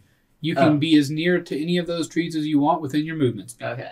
You 0.41 0.55
can 0.55 0.73
Oh. 0.73 0.77
be 0.77 0.95
as 0.97 1.09
near 1.11 1.39
to 1.41 1.61
any 1.61 1.77
of 1.77 1.87
those 1.87 2.07
trees 2.07 2.35
as 2.35 2.45
you 2.47 2.59
want 2.59 2.81
within 2.81 3.05
your 3.05 3.15
movement. 3.15 3.55
Okay. 3.61 3.91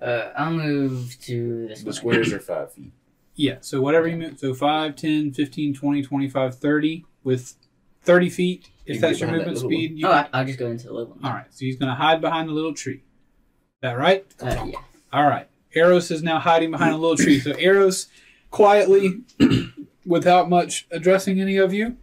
Uh, 0.00 0.30
I'll 0.36 0.52
move 0.52 1.16
to 1.22 1.68
this 1.68 1.80
The 1.80 1.86
one. 1.86 1.92
squares 1.94 2.32
are 2.32 2.40
five 2.40 2.72
feet. 2.72 2.92
Yeah, 3.34 3.56
so 3.60 3.80
whatever 3.80 4.08
you 4.08 4.16
move. 4.16 4.38
So 4.38 4.52
5, 4.54 4.96
10, 4.96 5.32
15, 5.32 5.74
20, 5.74 6.02
25, 6.02 6.58
30 6.58 7.04
with 7.24 7.54
30 8.02 8.30
feet. 8.30 8.68
You 8.84 8.94
If 8.94 9.00
can 9.00 9.00
that's 9.02 9.18
get 9.18 9.20
your 9.20 9.26
behind 9.28 9.40
that 9.40 9.46
movement 9.52 9.54
little 9.56 9.70
speed. 9.70 9.98
You 9.98 10.06
Oh, 10.06 10.10
can- 10.10 10.28
I, 10.32 10.38
I'll 10.40 10.44
just 10.44 10.58
go 10.58 10.66
into 10.70 10.86
the 10.88 10.92
little 10.92 11.10
one. 11.14 11.24
all 11.24 11.32
right, 11.32 11.46
so 11.50 11.58
he's 11.60 11.76
going 11.76 11.88
to 11.88 11.94
hide 11.94 12.20
behind 12.20 12.48
the 12.48 12.52
little 12.52 12.74
tree. 12.74 12.94
Is 12.94 13.82
that 13.82 13.96
right? 13.98 14.26
Uh, 14.40 14.64
yeah. 14.66 14.78
All 15.12 15.26
right. 15.26 15.48
Eros 15.74 16.10
is 16.10 16.22
now 16.22 16.38
hiding 16.40 16.70
behind 16.72 16.94
a 16.94 16.96
little 16.96 17.16
tree. 17.16 17.38
So 17.40 17.54
Eros 17.58 18.08
quietly, 18.50 19.20
without 20.06 20.48
much 20.48 20.86
addressing 20.90 21.40
any 21.40 21.58
of 21.58 21.72
you, 21.72 21.96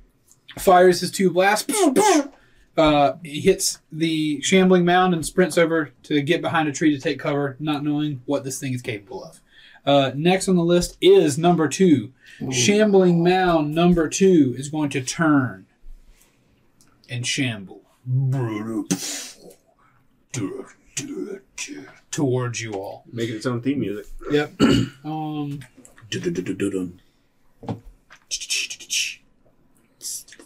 fires 0.58 1.02
his 1.02 1.12
two 1.12 1.30
blasts. 1.32 1.74
Uh, 2.78 3.14
he 3.24 3.40
hits 3.40 3.80
the 3.92 4.42
shambling 4.42 4.84
mound 4.84 5.14
and 5.14 5.26
sprints 5.26 5.58
over 5.58 5.92
to 6.04 6.22
get 6.22 6.42
behind 6.42 6.68
a 6.68 6.72
tree 6.74 6.94
to 6.96 7.02
take 7.02 7.20
cover, 7.20 7.56
not 7.60 7.84
knowing 7.84 8.22
what 8.26 8.44
this 8.44 8.60
thing 8.60 8.74
is 8.74 8.82
capable 8.82 9.24
of. 9.24 9.42
Uh, 9.86 10.12
next 10.16 10.48
on 10.48 10.56
the 10.56 10.64
list 10.64 10.98
is 11.00 11.38
number 11.38 11.68
two. 11.68 12.12
Shambling 12.52 13.24
mound 13.24 13.74
number 13.74 14.10
two 14.10 14.56
is 14.58 14.70
going 14.70 14.90
to 14.90 15.02
turn 15.02 15.68
and 17.10 17.26
shamble 17.26 17.82
towards 22.12 22.62
you 22.62 22.74
all. 22.74 23.04
Making 23.12 23.36
its 23.36 23.46
own 23.46 23.62
theme 23.62 23.80
music. 23.80 24.08
Yep. 24.32 24.54
um. 25.06 25.60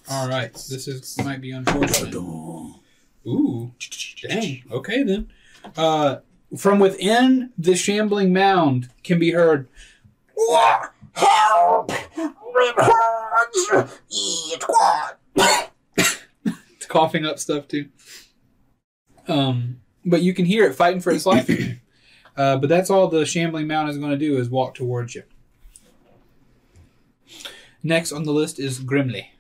All 0.10 0.28
right. 0.28 0.54
This 0.54 0.88
is 0.88 1.18
might 1.24 1.42
be 1.42 1.52
unfortunate. 1.52 2.16
Ooh. 2.16 3.72
Dang. 4.28 4.64
Okay 4.72 5.04
then. 5.04 5.30
Uh, 5.78 6.18
from 6.58 6.80
within 6.80 7.52
the 7.58 7.76
shambling 7.76 8.34
mound 8.34 8.90
can 9.04 9.20
be 9.20 9.32
heard. 9.32 9.68
help 11.14 11.92
It's 16.76 16.86
coughing 16.88 17.26
up 17.26 17.38
stuff 17.38 17.68
too. 17.68 17.90
Um, 19.28 19.82
but 20.04 20.22
you 20.22 20.34
can 20.34 20.46
hear 20.46 20.66
it 20.66 20.74
fighting 20.76 21.02
for 21.02 21.12
its 21.12 21.26
life. 21.26 21.50
Uh, 22.38 22.56
but 22.56 22.70
that's 22.70 22.90
all 22.90 23.10
the 23.10 23.26
shambling 23.26 23.68
mound 23.68 23.90
is 23.90 23.98
going 23.98 24.12
to 24.12 24.18
do 24.18 24.38
is 24.38 24.50
walk 24.50 24.74
towards 24.74 25.14
you. 25.14 25.24
Next 27.84 28.14
on 28.14 28.24
the 28.24 28.32
list 28.32 28.60
is 28.60 28.80
Grimly. 28.80 29.34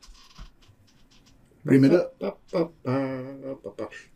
Bring 1.65 1.83
it 1.85 1.93
up. 1.93 2.39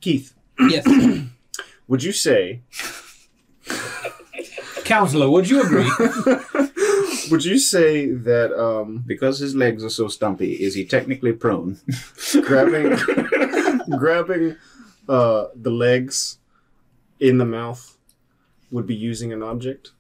Keith, 0.02 0.34
Yes, 0.60 0.86
would 1.88 2.04
you 2.04 2.12
say 2.12 2.62
counselor, 4.84 5.30
would 5.30 5.50
you 5.50 5.62
agree? 5.62 5.90
would 7.32 7.44
you 7.44 7.58
say 7.58 8.12
that 8.12 8.54
um 8.58 9.04
Because 9.06 9.40
his 9.40 9.56
legs 9.56 9.84
are 9.84 9.90
so 9.90 10.08
stumpy, 10.08 10.54
is 10.54 10.76
he 10.76 10.86
technically 10.86 11.34
prone? 11.34 11.80
grabbing 12.44 12.98
grabbing 13.98 14.56
uh 15.10 15.48
the 15.56 15.72
legs 15.72 16.40
in 17.20 17.38
the 17.38 17.46
mouth 17.46 17.98
would 18.72 18.88
be 18.88 18.96
using 18.96 19.34
an 19.34 19.42
object? 19.42 19.92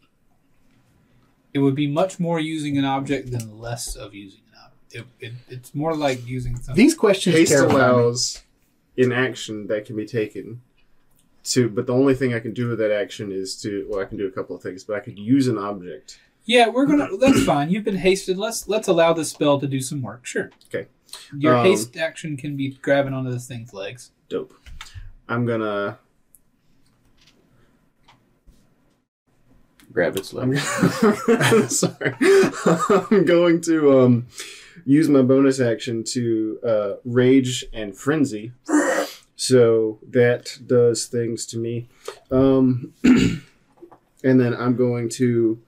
It 1.54 1.60
would 1.60 1.76
be 1.76 1.88
much 1.88 2.20
more 2.20 2.40
using 2.40 2.78
an 2.78 2.86
object 2.86 3.32
than 3.32 3.60
less 3.60 3.96
of 3.96 4.14
using 4.14 4.40
an 4.40 4.43
object. 4.43 4.43
It, 4.94 5.06
it, 5.20 5.34
it's 5.50 5.74
more 5.74 5.96
like 5.96 6.26
using 6.26 6.56
something. 6.56 6.76
These 6.76 6.96
questions 6.96 7.36
Haste 7.36 7.52
terrify 7.52 7.74
allows 7.74 8.42
an 8.98 9.12
action 9.12 9.68
that 9.68 9.86
can 9.86 9.96
be 9.96 10.06
taken 10.06 10.62
to 11.46 11.68
but 11.68 11.88
the 11.88 11.94
only 11.94 12.14
thing 12.16 12.34
I 12.34 12.40
can 12.40 12.54
do 12.54 12.70
with 12.70 12.80
that 12.80 12.92
action 12.92 13.32
is 13.32 13.60
to 13.64 13.86
well 13.90 14.00
I 14.00 14.06
can 14.06 14.18
do 14.18 14.28
a 14.28 14.32
couple 14.32 14.56
of 14.56 14.62
things, 14.62 14.84
but 14.84 14.96
I 14.96 15.00
could 15.00 15.18
use 15.20 15.48
an 15.48 15.58
object. 15.58 16.20
Yeah, 16.46 16.68
we're 16.70 16.86
gonna. 16.86 17.08
That's 17.18 17.44
fine. 17.44 17.70
You've 17.70 17.86
been 17.86 17.98
hasted. 17.98 18.38
Let's 18.38 18.68
let's 18.68 18.88
allow 18.88 19.14
this 19.14 19.30
spell 19.30 19.60
to 19.60 19.68
do 19.68 19.80
some 19.82 20.02
work. 20.02 20.26
Sure. 20.26 20.52
Okay. 20.68 20.88
Your 21.38 21.56
Um, 21.56 21.66
haste 21.66 21.96
action 21.96 22.38
can 22.38 22.56
be 22.58 22.72
grabbing 22.82 23.14
onto 23.14 23.32
this 23.32 23.48
thing's 23.48 23.74
legs. 23.74 24.12
Dope. 24.30 24.54
I'm 25.30 25.46
gonna 25.46 26.00
Grab 29.94 30.18
its 30.18 30.34
I'm 30.34 30.52
leg. 30.52 30.60
sorry. 31.70 32.16
I'm 33.12 33.26
going 33.26 33.62
to 33.62 34.00
um, 34.00 34.28
use 34.86 35.10
my 35.10 35.22
bonus 35.22 35.60
action 35.60 36.04
to 36.06 36.60
uh, 36.66 36.92
rage 37.06 37.66
and 37.74 37.96
frenzy. 37.96 38.52
So 39.36 40.00
that 40.10 40.58
does 40.66 41.06
things 41.08 41.46
to 41.48 41.58
me. 41.58 41.88
Um, 42.32 42.94
and 43.04 43.42
then 44.40 44.54
I'm 44.54 44.76
going 44.76 45.10
to 45.10 45.60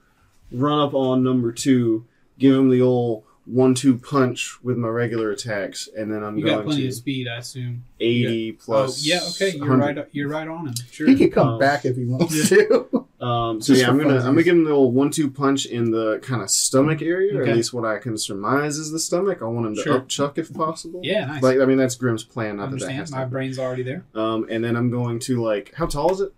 run 0.52 0.80
up 0.80 0.94
on 0.94 1.24
number 1.24 1.52
two, 1.52 2.06
give 2.40 2.56
him 2.56 2.70
the 2.70 2.82
old 2.82 3.24
one-two 3.46 3.98
punch 3.98 4.58
with 4.64 4.78
my 4.78 4.88
regular 4.88 5.30
attacks, 5.32 5.88
and 5.96 6.12
then 6.12 6.24
I'm 6.24 6.38
You 6.38 6.46
got 6.46 6.52
going 6.56 6.66
plenty 6.68 6.82
to 6.84 6.88
of 6.88 6.94
speed, 6.96 7.28
I 7.28 7.38
assume. 7.38 7.84
80 8.00 8.54
plus. 8.54 9.00
oh, 9.00 9.02
yeah. 9.04 9.20
Okay, 9.30 9.56
you're 9.58 9.68
100. 9.70 9.98
right. 9.98 10.08
You're 10.14 10.30
right 10.30 10.48
on 10.48 10.68
him. 10.68 10.74
Sure. 10.92 11.08
He 11.08 11.16
can 11.16 11.30
come 11.32 11.48
Um, 11.50 11.60
back 11.60 11.86
if 11.86 11.96
he 11.96 12.06
wants 12.06 12.50
to. 12.50 13.05
Um, 13.26 13.60
so 13.62 13.74
Just 13.74 13.82
yeah, 13.82 13.90
I'm 13.90 13.98
gonna. 13.98 14.18
I'm 14.18 14.24
gonna 14.34 14.44
give 14.44 14.56
him 14.56 14.66
the 14.66 14.72
old 14.72 14.94
one-two 14.94 15.32
punch 15.32 15.66
in 15.66 15.90
the 15.90 16.20
kind 16.22 16.44
of 16.44 16.50
stomach 16.52 17.02
area, 17.02 17.36
or 17.38 17.42
Okay. 17.42 17.52
at 17.52 17.58
least 17.58 17.74
what 17.74 17.84
I 17.86 17.98
can 17.98 18.18
surmise 18.18 18.78
is 18.78 18.92
the 18.92 19.00
stomach. 19.00 19.42
I 19.42 19.46
want 19.46 19.66
him 19.66 19.76
to 19.76 19.82
Sure. 19.82 19.98
up 19.98 20.08
chuck 20.10 20.38
if 20.38 20.54
possible. 20.54 21.00
Yeah, 21.04 21.26
nice. 21.26 21.42
Like 21.42 21.60
I 21.60 21.66
mean, 21.66 21.78
that's 21.78 21.96
Grim's 21.96 22.24
plan. 22.24 22.58
Not 22.58 22.66
that 22.66 22.66
that 22.66 22.74
understand. 22.74 22.98
has 23.00 23.12
My 23.12 23.18
happen. 23.20 23.32
brain's 23.32 23.58
already 23.58 23.84
there. 23.84 24.06
Um, 24.14 24.46
and 24.50 24.64
then 24.64 24.76
I'm 24.76 24.92
going 24.92 25.18
to 25.20 25.42
like, 25.42 25.74
how 25.74 25.88
tall 25.88 26.12
is 26.14 26.22
it? 26.22 26.34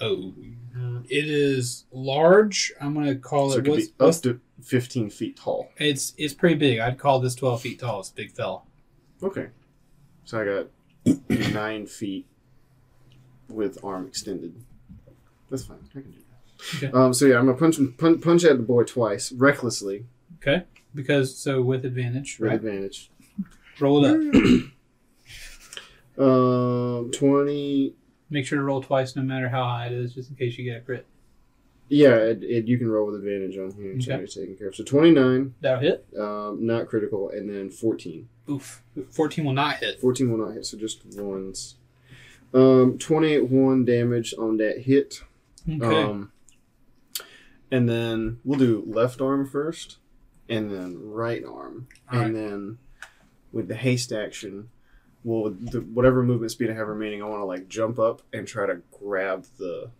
Oh, 0.00 0.32
it 1.08 1.24
is 1.28 1.84
large. 1.92 2.72
I'm 2.80 2.94
gonna 2.94 3.16
call 3.16 3.50
So 3.50 3.56
it. 3.56 3.60
it 3.60 3.62
could 3.64 3.70
What's, 3.72 3.86
be 3.88 3.92
up 4.00 4.06
what's 4.06 4.20
to 4.20 4.40
15 4.62 5.10
feet 5.10 5.36
tall. 5.36 5.68
It's 5.76 6.14
it's 6.16 6.32
pretty 6.34 6.54
big. 6.54 6.78
I'd 6.78 6.98
call 6.98 7.20
this 7.20 7.34
12 7.34 7.60
feet 7.60 7.78
tall. 7.80 8.00
It's 8.00 8.10
a 8.10 8.14
big 8.14 8.32
fella. 8.32 8.62
Okay, 9.22 9.48
so 10.24 10.40
I 10.40 10.44
got 10.44 11.30
nine 11.52 11.86
feet 11.86 12.26
with 13.48 13.82
arm 13.84 14.06
extended. 14.06 14.54
That's 15.50 15.64
fine. 15.64 15.78
I 15.90 16.00
can 16.00 16.10
do 16.10 16.18
that. 16.18 16.88
Okay. 16.88 16.92
Um, 16.92 17.12
so 17.14 17.26
yeah, 17.26 17.38
I'm 17.38 17.46
gonna 17.46 17.58
punch 17.58 17.78
punch, 17.98 18.20
punch 18.22 18.44
at 18.44 18.56
the 18.56 18.62
boy 18.62 18.84
twice, 18.84 19.30
recklessly, 19.32 20.06
Okay, 20.40 20.64
because 20.94 21.36
so 21.36 21.62
with 21.62 21.84
advantage, 21.84 22.38
with 22.40 22.48
right? 22.48 22.56
advantage. 22.56 23.10
Roll 23.80 24.04
it 24.04 24.10
up. 24.34 24.70
Um, 26.18 27.10
20. 27.12 27.94
Make 28.30 28.46
sure 28.46 28.58
to 28.58 28.64
roll 28.64 28.82
twice, 28.82 29.14
no 29.16 29.22
matter 29.22 29.48
how 29.48 29.64
high 29.64 29.86
it 29.88 29.92
is, 29.92 30.14
just 30.14 30.30
in 30.30 30.36
case 30.36 30.56
you 30.58 30.64
get 30.64 30.78
a 30.78 30.80
crit. 30.80 31.06
Yeah, 31.88 32.16
it, 32.16 32.42
it, 32.42 32.66
you 32.66 32.78
can 32.78 32.88
roll 32.90 33.06
with 33.06 33.16
advantage 33.16 33.56
on 33.58 33.70
here. 33.72 34.00
So 34.00 34.12
Okay. 34.12 34.18
you're 34.20 34.26
taken 34.26 34.56
care 34.56 34.68
of. 34.68 34.74
So 34.74 34.82
29, 34.82 35.54
That'll 35.60 35.80
hit. 35.80 36.06
um, 36.18 36.66
not 36.66 36.88
critical, 36.88 37.28
and 37.30 37.48
then 37.48 37.70
14. 37.70 38.28
Oof. 38.50 38.82
14 39.10 39.44
will 39.44 39.52
not 39.52 39.76
hit. 39.76 40.00
14 40.00 40.30
will 40.30 40.38
not 40.46 40.54
hit, 40.54 40.64
so 40.66 40.76
just 40.78 41.04
ones. 41.16 41.76
Um, 42.54 42.98
28 42.98 43.48
1 43.50 43.84
damage 43.84 44.34
on 44.38 44.56
that 44.56 44.78
hit. 44.82 45.20
Okay. 45.68 46.02
Um, 46.02 46.32
and 47.70 47.88
then 47.88 48.38
we'll 48.44 48.58
do 48.58 48.84
left 48.86 49.20
arm 49.20 49.46
first, 49.46 49.98
and 50.48 50.70
then 50.70 50.96
right 50.98 51.44
arm. 51.44 51.88
All 52.10 52.20
and 52.20 52.34
then 52.36 52.78
with 53.52 53.68
the 53.68 53.74
haste 53.74 54.12
action, 54.12 54.70
well, 55.24 55.50
the, 55.50 55.80
whatever 55.80 56.22
movement 56.22 56.52
speed 56.52 56.70
I 56.70 56.74
have 56.74 56.88
remaining, 56.88 57.22
I 57.22 57.26
want 57.26 57.40
to 57.40 57.46
like 57.46 57.68
jump 57.68 57.98
up 57.98 58.22
and 58.32 58.46
try 58.46 58.66
to 58.66 58.80
grab 58.98 59.46
the 59.58 59.90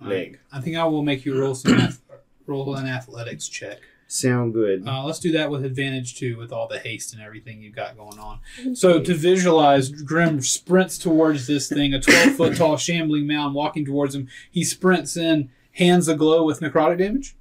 leg. 0.00 0.38
I 0.52 0.60
think 0.60 0.76
I 0.76 0.84
will 0.84 1.02
make 1.02 1.24
you 1.24 1.38
roll 1.38 1.54
some 1.54 1.74
ath- 1.74 2.02
roll 2.46 2.74
an 2.74 2.86
athletics 2.86 3.48
check. 3.48 3.78
Sound 4.12 4.54
good. 4.54 4.82
Uh, 4.88 5.04
let's 5.04 5.20
do 5.20 5.30
that 5.32 5.50
with 5.52 5.64
advantage 5.64 6.16
too, 6.16 6.36
with 6.36 6.50
all 6.52 6.66
the 6.66 6.80
haste 6.80 7.12
and 7.12 7.22
everything 7.22 7.62
you've 7.62 7.76
got 7.76 7.96
going 7.96 8.18
on. 8.18 8.40
So 8.74 9.00
to 9.00 9.14
visualize, 9.14 9.88
Grim 9.90 10.40
sprints 10.40 10.98
towards 10.98 11.46
this 11.46 11.68
thing, 11.68 11.94
a 11.94 12.00
twelve 12.00 12.34
foot 12.34 12.56
tall 12.56 12.76
shambling 12.76 13.28
mound 13.28 13.54
walking 13.54 13.84
towards 13.84 14.16
him. 14.16 14.26
He 14.50 14.64
sprints 14.64 15.16
in, 15.16 15.50
hands 15.72 16.08
aglow 16.08 16.42
with 16.44 16.58
necrotic 16.60 16.98
damage. 16.98 17.36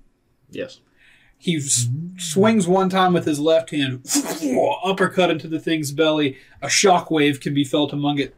yes. 0.51 0.79
He 1.41 1.55
s- 1.55 1.87
swings 2.17 2.67
one 2.67 2.89
time 2.89 3.13
with 3.13 3.25
his 3.25 3.39
left 3.39 3.71
hand, 3.71 4.05
uppercut 4.83 5.31
into 5.31 5.47
the 5.47 5.57
thing's 5.59 5.91
belly. 5.91 6.37
A 6.61 6.67
shockwave 6.67 7.39
can 7.41 7.53
be 7.53 7.63
felt 7.63 7.93
among 7.93 8.19
it. 8.19 8.35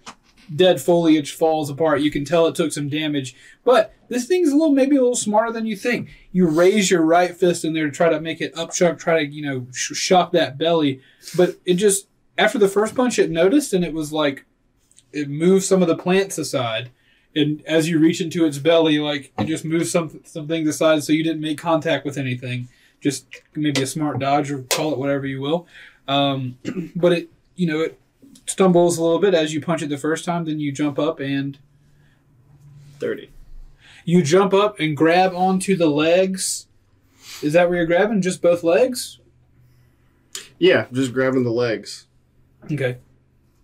Dead 0.54 0.82
foliage 0.82 1.34
falls 1.34 1.70
apart. 1.70 2.02
You 2.02 2.12
can 2.12 2.26
tell 2.26 2.48
it 2.48 2.56
took 2.56 2.72
some 2.72 2.90
damage, 2.90 3.36
but 3.64 3.94
this 4.10 4.28
thing's 4.28 4.50
a 4.50 4.56
little, 4.56 4.74
maybe 4.74 4.98
a 4.98 5.02
little 5.02 5.16
smarter 5.16 5.52
than 5.52 5.66
you 5.66 5.76
think. 5.76 6.10
You 6.32 6.48
raise 6.48 6.92
your 6.92 7.02
right 7.02 7.36
fist 7.36 7.64
in 7.64 7.74
there 7.74 7.86
to 7.86 7.92
try 7.92 8.10
to 8.10 8.20
make 8.20 8.42
it 8.42 8.54
upchuck, 8.56 9.00
try 9.00 9.24
to 9.24 9.32
you 9.32 9.42
know 9.42 9.68
sh- 9.72 9.96
shock 9.96 10.32
that 10.34 10.58
belly, 10.58 11.02
but 11.38 11.58
it 11.66 11.76
just 11.76 12.08
after 12.38 12.58
the 12.58 12.68
first 12.68 12.96
punch, 12.96 13.20
it 13.20 13.30
noticed 13.30 13.74
and 13.74 13.86
it 13.86 13.94
was 13.94 14.12
like 14.12 14.46
it 15.14 15.30
moved 15.30 15.66
some 15.66 15.82
of 15.82 15.88
the 15.88 15.98
plants 15.98 16.38
aside. 16.38 16.92
And 17.34 17.64
as 17.66 17.88
you 17.88 17.98
reach 17.98 18.20
into 18.20 18.46
its 18.46 18.58
belly, 18.58 19.00
like 19.00 19.32
it 19.40 19.46
just 19.46 19.64
moves 19.64 19.92
some 19.92 20.22
some 20.26 20.48
things 20.48 20.68
aside, 20.68 21.04
so 21.04 21.14
you 21.14 21.24
didn't 21.24 21.42
make 21.42 21.58
contact 21.58 22.06
with 22.06 22.18
anything 22.18 22.68
just 23.02 23.26
maybe 23.56 23.82
a 23.82 23.88
smart 23.88 24.20
dodge 24.20 24.52
or 24.52 24.62
call 24.64 24.94
it 24.94 25.00
whatever 25.00 25.26
you 25.26 25.42
will. 25.42 25.68
Um, 26.08 26.58
but 26.96 27.12
it, 27.12 27.30
you 27.56 27.68
know, 27.68 27.82
it 27.82 28.00
stumbles 28.46 28.98
a 28.98 29.04
little 29.04 29.20
bit 29.20 29.34
as 29.34 29.54
you 29.54 29.62
punch 29.62 29.82
it 29.82 29.90
the 29.90 29.98
first 29.98 30.26
time. 30.26 30.46
Then 30.46 30.60
you 30.60 30.72
jump 30.72 30.98
up 31.00 31.20
and 31.20 31.58
Thirty. 33.00 33.32
you 34.06 34.22
jump 34.24 34.54
up 34.54 34.80
and 34.80 34.96
grab 34.96 35.34
onto 35.34 35.76
the 35.76 35.88
legs. 35.88 36.68
Is 37.42 37.54
that 37.54 37.68
where 37.70 37.78
you're 37.80 37.88
grabbing? 37.88 38.22
Just 38.22 38.42
both 38.42 38.64
legs? 38.64 39.20
Yeah, 40.60 40.86
just 40.92 41.12
grabbing 41.14 41.44
the 41.44 41.50
legs. 41.52 42.06
Okay. 42.72 42.98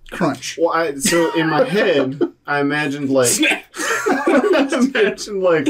Crunch. 0.09 0.57
Well, 0.59 0.71
I 0.73 0.95
so 0.95 1.33
in 1.35 1.49
my 1.49 1.63
head, 1.69 2.19
I 2.47 2.59
imagined 2.61 3.09
like 3.09 3.29
I 3.77 4.69
imagined 4.81 5.43
like 5.43 5.67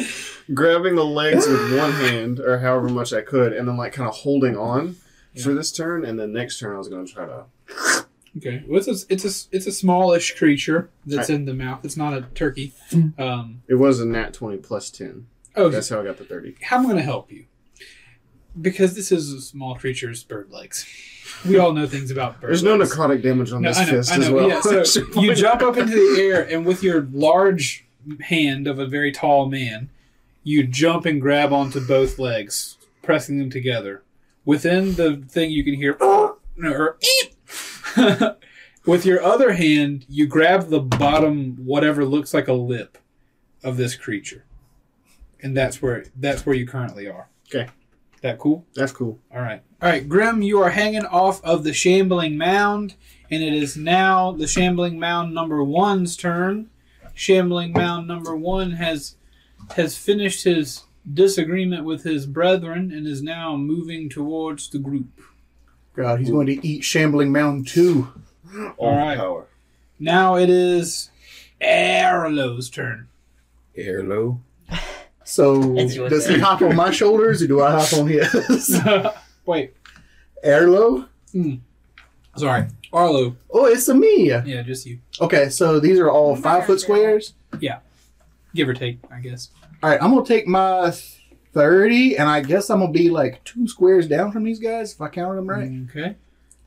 grabbing 0.53 0.95
the 0.95 1.03
legs 1.03 1.45
with 1.47 1.77
one 1.77 1.91
hand 1.91 2.39
or 2.39 2.59
however 2.59 2.87
much 2.87 3.11
I 3.11 3.21
could, 3.21 3.51
and 3.51 3.67
then 3.67 3.75
like 3.75 3.91
kind 3.93 4.07
of 4.07 4.15
holding 4.15 4.55
on 4.55 4.95
for 5.43 5.53
this 5.53 5.71
turn, 5.71 6.05
and 6.05 6.17
then 6.19 6.31
next 6.31 6.59
turn 6.59 6.75
I 6.75 6.77
was 6.77 6.87
going 6.87 7.05
to 7.05 7.13
try 7.13 7.25
to. 7.25 8.05
Okay. 8.37 8.63
Well, 8.67 8.79
it's 8.79 8.87
a, 8.87 9.13
it's 9.13 9.25
a 9.25 9.55
it's 9.55 9.67
a 9.67 9.71
smallish 9.71 10.35
creature 10.37 10.89
that's 11.05 11.29
in 11.29 11.45
the 11.45 11.53
mouth. 11.53 11.83
It's 11.83 11.97
not 11.97 12.13
a 12.13 12.21
turkey. 12.35 12.73
Um, 13.17 13.61
It 13.67 13.75
was 13.75 13.99
a 13.99 14.05
nat 14.05 14.33
twenty 14.33 14.57
plus 14.57 14.89
ten. 14.89 15.27
oh, 15.55 15.69
That's 15.69 15.89
how 15.89 16.01
I 16.01 16.03
got 16.05 16.17
the 16.17 16.23
thirty. 16.25 16.55
how 16.61 16.77
am 16.77 16.83
I 16.85 16.89
going 16.89 16.97
to 16.97 17.03
help 17.03 17.31
you? 17.31 17.45
Because 18.59 18.95
this 18.95 19.11
is 19.11 19.31
a 19.33 19.41
small 19.41 19.75
creature's 19.75 20.23
bird 20.23 20.49
legs. 20.51 20.85
We 21.47 21.57
all 21.59 21.73
know 21.73 21.85
things 21.85 22.09
about 22.09 22.41
birds. 22.41 22.61
There's 22.61 22.63
no 22.63 22.83
necrotic 22.83 23.21
damage 23.21 23.51
on 23.51 23.61
No, 23.61 23.69
this 23.69 23.77
I 23.77 23.85
know, 23.85 23.91
fist 23.91 24.11
I 24.11 24.15
as 24.17 24.29
well. 24.31 24.49
Yeah, 24.49 24.83
so 24.83 25.01
you 25.21 25.35
jump 25.35 25.61
up 25.61 25.77
into 25.77 25.93
the 25.93 26.21
air, 26.21 26.41
and 26.41 26.65
with 26.65 26.81
your 26.81 27.01
large 27.11 27.85
hand 28.21 28.65
of 28.67 28.79
a 28.79 28.87
very 28.87 29.11
tall 29.11 29.47
man, 29.47 29.89
you 30.43 30.65
jump 30.65 31.05
and 31.05 31.21
grab 31.21 31.53
onto 31.53 31.79
both 31.85 32.17
legs, 32.17 32.77
pressing 33.03 33.37
them 33.37 33.49
together. 33.51 34.01
Within 34.45 34.95
the 34.95 35.17
thing, 35.27 35.51
you 35.51 35.63
can 35.63 35.75
hear. 35.75 35.93
or, 36.01 36.97
with 38.85 39.05
your 39.05 39.21
other 39.21 39.53
hand, 39.53 40.05
you 40.07 40.27
grab 40.27 40.69
the 40.69 40.79
bottom, 40.79 41.57
whatever 41.63 42.05
looks 42.05 42.33
like 42.33 42.47
a 42.47 42.53
lip, 42.53 42.97
of 43.63 43.77
this 43.77 43.95
creature, 43.95 44.45
and 45.41 45.55
that's 45.55 45.81
where 45.81 46.05
that's 46.15 46.45
where 46.45 46.55
you 46.55 46.67
currently 46.67 47.07
are. 47.07 47.29
Okay. 47.47 47.69
That 48.21 48.39
cool. 48.39 48.65
That's 48.73 48.91
cool. 48.91 49.19
All 49.33 49.41
right. 49.41 49.61
All 49.81 49.89
right, 49.89 50.09
Grim, 50.09 50.41
you 50.41 50.59
are 50.59 50.71
hanging 50.71 51.05
off 51.05 51.43
of 51.43 51.63
the 51.63 51.73
shambling 51.73 52.35
mound, 52.37 52.95
and 53.29 53.43
it 53.43 53.53
is 53.53 53.77
now 53.77 54.31
the 54.31 54.47
shambling 54.47 54.99
mound 54.99 55.35
number 55.35 55.63
one's 55.63 56.17
turn. 56.17 56.69
Shambling 57.13 57.73
mound 57.73 58.07
number 58.07 58.35
one 58.35 58.71
has 58.71 59.15
has 59.75 59.97
finished 59.97 60.43
his 60.43 60.83
disagreement 61.13 61.85
with 61.85 62.03
his 62.03 62.25
brethren 62.25 62.91
and 62.91 63.07
is 63.07 63.21
now 63.21 63.55
moving 63.55 64.09
towards 64.09 64.69
the 64.69 64.79
group. 64.79 65.21
God, 65.97 66.19
he's 66.19 66.29
going 66.29 66.45
to 66.47 66.65
eat 66.65 66.83
Shambling 66.83 67.31
Mound 67.31 67.67
too. 67.67 68.07
All 68.77 68.91
the 68.91 68.97
right. 68.97 69.17
Power. 69.17 69.47
Now 69.99 70.37
it 70.37 70.49
is 70.49 71.09
Arlo's 71.59 72.69
turn. 72.69 73.07
Air 73.75 74.03
low. 74.03 74.39
So 75.29 75.75
It's 75.77 75.93
your 75.93 76.07
does 76.07 76.25
he 76.25 76.39
hop 76.39 76.61
on 76.61 76.73
my 76.73 76.89
shoulders 76.89 77.41
or 77.41 77.47
do 77.47 77.61
I 77.61 77.71
hop 77.71 77.91
on 77.99 78.07
his? 78.07 78.81
Wait, 79.45 79.73
Airlow? 80.41 81.09
Hmm. 81.33 81.55
sorry, 82.37 82.67
Arlo. 82.93 83.35
Oh, 83.51 83.65
it's 83.65 83.89
a 83.89 83.93
me. 83.93 84.29
Yeah, 84.29 84.61
just 84.61 84.85
you. 84.85 84.99
Okay, 85.19 85.49
so 85.49 85.81
these 85.81 85.99
are 85.99 86.09
all 86.09 86.37
five 86.37 86.65
foot 86.65 86.79
squares. 86.79 87.33
Yeah. 87.59 87.79
Give 88.55 88.69
or 88.69 88.73
take, 88.73 88.99
I 89.11 89.19
guess. 89.19 89.49
All 89.83 89.89
right, 89.89 90.01
I'm 90.01 90.11
gonna 90.13 90.25
take 90.25 90.47
my 90.47 90.93
thirty, 91.61 92.17
and 92.17 92.29
I 92.29 92.41
guess 92.41 92.69
I'm 92.69 92.79
gonna 92.79 92.91
be 92.91 93.09
like 93.09 93.43
two 93.43 93.67
squares 93.67 94.07
down 94.07 94.31
from 94.31 94.43
these 94.43 94.59
guys 94.59 94.93
if 94.93 95.01
I 95.01 95.07
counted 95.09 95.35
them 95.37 95.49
right. 95.49 95.71
Okay. 95.89 96.15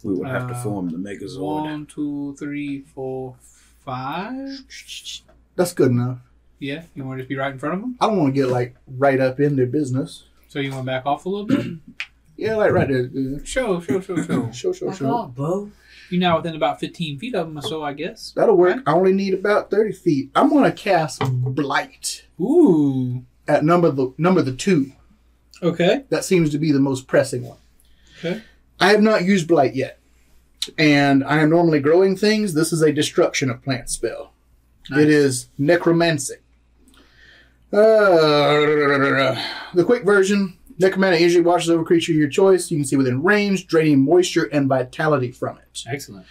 We 0.02 0.14
would 0.14 0.28
have 0.28 0.48
to 0.48 0.54
Uh, 0.54 0.62
form 0.62 0.88
the 0.90 0.96
Megazord. 0.98 1.40
One, 1.40 1.86
two, 1.86 2.34
three, 2.38 2.80
four, 2.80 3.36
five. 3.84 4.58
That's 5.56 5.72
good 5.74 5.90
enough. 5.90 6.18
Yeah, 6.58 6.82
you 6.94 7.04
want 7.04 7.18
to 7.18 7.22
just 7.22 7.28
be 7.28 7.36
right 7.36 7.52
in 7.52 7.58
front 7.58 7.74
of 7.76 7.80
them? 7.80 7.96
I 8.00 8.06
don't 8.06 8.18
want 8.18 8.34
to 8.34 8.40
get 8.40 8.48
like 8.48 8.76
right 8.98 9.20
up 9.20 9.40
in 9.40 9.56
their 9.56 9.66
business. 9.66 10.24
So 10.48 10.58
you 10.58 10.70
want 10.72 10.82
to 10.82 10.86
back 10.86 11.06
off 11.06 11.24
a 11.26 11.28
little 11.28 11.46
bit? 11.46 11.66
Yeah, 12.36 12.54
like 12.56 12.72
right 12.72 12.88
there. 12.88 13.10
Uh, 13.14 13.44
show, 13.44 13.80
show, 13.82 14.00
show, 14.00 14.16
show. 14.22 14.50
Show, 14.50 14.72
show, 14.72 14.86
Back 14.88 14.96
show. 14.96 15.10
off, 15.10 15.34
bro. 15.34 15.70
You're 16.08 16.20
now 16.20 16.38
within 16.38 16.56
about 16.56 16.80
15 16.80 17.18
feet 17.18 17.34
of 17.34 17.46
them, 17.46 17.58
or 17.58 17.60
so 17.60 17.82
I 17.82 17.92
guess. 17.92 18.32
That'll 18.34 18.56
work. 18.56 18.82
I 18.86 18.92
only 18.94 19.12
need 19.12 19.34
about 19.34 19.70
thirty 19.70 19.92
feet. 19.92 20.30
I'm 20.34 20.48
gonna 20.48 20.72
cast 20.72 21.20
Blight 21.20 22.24
Ooh. 22.40 23.26
At 23.50 23.64
number 23.64 23.90
the 23.90 24.14
number 24.16 24.42
the 24.42 24.54
two. 24.54 24.92
Okay. 25.62 26.04
That 26.08 26.24
seems 26.24 26.50
to 26.50 26.58
be 26.58 26.72
the 26.72 26.80
most 26.80 27.06
pressing 27.06 27.42
one. 27.46 27.58
Okay. 28.18 28.42
I 28.78 28.90
have 28.90 29.02
not 29.02 29.24
used 29.24 29.48
Blight 29.48 29.74
yet. 29.74 29.98
And 30.78 31.24
I 31.24 31.40
am 31.40 31.50
normally 31.50 31.80
growing 31.80 32.16
things. 32.16 32.54
This 32.54 32.72
is 32.72 32.82
a 32.82 32.92
destruction 32.92 33.50
of 33.50 33.62
plant 33.62 33.88
spell. 33.88 34.32
Nice. 34.90 35.00
It 35.00 35.08
is 35.08 35.48
necromancy. 35.58 36.34
Uh, 37.72 39.40
the 39.74 39.84
quick 39.84 40.04
version 40.04 40.56
necromancy 40.78 41.22
usually 41.22 41.44
washes 41.44 41.70
over 41.70 41.84
creature 41.84 42.12
of 42.12 42.18
your 42.18 42.28
choice. 42.28 42.70
You 42.70 42.78
can 42.78 42.84
see 42.84 42.96
within 42.96 43.22
range, 43.22 43.66
draining 43.66 44.04
moisture 44.04 44.44
and 44.52 44.68
vitality 44.68 45.30
from 45.30 45.58
it. 45.58 45.84
Excellent. 45.86 46.26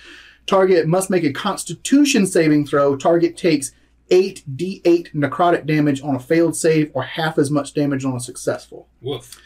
Target 0.46 0.88
must 0.88 1.10
make 1.10 1.24
a 1.24 1.32
constitution 1.32 2.26
saving 2.26 2.66
throw. 2.66 2.96
Target 2.96 3.38
takes 3.38 3.72
8d8 4.10 5.14
necrotic 5.14 5.66
damage 5.66 6.02
on 6.02 6.16
a 6.16 6.20
failed 6.20 6.56
save 6.56 6.92
or 6.94 7.04
half 7.04 7.38
as 7.38 7.50
much 7.52 7.74
damage 7.74 8.06
on 8.06 8.16
a 8.16 8.20
successful. 8.20 8.88
Woof. 9.02 9.40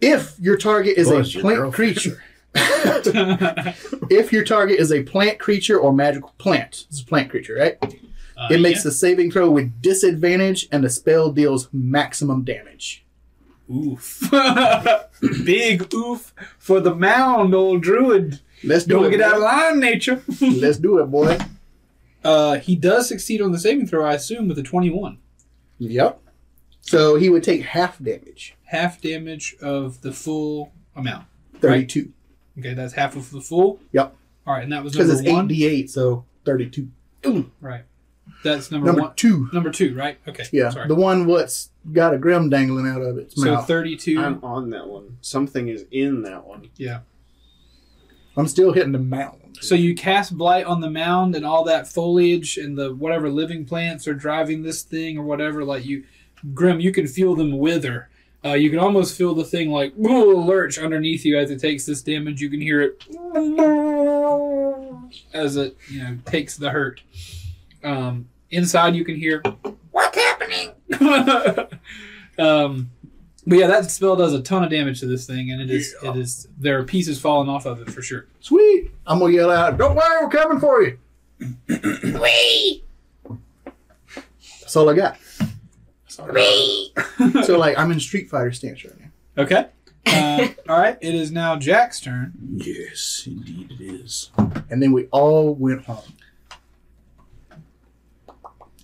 If 0.00 0.38
your 0.38 0.56
target 0.56 0.96
is 0.96 1.08
Bless 1.08 1.34
a 1.34 1.40
plant 1.40 1.58
girlfriend. 1.58 1.96
creature, 1.96 2.22
if 2.54 4.32
your 4.32 4.44
target 4.44 4.78
is 4.78 4.92
a 4.92 5.02
plant 5.02 5.38
creature 5.38 5.78
or 5.78 5.92
magical 5.92 6.34
plant, 6.38 6.86
it's 6.88 7.00
a 7.00 7.04
plant 7.04 7.30
creature, 7.30 7.54
right? 7.54 7.78
Uh, 8.36 8.48
it 8.50 8.60
makes 8.60 8.80
yeah. 8.80 8.84
the 8.84 8.92
saving 8.92 9.30
throw 9.30 9.50
with 9.50 9.80
disadvantage 9.80 10.68
and 10.70 10.84
the 10.84 10.90
spell 10.90 11.32
deals 11.32 11.68
maximum 11.72 12.44
damage. 12.44 13.04
Oof. 13.70 14.30
Big 15.44 15.92
oof 15.92 16.32
for 16.58 16.80
the 16.80 16.94
mound, 16.94 17.54
old 17.54 17.82
druid. 17.82 18.40
Let's 18.62 18.84
do 18.84 18.94
Don't 18.94 19.06
it. 19.06 19.10
get 19.10 19.20
out 19.22 19.36
of 19.36 19.42
line, 19.42 19.80
nature. 19.80 20.22
Let's 20.40 20.78
do 20.78 20.98
it, 20.98 21.06
boy. 21.06 21.38
Uh, 22.26 22.58
he 22.58 22.74
does 22.76 23.08
succeed 23.08 23.40
on 23.40 23.52
the 23.52 23.58
saving 23.58 23.86
throw, 23.86 24.04
I 24.04 24.14
assume, 24.14 24.48
with 24.48 24.58
a 24.58 24.62
21. 24.62 25.18
Yep. 25.78 26.20
So 26.80 27.16
he 27.16 27.28
would 27.28 27.42
take 27.42 27.62
half 27.62 27.98
damage, 27.98 28.54
Half 28.64 29.00
damage 29.00 29.54
of 29.60 30.00
the 30.02 30.12
full 30.12 30.72
amount. 30.96 31.26
32. 31.60 32.12
Okay, 32.58 32.74
that's 32.74 32.94
half 32.94 33.16
of 33.16 33.30
the 33.30 33.40
full. 33.40 33.78
Yep. 33.92 34.14
All 34.46 34.54
right, 34.54 34.62
and 34.64 34.72
that 34.72 34.82
was 34.84 34.92
Because 34.92 35.08
number 35.08 35.22
it's 35.22 35.32
one. 35.32 35.48
8d8, 35.48 35.90
so 35.90 36.24
32. 36.44 36.88
Right. 37.60 37.82
That's 38.44 38.70
number, 38.70 38.86
Number 38.86 39.02
one. 39.02 39.14
two. 39.16 39.48
Number 39.52 39.70
two, 39.70 39.94
right? 39.96 40.18
Okay. 40.28 40.44
Yeah, 40.52 40.70
Sorry. 40.70 40.86
the 40.88 40.94
one 40.94 41.26
what's 41.26 41.70
got 41.92 42.14
a 42.14 42.18
grim 42.18 42.48
dangling 42.50 42.86
out 42.86 43.02
of 43.02 43.18
its 43.18 43.34
so 43.40 43.52
mouth. 43.54 43.66
32. 43.66 44.20
I'm 44.20 44.42
on 44.44 44.70
that 44.70 44.86
one. 44.88 45.18
Something 45.20 45.68
is 45.68 45.86
in 45.90 46.22
that 46.22 46.44
one. 46.46 46.68
yeah. 46.76 47.00
I'm 48.36 48.48
still 48.48 48.72
hitting 48.72 48.92
the 48.92 48.98
mound. 48.98 49.58
So 49.60 49.74
you 49.74 49.94
cast 49.94 50.36
blight 50.36 50.66
on 50.66 50.80
the 50.80 50.90
mound 50.90 51.34
and 51.34 51.46
all 51.46 51.64
that 51.64 51.88
foliage 51.88 52.58
and 52.58 52.76
the 52.76 52.94
whatever 52.94 53.30
living 53.30 53.64
plants 53.64 54.06
are 54.06 54.14
driving 54.14 54.62
this 54.62 54.82
thing 54.82 55.16
or 55.16 55.22
whatever. 55.22 55.64
Like 55.64 55.86
you, 55.86 56.04
Grim, 56.52 56.80
you 56.80 56.92
can 56.92 57.06
feel 57.06 57.34
them 57.34 57.58
wither. 57.58 58.10
Uh, 58.44 58.52
you 58.52 58.70
can 58.70 58.78
almost 58.78 59.16
feel 59.16 59.34
the 59.34 59.44
thing 59.44 59.70
like 59.70 59.92
lurch 59.96 60.78
underneath 60.78 61.24
you 61.24 61.38
as 61.38 61.50
it 61.50 61.58
takes 61.58 61.86
this 61.86 62.02
damage. 62.02 62.40
You 62.40 62.50
can 62.50 62.60
hear 62.60 62.80
it 62.82 63.02
as 65.32 65.56
it 65.56 65.76
you 65.88 66.02
know 66.02 66.18
takes 66.26 66.56
the 66.56 66.70
hurt. 66.70 67.02
Um, 67.82 68.28
inside, 68.50 68.94
you 68.94 69.04
can 69.04 69.16
hear 69.16 69.42
what's 69.90 70.16
happening. 70.16 70.72
um, 72.38 72.90
but 73.46 73.58
yeah, 73.58 73.66
that 73.66 73.90
spell 73.90 74.16
does 74.16 74.32
a 74.34 74.40
ton 74.42 74.64
of 74.64 74.70
damage 74.70 75.00
to 75.00 75.06
this 75.06 75.26
thing, 75.26 75.50
and 75.52 75.60
it 75.60 75.70
is 75.70 75.94
it 76.02 76.16
is 76.16 76.48
there 76.58 76.78
are 76.78 76.84
pieces 76.84 77.20
falling 77.20 77.48
off 77.48 77.64
of 77.66 77.80
it 77.80 77.90
for 77.90 78.02
sure. 78.02 78.26
Sweet. 78.40 78.90
I'm 79.06 79.18
gonna 79.18 79.32
yell 79.32 79.50
out, 79.50 79.76
"Don't 79.78 79.94
worry, 79.94 80.24
we're 80.24 80.30
coming 80.30 80.58
for 80.60 80.82
you." 80.82 80.98
That's 84.60 84.74
all 84.76 84.88
I 84.88 84.94
got. 84.94 85.18
so 87.44 87.58
like 87.58 87.78
I'm 87.78 87.90
in 87.92 88.00
Street 88.00 88.28
Fighter 88.30 88.52
stance 88.52 88.84
right 88.84 88.94
now. 89.00 89.42
Okay. 89.42 89.66
Uh, 90.06 90.48
all 90.68 90.78
right. 90.80 90.98
It 91.00 91.14
is 91.14 91.30
now 91.30 91.56
Jack's 91.56 92.00
turn. 92.00 92.32
Yes, 92.56 93.24
indeed 93.26 93.72
it 93.78 93.82
is. 93.82 94.30
And 94.70 94.82
then 94.82 94.92
we 94.92 95.06
all 95.12 95.54
went 95.54 95.84
home. 95.84 96.14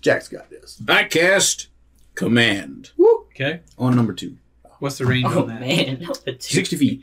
Jack's 0.00 0.28
got 0.28 0.50
this. 0.50 0.80
I 0.88 1.04
cast 1.04 1.68
command 2.14 2.90
Okay. 3.30 3.60
on 3.78 3.94
number 3.96 4.12
two. 4.12 4.36
What's 4.82 4.98
the 4.98 5.06
range 5.06 5.26
Oh 5.28 5.42
on 5.42 5.46
that? 5.46 5.60
man, 5.60 6.08
60 6.40 6.74
feet. 6.74 7.02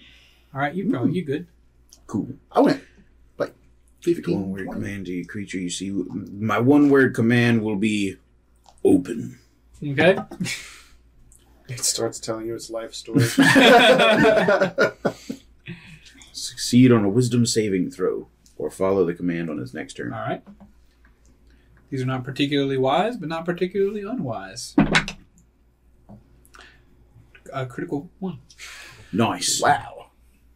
All 0.53 0.59
right. 0.59 0.75
You 0.75 0.89
probably 0.89 1.13
you 1.13 1.23
good. 1.23 1.47
Cool. 2.07 2.27
I 2.51 2.59
went 2.59 2.83
like 3.37 3.53
One 4.27 4.49
word 4.51 4.65
20. 4.65 4.71
command 4.81 5.05
to 5.05 5.13
your 5.13 5.25
creature 5.25 5.59
you 5.59 5.69
see. 5.69 5.89
My 5.89 6.59
one 6.59 6.89
word 6.89 7.15
command 7.15 7.61
will 7.63 7.77
be 7.77 8.17
open. 8.83 9.39
Okay. 9.81 10.17
It 11.69 11.81
starts 11.81 12.19
telling 12.19 12.47
you 12.47 12.55
its 12.55 12.71
life 12.71 12.95
story. 12.95 13.23
Succeed 16.33 16.91
on 16.91 17.05
a 17.05 17.09
wisdom 17.09 17.45
saving 17.45 17.91
throw 17.91 18.27
or 18.57 18.71
follow 18.71 19.05
the 19.05 19.13
command 19.13 19.51
on 19.51 19.59
his 19.59 19.71
next 19.73 19.93
turn. 19.93 20.11
All 20.11 20.19
right. 20.19 20.41
These 21.91 22.01
are 22.01 22.07
not 22.07 22.23
particularly 22.23 22.77
wise, 22.77 23.17
but 23.17 23.29
not 23.29 23.45
particularly 23.45 24.01
unwise. 24.01 24.73
A 27.53 27.65
critical 27.65 28.09
one. 28.19 28.39
Nice. 29.11 29.61
wow. 29.61 29.95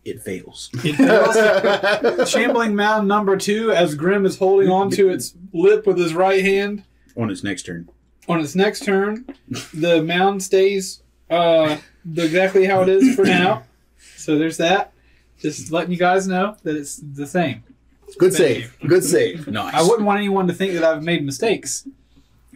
It 0.06 0.22
fails. 0.22 0.70
It 0.84 0.95
fails. 0.95 2.30
Shambling 2.30 2.76
mound 2.76 3.07
number 3.07 3.38
two, 3.38 3.72
as 3.72 3.95
Grim 3.95 4.26
is 4.26 4.38
holding 4.38 4.70
on 4.70 4.90
to 4.91 5.10
its 5.10 5.34
lip 5.53 5.88
with 5.88 5.98
his 5.98 6.14
right 6.14 6.44
hand. 6.44 6.84
on 7.18 7.30
its 7.30 7.44
next 7.44 7.64
turn. 7.64 7.90
On 8.28 8.40
its 8.40 8.53
next 8.56 8.84
turn, 8.84 9.26
the 9.74 10.02
mound 10.03 10.44
stays 10.44 11.02
uh, 11.30 11.78
exactly 12.15 12.65
how 12.65 12.82
it 12.82 12.90
is 12.90 13.15
for 13.15 13.24
now. 13.26 13.64
So 14.18 14.38
there's 14.38 14.57
that. 14.57 14.94
Just 15.40 15.72
letting 15.72 15.91
you 15.91 15.98
guys 15.98 16.28
know 16.28 16.56
that 16.64 16.76
it's 16.76 16.98
the 16.98 17.26
same. 17.28 17.64
Good 18.18 18.34
Thank 18.34 18.64
save. 18.65 18.78
Good 18.88 19.03
save. 19.03 19.48
Nice. 19.48 19.74
I 19.74 19.82
wouldn't 19.82 20.03
want 20.03 20.20
anyone 20.20 20.48
to 20.48 20.53
think 20.53 20.74
that 20.74 20.84
I've 20.84 21.03
made 21.03 21.26
mistakes. 21.26 21.88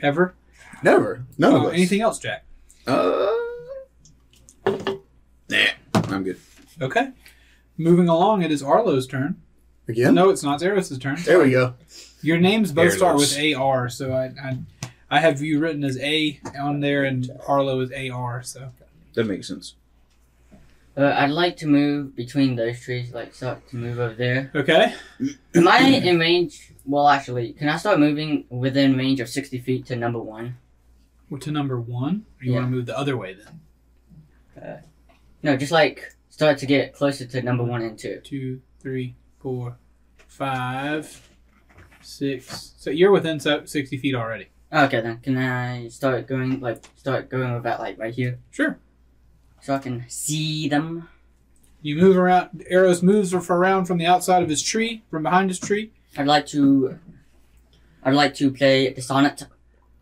Ever. 0.01 0.35
Never. 0.83 1.25
None 1.37 1.53
Uh, 1.53 1.57
of 1.57 1.63
us. 1.65 1.73
anything 1.73 2.01
else, 2.01 2.19
Jack? 2.19 2.45
Uh, 2.85 3.27
nah, 5.49 5.65
I'm 5.93 6.23
good. 6.23 6.37
Okay. 6.81 7.11
Moving 7.77 8.07
along, 8.09 8.41
it 8.41 8.51
is 8.51 8.61
Arlo's 8.63 9.07
turn. 9.07 9.41
Again? 9.87 10.13
No, 10.15 10.29
it's 10.29 10.43
not. 10.43 10.55
It's 10.55 10.63
Eros' 10.63 10.97
turn. 10.99 11.17
There 11.23 11.39
we 11.39 11.51
go. 11.51 11.75
Your 12.21 12.37
names 12.39 12.71
both 12.71 12.93
start 12.93 13.15
with 13.17 13.37
AR, 13.55 13.87
so 13.89 14.11
I, 14.13 14.25
I 14.43 14.57
I 15.09 15.19
have 15.21 15.41
you 15.41 15.59
written 15.59 15.83
as 15.85 15.97
A 15.99 16.39
on 16.59 16.81
there, 16.81 17.05
and 17.05 17.29
Arlo 17.47 17.79
is 17.79 17.91
AR. 17.93 18.43
So 18.43 18.69
That 19.13 19.25
makes 19.25 19.47
sense. 19.47 19.75
Uh, 20.97 21.13
I'd 21.15 21.29
like 21.29 21.57
to 21.57 21.67
move 21.67 22.15
between 22.15 22.55
those 22.55 22.81
trees, 22.81 23.13
like 23.13 23.33
start 23.33 23.69
to 23.69 23.75
move 23.77 23.99
over 23.99 24.15
there. 24.15 24.51
okay. 24.55 24.93
Am 25.55 25.67
I 25.67 25.79
in 25.81 26.19
range? 26.19 26.73
Well, 26.85 27.07
actually, 27.07 27.53
can 27.53 27.69
I 27.69 27.77
start 27.77 27.99
moving 27.99 28.45
within 28.49 28.97
range 28.97 29.19
of 29.19 29.29
60 29.29 29.59
feet 29.59 29.85
to 29.85 29.95
number 29.95 30.19
one? 30.19 30.57
Well, 31.29 31.39
to 31.41 31.51
number 31.51 31.79
one. 31.79 32.25
Or 32.41 32.45
you 32.45 32.51
Yeah. 32.53 32.59
want 32.59 32.71
to 32.71 32.75
move 32.75 32.85
the 32.87 32.97
other 32.97 33.15
way 33.15 33.35
then? 33.35 33.59
Uh, 34.61 34.77
no, 35.43 35.55
just 35.57 35.71
like 35.71 36.15
start 36.29 36.57
to 36.59 36.65
get 36.65 36.93
closer 36.93 37.25
to 37.25 37.41
number 37.41 37.63
one 37.63 37.81
and 37.81 37.97
two. 37.97 38.19
Two, 38.23 38.61
three, 38.79 39.15
four, 39.39 39.77
five, 40.27 41.29
six. 42.01 42.73
So 42.77 42.89
you're 42.89 43.11
within 43.11 43.39
so- 43.39 43.65
sixty 43.65 43.97
feet 43.97 44.15
already. 44.15 44.47
Oh, 44.71 44.85
okay, 44.85 45.01
then 45.01 45.19
can 45.19 45.37
I 45.37 45.87
start 45.87 46.27
going 46.27 46.59
like 46.59 46.83
start 46.95 47.29
going 47.29 47.55
about 47.55 47.79
like 47.79 47.97
right 47.97 48.13
here 48.13 48.39
Sure. 48.51 48.77
so 49.61 49.75
I 49.75 49.79
can 49.79 50.05
see 50.09 50.67
them? 50.67 51.07
You 51.81 51.95
move 51.95 52.17
around. 52.17 52.65
Eros 52.69 53.01
moves 53.01 53.33
around 53.33 53.85
from 53.85 53.97
the 53.97 54.05
outside 54.07 54.43
of 54.43 54.49
his 54.49 54.61
tree, 54.63 55.03
from 55.09 55.23
behind 55.23 55.49
his 55.49 55.59
tree. 55.59 55.91
I'd 56.17 56.25
like 56.27 56.47
to. 56.47 56.97
I'd 58.03 58.13
like 58.15 58.33
to 58.35 58.51
play 58.51 58.91
the 58.91 59.01
sonnet, 59.01 59.43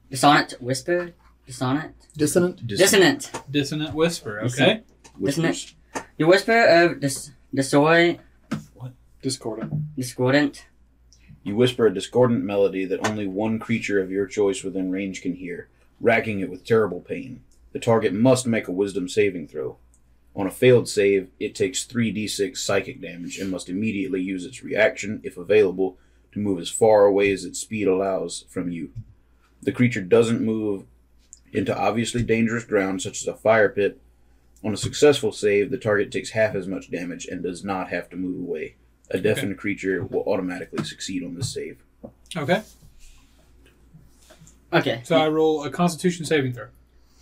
the 0.10 0.18
sonnet 0.18 0.54
whisper, 0.62 1.14
the 1.46 1.54
sonnet 1.54 1.94
Dissonant. 2.18 2.66
Dissonant. 2.66 3.32
Dissonant 3.52 3.94
whisper. 3.94 4.40
Okay. 4.42 4.82
whispers. 5.18 5.76
The 6.18 6.26
whisper 6.26 6.66
of 6.66 7.02
the 7.02 7.30
the 7.54 7.64
soy 7.64 8.20
Discordant. 9.22 9.96
discordant. 9.96 10.66
You 11.44 11.56
whisper 11.56 11.88
a 11.88 11.94
discordant 11.94 12.44
melody 12.44 12.86
that 12.86 13.08
only 13.08 13.28
one 13.28 13.60
creature 13.60 14.02
of 14.02 14.12
your 14.12 14.28
choice 14.28 14.64
within 14.64 14.92
range 14.92 15.22
can 15.22 15.36
hear, 15.36 15.68
racking 16.00 16.40
it 16.40 16.50
with 16.50 16.64
terrible 16.64 17.02
pain. 17.02 17.42
The 17.72 17.80
target 17.80 18.14
must 18.14 18.48
make 18.48 18.68
a 18.68 18.72
wisdom 18.72 19.10
saving 19.10 19.48
throw. 19.48 19.78
On 20.36 20.48
a 20.48 20.52
failed 20.52 20.88
save, 20.88 21.30
it 21.40 21.56
takes 21.56 21.86
3d6 21.86 22.58
psychic 22.58 23.02
damage 23.02 23.38
and 23.40 23.50
must 23.50 23.70
immediately 23.70 24.22
use 24.22 24.46
its 24.46 24.64
reaction, 24.64 25.22
if 25.24 25.38
available, 25.38 25.98
to 26.32 26.40
move 26.40 26.60
as 26.60 26.70
far 26.70 27.06
away 27.06 27.32
as 27.32 27.46
its 27.46 27.60
speed 27.60 27.88
allows 27.88 28.46
from 28.50 28.70
you. 28.72 28.92
The 29.62 29.72
creature 29.72 30.02
doesn't 30.02 30.42
move 30.42 30.86
into 31.56 31.78
obviously 31.78 32.24
dangerous 32.24 32.64
ground, 32.64 33.02
such 33.02 33.22
as 33.22 33.28
a 33.28 33.36
fire 33.36 33.70
pit. 33.70 34.00
On 34.64 34.74
a 34.74 34.78
successful 34.78 35.32
save, 35.32 35.70
the 35.70 35.78
target 35.78 36.12
takes 36.12 36.32
half 36.32 36.56
as 36.56 36.68
much 36.68 36.90
damage 36.90 37.26
and 37.28 37.44
does 37.44 37.64
not 37.64 37.90
have 37.90 38.10
to 38.10 38.16
move 38.16 38.40
away. 38.42 38.76
A 39.12 39.20
deafened 39.20 39.58
creature 39.60 40.04
will 40.04 40.24
automatically 40.24 40.84
succeed 40.84 41.24
on 41.24 41.36
this 41.36 41.54
save. 41.54 41.78
Okay. 42.36 42.64
Okay. 44.74 45.02
So 45.04 45.16
I 45.18 45.28
roll 45.28 45.64
a 45.64 45.70
Constitution 45.70 46.26
saving 46.26 46.54
throw. 46.54 46.68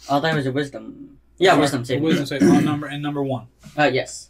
Oh, 0.09 0.19
that 0.21 0.33
was 0.35 0.45
a 0.45 0.51
wisdom. 0.51 1.17
Yeah, 1.37 1.51
Sorry, 1.51 1.61
wisdom 1.61 1.81
a 1.81 1.85
saving. 1.85 2.03
Wisdom 2.03 2.25
save 2.25 2.43
on 2.43 2.63
number 2.65 2.87
and 2.87 3.01
number 3.03 3.23
one. 3.23 3.47
Uh, 3.77 3.89
yes. 3.91 4.29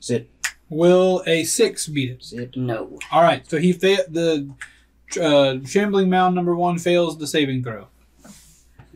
Sit. 0.00 0.28
Will 0.68 1.22
a 1.26 1.44
six 1.44 1.86
beat 1.86 2.10
it? 2.10 2.24
Sit. 2.24 2.56
No. 2.56 2.98
All 3.12 3.22
right. 3.22 3.48
So 3.48 3.58
he 3.58 3.72
fa- 3.72 4.04
the 4.08 4.50
uh, 5.20 5.64
shambling 5.64 6.10
mound 6.10 6.34
number 6.34 6.54
one 6.56 6.78
fails 6.78 7.18
the 7.18 7.26
saving 7.26 7.62
throw, 7.62 7.86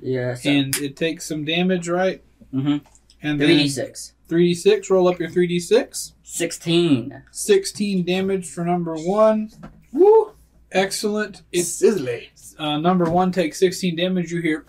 Yeah. 0.02 0.34
So, 0.34 0.50
and 0.50 0.76
it 0.76 0.96
takes 0.96 1.24
some 1.26 1.44
damage, 1.44 1.88
right? 1.88 2.22
mm-hmm. 2.52 2.78
And 3.24 3.38
Three 3.38 3.46
then 3.46 3.56
d 3.58 3.68
six. 3.68 4.14
three 4.28 4.48
d 4.48 4.54
six. 4.54 4.90
Roll 4.90 5.06
up 5.08 5.20
your 5.20 5.30
three 5.30 5.46
d 5.46 5.60
six. 5.60 6.12
Sixteen. 6.24 7.22
16 7.30 8.04
damage 8.04 8.48
for 8.50 8.64
number 8.64 8.94
one. 8.96 9.50
Woo! 9.92 10.32
Excellent. 10.72 11.42
It's 11.52 11.80
Sizzly. 11.80 12.28
uh, 12.58 12.78
number 12.78 13.04
one 13.10 13.30
takes 13.30 13.58
16 13.60 13.94
damage. 13.96 14.32
You 14.32 14.40
hear, 14.40 14.64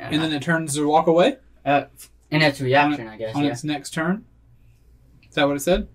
and 0.00 0.20
then 0.22 0.32
it 0.32 0.42
turns 0.42 0.74
to 0.74 0.86
walk 0.88 1.06
away 1.06 1.36
Uh, 1.64 1.84
and 2.30 2.42
it's 2.42 2.60
reaction, 2.60 3.06
I 3.06 3.16
guess. 3.16 3.34
on 3.36 3.44
Yeah. 3.44 3.50
its 3.52 3.62
next 3.64 3.90
turn. 3.94 4.24
Is 5.28 5.34
that 5.36 5.46
what 5.46 5.56
it 5.56 5.60
said? 5.60 5.88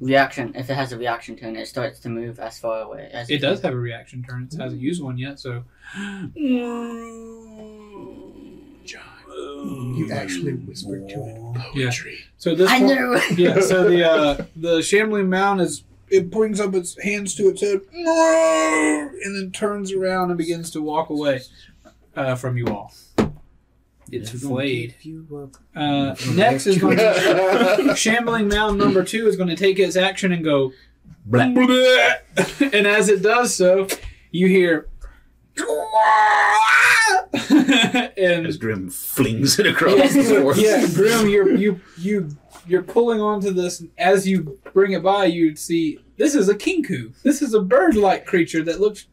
Reaction. 0.00 0.52
If 0.54 0.70
it 0.70 0.74
has 0.74 0.92
a 0.92 0.98
reaction 0.98 1.36
turn, 1.36 1.56
it 1.56 1.66
starts 1.66 1.98
to 2.00 2.08
move 2.08 2.38
as 2.38 2.58
far 2.58 2.82
away 2.82 3.10
as 3.12 3.28
It 3.30 3.38
does 3.40 3.60
have 3.62 3.74
a 3.74 3.76
reaction 3.78 4.22
turn. 4.22 4.48
It 4.52 4.56
hasn't 4.56 4.80
used 4.80 5.02
one 5.02 5.18
yet, 5.18 5.40
so. 5.40 5.64
John, 8.84 9.94
you 9.96 10.10
actually 10.12 10.52
whispered 10.54 11.08
to 11.08 11.14
it. 11.14 11.74
Yeah. 11.74 11.90
So 12.38 12.54
this 12.54 12.70
I 12.70 12.78
one- 12.80 12.86
knew. 12.94 13.20
yeah. 13.36 13.60
So 13.60 13.88
the 13.88 14.08
uh, 14.08 14.44
the 14.56 14.82
shambling 14.82 15.28
mound 15.28 15.60
is 15.60 15.82
it 16.10 16.30
brings 16.30 16.60
up 16.60 16.74
its 16.74 17.00
hands 17.02 17.34
to 17.34 17.48
its 17.48 17.60
head, 17.60 17.80
and 17.92 19.36
then 19.36 19.50
turns 19.52 19.92
around 19.92 20.30
and 20.30 20.38
begins 20.38 20.70
to 20.72 20.80
walk 20.82 21.10
away 21.10 21.40
uh, 22.16 22.34
from 22.36 22.56
you 22.56 22.66
all. 22.68 22.92
It's 24.10 24.30
flayed. 24.30 24.94
Uh, 25.74 26.14
next 26.34 26.66
is 26.66 26.78
going 26.78 26.96
to 26.98 27.94
shambling 27.96 28.48
mound 28.48 28.78
number 28.78 29.04
two 29.04 29.26
is 29.28 29.36
going 29.36 29.48
to 29.48 29.56
take 29.56 29.78
its 29.78 29.96
action 29.96 30.32
and 30.32 30.42
go, 30.44 30.72
and 31.30 32.86
as 32.86 33.08
it 33.08 33.22
does 33.22 33.54
so, 33.54 33.86
you 34.30 34.46
hear. 34.48 34.88
and 38.16 38.46
As 38.46 38.56
Grim 38.56 38.90
flings 38.90 39.58
it 39.58 39.66
across 39.66 40.14
the 40.14 40.22
floor. 40.22 40.54
yeah, 40.56 40.86
Grim, 40.94 41.28
you're 41.28 41.54
you 41.56 41.80
you 41.96 42.30
you're 42.66 42.82
pulling 42.82 43.20
onto 43.20 43.52
this. 43.52 43.82
As 43.98 44.26
you 44.26 44.58
bring 44.72 44.92
it 44.92 45.02
by, 45.02 45.26
You'd 45.26 45.58
see 45.58 45.98
this 46.16 46.34
is 46.34 46.48
a 46.48 46.54
kenku. 46.54 47.12
This 47.22 47.42
is 47.42 47.54
a 47.54 47.60
bird-like 47.60 48.24
creature 48.26 48.62
that 48.64 48.80
looks 48.80 49.06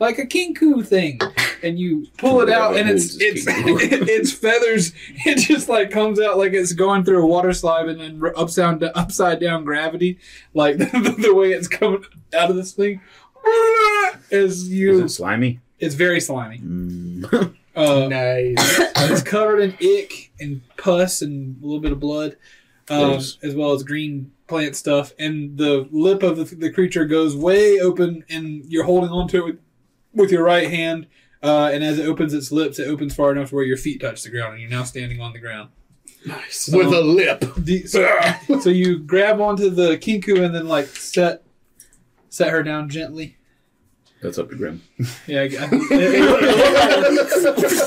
like 0.00 0.18
a 0.18 0.26
kenku 0.26 0.84
thing, 0.84 1.20
and 1.62 1.78
you 1.78 2.06
pull 2.18 2.40
it 2.40 2.48
out, 2.50 2.76
and 2.76 2.88
it's 2.90 3.16
it's 3.20 3.44
its 3.48 4.32
feathers. 4.32 4.92
It 5.26 5.38
just 5.38 5.68
like 5.68 5.90
comes 5.90 6.18
out 6.18 6.38
like 6.38 6.52
it's 6.52 6.72
going 6.72 7.04
through 7.04 7.22
a 7.22 7.26
water 7.26 7.52
slide 7.52 7.88
and 7.88 8.00
then 8.00 8.20
upside 8.36 8.82
upside 8.82 9.38
down 9.40 9.64
gravity, 9.64 10.18
like 10.54 10.78
the, 10.78 11.14
the 11.18 11.34
way 11.34 11.52
it's 11.52 11.68
coming 11.68 12.04
out 12.34 12.50
of 12.50 12.56
this 12.56 12.72
thing. 12.72 13.00
As 14.32 14.62
Is 14.62 14.68
you, 14.70 15.04
it 15.04 15.08
slimy? 15.10 15.60
it's 15.78 15.94
very 15.94 16.20
slimy. 16.20 16.58
Mm. 16.58 17.54
Uh, 17.74 18.08
Nice. 18.08 18.56
it's 18.96 19.22
covered 19.22 19.60
in 19.60 19.72
ick 19.80 20.30
and 20.40 20.60
pus 20.76 21.22
and 21.22 21.62
a 21.62 21.66
little 21.66 21.80
bit 21.80 21.92
of 21.92 22.00
blood, 22.00 22.36
um, 22.90 23.10
Gross. 23.12 23.38
as 23.42 23.54
well 23.54 23.72
as 23.72 23.82
green 23.82 24.32
plant 24.46 24.76
stuff. 24.76 25.12
And 25.18 25.56
the 25.56 25.88
lip 25.90 26.22
of 26.22 26.36
the, 26.36 26.44
the 26.54 26.70
creature 26.70 27.06
goes 27.06 27.34
way 27.36 27.80
open, 27.80 28.24
and 28.28 28.64
you're 28.66 28.84
holding 28.84 29.10
onto 29.10 29.38
it 29.38 29.44
with, 29.44 29.58
with 30.12 30.30
your 30.30 30.44
right 30.44 30.68
hand. 30.70 31.06
Uh, 31.42 31.70
and 31.72 31.82
as 31.82 31.98
it 31.98 32.04
opens 32.06 32.34
its 32.34 32.52
lips, 32.52 32.78
it 32.78 32.86
opens 32.86 33.14
far 33.14 33.32
enough 33.32 33.48
to 33.48 33.54
where 33.54 33.64
your 33.64 33.78
feet 33.78 34.00
touch 34.00 34.22
the 34.22 34.30
ground, 34.30 34.52
and 34.52 34.60
you're 34.62 34.70
now 34.70 34.84
standing 34.84 35.20
on 35.20 35.32
the 35.32 35.38
ground. 35.38 35.70
nice. 36.26 36.68
With 36.70 36.92
a 36.92 37.00
lip. 37.00 37.42
The- 37.56 37.86
so, 37.86 38.06
so 38.60 38.68
you 38.70 38.98
grab 38.98 39.40
onto 39.40 39.70
the 39.70 39.96
kenku 39.96 40.44
and 40.44 40.54
then 40.54 40.68
like 40.68 40.86
set 40.86 41.42
set 42.28 42.50
her 42.50 42.62
down 42.62 42.88
gently. 42.90 43.36
That's 44.22 44.36
up 44.38 44.50
to 44.50 44.56
Grim. 44.56 44.82
Yeah, 45.26 45.40
I- 45.40 45.44
I- 45.44 45.68
it, 45.72 45.78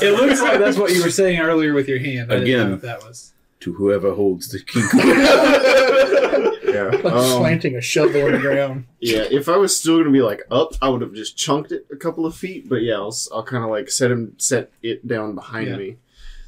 it 0.02 0.12
looks 0.20 0.42
like 0.42 0.58
that's 0.58 0.76
what 0.76 0.92
you 0.92 1.04
were 1.04 1.10
saying 1.10 1.38
earlier 1.38 1.72
with 1.74 1.86
your 1.88 2.00
hand. 2.00 2.32
I 2.32 2.40
didn't 2.40 2.48
Again. 2.48 2.68
know 2.70 2.74
if 2.74 2.80
that 2.82 3.04
was. 3.04 3.34
To 3.60 3.72
whoever 3.74 4.12
holds 4.14 4.48
the 4.48 4.58
key. 4.58 4.80
Yeah. 6.74 6.90
Like 7.02 7.04
Um, 7.14 7.38
slanting 7.38 7.76
a 7.76 7.80
shovel 7.80 8.24
on 8.26 8.32
the 8.32 8.38
ground. 8.38 8.86
yeah. 9.00 9.24
If 9.30 9.48
I 9.48 9.56
was 9.56 9.78
still 9.78 9.98
gonna 9.98 10.10
be 10.10 10.22
like 10.22 10.42
up, 10.50 10.72
I 10.82 10.88
would 10.88 11.00
have 11.00 11.14
just 11.14 11.36
chunked 11.36 11.72
it 11.72 11.86
a 11.92 11.96
couple 11.96 12.26
of 12.26 12.34
feet. 12.34 12.68
But 12.68 12.82
yeah, 12.82 12.94
I'll, 12.94 13.08
s- 13.08 13.28
I'll 13.32 13.42
kind 13.44 13.64
of 13.64 13.70
like 13.70 13.90
set 13.90 14.10
him 14.10 14.34
set 14.38 14.70
it 14.82 15.06
down 15.06 15.34
behind 15.34 15.68
Yeah. 15.68 15.76
me. 15.76 15.96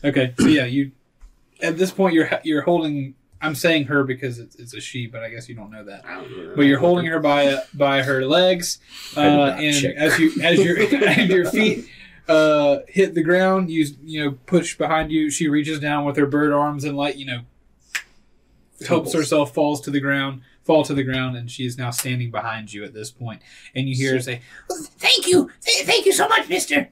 Okay, 0.04 0.34
so 0.38 0.46
yeah, 0.46 0.64
you 0.66 0.92
at 1.62 1.78
this 1.78 1.90
point 1.90 2.14
you're 2.14 2.28
you're 2.44 2.62
holding. 2.62 3.14
I'm 3.40 3.54
saying 3.54 3.84
her 3.84 4.02
because 4.02 4.38
it's, 4.38 4.56
it's 4.56 4.72
a 4.74 4.80
she, 4.80 5.06
but 5.06 5.22
I 5.22 5.28
guess 5.28 5.46
you 5.48 5.54
don't 5.54 5.70
know 5.70 5.84
that. 5.84 6.04
I 6.06 6.14
don't 6.16 6.30
know. 6.36 6.52
But 6.56 6.62
you're 6.62 6.78
holding 6.78 7.04
her 7.06 7.18
by 7.20 7.58
by 7.74 8.02
her 8.02 8.24
legs, 8.24 8.78
uh, 9.16 9.20
I 9.20 9.24
did 9.24 9.36
not 9.36 9.60
and 9.60 9.76
check. 9.76 9.94
as 9.96 10.18
you 10.18 10.32
as 10.42 10.58
your 10.58 10.78
as 11.08 11.28
your 11.28 11.44
feet 11.50 11.86
uh, 12.28 12.78
hit 12.88 13.14
the 13.14 13.22
ground, 13.22 13.70
you 13.70 13.86
you 14.04 14.24
know 14.24 14.30
push 14.46 14.76
behind 14.78 15.12
you. 15.12 15.30
She 15.30 15.48
reaches 15.48 15.80
down 15.80 16.04
with 16.06 16.16
her 16.16 16.26
bird 16.26 16.52
arms 16.52 16.84
and 16.84 16.96
like 16.96 17.16
you 17.18 17.26
know 17.26 17.40
helps 18.86 19.12
herself 19.12 19.54
falls 19.54 19.80
to 19.82 19.90
the 19.90 20.00
ground, 20.00 20.42
fall 20.64 20.84
to 20.84 20.94
the 20.94 21.04
ground, 21.04 21.36
and 21.36 21.50
she 21.50 21.64
is 21.66 21.78
now 21.78 21.90
standing 21.90 22.30
behind 22.30 22.72
you 22.72 22.84
at 22.84 22.92
this 22.92 23.10
point. 23.10 23.42
And 23.74 23.88
you 23.88 23.94
hear 23.94 24.14
her 24.14 24.20
say, 24.20 24.40
Thank 24.70 25.26
you. 25.26 25.50
Th- 25.62 25.86
thank 25.86 26.06
you 26.06 26.12
so 26.12 26.28
much, 26.28 26.48
mister. 26.48 26.88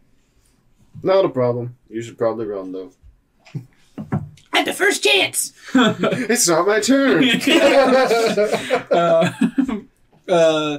Not 1.03 1.25
a 1.25 1.29
problem. 1.29 1.77
You 1.89 2.03
should 2.03 2.19
probably 2.19 2.47
run 2.47 2.73
though. 2.73 2.93
At 4.53 4.65
the 4.65 4.73
first 4.73 5.03
chance. 5.03 5.53
it's 5.75 6.49
not 6.49 6.67
my 6.67 6.81
turn. 6.81 7.25
uh, 8.91 9.33
uh, 10.29 10.79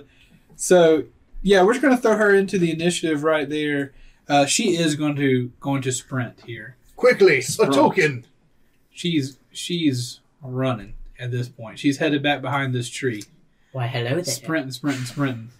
so 0.55 1.03
yeah, 1.41 1.63
we're 1.63 1.73
just 1.73 1.83
gonna 1.83 1.97
throw 1.97 2.15
her 2.15 2.33
into 2.33 2.57
the 2.57 2.71
initiative 2.71 3.23
right 3.23 3.49
there. 3.49 3.93
Uh, 4.27 4.45
she 4.45 4.75
is 4.75 4.95
going 4.95 5.15
to 5.17 5.51
going 5.59 5.81
to 5.83 5.91
sprint 5.91 6.41
here. 6.45 6.77
Quickly, 6.95 7.43
a 7.59 7.65
token. 7.67 8.25
She's 8.91 9.37
she's 9.51 10.21
running 10.47 10.93
at 11.19 11.31
this 11.31 11.49
point. 11.49 11.79
She's 11.79 11.97
headed 11.97 12.23
back 12.23 12.41
behind 12.41 12.73
this 12.73 12.89
tree, 12.89 13.23
Why, 13.71 13.87
hello 13.87 14.15
there. 14.15 14.23
sprinting, 14.23 14.71
sprinting, 14.71 15.05
sprinting. 15.05 15.49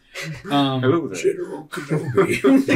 Um, 0.49 0.81
Hello 0.81 1.09
there. 1.09 1.21
General 1.21 1.67
Kenobi. 1.67 2.69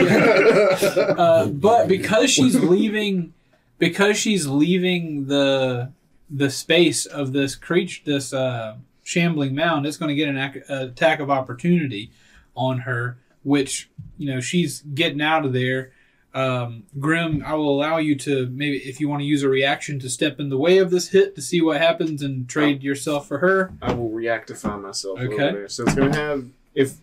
uh, 1.18 1.48
but 1.48 1.88
because 1.88 2.30
she's 2.30 2.60
leaving, 2.60 3.34
because 3.78 4.18
she's 4.18 4.46
leaving 4.46 5.28
the 5.28 5.94
the 6.30 6.50
space 6.50 7.06
of 7.06 7.32
this 7.32 7.56
creature, 7.56 8.02
this 8.04 8.34
uh, 8.34 8.76
shambling 9.04 9.56
mound, 9.56 9.86
it's 9.86 9.96
going 9.96 10.10
to 10.10 10.16
get 10.16 10.28
an 10.28 10.38
ac- 10.38 10.64
attack 10.68 11.22
of 11.22 11.32
opportunity 11.32 12.12
on 12.56 12.80
her. 12.80 13.18
Which 13.44 13.90
you 14.18 14.34
know 14.34 14.42
she's 14.42 14.82
getting 14.82 15.22
out 15.22 15.46
of 15.46 15.54
there. 15.54 15.94
Um, 16.34 16.84
Grim, 17.00 17.44
I 17.46 17.56
will 17.56 17.70
allow 17.76 17.98
you 17.98 18.16
to 18.20 18.48
maybe 18.48 18.78
if 18.78 19.00
you 19.00 19.10
want 19.10 19.22
to 19.22 19.26
use 19.26 19.42
a 19.44 19.50
reaction 19.50 20.00
to 20.00 20.10
step 20.10 20.40
in 20.40 20.50
the 20.50 20.58
way 20.58 20.78
of 20.78 20.92
this 20.92 21.10
hit 21.10 21.36
to 21.36 21.42
see 21.42 21.60
what 21.62 21.82
happens 21.82 22.22
and 22.22 22.48
trade 22.48 22.84
yourself 22.84 23.28
for 23.28 23.40
her. 23.40 23.74
I 23.82 23.94
will 23.94 24.12
reactify 24.12 24.80
myself 24.82 25.20
Okay. 25.20 25.34
over 25.34 25.58
there. 25.58 25.68
So 25.68 25.84
it's 25.84 25.96
gonna 25.96 26.16
have 26.16 26.46
if 26.76 26.98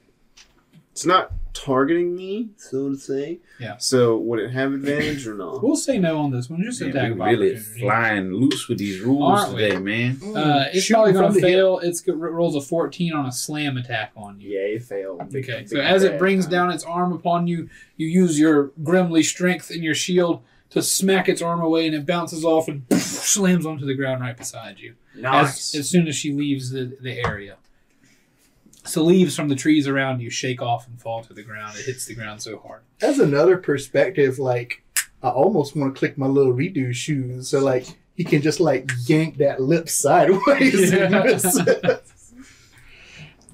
it's 0.97 1.05
not 1.05 1.31
targeting 1.53 2.17
me, 2.17 2.49
so 2.57 2.89
to 2.89 2.97
say. 2.97 3.39
Yeah. 3.61 3.77
So 3.77 4.17
would 4.17 4.39
it 4.39 4.51
have 4.51 4.73
advantage 4.73 5.27
or 5.27 5.35
not? 5.35 5.63
We'll 5.63 5.77
say 5.77 5.99
no 5.99 6.17
on 6.21 6.31
this 6.31 6.49
one. 6.49 6.63
Just 6.63 6.81
Man, 6.81 6.89
attack 6.89 7.05
we 7.05 7.11
of 7.13 7.19
really 7.19 7.57
flying 7.59 8.33
loose 8.33 8.67
with 8.67 8.79
these 8.79 9.03
rules 9.03 9.41
Aren't 9.41 9.55
we? 9.57 9.63
today, 9.65 9.79
man. 9.79 10.19
Uh, 10.35 10.69
it's 10.73 10.85
Shooting 10.85 10.95
probably 10.95 11.13
going 11.13 11.33
to 11.35 11.41
the 11.41 11.47
hip. 11.47 11.55
fail. 11.55 11.79
It's 11.81 12.01
it 12.09 12.13
rolls 12.17 12.57
a 12.57 12.63
14 12.63 13.13
on 13.13 13.27
a 13.27 13.33
slam 13.33 13.77
attack 13.77 14.13
on 14.17 14.41
you. 14.41 14.59
Yay, 14.59 14.79
fail. 14.79 15.19
Big- 15.31 15.45
Okay, 15.45 15.59
big 15.61 15.69
so 15.69 15.81
as 15.81 16.03
it 16.03 16.19
brings 16.19 16.47
time. 16.47 16.53
down 16.53 16.71
its 16.71 16.83
arm 16.85 17.13
upon 17.13 17.47
you, 17.47 17.69
you 17.99 18.07
use 18.07 18.41
your 18.41 18.71
grimly 18.83 19.23
strength 19.23 19.69
and 19.69 19.85
your 19.85 19.95
shield 19.95 20.43
to 20.71 20.81
smack 20.83 21.29
its 21.29 21.43
arm 21.43 21.61
away, 21.61 21.85
and 21.87 21.95
it 21.95 22.07
bounces 22.07 22.43
off 22.43 22.69
and 22.69 22.85
slams 22.95 23.67
onto 23.67 23.85
the 23.85 23.95
ground 23.95 24.23
right 24.23 24.37
beside 24.37 24.79
you. 24.79 24.95
Nice. 25.15 25.75
As, 25.75 25.81
as 25.81 25.91
soon 25.91 26.09
as 26.09 26.17
she 26.17 26.33
leaves 26.33 26.71
the, 26.71 26.97
the 27.03 27.19
area. 27.25 27.57
So 28.87 29.03
leaves 29.03 29.35
from 29.37 29.49
the 29.49 29.57
trees 29.57 29.87
around 29.89 30.21
you 30.21 30.31
shake 30.31 30.63
off 30.63 30.87
and 30.87 31.01
fall 31.01 31.23
to 31.25 31.35
the 31.35 31.43
ground. 31.43 31.77
It 31.79 31.85
hits 31.87 32.07
the 32.07 32.15
ground 32.15 32.41
so 32.43 32.59
hard. 32.59 32.83
That's 32.99 33.19
another 33.19 33.57
perspective, 33.59 34.39
like 34.39 34.83
I 35.23 35.29
almost 35.29 35.75
want 35.77 35.95
to 35.95 35.99
click 35.99 36.17
my 36.17 36.27
little 36.27 36.53
redo 36.55 36.95
shoes, 36.95 37.49
so 37.51 37.61
like 37.61 37.87
he 38.15 38.25
can 38.25 38.43
just 38.43 38.61
like 38.61 38.91
yank 39.07 39.39
that 39.39 39.61
lip 39.61 39.89
sideways. 39.89 40.93
and 40.93 41.13
Yeah. 41.15 41.23
miss. 41.25 41.61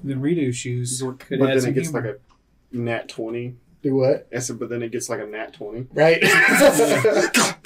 The 0.05 0.15
redo 0.15 0.53
shoes 0.53 1.01
could 1.19 1.39
but 1.39 1.49
add 1.51 1.61
then 1.61 1.69
it 1.69 1.73
gets 1.75 1.87
humor. 1.89 2.05
like 2.07 2.19
a 2.73 2.77
nat 2.77 3.07
twenty. 3.07 3.55
Do 3.81 3.95
what? 3.95 4.27
I 4.35 4.39
said, 4.39 4.59
but 4.59 4.67
then 4.69 4.83
it 4.83 4.91
gets 4.91 5.07
like 5.09 5.21
a 5.21 5.25
nat 5.25 5.53
twenty. 5.53 5.87
Right? 5.93 6.21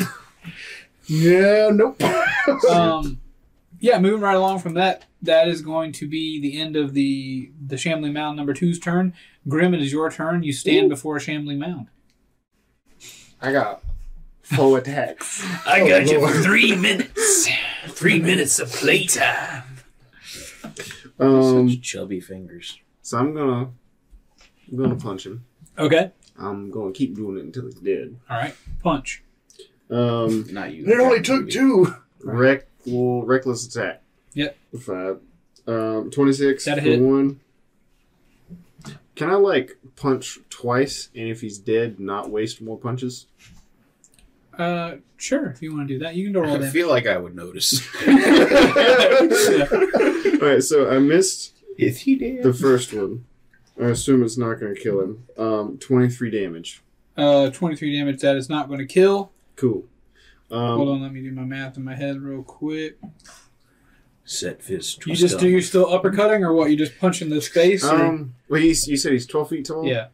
yeah. 1.07 1.69
Nope. 1.73 2.01
um, 2.69 3.19
yeah, 3.79 3.99
moving 3.99 4.21
right 4.21 4.35
along 4.35 4.59
from 4.59 4.73
that, 4.75 5.05
that 5.21 5.47
is 5.47 5.61
going 5.61 5.91
to 5.93 6.07
be 6.07 6.39
the 6.41 6.59
end 6.59 6.75
of 6.75 6.93
the 6.93 7.51
the 7.65 7.77
Shambling 7.77 8.13
Mound 8.13 8.37
number 8.37 8.53
two's 8.53 8.79
turn. 8.79 9.13
Grim, 9.47 9.73
it 9.73 9.81
is 9.81 9.91
your 9.91 10.11
turn. 10.11 10.43
You 10.43 10.53
stand 10.53 10.89
before 10.89 11.17
a 11.17 11.19
Shambling 11.19 11.59
Mound. 11.59 11.87
I 13.41 13.51
got 13.51 13.83
four 14.41 14.77
attacks. 14.79 15.43
I 15.65 15.87
got 15.87 16.07
you 16.07 16.19
Lord. 16.19 16.35
for 16.35 16.41
three 16.41 16.75
minutes. 16.75 17.49
Three 17.87 18.19
minutes 18.19 18.59
of 18.59 18.71
playtime. 18.71 19.63
Um, 21.19 21.69
Such 21.69 21.81
chubby 21.81 22.19
fingers. 22.19 22.77
so 23.01 23.17
I'm 23.17 23.33
gonna, 23.33 23.69
I'm 24.69 24.77
gonna 24.77 24.95
punch 24.95 25.25
him. 25.25 25.45
Okay. 25.77 26.11
I'm 26.37 26.69
gonna 26.69 26.91
keep 26.91 27.15
doing 27.15 27.37
it 27.37 27.45
until 27.45 27.65
he's 27.65 27.75
dead. 27.75 28.17
All 28.29 28.37
right. 28.37 28.55
Punch. 28.83 29.23
Um, 29.89 30.45
Not 30.51 30.73
you. 30.73 30.85
it 30.85 30.99
only 30.99 31.21
took 31.21 31.49
two. 31.49 31.95
Rec, 32.23 32.67
well, 32.87 33.23
reckless 33.23 33.65
attack. 33.67 34.01
Yep. 34.33 34.57
Five. 34.81 35.19
Um, 35.67 36.09
26 36.11 36.65
That 36.65 36.77
a 36.77 36.81
for 36.81 36.87
hit. 36.87 36.99
one. 37.01 37.39
Can 39.15 39.29
I, 39.29 39.35
like, 39.35 39.77
punch 39.95 40.37
twice 40.49 41.09
and 41.15 41.27
if 41.27 41.41
he's 41.41 41.57
dead, 41.57 41.99
not 41.99 42.29
waste 42.29 42.61
more 42.61 42.77
punches? 42.77 43.25
Uh, 44.57 44.95
sure. 45.17 45.47
If 45.49 45.61
you 45.61 45.75
want 45.75 45.87
to 45.87 45.93
do 45.95 45.99
that, 46.03 46.15
you 46.15 46.25
can 46.25 46.33
do 46.33 46.39
roll 46.39 46.49
that. 46.51 46.55
I 46.55 46.59
damage. 46.59 46.73
feel 46.73 46.89
like 46.89 47.05
I 47.07 47.17
would 47.17 47.35
notice. 47.35 47.81
Alright, 50.41 50.63
so 50.63 50.89
I 50.89 50.99
missed 50.99 51.53
Is 51.77 52.01
he 52.01 52.15
dead? 52.15 52.43
the 52.43 52.53
first 52.53 52.93
one. 52.93 53.25
I 53.79 53.85
assume 53.85 54.23
it's 54.23 54.37
not 54.37 54.59
going 54.59 54.73
to 54.73 54.79
kill 54.81 55.01
him. 55.01 55.23
Um, 55.37 55.77
23 55.79 56.31
damage. 56.31 56.81
Uh, 57.15 57.49
twenty-three 57.49 57.97
damage. 57.97 58.21
That 58.21 58.35
is 58.35 58.47
not 58.47 58.67
going 58.67 58.79
to 58.79 58.85
kill. 58.85 59.31
Cool. 59.55 59.85
Hold 60.49 60.87
Um, 60.87 60.95
on. 60.95 61.01
Let 61.01 61.13
me 61.13 61.21
do 61.21 61.31
my 61.31 61.43
math 61.43 61.77
in 61.77 61.83
my 61.83 61.95
head 61.95 62.21
real 62.21 62.43
quick. 62.43 62.97
Set 64.23 64.61
fist. 64.61 65.05
You 65.07 65.15
just 65.15 65.39
do 65.39 65.47
you 65.47 65.61
still 65.61 65.85
uppercutting 65.85 66.41
or 66.41 66.53
what? 66.53 66.69
You 66.69 66.75
just 66.75 66.99
punching 66.99 67.29
this 67.29 67.47
face? 67.47 67.83
Or? 67.85 67.95
um, 67.95 68.33
well, 68.49 68.61
he's, 68.61 68.87
you 68.87 68.97
said 68.97 69.13
he's 69.13 69.25
12 69.25 69.49
feet 69.49 69.65
tall? 69.65 69.85
yeah. 69.85 70.07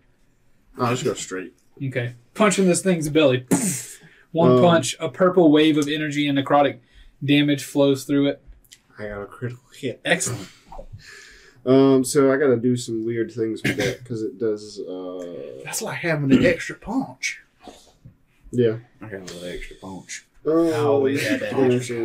Oh, 0.77 0.85
I'll 0.85 0.91
just 0.91 1.03
go 1.03 1.13
straight. 1.13 1.53
Okay. 1.83 2.13
Punching 2.35 2.65
this 2.67 2.81
thing's 2.81 3.09
belly. 3.09 3.45
One 4.31 4.53
Um, 4.53 4.61
punch, 4.61 4.95
a 4.99 5.09
purple 5.09 5.51
wave 5.51 5.77
of 5.77 5.87
energy 5.87 6.27
and 6.27 6.37
necrotic 6.37 6.79
damage 7.23 7.63
flows 7.63 8.03
through 8.05 8.27
it. 8.27 8.41
I 8.97 9.07
got 9.07 9.21
a 9.21 9.25
critical 9.27 9.63
hit. 9.79 10.01
Excellent. 10.05 10.47
Um, 11.65 12.03
so 12.03 12.31
I 12.31 12.37
got 12.37 12.47
to 12.47 12.57
do 12.57 12.75
some 12.75 13.05
weird 13.05 13.31
things 13.31 13.61
with 13.63 13.77
that 13.77 13.99
because 14.03 14.21
it 14.23 14.37
does, 14.39 14.79
uh, 14.79 15.61
That's 15.63 15.81
like 15.81 15.99
having 15.99 16.31
an 16.31 16.45
extra 16.45 16.75
punch. 16.75 17.41
Yeah. 18.53 18.77
I 19.01 19.07
got 19.07 19.19
a 19.21 19.33
little 19.33 19.45
extra 19.45 19.75
punch. 19.77 20.25
Oh, 20.45 20.73
oh 20.73 20.87
always 20.91 21.25
had 21.25 21.39
that 21.39 21.53
extra 21.53 21.97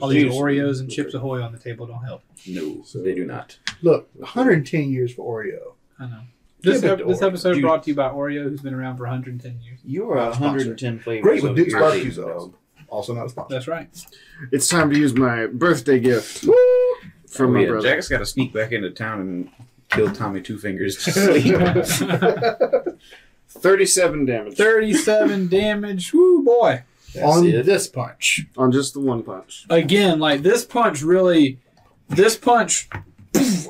All 0.00 0.08
these 0.08 0.32
Oreos 0.32 0.80
and 0.80 0.90
Chips 0.90 1.14
Ahoy 1.14 1.40
on 1.42 1.52
the 1.52 1.58
table 1.58 1.86
don't 1.86 2.04
help. 2.04 2.22
No, 2.46 2.82
So- 2.84 3.02
they 3.02 3.14
do 3.14 3.24
not. 3.24 3.58
Look, 3.82 4.08
110 4.14 4.90
years 4.90 5.12
for 5.14 5.42
Oreo. 5.42 5.74
I 5.98 6.06
know. 6.06 6.20
This, 6.60 6.80
Give 6.80 6.90
it 6.92 7.00
ep- 7.02 7.06
this 7.06 7.20
Oreo. 7.20 7.26
episode 7.28 7.56
You- 7.56 7.62
brought 7.62 7.82
to 7.84 7.90
you 7.90 7.94
by 7.96 8.08
Oreo, 8.08 8.44
who's 8.44 8.62
been 8.62 8.74
around 8.74 8.96
for 8.96 9.04
110 9.04 9.60
years. 9.62 9.78
You 9.84 10.10
are 10.10 10.16
a 10.18 10.30
110 10.30 10.98
flavors. 10.98 11.22
Great 11.22 11.42
with 11.42 11.50
of 11.52 11.56
Duke's 11.56 11.72
your 11.72 11.80
barbecue 11.80 12.10
favorite 12.10 12.26
sauce. 12.34 12.42
dog. 12.44 12.54
Also 12.88 13.14
not 13.14 13.26
a 13.26 13.28
sponsor. 13.28 13.54
That's 13.54 13.68
right. 13.68 13.88
It's 14.52 14.68
time 14.68 14.90
to 14.90 14.98
use 14.98 15.14
my 15.14 15.46
birthday 15.46 15.98
gift 16.00 16.44
from 17.28 17.50
Oh, 17.50 17.52
my 17.52 17.60
yeah, 17.60 17.66
brother. 17.68 17.88
Jack's 17.88 18.08
got 18.08 18.18
to 18.18 18.26
sneak 18.26 18.52
back 18.52 18.72
into 18.72 18.90
town 18.90 19.20
and 19.20 19.50
kill 19.90 20.10
Tommy 20.12 20.40
Two 20.40 20.58
Fingers 20.58 21.02
to 21.04 21.10
sleep. 21.12 21.54
37 23.58 24.24
damage 24.26 24.56
37 24.56 25.48
damage. 25.48 26.12
Woo, 26.12 26.42
boy. 26.44 26.82
On 27.22 27.46
it. 27.46 27.64
this 27.64 27.86
punch. 27.86 28.46
on 28.56 28.72
just 28.72 28.94
the 28.94 29.00
one 29.00 29.22
punch. 29.22 29.66
Again, 29.70 30.18
like 30.18 30.42
this 30.42 30.64
punch 30.64 31.00
really, 31.02 31.58
this 32.08 32.36
punch, 32.36 32.88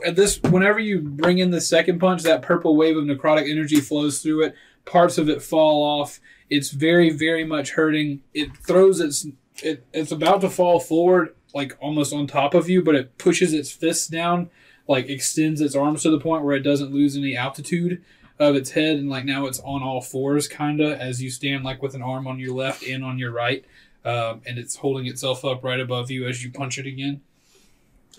at 0.07 0.17
this, 0.17 0.41
whenever 0.43 0.79
you 0.79 1.01
bring 1.01 1.39
in 1.39 1.51
the 1.51 1.61
second 1.61 1.99
punch, 1.99 2.23
that 2.23 2.41
purple 2.43 2.75
wave 2.77 2.97
of 2.97 3.05
necrotic 3.05 3.51
energy 3.51 3.81
flows 3.81 4.23
through 4.23 4.45
it. 4.45 4.55
Parts 4.87 5.19
of 5.19 5.29
it 5.29 5.43
fall 5.43 5.83
off. 5.83 6.21
It's 6.49 6.71
very, 6.71 7.11
very 7.11 7.45
much 7.45 7.73
hurting. 7.73 8.23
It 8.33 8.57
throws 8.57 9.01
its, 9.01 9.27
it, 9.63 9.85
it's 9.93 10.13
about 10.13 10.41
to 10.43 10.51
fall 10.51 10.81
forward, 10.81 11.35
like 11.55 11.77
almost 11.81 12.13
on 12.15 12.27
top 12.27 12.55
of 12.55 12.69
you, 12.69 12.83
but 12.83 12.95
it 12.95 13.19
pushes 13.19 13.53
its 13.53 13.71
fists 13.71 14.09
down, 14.09 14.51
like 14.89 15.09
extends 15.09 15.61
its 15.61 15.75
arms 15.75 16.03
to 16.03 16.11
the 16.11 16.21
point 16.21 16.45
where 16.45 16.57
it 16.57 16.63
doesn't 16.63 16.93
lose 16.93 17.17
any 17.17 17.37
altitude 17.37 18.03
of 18.39 18.57
its 18.57 18.71
head, 18.71 18.97
and 18.97 19.09
like 19.09 19.25
now 19.25 19.47
it's 19.47 19.61
on 19.61 19.83
all 19.83 20.01
fours, 20.01 20.49
kinda, 20.49 20.97
as 21.01 21.23
you 21.23 21.31
stand 21.31 21.65
like 21.65 21.83
with 21.83 21.95
an 21.95 22.03
arm 22.03 22.27
on 22.27 22.39
your 22.41 22.53
left 22.55 22.83
and 22.85 23.05
on 23.05 23.19
your 23.19 23.31
right 23.31 23.65
um, 24.05 24.43
and 24.47 24.59
it's 24.59 24.77
holding 24.77 25.07
itself 25.07 25.45
up 25.45 25.65
right 25.65 25.81
above 25.81 26.11
you 26.11 26.27
as 26.29 26.45
you 26.45 26.51
punch 26.51 26.79
it 26.79 26.87
again. 26.87 27.23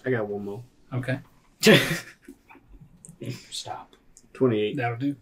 I 0.05 0.09
got 0.11 0.27
one 0.27 0.45
more. 0.45 0.63
Okay, 0.93 1.19
stop. 3.51 3.91
28, 4.33 4.75
That'll 4.77 4.97
do. 4.97 5.15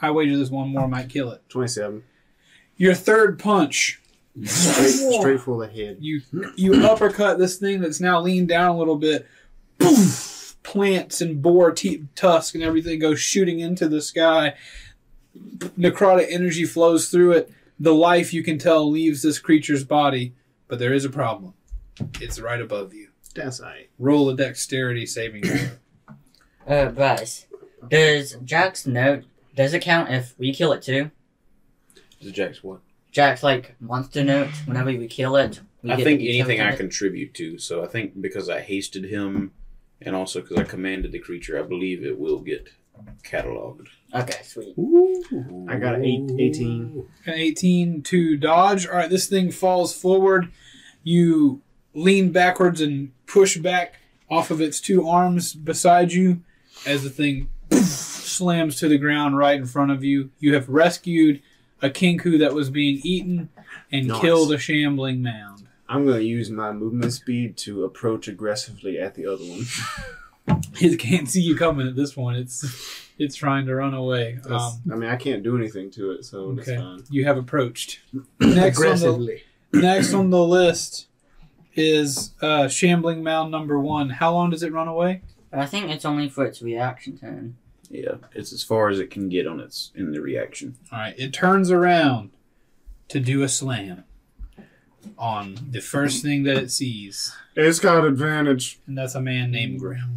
I 0.00 0.10
wager 0.10 0.36
this 0.36 0.50
one 0.50 0.68
more 0.68 0.86
might 0.86 1.08
kill 1.08 1.30
it. 1.32 1.42
27. 1.48 2.04
Your 2.76 2.94
third 2.94 3.38
punch, 3.38 4.00
Straight, 4.44 4.90
straight 5.20 5.40
for 5.40 5.58
the 5.66 5.72
head. 5.72 5.96
you 6.00 6.20
you 6.56 6.86
uppercut 6.86 7.38
this 7.38 7.56
thing 7.56 7.80
that's 7.80 8.00
now 8.00 8.20
leaned 8.20 8.48
down 8.48 8.76
a 8.76 8.78
little 8.78 8.94
bit. 8.96 9.26
Poof! 9.78 10.37
Plants 10.68 11.22
and 11.22 11.40
boar 11.40 11.72
te- 11.72 12.04
tusk 12.14 12.54
and 12.54 12.62
everything 12.62 12.98
goes 12.98 13.18
shooting 13.20 13.58
into 13.60 13.88
the 13.88 14.02
sky. 14.02 14.52
Necrotic 15.78 16.26
energy 16.28 16.66
flows 16.66 17.08
through 17.08 17.32
it. 17.32 17.50
The 17.80 17.94
life 17.94 18.34
you 18.34 18.42
can 18.42 18.58
tell 18.58 18.90
leaves 18.90 19.22
this 19.22 19.38
creature's 19.38 19.82
body, 19.82 20.34
but 20.66 20.78
there 20.78 20.92
is 20.92 21.06
a 21.06 21.10
problem. 21.10 21.54
It's 22.20 22.38
right 22.38 22.60
above 22.60 22.92
you. 22.92 23.08
That's 23.34 23.60
right. 23.60 23.88
Roll 23.98 24.28
a 24.28 24.36
dexterity 24.36 25.06
saving 25.06 25.44
throw. 25.44 25.68
Uh, 26.68 26.90
Bryce, 26.90 27.46
does 27.88 28.36
Jack's 28.44 28.86
note 28.86 29.24
does 29.56 29.72
it 29.72 29.80
count 29.80 30.10
if 30.12 30.38
we 30.38 30.52
kill 30.52 30.72
it 30.72 30.82
too? 30.82 31.10
Does 32.20 32.32
Jack's 32.32 32.62
what? 32.62 32.80
Jack's 33.10 33.42
like 33.42 33.74
monster 33.80 34.22
note. 34.22 34.50
Whenever 34.66 34.90
we 34.90 35.06
kill 35.08 35.34
it, 35.36 35.60
we 35.82 35.90
I 35.92 35.96
get 35.96 36.04
think 36.04 36.20
anything 36.20 36.60
I 36.60 36.72
it? 36.72 36.76
contribute 36.76 37.32
to. 37.34 37.58
So 37.58 37.82
I 37.82 37.86
think 37.86 38.20
because 38.20 38.50
I 38.50 38.60
hasted 38.60 39.04
him, 39.06 39.52
and 40.02 40.14
also 40.14 40.40
because 40.40 40.56
I 40.58 40.64
commanded 40.64 41.12
the 41.12 41.18
creature, 41.18 41.58
I 41.58 41.66
believe 41.66 42.04
it 42.04 42.18
will 42.18 42.38
get 42.40 42.68
cataloged. 43.22 43.88
Okay, 44.14 44.42
sweet. 44.42 44.74
I 45.68 45.76
got 45.76 45.94
an 45.94 46.04
eight, 46.04 46.30
18. 46.38 47.06
An 47.26 47.34
18 47.34 48.02
to 48.02 48.36
dodge. 48.36 48.86
All 48.86 48.94
right, 48.96 49.10
this 49.10 49.26
thing 49.28 49.50
falls 49.50 49.94
forward. 49.94 50.50
You 51.04 51.62
lean 51.94 52.32
backwards 52.32 52.80
and 52.80 53.12
push 53.26 53.56
back 53.56 53.94
off 54.30 54.50
of 54.50 54.60
its 54.60 54.80
two 54.80 55.06
arms 55.08 55.54
beside 55.54 56.12
you 56.12 56.42
as 56.86 57.02
the 57.02 57.10
thing 57.10 57.48
slams 57.72 58.76
to 58.76 58.88
the 58.88 58.98
ground 58.98 59.36
right 59.38 59.58
in 59.58 59.66
front 59.66 59.90
of 59.90 60.02
you. 60.04 60.30
You 60.38 60.54
have 60.54 60.68
rescued 60.68 61.40
a 61.80 61.88
kenku 61.90 62.38
that 62.40 62.54
was 62.54 62.70
being 62.70 63.00
eaten 63.04 63.48
and 63.92 64.08
Nice. 64.08 64.20
killed 64.20 64.52
a 64.52 64.58
shambling 64.58 65.22
mound. 65.22 65.67
I'm 65.88 66.04
going 66.04 66.18
to 66.18 66.24
use 66.24 66.50
my 66.50 66.72
movement 66.72 67.12
speed 67.12 67.56
to 67.58 67.84
approach 67.84 68.28
aggressively 68.28 68.98
at 68.98 69.14
the 69.14 69.26
other 69.26 69.44
one. 69.44 69.64
It 70.80 70.98
can't 70.98 71.28
see 71.28 71.42
you 71.42 71.56
coming 71.56 71.88
at 71.88 71.96
this 71.96 72.14
point. 72.14 72.38
It's 72.38 72.64
it's 73.18 73.34
trying 73.34 73.66
to 73.66 73.74
run 73.74 73.94
away. 73.94 74.38
Um, 74.48 74.80
I 74.92 74.94
mean, 74.94 75.10
I 75.10 75.16
can't 75.16 75.42
do 75.42 75.56
anything 75.56 75.90
to 75.92 76.12
it, 76.12 76.24
so 76.24 76.38
okay, 76.50 76.60
it's 76.60 76.80
fine. 76.80 77.02
you 77.10 77.24
have 77.24 77.36
approached. 77.36 78.00
Next 78.40 78.40
on 78.40 78.54
the 78.54 78.66
Aggressively. 78.66 79.42
Next 79.72 80.14
on 80.14 80.30
the 80.30 80.42
list 80.42 81.08
is 81.74 82.32
uh, 82.40 82.68
Shambling 82.68 83.22
Mound 83.22 83.50
number 83.50 83.78
one. 83.78 84.10
How 84.10 84.32
long 84.32 84.50
does 84.50 84.62
it 84.62 84.72
run 84.72 84.88
away? 84.88 85.22
I 85.52 85.66
think 85.66 85.90
it's 85.90 86.04
only 86.04 86.28
for 86.28 86.44
its 86.44 86.62
reaction 86.62 87.18
turn. 87.18 87.56
Yeah, 87.90 88.16
it's 88.34 88.52
as 88.52 88.62
far 88.62 88.88
as 88.88 89.00
it 89.00 89.10
can 89.10 89.28
get 89.28 89.46
on 89.46 89.60
its 89.60 89.90
in 89.94 90.12
the 90.12 90.20
reaction. 90.20 90.76
All 90.92 90.98
right, 90.98 91.18
it 91.18 91.32
turns 91.32 91.70
around 91.70 92.30
to 93.08 93.18
do 93.18 93.42
a 93.42 93.48
slam 93.48 94.04
on 95.16 95.68
the 95.70 95.80
first 95.80 96.22
thing 96.22 96.42
that 96.44 96.56
it 96.56 96.70
sees, 96.70 97.34
It's 97.56 97.78
got 97.78 98.04
advantage. 98.04 98.80
and 98.86 98.96
that's 98.98 99.14
a 99.14 99.20
man 99.20 99.50
named 99.50 99.80
Graham. 99.80 100.16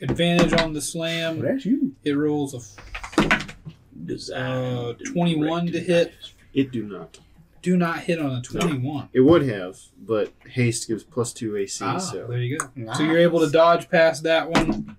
Advantage 0.00 0.52
on 0.60 0.72
the 0.74 0.80
slam. 0.80 1.40
Well, 1.40 1.52
that's 1.52 1.64
you. 1.66 1.94
It 2.04 2.12
rolls 2.12 2.54
a 2.54 4.34
uh, 4.34 4.92
21 5.12 5.66
to 5.72 5.80
hit. 5.80 6.14
It 6.54 6.70
do 6.70 6.84
not. 6.84 7.18
Do 7.60 7.76
not 7.76 8.00
hit 8.00 8.18
on 8.20 8.30
a 8.36 8.40
21. 8.42 9.08
It 9.12 9.20
would 9.20 9.42
have, 9.48 9.76
but 10.00 10.32
haste 10.48 10.86
gives 10.88 11.02
plus 11.02 11.32
two 11.32 11.56
AC, 11.56 11.84
Ah, 11.84 11.98
so. 11.98 12.26
there 12.28 12.38
you 12.38 12.58
go. 12.58 12.68
Nice. 12.76 12.96
So 12.98 13.02
you're 13.02 13.18
able 13.18 13.40
to 13.40 13.50
dodge 13.50 13.90
past 13.90 14.22
that 14.22 14.48
one. 14.48 14.96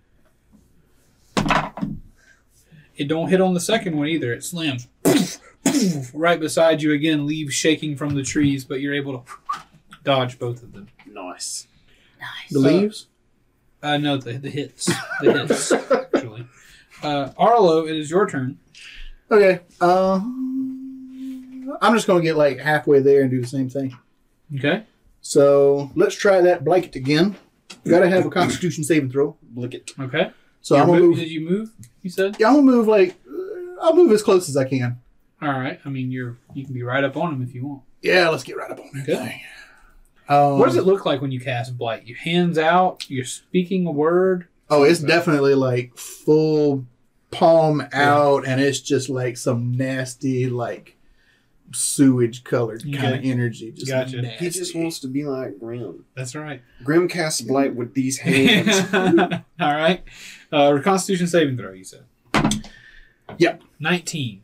It 2.97 3.07
don't 3.07 3.30
hit 3.30 3.39
on 3.39 3.53
the 3.53 3.61
second 3.61 3.95
one 3.97 4.07
either. 4.07 4.34
It 4.34 4.43
slams 4.43 4.88
right 6.14 6.40
beside 6.40 6.81
you 6.81 6.94
again, 6.94 7.26
leaves 7.27 7.53
shaking 7.53 7.95
from 7.95 8.15
the 8.15 8.23
trees, 8.23 8.65
but 8.65 8.80
you're 8.81 8.94
able 8.94 9.19
to 9.19 9.31
dodge 10.03 10.40
both 10.40 10.64
of 10.64 10.73
them. 10.73 10.88
Nice. 11.06 11.68
Nice. 12.19 12.49
The 12.52 12.60
leaves? 12.60 13.07
Uh, 13.81 13.98
no, 13.98 14.18
the, 14.18 14.34
the 14.34 14.49
hits. 14.49 14.86
The 15.22 15.31
hits, 15.48 15.72
actually. 15.72 16.45
Uh, 17.02 17.31
Arlo, 17.38 17.86
it 17.88 17.95
is 17.95 18.10
your 18.10 18.27
turn. 18.30 18.57
Okay. 19.31 19.61
Uh, 19.80 20.15
I'm 21.81 21.94
just 21.94 22.07
going 22.07 22.22
to 22.22 22.27
get 22.27 22.36
like 22.36 22.60
halfway 22.60 22.99
there 22.99 23.22
and 23.22 23.30
do 23.31 23.40
the 23.41 23.48
same 23.48 23.69
thing. 23.69 23.98
Okay. 24.57 24.84
So 25.22 25.91
let's 25.95 26.15
try 26.15 26.41
that 26.41 26.64
blanket 26.65 26.95
again. 26.95 27.36
Got 27.88 27.99
to 27.99 28.10
have 28.10 28.26
a 28.26 28.30
Constitution 28.30 28.84
saving 28.84 29.11
throw. 29.11 29.38
Blicket. 29.56 29.98
Okay. 29.99 30.31
So 30.61 30.76
You 30.76 30.81
I'm 30.81 30.88
gonna 30.88 30.99
move- 31.02 31.10
move. 31.11 31.19
Did 31.19 31.30
you 31.31 31.49
move? 31.49 31.72
You 32.02 32.10
said. 32.10 32.36
Yeah, 32.40 32.48
I'm 32.49 32.56
gonna 32.56 32.65
move 32.65 32.88
like 32.88 33.15
uh, 33.30 33.81
I'll 33.81 33.95
move 33.95 34.11
as 34.11 34.22
close 34.22 34.49
as 34.49 34.57
I 34.57 34.65
can. 34.65 34.99
All 35.41 35.49
right. 35.49 35.80
I 35.86 35.90
mean, 35.90 36.11
you're 36.11 36.38
you 36.53 36.66
can 36.66 36.74
be 36.74 36.84
right 36.84 37.03
up 37.03 37.16
on 37.18 37.34
him 37.34 37.41
if 37.41 37.53
you 37.56 37.66
want. 37.66 37.82
Yeah, 38.02 38.30
let's 38.30 38.44
get 38.44 38.57
right 38.57 38.72
up 38.72 38.80
on 38.80 38.90
that 38.94 39.03
Okay. 39.10 39.16
thing. 39.26 39.41
Um, 40.28 40.60
What 40.60 40.66
does 40.68 40.76
it 40.78 40.86
look 40.86 41.06
like 41.06 41.22
when 41.22 41.32
you 41.32 41.40
cast 41.40 41.78
blight? 41.78 42.06
Your 42.06 42.18
hands 42.18 42.57
out. 42.57 43.10
You're 43.10 43.26
speaking 43.26 43.86
a 43.88 43.91
word. 43.91 44.48
Oh, 44.70 44.84
it's 44.84 44.99
definitely 44.99 45.56
like 45.56 45.98
full 45.98 46.86
palm 47.32 47.84
out, 47.94 48.48
and 48.48 48.61
it's 48.61 48.80
just 48.80 49.10
like 49.10 49.38
some 49.38 49.72
nasty, 49.72 50.48
like 50.48 50.95
sewage 51.72 52.44
colored 52.44 52.84
kind 52.84 53.16
of 53.16 53.24
energy. 53.24 53.72
Just 53.72 53.88
Gotcha. 53.91 54.22
nasty. 54.22 54.45
He 54.45 54.52
just 54.52 54.76
wants 54.76 54.99
to 54.99 55.07
be 55.07 55.24
like 55.24 55.60
Grim. 55.60 56.06
That's 56.16 56.36
right. 56.36 56.61
Grim 56.84 57.07
casts 57.07 57.41
Blight 57.41 57.74
with 57.76 57.94
these 57.95 58.18
hands. 58.20 58.94
All 59.60 59.74
right. 59.74 60.03
Uh, 60.52 60.80
Constitution 60.84 61.28
saving 61.28 61.57
throw. 61.57 61.72
You 61.74 61.84
said. 61.84 62.03
Yep. 63.38 63.61
Nineteen. 63.80 64.41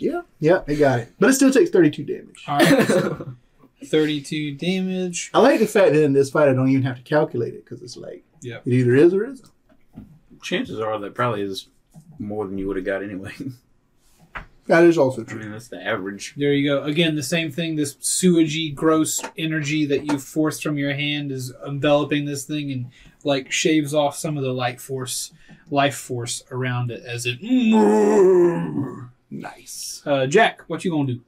Yeah, 0.00 0.22
yeah, 0.38 0.62
it 0.66 0.76
got 0.76 1.00
it. 1.00 1.12
But 1.18 1.30
it 1.30 1.34
still 1.34 1.50
takes 1.52 1.70
32 1.70 2.04
damage. 2.04 2.44
All 2.48 2.58
right. 2.58 3.26
Thirty-two 3.82 4.56
damage. 4.56 5.30
I 5.32 5.38
like 5.40 5.58
the 5.58 5.66
fact 5.66 5.94
that 5.94 6.02
in 6.04 6.12
this 6.12 6.28
fight 6.28 6.50
I 6.50 6.52
don't 6.52 6.68
even 6.68 6.82
have 6.82 6.96
to 6.98 7.02
calculate 7.02 7.54
it 7.54 7.64
because 7.64 7.80
it's 7.82 7.96
like 7.96 8.22
Yep. 8.42 8.66
it 8.66 8.72
either 8.74 8.94
is 8.94 9.14
or 9.14 9.24
isn't. 9.24 9.48
Chances 10.42 10.78
are 10.78 10.98
that 10.98 11.14
probably 11.14 11.40
is 11.40 11.68
more 12.18 12.46
than 12.46 12.58
you 12.58 12.66
would 12.68 12.76
have 12.76 12.84
got 12.84 13.02
anyway. 13.02 13.32
That 14.66 14.84
is 14.84 14.98
also 14.98 15.24
true. 15.24 15.38
I 15.38 15.40
true. 15.40 15.40
mean, 15.40 15.50
that's 15.52 15.66
the 15.68 15.84
average. 15.84 16.34
There 16.36 16.52
you 16.52 16.68
go. 16.70 16.84
Again, 16.84 17.16
the 17.16 17.24
same 17.24 17.50
thing. 17.50 17.74
This 17.74 17.96
sewagey, 17.96 18.72
gross 18.72 19.20
energy 19.36 19.84
that 19.86 20.04
you 20.04 20.16
forced 20.16 20.62
from 20.62 20.78
your 20.78 20.94
hand 20.94 21.32
is 21.32 21.52
enveloping 21.66 22.24
this 22.24 22.44
thing 22.44 22.70
and 22.70 22.86
like 23.24 23.50
shaves 23.50 23.94
off 23.94 24.14
some 24.16 24.36
of 24.36 24.44
the 24.44 24.52
light 24.52 24.80
force, 24.80 25.32
life 25.72 25.96
force 25.96 26.44
around 26.52 26.92
it 26.92 27.02
as 27.04 27.26
it. 27.26 27.38
Nice. 29.30 30.02
Uh, 30.04 30.26
Jack, 30.26 30.62
what 30.66 30.84
you 30.84 30.90
gonna 30.90 31.14
do? 31.14 31.20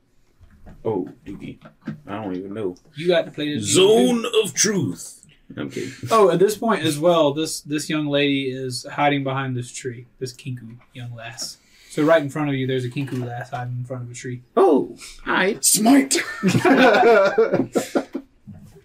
Oh, 0.85 1.09
Doogie. 1.27 1.59
I 2.07 2.23
don't 2.23 2.35
even 2.37 2.55
know. 2.55 2.77
You 2.95 3.07
got 3.09 3.25
to 3.27 3.31
play 3.31 3.55
this 3.55 3.65
Zone 3.65 4.25
of 4.43 4.55
truth. 4.55 5.25
I'm 5.57 5.71
kidding. 5.71 5.93
Oh, 6.11 6.31
at 6.31 6.39
this 6.39 6.57
point 6.57 6.83
as 6.83 6.99
well, 6.99 7.33
this 7.35 7.61
this 7.61 7.91
young 7.91 8.07
lady 8.07 8.51
is 8.51 8.87
hiding 8.91 9.23
behind 9.23 9.57
this 9.57 9.71
tree. 9.73 10.07
This 10.19 10.33
kenku 10.33 10.77
young 10.95 11.15
lass. 11.15 11.59
So 11.91 12.03
right 12.05 12.23
in 12.23 12.31
front 12.31 12.49
of 12.49 12.55
you, 12.55 12.67
there's 12.67 12.85
a 12.87 12.91
kenku 12.91 13.23
lass 13.25 13.51
hiding 13.51 13.79
in 13.81 13.85
front 13.85 14.05
of 14.05 14.11
a 14.11 14.15
tree. 14.15 14.43
Oh, 14.57 14.97
hi. 15.25 15.59
Smite! 15.61 16.17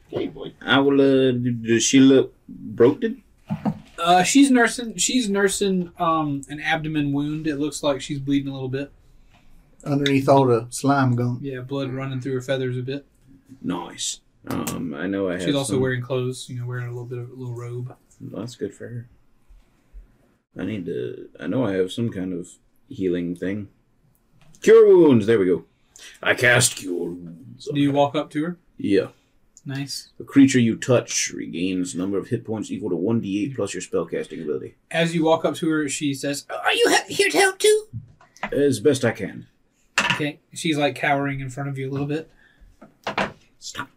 Hey, 0.09 0.27
boy. 0.27 0.53
I 0.61 0.79
will, 0.79 0.99
uh, 1.01 1.31
d- 1.33 1.51
does 1.51 1.83
she 1.83 1.99
look 1.99 2.33
broken? 2.47 3.23
Uh, 3.99 4.23
she's 4.23 4.49
nursing. 4.49 4.95
She's 4.97 5.29
nursing 5.29 5.91
um, 5.99 6.43
an 6.49 6.59
abdomen 6.59 7.11
wound. 7.11 7.45
It 7.45 7.57
looks 7.57 7.83
like 7.83 8.01
she's 8.01 8.17
bleeding 8.19 8.47
a 8.47 8.53
little 8.53 8.69
bit. 8.69 8.91
Underneath 9.87 10.27
all 10.29 10.45
the 10.45 10.67
slime 10.69 11.15
gum. 11.15 11.39
Yeah, 11.41 11.61
blood 11.61 11.91
running 11.91 12.21
through 12.21 12.33
her 12.35 12.41
feathers 12.41 12.77
a 12.77 12.81
bit. 12.81 13.05
Nice. 13.61 14.21
Um, 14.47 14.93
I 14.93 15.07
know 15.07 15.29
I 15.29 15.33
have. 15.33 15.43
She's 15.43 15.55
also 15.55 15.73
some- 15.73 15.81
wearing 15.81 16.01
clothes. 16.01 16.47
You 16.49 16.59
know, 16.59 16.65
wearing 16.65 16.85
a 16.87 16.91
little 16.91 17.05
bit 17.05 17.17
of 17.19 17.29
a 17.29 17.33
little 17.33 17.55
robe. 17.55 17.95
Well, 18.21 18.41
that's 18.41 18.55
good 18.55 18.73
for 18.73 18.87
her. 18.87 19.09
I 20.59 20.65
need 20.65 20.85
to. 20.85 21.29
I 21.39 21.47
know 21.47 21.65
I 21.65 21.73
have 21.73 21.91
some 21.91 22.09
kind 22.09 22.33
of 22.33 22.47
healing 22.89 23.35
thing. 23.35 23.69
Cure 24.61 24.87
wounds. 24.87 25.25
There 25.25 25.37
we 25.39 25.45
go. 25.45 25.65
I 26.23 26.33
cast 26.33 26.77
cure 26.77 27.09
wounds. 27.11 27.67
Do 27.73 27.79
you 27.79 27.91
walk 27.91 28.15
up 28.15 28.29
to 28.31 28.43
her? 28.43 28.57
Yeah. 28.77 29.07
Nice. 29.65 30.09
The 30.17 30.23
creature 30.23 30.59
you 30.59 30.77
touch 30.77 31.31
regains 31.35 31.93
number 31.93 32.17
of 32.17 32.29
hit 32.29 32.45
points 32.45 32.71
equal 32.71 32.89
to 32.89 32.95
one 32.95 33.19
d8 33.21 33.55
plus 33.55 33.73
your 33.73 33.81
spellcasting 33.81 34.41
ability. 34.41 34.75
As 34.89 35.13
you 35.13 35.25
walk 35.25 35.43
up 35.43 35.55
to 35.55 35.67
her, 35.69 35.89
she 35.89 36.13
says, 36.13 36.45
"Are 36.49 36.73
you 36.73 36.95
he- 37.07 37.15
here 37.15 37.29
to 37.29 37.37
help 37.37 37.59
too?" 37.59 37.87
As 38.51 38.79
best 38.79 39.03
I 39.03 39.11
can. 39.11 39.47
Okay. 40.17 40.39
She's 40.51 40.77
like 40.79 40.95
cowering 40.95 41.41
in 41.41 41.51
front 41.51 41.69
of 41.69 41.77
you 41.77 41.87
a 41.87 41.91
little 41.91 42.07
bit. 42.07 42.31
Stop. 43.59 43.87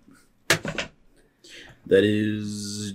That 1.86 2.04
is. 2.04 2.92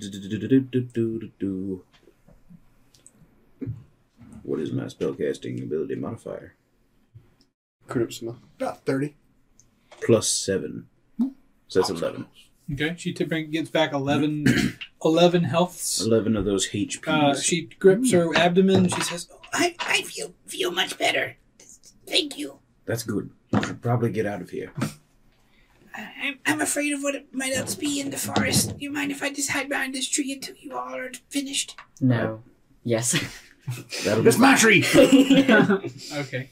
What 4.43 4.59
is 4.59 4.71
my 4.71 4.83
spellcasting 4.83 5.63
ability 5.63 5.95
modifier? 5.95 6.53
Charisma. 7.87 8.37
About 8.57 8.85
30. 8.85 9.15
Plus 10.05 10.29
seven. 10.29 10.87
So 11.67 11.79
that's 11.79 11.89
eleven. 11.89 12.27
Okay. 12.71 12.93
She 12.95 13.11
t- 13.11 13.23
bring, 13.23 13.49
gets 13.49 13.71
back 13.71 13.91
11, 13.91 14.45
11 15.03 15.43
healths. 15.45 15.99
Eleven 16.05 16.35
of 16.35 16.45
those 16.45 16.69
HPs. 16.69 17.07
Uh, 17.07 17.35
she 17.35 17.63
grips 17.79 18.11
her 18.11 18.35
abdomen. 18.37 18.87
She 18.87 19.01
says, 19.01 19.29
I, 19.51 19.75
I 19.79 20.03
feel 20.03 20.35
feel 20.45 20.69
much 20.71 20.99
better. 20.99 21.37
Thank 22.07 22.37
you. 22.37 22.59
That's 22.85 23.03
good. 23.03 23.29
You 23.51 23.63
should 23.63 23.81
probably 23.81 24.11
get 24.11 24.25
out 24.25 24.41
of 24.41 24.49
here. 24.51 24.71
I, 25.95 26.07
I'm, 26.21 26.39
I'm 26.45 26.61
afraid 26.61 26.93
of 26.93 27.01
what 27.01 27.15
it 27.15 27.33
might 27.33 27.53
else 27.53 27.73
be 27.75 27.99
in 27.99 28.09
the 28.11 28.17
forest. 28.17 28.77
Do 28.77 28.83
You 28.83 28.91
mind 28.91 29.11
if 29.11 29.23
I 29.23 29.31
just 29.31 29.49
hide 29.51 29.69
behind 29.69 29.95
this 29.95 30.07
tree 30.09 30.33
until 30.33 30.55
you 30.59 30.75
all 30.77 30.93
are 30.95 31.11
finished? 31.29 31.75
No. 32.01 32.43
Yes. 32.83 33.13
That'll 34.03 34.21
be 34.23 34.29
It's 34.29 34.37
my 34.37 34.55
tree! 34.55 34.85
"Okay." 36.13 36.49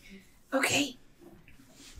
Okay. 0.54 0.98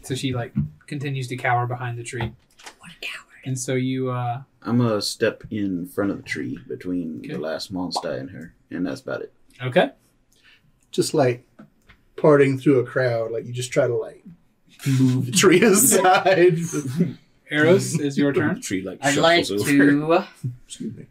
So 0.04 0.16
she 0.16 0.34
like 0.34 0.54
continues 0.88 1.28
to 1.28 1.36
cower 1.38 1.68
behind 1.68 1.98
the 1.98 2.04
tree, 2.04 2.34
What 2.80 2.92
a 2.92 3.00
coward. 3.06 3.42
and 3.46 3.58
so 3.60 3.74
you 3.76 4.10
uh, 4.10 4.42
I'm 4.64 4.78
gonna 4.80 5.02
step 5.02 5.44
in 5.52 5.86
front 5.88 6.12
of 6.12 6.18
the 6.18 6.24
tree 6.24 6.58
between 6.68 7.20
Okay. 7.20 7.34
the 7.34 7.40
last 7.40 7.72
monster 7.72 8.12
and 8.14 8.30
her, 8.32 8.54
and 8.72 8.86
that's 8.86 9.02
about 9.02 9.22
it. 9.22 9.34
okay. 9.62 9.92
Just 10.92 11.14
like 11.14 11.46
parting 12.24 12.58
through 12.58 12.80
a 12.80 12.86
crowd. 12.86 13.32
Like 13.32 13.46
you 13.46 13.52
just 13.54 13.72
try 13.72 13.86
to 13.86 13.94
like 13.96 14.24
move 15.00 15.26
the 15.28 15.32
tree 15.34 15.62
aside. 15.74 16.58
Eros 17.52 17.96
mm. 17.96 18.00
is 18.00 18.18
your 18.18 18.32
The 18.34 18.40
turn. 18.40 18.62
tree 18.62 18.82
like 18.82 18.98
I'd 19.02 19.18
like 19.18 19.46
shuffles 19.46 19.62
over. 19.70 19.78
to 19.78 20.26
Excuse 20.66 20.96
me. 20.96 21.06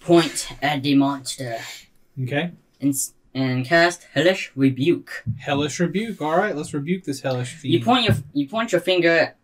point 0.00 0.48
at 0.62 0.82
the 0.82 0.94
monster 0.94 1.58
Okay. 2.22 2.52
and, 2.80 2.90
s- 2.90 3.14
and 3.34 3.64
cast 3.64 4.06
Hellish 4.12 4.52
Rebuke. 4.54 5.24
Hellish 5.40 5.80
rebuke. 5.80 6.20
All 6.20 6.36
right, 6.36 6.54
let's 6.54 6.72
rebuke 6.74 7.04
this 7.04 7.22
hellish 7.22 7.54
fiend. 7.54 7.72
You 7.74 7.82
point 7.82 8.04
your 8.06 8.16
you 8.34 8.46
point 8.46 8.70
your 8.72 8.80
finger 8.82 9.34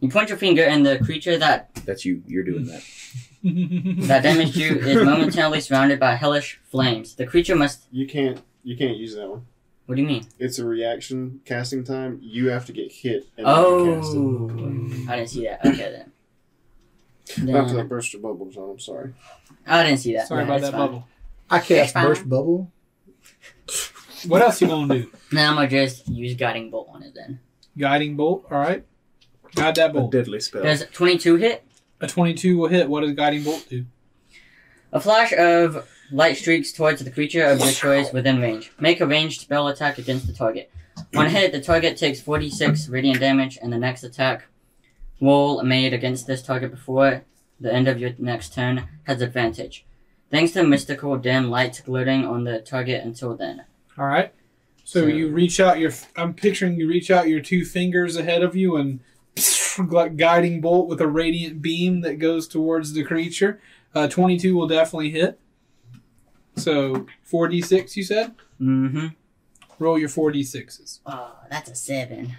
you 0.00 0.08
point 0.08 0.28
your 0.30 0.38
finger 0.38 0.62
and 0.62 0.84
the 0.84 0.98
creature 0.98 1.36
that, 1.38 1.74
That's 1.86 2.04
you. 2.04 2.22
You're 2.26 2.44
doing 2.44 2.66
that. 2.66 2.82
that 4.08 4.22
damaged 4.22 4.56
you 4.56 4.70
is 4.76 4.96
momentarily 5.04 5.60
surrounded 5.60 5.98
by 6.00 6.14
hellish 6.16 6.58
flames. 6.64 7.14
The 7.14 7.26
creature 7.26 7.54
must 7.56 7.84
You 7.92 8.06
can't. 8.06 8.40
You 8.64 8.76
can't 8.76 8.96
use 8.96 9.14
that 9.14 9.28
one. 9.30 9.46
What 9.86 9.94
do 9.94 10.02
you 10.02 10.06
mean? 10.08 10.26
It's 10.38 10.58
a 10.58 10.64
reaction 10.66 11.40
casting 11.44 11.84
time. 11.84 12.18
You 12.22 12.48
have 12.50 12.66
to 12.66 12.72
get 12.72 12.90
hit. 12.92 13.26
And 13.36 13.46
then 13.46 13.54
you 13.86 13.94
cast 14.00 14.14
it. 14.14 14.18
Oh 14.18 14.48
mm. 14.50 15.08
I 15.08 15.16
didn't 15.16 15.30
see 15.30 15.44
that. 15.44 15.64
Okay 15.64 15.76
then. 15.92 16.12
Not 17.54 17.68
to 17.68 17.74
Then- 17.74 17.88
burst 17.88 18.12
your 18.12 18.22
bubbles 18.22 18.56
on. 18.56 18.70
I'm 18.70 18.78
sorry. 18.78 19.12
I 19.66 19.82
didn't 19.82 19.98
see 19.98 20.14
that. 20.14 20.28
Sorry 20.28 20.42
Yeah, 20.42 20.48
about 20.48 20.60
that 20.60 20.72
fine. 20.72 20.80
bubble. 20.80 21.08
I 21.50 21.58
cast 21.60 21.94
fine. 21.94 22.06
burst 22.06 22.28
bubble. 22.28 22.70
What 24.26 24.42
else 24.42 24.60
you 24.60 24.68
gonna 24.68 24.94
do? 25.02 25.10
Now 25.32 25.50
I'm 25.50 25.56
gonna 25.56 25.68
just 25.68 26.08
use 26.08 26.34
guiding 26.34 26.70
bolt 26.70 26.88
on 26.92 27.02
it 27.02 27.12
then. 27.14 27.40
Guiding 27.78 28.16
bolt. 28.16 28.46
All 28.50 28.58
right. 28.58 28.84
Guide 29.54 29.74
that 29.76 29.90
A 29.90 29.92
bolt. 29.92 30.10
deadly 30.12 30.40
spell. 30.40 30.62
Does 30.62 30.84
22 30.92 31.36
hit? 31.36 31.62
A 32.00 32.06
twenty-two 32.06 32.58
will 32.58 32.68
hit. 32.68 32.88
What 32.90 33.00
does 33.02 33.12
guiding 33.12 33.42
bolt 33.42 33.66
do? 33.70 33.86
A 34.92 35.00
flash 35.00 35.32
of 35.32 35.88
light 36.12 36.36
streaks 36.36 36.72
towards 36.72 37.02
the 37.02 37.10
creature 37.10 37.44
of 37.44 37.60
your 37.60 37.72
choice 37.72 38.12
within 38.12 38.40
range. 38.40 38.72
Make 38.80 39.00
a 39.00 39.06
ranged 39.06 39.40
spell 39.40 39.68
attack 39.68 39.98
against 39.98 40.26
the 40.26 40.32
target. 40.32 40.70
When 41.12 41.28
hit, 41.30 41.52
the 41.52 41.60
target 41.60 41.96
takes 41.96 42.20
46 42.20 42.88
radiant 42.88 43.20
damage, 43.20 43.58
and 43.60 43.72
the 43.72 43.78
next 43.78 44.02
attack 44.02 44.46
roll 45.20 45.62
made 45.62 45.92
against 45.92 46.26
this 46.26 46.42
target 46.42 46.70
before 46.70 47.22
the 47.60 47.72
end 47.72 47.88
of 47.88 47.98
your 47.98 48.10
next 48.18 48.54
turn 48.54 48.86
has 49.04 49.20
advantage. 49.20 49.84
Thanks 50.30 50.52
to 50.52 50.62
mystical 50.64 51.16
dim 51.16 51.50
light 51.50 51.80
glowing 51.84 52.24
on 52.24 52.44
the 52.44 52.60
target 52.60 53.04
until 53.04 53.36
then. 53.36 53.64
All 53.98 54.06
right. 54.06 54.32
So, 54.84 55.00
So- 55.02 55.06
you 55.06 55.28
reach 55.28 55.60
out 55.60 55.78
your. 55.78 55.92
I'm 56.16 56.34
picturing 56.34 56.78
you 56.78 56.88
reach 56.88 57.10
out 57.10 57.28
your 57.28 57.40
two 57.40 57.64
fingers 57.64 58.16
ahead 58.16 58.42
of 58.42 58.54
you 58.56 58.76
and 58.76 59.00
like 59.90 60.16
guiding 60.16 60.60
bolt 60.60 60.88
with 60.88 61.00
a 61.00 61.06
radiant 61.08 61.60
beam 61.62 62.00
that 62.02 62.18
goes 62.18 62.46
towards 62.48 62.92
the 62.92 63.04
creature. 63.04 63.60
Uh, 63.94 64.06
Twenty-two 64.08 64.54
will 64.56 64.66
definitely 64.68 65.10
hit. 65.10 65.38
So 66.56 67.06
four 67.22 67.48
d 67.48 67.60
six. 67.62 67.96
You 67.96 68.02
said. 68.02 68.34
Mm-hmm. 68.60 69.08
Roll 69.78 69.98
your 69.98 70.08
four 70.08 70.30
d 70.32 70.42
sixes. 70.42 71.00
Oh, 71.06 71.34
that's 71.50 71.70
a 71.70 71.74
seven. 71.74 72.34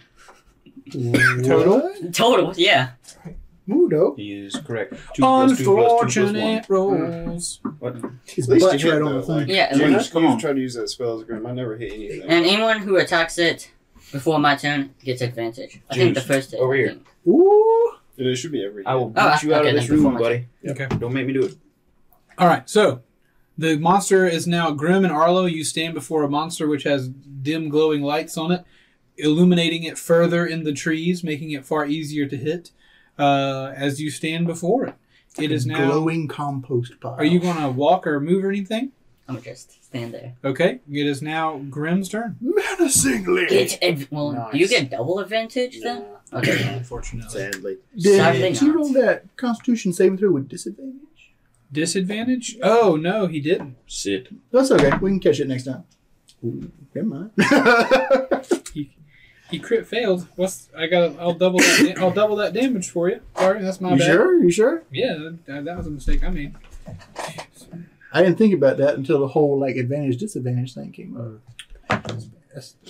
Total? 0.91 1.79
What? 1.79 2.13
Total, 2.13 2.53
yeah. 2.55 2.91
Ooh, 3.69 3.89
dope. 3.89 4.17
He 4.17 4.31
is 4.33 4.55
correct. 4.55 4.93
Two 5.13 5.21
plus 5.21 5.57
two 5.57 5.63
plus 5.65 6.13
two 6.13 6.21
plus 6.21 6.33
one. 6.33 6.35
Unfortunate 6.35 6.65
rolls. 6.69 7.59
His 8.25 8.47
At 8.47 8.53
least 8.53 8.65
butt's 8.65 8.83
you 8.83 8.91
hit 8.91 9.01
right 9.01 9.07
on 9.11 9.15
the 9.15 9.21
thing. 9.21 9.49
Yeah, 9.49 9.75
you 9.75 9.83
and 9.83 9.93
just 9.93 10.11
come 10.13 10.23
you 10.23 10.29
on. 10.29 10.39
try 10.39 10.53
to 10.53 10.59
use 10.59 10.73
that 10.75 10.87
spell 10.87 11.15
as 11.15 11.21
a 11.23 11.25
grim. 11.25 11.45
I 11.45 11.51
never 11.51 11.75
hit 11.77 11.91
anything. 11.93 12.21
And 12.23 12.45
anyone 12.45 12.79
who 12.79 12.95
attacks 12.95 13.37
it 13.37 13.69
before 14.13 14.39
my 14.39 14.55
turn 14.55 14.95
gets 15.03 15.21
advantage. 15.21 15.81
I 15.89 15.95
think 15.95 16.13
the 16.15 16.21
Juice. 16.21 16.27
first 16.27 16.51
hit. 16.51 16.59
Over 16.61 16.73
I 16.73 16.77
here. 16.77 16.87
think. 16.89 17.07
Ooh. 17.27 17.93
it 18.15 18.35
should 18.37 18.53
be 18.53 18.63
every. 18.65 18.85
I 18.85 18.95
will 18.95 19.09
beat 19.09 19.21
Oh, 19.21 19.37
you 19.43 19.53
out 19.53 19.61
okay, 19.61 19.69
of 19.71 19.75
this 19.75 19.87
then 19.87 19.97
room, 19.97 20.03
before 20.03 20.11
my 20.13 20.19
buddy. 20.19 20.47
Okay. 20.65 20.87
Don't 20.97 21.13
make 21.13 21.27
me 21.27 21.33
do 21.33 21.43
it. 21.43 21.55
All 22.37 22.47
right. 22.47 22.67
So 22.69 23.01
the 23.57 23.77
monster 23.77 24.25
is 24.27 24.45
now 24.47 24.71
Grim 24.71 25.03
and 25.03 25.13
Arlo. 25.13 25.45
You 25.45 25.63
stand 25.63 25.93
before 25.93 26.23
a 26.23 26.29
monster 26.29 26.67
which 26.67 26.83
has 26.83 27.07
dim 27.09 27.69
glowing 27.69 28.01
lights 28.01 28.37
on 28.37 28.51
it, 28.51 28.63
illuminating 29.17 29.83
it 29.83 29.97
further 29.97 30.45
in 30.45 30.63
the 30.63 30.73
trees, 30.73 31.23
making 31.23 31.51
it 31.51 31.65
far 31.65 31.85
easier 31.85 32.25
to 32.27 32.37
hit. 32.37 32.71
Uh, 33.17 33.73
as 33.75 33.99
you 33.99 34.11
stand 34.11 34.45
before 34.45 34.85
it, 34.85 34.95
it 35.39 35.51
is 35.51 35.65
now. 35.65 35.85
glowing 35.89 36.27
compost 36.27 36.99
pile. 36.99 37.15
Are 37.15 37.25
you 37.25 37.39
going 37.39 37.57
to 37.57 37.69
walk 37.69 38.05
or 38.05 38.19
move 38.19 38.43
or 38.45 38.49
anything? 38.49 38.91
I'm 39.29 39.35
gonna 39.35 39.45
just 39.45 39.83
stand 39.83 40.13
there. 40.13 40.35
Okay. 40.45 40.79
It 40.89 41.05
is 41.05 41.21
now 41.21 41.57
Grim's 41.69 42.07
turn. 42.07 42.37
menacingly? 42.39 43.47
Get 43.47 43.83
ad- 43.83 44.07
well, 44.09 44.49
do 44.53 44.57
you 44.57 44.69
get 44.69 44.89
double 44.89 45.19
advantage 45.19 45.81
then? 45.81 46.05
Okay. 46.31 46.75
Unfortunately, 46.77 47.29
Sadly. 47.29 47.77
Sadly 47.97 48.41
Did 48.41 48.61
you 48.61 48.67
not. 48.67 48.75
roll 48.75 48.93
that 48.93 49.35
Constitution 49.35 49.91
saving 49.91 50.17
throw 50.19 50.31
with 50.31 50.47
disadvantage? 50.47 51.01
Disadvantage. 51.71 52.57
Oh 52.63 52.95
no, 52.95 53.27
he 53.27 53.39
didn't. 53.39 53.75
Sit. 53.87 54.27
That's 54.51 54.71
okay. 54.71 54.91
We 55.01 55.11
can 55.11 55.19
catch 55.19 55.39
it 55.39 55.47
next 55.47 55.65
time. 55.65 55.83
Ooh, 56.43 56.71
never 56.93 57.07
mind. 57.07 57.31
He 58.73 58.95
he 59.49 59.59
crit 59.59 59.87
failed. 59.87 60.27
What's 60.35 60.69
I 60.77 60.87
got? 60.87 61.17
I'll 61.19 61.33
double 61.33 61.59
that. 61.59 61.93
Da- 61.95 62.01
I'll 62.01 62.11
double 62.11 62.35
that 62.37 62.53
damage 62.53 62.89
for 62.89 63.09
you. 63.09 63.21
Sorry, 63.37 63.61
that's 63.61 63.79
my 63.81 63.93
you 63.93 63.97
bad. 63.99 64.05
sure? 64.11 64.43
You 64.43 64.51
sure? 64.51 64.83
Yeah, 64.91 65.29
that, 65.47 65.63
that 65.65 65.77
was 65.77 65.87
a 65.87 65.89
mistake 65.89 66.23
I 66.23 66.29
made. 66.29 66.53
I 68.13 68.21
didn't 68.23 68.37
think 68.37 68.53
about 68.53 68.77
that 68.77 68.95
until 68.95 69.19
the 69.19 69.27
whole 69.29 69.57
like 69.59 69.77
advantage 69.77 70.17
disadvantage 70.17 70.73
thing 70.73 70.91
came 70.91 71.15
up. 71.89 72.03
That's- 72.03 72.29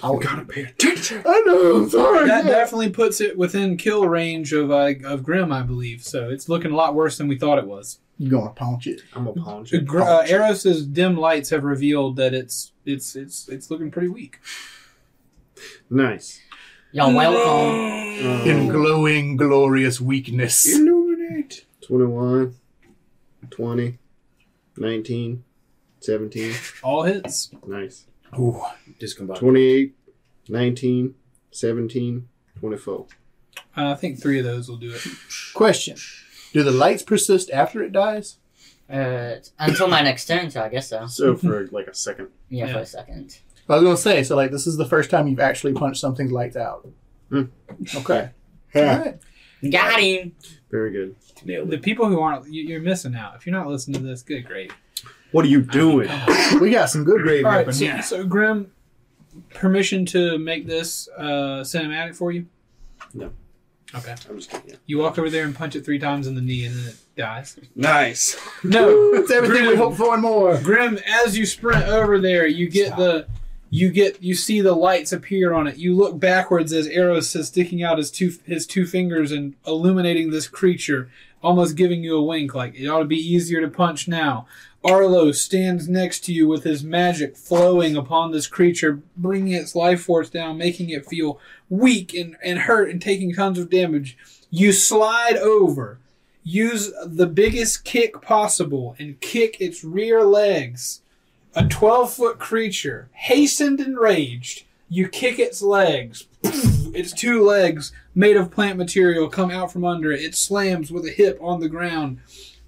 I 0.01 0.17
Gotta 0.17 0.45
pay 0.45 0.63
attention. 0.63 1.21
I 1.25 1.41
know. 1.45 1.75
I'm 1.77 1.89
sorry. 1.89 2.25
That 2.27 2.45
definitely 2.45 2.89
puts 2.89 3.19
it 3.21 3.37
within 3.37 3.75
kill 3.77 4.07
range 4.07 4.53
of 4.53 4.71
uh, 4.71 4.93
of 5.03 5.23
Grim, 5.23 5.51
I 5.51 5.61
believe. 5.61 6.03
So 6.03 6.29
it's 6.29 6.47
looking 6.47 6.71
a 6.71 6.75
lot 6.75 6.95
worse 6.95 7.17
than 7.17 7.27
we 7.27 7.37
thought 7.37 7.57
it 7.59 7.67
was. 7.67 7.99
You 8.17 8.29
gonna 8.31 8.49
punch 8.49 8.87
it? 8.87 9.01
I'm 9.13 9.27
a 9.27 9.33
paunch. 9.33 9.71
The 9.71 9.79
Gr- 9.79 10.01
uh, 10.01 10.25
Eros's 10.25 10.85
dim 10.87 11.17
lights 11.17 11.49
have 11.51 11.63
revealed 11.63 12.15
that 12.15 12.33
it's 12.33 12.71
it's 12.85 13.15
it's 13.15 13.47
it's 13.47 13.69
looking 13.69 13.91
pretty 13.91 14.07
weak. 14.07 14.39
Nice. 15.89 16.41
Y'all 16.91 17.13
welcome. 17.13 18.47
In 18.49 18.69
glowing, 18.69 19.35
glorious 19.37 20.01
weakness. 20.01 20.65
Illuminate. 20.67 21.65
21, 21.81 22.55
20, 23.51 23.97
19, 24.77 25.43
17. 25.99 26.53
All 26.83 27.03
hits. 27.03 27.51
Nice. 27.67 28.05
Ooh. 28.39 28.61
Discombobulated. 28.99 29.37
28, 29.39 29.95
19, 30.49 31.15
17, 31.51 32.27
24. 32.59 33.05
Uh, 33.75 33.91
I 33.91 33.95
think 33.95 34.19
three 34.19 34.39
of 34.39 34.45
those 34.45 34.67
will 34.67 34.77
do 34.77 34.91
it. 34.91 35.01
Question: 35.53 35.97
Do 36.57 36.63
the 36.63 36.71
lights 36.71 37.03
persist 37.03 37.51
after 37.51 37.83
it 37.83 37.91
dies? 37.91 38.37
Uh, 38.89 39.35
until 39.59 39.87
my 39.87 40.01
next 40.01 40.25
turn, 40.25 40.49
so 40.49 40.63
I 40.63 40.69
guess 40.69 40.87
so. 40.89 41.05
So 41.05 41.35
for 41.35 41.67
like 41.67 41.85
a 41.85 41.93
second. 41.93 42.29
Yeah, 42.49 42.65
Yeah. 42.65 42.73
for 42.73 42.79
a 42.79 42.85
second. 42.85 43.37
I 43.69 43.75
was 43.75 43.83
gonna 43.83 43.95
say, 43.97 44.23
so 44.23 44.35
like 44.35 44.49
this 44.49 44.65
is 44.65 44.75
the 44.77 44.85
first 44.87 45.11
time 45.11 45.27
you've 45.27 45.39
actually 45.39 45.73
punched 45.73 45.99
something's 46.01 46.31
lights 46.31 46.55
out. 46.57 46.87
Hmm. 47.29 47.43
Okay. 47.97 48.31
Yeah. 48.73 48.97
Alright. 48.97 49.19
Got 49.71 49.99
him. 49.99 50.31
Very 50.71 50.91
good. 50.91 51.15
Nailed 51.45 51.69
The 51.69 51.75
it. 51.75 51.81
people 51.83 52.07
who 52.07 52.19
aren't, 52.21 52.51
you- 52.51 52.63
you're 52.63 52.81
missing 52.81 53.13
out. 53.15 53.35
If 53.35 53.45
you're 53.45 53.55
not 53.55 53.67
listening 53.67 54.01
to 54.01 54.07
this, 54.07 54.23
good 54.23 54.45
great. 54.45 54.71
What 55.31 55.45
are 55.45 55.49
you 55.49 55.61
doing? 55.61 56.09
We 56.59 56.71
got 56.71 56.89
some 56.89 57.03
good 57.03 57.21
gravy 57.21 57.43
All 57.43 57.51
up 57.51 57.57
right, 57.57 57.67
in 57.67 57.73
so, 57.73 57.85
here. 57.85 58.01
so 58.01 58.23
Grim, 58.25 58.71
permission 59.53 60.05
to 60.07 60.37
make 60.39 60.65
this 60.65 61.07
uh, 61.17 61.61
cinematic 61.63 62.15
for 62.15 62.31
you? 62.31 62.47
No. 63.13 63.31
Okay. 63.97 64.15
I'm 64.29 64.37
just 64.37 64.49
kidding. 64.49 64.77
You 64.85 64.97
walk 64.99 65.17
over 65.17 65.29
there 65.29 65.45
and 65.45 65.55
punch 65.55 65.75
it 65.75 65.83
three 65.85 65.99
times 65.99 66.27
in 66.27 66.35
the 66.35 66.41
knee, 66.41 66.65
and 66.65 66.75
then 66.75 66.87
it 66.89 66.95
dies. 67.15 67.57
Nice. 67.75 68.35
No, 68.63 68.89
It's 69.13 69.31
everything 69.31 69.61
we 69.67 69.75
Grim. 69.75 69.77
hope 69.77 69.95
for 69.95 70.13
and 70.13 70.21
more. 70.23 70.57
Grim, 70.61 70.99
as 71.05 71.37
you 71.37 71.45
sprint 71.45 71.83
over 71.85 72.19
there, 72.19 72.45
you 72.47 72.69
get 72.69 72.95
the 72.97 73.27
you 73.69 73.89
get 73.91 74.21
you 74.23 74.33
see 74.33 74.61
the 74.61 74.73
lights 74.73 75.11
appear 75.11 75.53
on 75.53 75.67
it. 75.67 75.77
You 75.77 75.95
look 75.95 76.19
backwards 76.19 76.71
as 76.73 76.87
Eros 76.87 77.35
is 77.35 77.47
sticking 77.49 77.83
out 77.83 77.97
his 77.97 78.09
two 78.11 78.33
his 78.45 78.65
two 78.65 78.85
fingers 78.85 79.31
and 79.31 79.55
illuminating 79.65 80.31
this 80.31 80.47
creature, 80.47 81.09
almost 81.43 81.75
giving 81.75 82.03
you 82.03 82.15
a 82.17 82.23
wink, 82.23 82.55
like 82.55 82.75
it 82.75 82.87
ought 82.87 82.99
to 82.99 83.05
be 83.05 83.17
easier 83.17 83.61
to 83.61 83.67
punch 83.67 84.07
now. 84.07 84.47
Arlo 84.83 85.31
stands 85.33 85.89
next 85.89 86.21
to 86.25 86.33
you 86.33 86.47
with 86.47 86.63
his 86.63 86.83
magic 86.83 87.35
flowing 87.35 87.95
upon 87.97 88.31
this 88.31 88.47
creature, 88.47 89.01
bringing 89.17 89.53
its 89.53 89.75
life 89.75 90.01
force 90.03 90.29
down, 90.29 90.57
making 90.57 90.89
it 90.89 91.05
feel 91.05 91.39
weak 91.69 92.13
and, 92.13 92.37
and 92.43 92.59
hurt 92.59 92.89
and 92.89 93.01
taking 93.01 93.33
tons 93.33 93.59
of 93.59 93.69
damage. 93.69 94.17
You 94.49 94.71
slide 94.71 95.37
over, 95.37 95.99
use 96.43 96.91
the 97.05 97.27
biggest 97.27 97.83
kick 97.83 98.21
possible, 98.21 98.95
and 98.99 99.19
kick 99.19 99.59
its 99.59 99.83
rear 99.83 100.23
legs. 100.23 101.01
A 101.55 101.67
12 101.67 102.13
foot 102.13 102.39
creature, 102.39 103.09
hastened 103.13 103.79
and 103.79 103.97
raged, 103.97 104.63
you 104.89 105.07
kick 105.07 105.39
its 105.39 105.61
legs. 105.61 106.27
Its 106.93 107.11
two 107.11 107.43
legs, 107.43 107.91
made 108.15 108.37
of 108.37 108.51
plant 108.51 108.77
material, 108.77 109.27
come 109.27 109.51
out 109.51 109.71
from 109.71 109.83
under 109.83 110.11
it. 110.11 110.21
It 110.21 110.35
slams 110.35 110.91
with 110.91 111.05
a 111.05 111.11
hip 111.11 111.37
on 111.41 111.59
the 111.59 111.69
ground, 111.69 112.19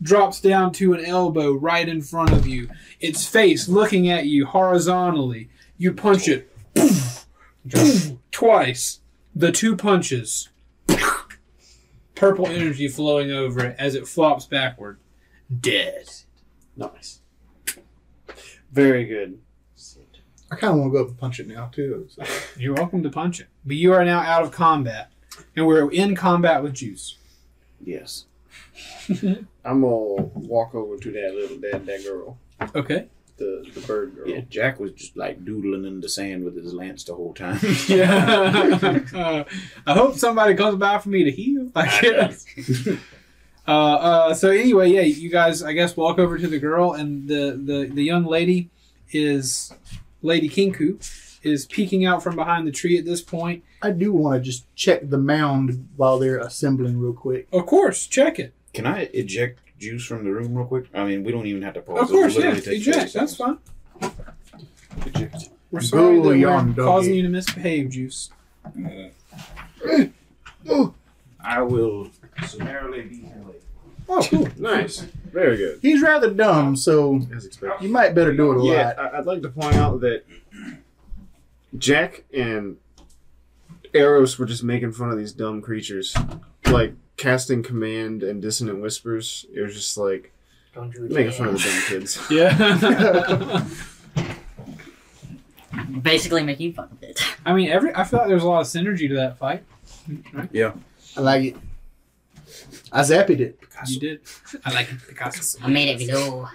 drops 0.02 0.42
down 0.42 0.74
to 0.74 0.94
an 0.94 1.06
elbow 1.06 1.54
right 1.54 1.88
in 1.88 2.02
front 2.02 2.32
of 2.32 2.46
you. 2.46 2.70
Its 3.00 3.26
face 3.26 3.70
looking 3.70 4.10
at 4.10 4.26
you 4.26 4.46
horizontally. 4.46 5.50
You 5.78 5.94
punch 5.94 6.28
it 6.28 6.52
twice. 8.32 9.00
The 9.36 9.52
two 9.52 9.76
punches. 9.76 10.50
Purple 12.16 12.48
energy 12.48 12.88
flowing 12.88 13.32
over 13.32 13.66
it 13.66 13.76
as 13.80 13.96
it 13.96 14.08
flops 14.08 14.46
backward. 14.46 14.98
Dead. 15.60 16.10
Nice. 16.76 17.22
Very 18.72 19.06
good. 19.06 19.40
I 20.52 20.56
kind 20.56 20.74
of 20.74 20.80
want 20.80 20.92
to 20.92 20.98
go 20.98 21.04
up 21.04 21.10
and 21.10 21.18
punch 21.18 21.40
it 21.40 21.48
now 21.48 21.68
too. 21.68 22.08
so. 22.10 22.24
You're 22.58 22.74
welcome 22.74 23.04
to 23.04 23.10
punch 23.10 23.40
it. 23.40 23.48
But 23.66 23.76
you 23.78 23.94
are 23.94 24.04
now 24.04 24.20
out 24.20 24.44
of 24.44 24.52
combat. 24.52 25.12
And 25.56 25.68
we're 25.68 25.90
in 25.92 26.16
combat 26.16 26.64
with 26.64 26.74
Juice. 26.74 27.18
Yes. 27.84 28.26
I'm 29.10 29.48
gonna 29.64 29.84
walk 29.86 30.74
over 30.76 30.98
to 30.98 31.12
that 31.12 31.34
little 31.36 31.58
that, 31.60 31.86
that 31.86 32.04
girl, 32.04 32.38
Okay. 32.76 33.08
The 33.40 33.66
the 33.74 33.82
bird 33.82 34.16
girl. 34.16 34.28
Yeah, 34.28 34.42
Jack 34.50 34.80
was 34.80 34.92
just 34.92 35.16
like 35.18 35.44
doodling 35.46 35.86
in 35.86 36.02
the 36.02 36.10
sand 36.10 36.44
with 36.44 36.56
his 36.56 36.74
lance 36.74 37.04
the 37.06 37.16
whole 37.16 37.34
time. 37.34 37.60
Yeah. 37.88 39.00
uh, 39.14 39.44
I 39.88 39.94
hope 39.94 40.16
somebody 40.16 40.56
comes 40.56 40.78
by 40.78 41.00
for 41.00 41.10
me 41.10 41.24
to 41.24 41.32
heal. 41.32 41.72
I 41.76 41.86
guess. 42.02 42.46
Uh, 43.68 43.72
uh, 43.72 44.34
so 44.34 44.50
anyway, 44.50 44.90
yeah, 44.90 45.02
you 45.02 45.30
guys, 45.30 45.62
I 45.62 45.74
guess, 45.74 45.96
walk 45.96 46.18
over 46.18 46.38
to 46.38 46.48
the 46.48 46.58
girl, 46.58 46.94
and 46.94 47.28
the, 47.28 47.60
the, 47.64 47.90
the 47.94 48.04
young 48.04 48.26
lady 48.26 48.72
is 49.12 49.72
Lady 50.24 50.50
Kenku, 50.50 50.98
is 51.44 51.68
peeking 51.68 52.04
out 52.04 52.24
from 52.24 52.36
behind 52.36 52.66
the 52.66 52.72
tree 52.72 52.98
at 52.98 53.06
this 53.06 53.22
point. 53.22 53.64
I 53.82 53.92
do 53.92 54.12
want 54.12 54.36
to 54.36 54.42
just 54.42 54.66
check 54.76 55.10
the 55.10 55.20
mound 55.20 55.88
while 55.96 56.18
they're 56.18 56.40
assembling 56.40 57.00
real 57.00 57.14
quick. 57.14 57.48
Of 57.54 57.68
course, 57.68 58.08
check 58.08 58.40
it. 58.40 58.54
Can 58.74 58.88
I 58.88 59.04
eject 59.14 59.60
juice 59.80 60.06
from 60.06 60.24
the 60.26 60.32
room 60.32 60.54
real 60.56 60.66
quick? 60.68 60.86
I 60.94 61.06
mean, 61.06 61.24
we 61.24 61.32
don't 61.32 61.46
even 61.48 61.62
have 61.64 61.74
to 61.76 61.82
pause. 61.82 62.04
Of 62.04 62.10
it. 62.10 62.14
We'll 62.14 62.22
course, 62.24 62.36
yeah, 62.38 62.50
literally 62.52 62.78
eject. 62.78 63.14
That's 63.14 63.36
fine. 63.36 63.58
Eject. 65.06 65.50
We're 65.72 65.82
sorry 65.82 66.16
that 66.16 66.22
we're 66.22 66.36
young 66.36 66.74
doggy. 66.74 66.82
causing 66.88 67.14
you 67.16 67.22
to 67.24 67.30
misbehave, 67.30 67.90
Juice. 67.90 68.30
I 71.42 71.62
will 71.62 72.10
summarily 72.46 73.02
be 73.04 73.18
delayed. 73.18 73.62
Oh, 74.12 74.22
cool. 74.30 74.48
Nice. 74.58 75.02
Very 75.32 75.58
good. 75.58 75.80
He's 75.82 76.02
rather 76.02 76.32
dumb, 76.34 76.76
so 76.76 77.22
As 77.36 77.46
expected. 77.46 77.84
you 77.86 77.92
might 77.92 78.16
better 78.16 78.36
do 78.36 78.52
it 78.52 78.58
a 78.62 78.64
Yeah, 78.66 78.88
lot. 78.88 79.00
I- 79.14 79.18
I'd 79.20 79.26
like 79.26 79.42
to 79.44 79.50
point 79.50 79.76
out 79.76 80.02
that 80.02 80.24
Jack 81.78 82.24
and 82.34 82.78
Eros 83.94 84.38
were 84.40 84.48
just 84.48 84.64
making 84.64 84.92
fun 84.94 85.12
of 85.12 85.18
these 85.20 85.32
dumb 85.32 85.62
creatures, 85.62 86.16
like 86.66 86.94
casting 87.20 87.62
command 87.62 88.24
and 88.24 88.42
dissonant 88.42 88.82
whispers. 88.82 89.46
It 89.54 89.62
was 89.62 89.76
just 89.76 89.98
like 89.98 90.32
Don't 90.74 90.92
do 90.92 91.02
making 91.10 91.34
fun 91.34 91.50
of 91.50 91.54
the 91.56 91.60
dumb 91.60 91.82
kids. 91.88 92.20
Yeah. 92.32 93.66
Basically 96.02 96.44
making 96.44 96.74
fun 96.74 96.90
of 96.92 97.04
it. 97.04 97.22
I 97.46 97.54
mean, 97.54 97.70
every 97.70 97.94
I 97.94 98.04
feel 98.06 98.20
like 98.20 98.30
there's 98.30 98.44
a 98.44 98.48
lot 98.48 98.62
of 98.62 98.68
synergy 98.68 99.08
to 99.10 99.16
that 99.16 99.38
fight. 99.38 99.64
Yeah. 100.52 100.74
I 101.18 101.22
like 101.22 101.44
it. 101.44 101.58
I 102.92 103.02
zapped 103.02 103.30
it. 103.30 103.60
You 103.88 104.00
did. 104.00 104.22
I 104.66 104.74
like 104.74 104.92
it, 104.92 104.98
Picasso. 105.08 105.60
I 105.62 105.68
made 105.68 106.02
it 106.02 106.10
glow. 106.10 106.48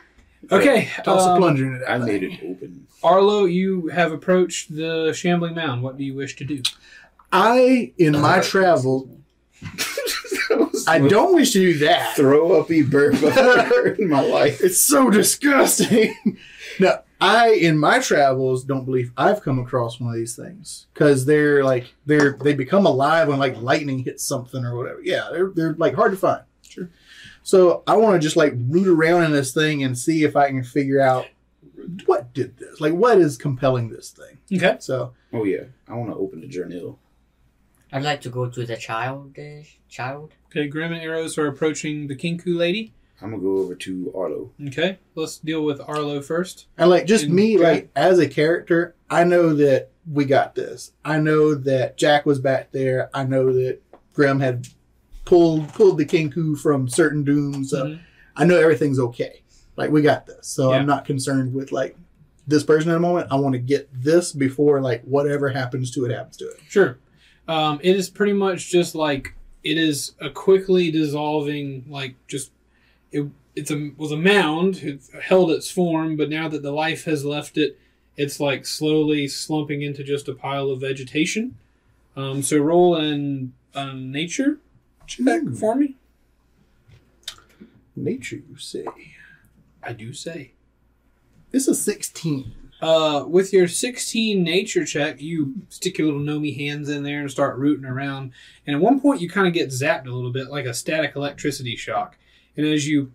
Okay. 0.50 0.90
Toss 1.04 1.26
a 1.26 1.30
um, 1.30 1.38
plunger 1.38 1.66
into 1.66 1.78
that. 1.80 1.90
I 1.90 1.98
made 1.98 2.22
it 2.22 2.40
open. 2.42 2.86
Arlo, 3.02 3.44
you 3.44 3.88
have 3.88 4.12
approached 4.12 4.74
the 4.74 5.12
shambling 5.14 5.54
mound. 5.54 5.82
What 5.82 5.96
do 5.96 6.04
you 6.04 6.14
wish 6.14 6.36
to 6.36 6.44
do? 6.44 6.62
I, 7.32 7.92
in 7.98 8.20
my 8.20 8.40
travel, 8.40 9.08
I 10.88 10.98
don't 10.98 11.34
wish 11.34 11.52
to 11.52 11.58
do 11.58 11.78
that. 11.78 12.16
Throw 12.16 12.60
up, 12.60 12.68
burp 12.68 13.14
I've 13.22 13.98
in 13.98 14.08
my 14.08 14.20
life. 14.20 14.60
It's 14.62 14.80
so 14.80 15.10
disgusting. 15.10 16.14
no, 16.78 16.98
I 17.20 17.50
in 17.52 17.78
my 17.78 18.00
travels 18.00 18.64
don't 18.64 18.84
believe 18.84 19.12
I've 19.16 19.42
come 19.42 19.58
across 19.58 20.00
one 20.00 20.10
of 20.10 20.16
these 20.16 20.36
things 20.36 20.86
because 20.92 21.24
they're 21.24 21.64
like 21.64 21.94
they're 22.06 22.32
they 22.42 22.54
become 22.54 22.86
alive 22.86 23.28
when 23.28 23.38
like 23.38 23.56
lightning 23.60 24.00
hits 24.00 24.24
something 24.24 24.64
or 24.64 24.76
whatever. 24.76 25.00
Yeah, 25.02 25.28
they're 25.32 25.50
they're 25.50 25.74
like 25.74 25.94
hard 25.94 26.12
to 26.12 26.18
find. 26.18 26.42
Sure. 26.68 26.90
So 27.42 27.82
I 27.86 27.96
want 27.96 28.20
to 28.20 28.26
just 28.26 28.36
like 28.36 28.54
root 28.56 28.88
around 28.88 29.24
in 29.24 29.32
this 29.32 29.52
thing 29.52 29.84
and 29.84 29.96
see 29.96 30.24
if 30.24 30.34
I 30.36 30.48
can 30.48 30.64
figure 30.64 31.00
out 31.00 31.26
what 32.06 32.32
did 32.32 32.56
this. 32.56 32.80
Like 32.80 32.94
what 32.94 33.18
is 33.18 33.36
compelling 33.36 33.90
this 33.90 34.10
thing. 34.10 34.38
Okay. 34.58 34.76
So 34.80 35.12
Oh 35.32 35.44
yeah, 35.44 35.64
I 35.88 35.94
want 35.94 36.10
to 36.10 36.16
open 36.16 36.40
the 36.40 36.46
journal. 36.46 36.98
I'd 37.94 38.02
like 38.02 38.20
to 38.22 38.28
go 38.28 38.48
to 38.48 38.66
the 38.66 38.76
child. 38.76 39.36
Child. 39.88 40.32
Okay. 40.50 40.66
Grim 40.66 40.92
and 40.92 41.02
Eros 41.02 41.38
are 41.38 41.46
approaching 41.46 42.08
the 42.08 42.16
Kenku 42.16 42.56
lady. 42.56 42.92
I'm 43.22 43.30
gonna 43.30 43.42
go 43.42 43.58
over 43.58 43.74
to 43.76 44.12
Arlo. 44.14 44.50
Okay. 44.66 44.98
Let's 45.14 45.38
deal 45.38 45.64
with 45.64 45.80
Arlo 45.80 46.20
first. 46.20 46.66
And 46.76 46.90
like 46.90 47.06
just 47.06 47.24
And 47.26 47.34
me, 47.34 47.54
Jack- 47.56 47.62
like 47.62 47.90
as 47.96 48.18
a 48.18 48.28
character, 48.28 48.94
I 49.08 49.24
know 49.24 49.54
that 49.54 49.90
we 50.10 50.24
got 50.24 50.54
this. 50.54 50.92
I 51.04 51.18
know 51.18 51.54
that 51.54 51.96
Jack 51.96 52.26
was 52.26 52.40
back 52.40 52.72
there. 52.72 53.08
I 53.14 53.22
know 53.24 53.52
that 53.52 53.80
Grim 54.12 54.40
had 54.40 54.68
pulled 55.24 55.68
pulled 55.72 55.96
the 55.98 56.04
Kenku 56.04 56.58
from 56.58 56.88
certain 56.88 57.22
dooms. 57.24 57.70
So 57.70 57.84
Mhm. 57.86 58.00
I 58.36 58.44
know 58.44 58.58
everything's 58.58 58.98
okay. 58.98 59.42
Like 59.76 59.90
we 59.90 60.02
got 60.02 60.26
this. 60.26 60.48
So 60.48 60.70
Yeah. 60.70 60.78
I'm 60.78 60.86
not 60.86 61.04
concerned 61.04 61.54
with 61.54 61.70
like 61.72 61.96
this 62.46 62.64
person 62.64 62.90
at 62.90 62.94
the 62.94 63.00
moment. 63.00 63.28
I 63.30 63.36
want 63.36 63.54
to 63.54 63.58
get 63.60 63.88
this 63.94 64.32
before 64.32 64.80
like 64.82 65.02
whatever 65.04 65.48
happens 65.50 65.90
to 65.92 66.04
it 66.04 66.10
happens 66.10 66.36
to 66.38 66.46
it. 66.48 66.58
Sure. 66.68 66.98
Um, 67.46 67.80
it 67.82 67.96
is 67.96 68.08
pretty 68.08 68.32
much 68.32 68.70
just 68.70 68.94
like 68.94 69.34
it 69.62 69.78
is 69.78 70.14
a 70.20 70.30
quickly 70.30 70.90
dissolving, 70.90 71.84
like 71.88 72.14
just 72.26 72.50
it. 73.12 73.28
It's 73.56 73.70
a 73.70 73.92
was 73.96 74.10
a 74.10 74.16
mound. 74.16 74.78
It 74.78 75.02
held 75.22 75.52
its 75.52 75.70
form, 75.70 76.16
but 76.16 76.28
now 76.28 76.48
that 76.48 76.62
the 76.62 76.72
life 76.72 77.04
has 77.04 77.24
left 77.24 77.56
it, 77.56 77.78
it's 78.16 78.40
like 78.40 78.66
slowly 78.66 79.28
slumping 79.28 79.82
into 79.82 80.02
just 80.02 80.28
a 80.28 80.34
pile 80.34 80.70
of 80.70 80.80
vegetation. 80.80 81.56
Um, 82.16 82.42
so 82.42 82.58
roll 82.58 82.96
in 82.96 83.52
um, 83.74 84.10
nature 84.10 84.58
check 85.06 85.42
Ooh. 85.42 85.54
for 85.54 85.74
me. 85.74 85.96
Nature, 87.96 88.36
you 88.36 88.56
say. 88.56 88.86
I 89.82 89.92
do 89.92 90.12
say. 90.12 90.52
This 91.50 91.68
is 91.68 91.80
16. 91.82 92.54
Uh, 92.80 93.24
with 93.26 93.52
your 93.52 93.68
16 93.68 94.42
nature 94.42 94.84
check, 94.84 95.20
you 95.20 95.54
stick 95.68 95.98
your 95.98 96.08
little 96.08 96.20
Nomi 96.20 96.56
hands 96.56 96.88
in 96.88 97.02
there 97.02 97.20
and 97.20 97.30
start 97.30 97.56
rooting 97.56 97.86
around. 97.86 98.32
And 98.66 98.76
at 98.76 98.82
one 98.82 99.00
point, 99.00 99.20
you 99.20 99.28
kind 99.28 99.46
of 99.46 99.54
get 99.54 99.70
zapped 99.70 100.06
a 100.06 100.10
little 100.10 100.32
bit, 100.32 100.50
like 100.50 100.66
a 100.66 100.74
static 100.74 101.16
electricity 101.16 101.76
shock. 101.76 102.18
And 102.56 102.66
as 102.66 102.86
you 102.86 103.12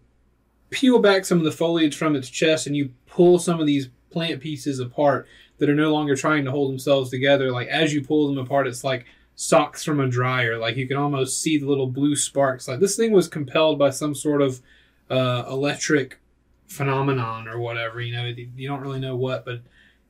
peel 0.70 1.00
back 1.00 1.26
some 1.26 1.40
of 1.40 1.44
the 1.44 1.52
foliage 1.52 1.96
from 1.96 2.16
its 2.16 2.30
chest 2.30 2.68
and 2.68 2.76
you 2.76 2.92
pull 3.08 3.40
some 3.40 3.60
of 3.60 3.68
these 3.68 3.90
plant 4.12 4.42
pieces 4.42 4.80
apart 4.80 5.28
that 5.58 5.70
are 5.70 5.76
no 5.76 5.92
longer 5.92 6.16
trying 6.16 6.46
to 6.46 6.52
hold 6.52 6.72
themselves 6.72 7.10
together, 7.10 7.52
like 7.52 7.68
as 7.68 7.94
you 7.94 8.02
pull 8.02 8.28
them 8.28 8.38
apart, 8.38 8.68
it's 8.68 8.84
like 8.84 9.06
socks 9.36 9.84
from 9.84 10.00
a 10.00 10.10
dryer. 10.10 10.58
Like 10.58 10.78
you 10.78 10.88
can 10.88 10.98
almost 10.98 11.42
see 11.42 11.58
the 11.58 11.68
little 11.68 11.88
blue 11.88 12.16
sparks. 12.16 12.68
Like 12.68 12.80
this 12.80 12.96
thing 12.96 13.12
was 13.12 13.28
compelled 13.28 13.78
by 13.78 13.90
some 13.90 14.16
sort 14.16 14.42
of 14.42 14.62
uh, 15.10 15.46
electric 15.50 16.20
phenomenon 16.70 17.48
or 17.48 17.60
whatever. 17.60 18.00
You 18.00 18.14
know, 18.14 18.26
you 18.26 18.68
don't 18.68 18.82
really 18.82 19.00
know 19.00 19.16
what, 19.16 19.44
but 19.44 19.62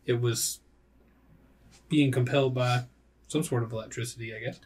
it 0.06 0.22
was 0.22 0.60
being 1.88 2.11
compelled 2.11 2.53
by 2.53 2.84
some 3.27 3.44
sort 3.44 3.64
of 3.64 3.72
electricity, 3.72 4.36
I 4.36 4.40
guess. 4.40 4.60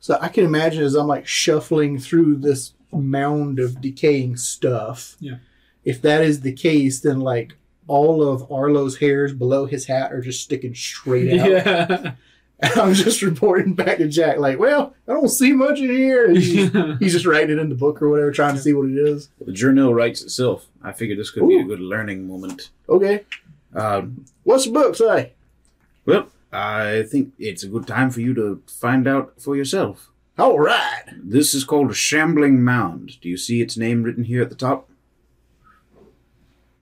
So 0.00 0.18
I 0.20 0.28
can 0.28 0.44
imagine 0.44 0.82
as 0.82 0.94
I'm 0.94 1.06
like 1.06 1.26
shuffling 1.26 1.98
through 1.98 2.36
this 2.36 2.74
mound 2.92 3.58
of 3.58 3.80
decaying 3.80 4.36
stuff. 4.36 5.16
Yeah. 5.20 5.36
If 5.84 6.02
that 6.02 6.22
is 6.22 6.40
the 6.40 6.52
case, 6.52 7.00
then 7.00 7.20
like 7.20 7.54
all 7.86 8.26
of 8.26 8.50
Arlo's 8.50 8.98
hairs 8.98 9.32
below 9.32 9.66
his 9.66 9.86
hat 9.86 10.12
are 10.12 10.20
just 10.20 10.42
sticking 10.42 10.74
straight 10.74 11.32
out. 11.40 11.48
Yeah. 11.48 12.12
And 12.70 12.78
I'm 12.78 12.94
just 12.94 13.22
reporting 13.22 13.74
back 13.74 13.98
to 13.98 14.06
Jack, 14.06 14.38
like, 14.38 14.56
well, 14.56 14.94
I 15.08 15.14
don't 15.14 15.28
see 15.28 15.52
much 15.52 15.80
in 15.80 15.90
here. 15.90 16.26
And 16.26 16.36
he's, 16.36 16.70
he's 17.00 17.12
just 17.12 17.26
writing 17.26 17.58
it 17.58 17.60
in 17.60 17.68
the 17.68 17.74
book 17.74 18.00
or 18.00 18.08
whatever, 18.08 18.30
trying 18.30 18.54
to 18.54 18.60
see 18.60 18.72
what 18.72 18.88
it 18.88 18.96
is. 18.96 19.30
The 19.44 19.52
journal 19.52 19.92
writes 19.92 20.22
itself. 20.22 20.68
I 20.80 20.92
figured 20.92 21.18
this 21.18 21.30
could 21.32 21.48
be 21.48 21.58
a 21.58 21.64
good 21.64 21.80
learning 21.80 22.28
moment. 22.28 22.70
Okay. 22.88 23.24
Um, 23.74 24.26
What's 24.44 24.66
the 24.66 24.70
book 24.70 24.94
say? 24.94 25.32
well, 26.06 26.28
I 26.52 27.02
think 27.02 27.32
it's 27.38 27.64
a 27.64 27.68
good 27.68 27.86
time 27.88 28.10
for 28.10 28.20
you 28.20 28.32
to 28.34 28.62
find 28.68 29.08
out 29.08 29.34
for 29.40 29.56
yourself. 29.56 30.10
All 30.38 30.60
right. 30.60 31.02
This 31.16 31.54
is 31.54 31.64
called 31.64 31.90
a 31.90 31.94
shambling 31.94 32.62
mound. 32.62 33.20
Do 33.20 33.28
you 33.28 33.36
see 33.36 33.60
its 33.60 33.76
name 33.76 34.04
written 34.04 34.24
here 34.24 34.42
at 34.42 34.50
the 34.50 34.54
top? 34.56 34.88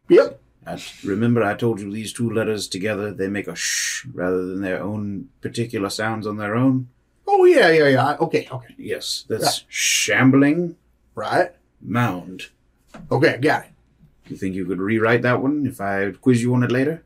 Yep. 0.09 0.40
I, 0.75 0.79
remember, 1.05 1.43
I 1.43 1.55
told 1.55 1.81
you 1.81 1.91
these 1.91 2.13
two 2.13 2.31
letters 2.31 2.69
together, 2.69 3.13
they 3.13 3.29
make 3.29 3.49
a 3.49 3.55
sh 3.57 4.07
rather 4.13 4.45
than 4.47 4.61
their 4.63 4.83
own 4.83 5.29
particular 5.41 5.91
sounds 5.91 6.27
on 6.27 6.37
their 6.37 6.55
own. 6.57 6.89
Oh, 7.27 7.45
yeah, 7.45 7.71
yeah, 7.71 7.89
yeah. 7.89 8.17
Okay, 8.21 8.49
okay. 8.51 8.75
Yes, 8.77 9.25
that's 9.29 9.65
shambling 9.69 10.77
Right. 11.15 11.51
mound. 11.81 12.47
Okay, 13.11 13.39
got 13.41 13.65
it. 13.67 13.71
You 14.29 14.37
think 14.37 14.55
you 14.55 14.65
could 14.67 14.79
rewrite 14.81 15.23
that 15.23 15.41
one 15.43 15.67
if 15.67 15.81
I 15.81 16.13
quiz 16.13 16.43
you 16.43 16.55
on 16.55 16.63
it 16.65 16.71
later? 16.73 17.03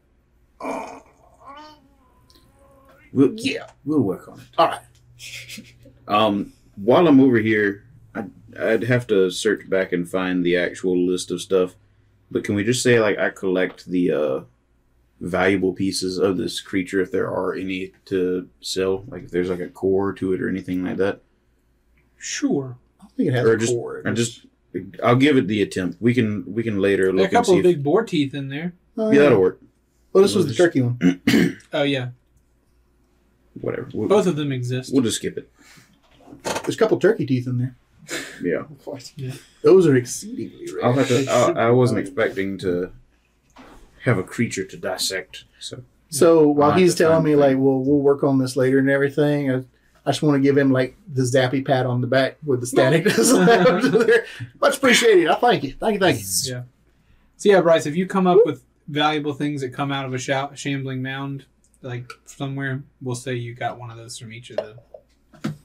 We'll, 3.12 3.32
Yeah. 3.36 3.66
we'll 3.84 4.00
work 4.00 4.28
on 4.28 4.40
it. 4.40 4.46
All 4.58 4.66
right. 4.66 4.80
Um, 6.08 6.52
while 6.76 7.06
I'm 7.06 7.20
over 7.20 7.38
here, 7.38 7.84
I'd, 8.14 8.30
I'd 8.58 8.84
have 8.84 9.06
to 9.08 9.30
search 9.30 9.68
back 9.70 9.92
and 9.92 10.08
find 10.08 10.44
the 10.44 10.56
actual 10.56 10.98
list 10.98 11.30
of 11.30 11.40
stuff. 11.40 11.76
But 12.34 12.42
can 12.42 12.56
we 12.56 12.64
just 12.64 12.82
say, 12.82 12.98
like, 12.98 13.16
I 13.16 13.30
collect 13.30 13.86
the 13.86 14.10
uh, 14.10 14.40
valuable 15.20 15.72
pieces 15.72 16.18
of 16.18 16.36
this 16.36 16.60
creature 16.60 17.00
if 17.00 17.12
there 17.12 17.28
are 17.30 17.54
any 17.54 17.92
to 18.06 18.48
sell? 18.60 19.04
Like, 19.06 19.22
if 19.22 19.30
there's 19.30 19.48
like 19.50 19.60
a 19.60 19.68
core 19.68 20.12
to 20.14 20.32
it 20.32 20.42
or 20.42 20.48
anything 20.48 20.82
like 20.84 20.96
that? 20.96 21.20
Sure. 22.18 22.76
I 23.00 23.06
think 23.16 23.28
it 23.28 23.32
has 23.34 23.46
Or 23.46 23.52
a 23.52 23.58
just, 23.58 23.72
cord. 23.72 24.08
I 24.08 24.10
just, 24.10 24.46
I'll 25.02 25.14
give 25.14 25.36
it 25.36 25.46
the 25.46 25.62
attempt. 25.62 25.98
We 26.02 26.12
can, 26.12 26.42
we 26.52 26.64
can 26.64 26.80
later 26.80 27.04
There 27.04 27.10
are 27.12 27.16
look 27.18 27.32
a 27.32 27.36
and 27.36 27.46
couple 27.46 27.54
see. 27.54 27.60
of 27.60 27.66
If, 27.66 27.76
big 27.76 27.84
boar 27.84 28.02
teeth 28.02 28.34
in 28.34 28.48
there. 28.48 28.74
Oh, 28.98 29.12
yeah, 29.12 29.20
that'll 29.22 29.40
work. 29.40 29.60
Well, 30.12 30.22
this 30.22 30.34
was 30.34 30.48
the 30.48 30.54
turkey 30.54 30.82
one. 30.82 31.20
Oh 31.72 31.82
yeah, 31.82 32.08
Whatever. 33.60 33.88
We'll, 33.94 34.08
both 34.08 34.26
of 34.26 34.34
them 34.36 34.50
exist. 34.52 34.92
we'll 34.92 35.02
just 35.02 35.16
skip 35.18 35.36
it. 35.38 35.50
There's 36.62 36.74
a 36.74 36.78
couple 36.78 36.98
turkey 36.98 37.26
teeth 37.26 37.46
in 37.46 37.58
there. 37.58 37.76
Yeah. 38.42 38.62
What? 38.84 39.12
Those 39.62 39.86
are 39.86 39.96
exceedingly 39.96 40.68
rare. 40.74 40.84
I'll 40.84 40.92
have 40.92 41.08
to. 41.08 41.26
I, 41.30 41.66
I 41.66 41.70
wasn't 41.70 42.00
expecting 42.00 42.58
to 42.58 42.92
have 44.02 44.18
a 44.18 44.22
creature 44.22 44.64
to 44.64 44.76
dissect. 44.76 45.44
So 45.58 45.82
So 46.10 46.46
while 46.48 46.72
I'll 46.72 46.78
he's 46.78 46.94
telling 46.94 47.24
me 47.24 47.32
the 47.32 47.38
like, 47.38 47.56
well, 47.56 47.78
we'll 47.78 47.98
work 48.00 48.22
on 48.22 48.38
this 48.38 48.56
later 48.56 48.78
and 48.78 48.90
everything, 48.90 49.50
I, 49.50 49.56
I 50.04 50.10
just 50.10 50.22
want 50.22 50.34
to 50.36 50.40
give 50.40 50.56
him 50.58 50.70
like 50.70 50.96
the 51.12 51.22
zappy 51.22 51.64
pat 51.64 51.86
on 51.86 52.00
the 52.02 52.06
back 52.06 52.36
with 52.44 52.60
the 52.60 52.66
static. 52.66 53.06
Much 54.60 54.76
appreciated. 54.76 55.28
I 55.28 55.34
thank 55.36 55.64
you. 55.64 55.72
Thank 55.72 55.94
you. 55.94 56.00
Thank 56.00 56.18
you. 56.20 56.24
Yeah. 56.44 56.62
So 57.36 57.48
yeah, 57.48 57.60
Bryce, 57.62 57.86
if 57.86 57.96
you 57.96 58.06
come 58.06 58.26
up 58.26 58.38
with 58.44 58.62
valuable 58.88 59.32
things 59.32 59.62
that 59.62 59.70
come 59.70 59.90
out 59.90 60.04
of 60.04 60.12
a 60.12 60.18
shou- 60.18 60.54
shambling 60.54 61.02
mound, 61.02 61.46
like 61.82 62.12
somewhere, 62.26 62.82
we'll 63.00 63.14
say 63.14 63.34
you 63.34 63.54
got 63.54 63.78
one 63.78 63.90
of 63.90 63.96
those 63.96 64.18
from 64.18 64.32
each 64.32 64.50
of 64.50 64.56
the 64.56 64.76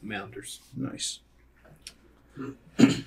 mounders. 0.04 0.60
nice. 0.76 1.20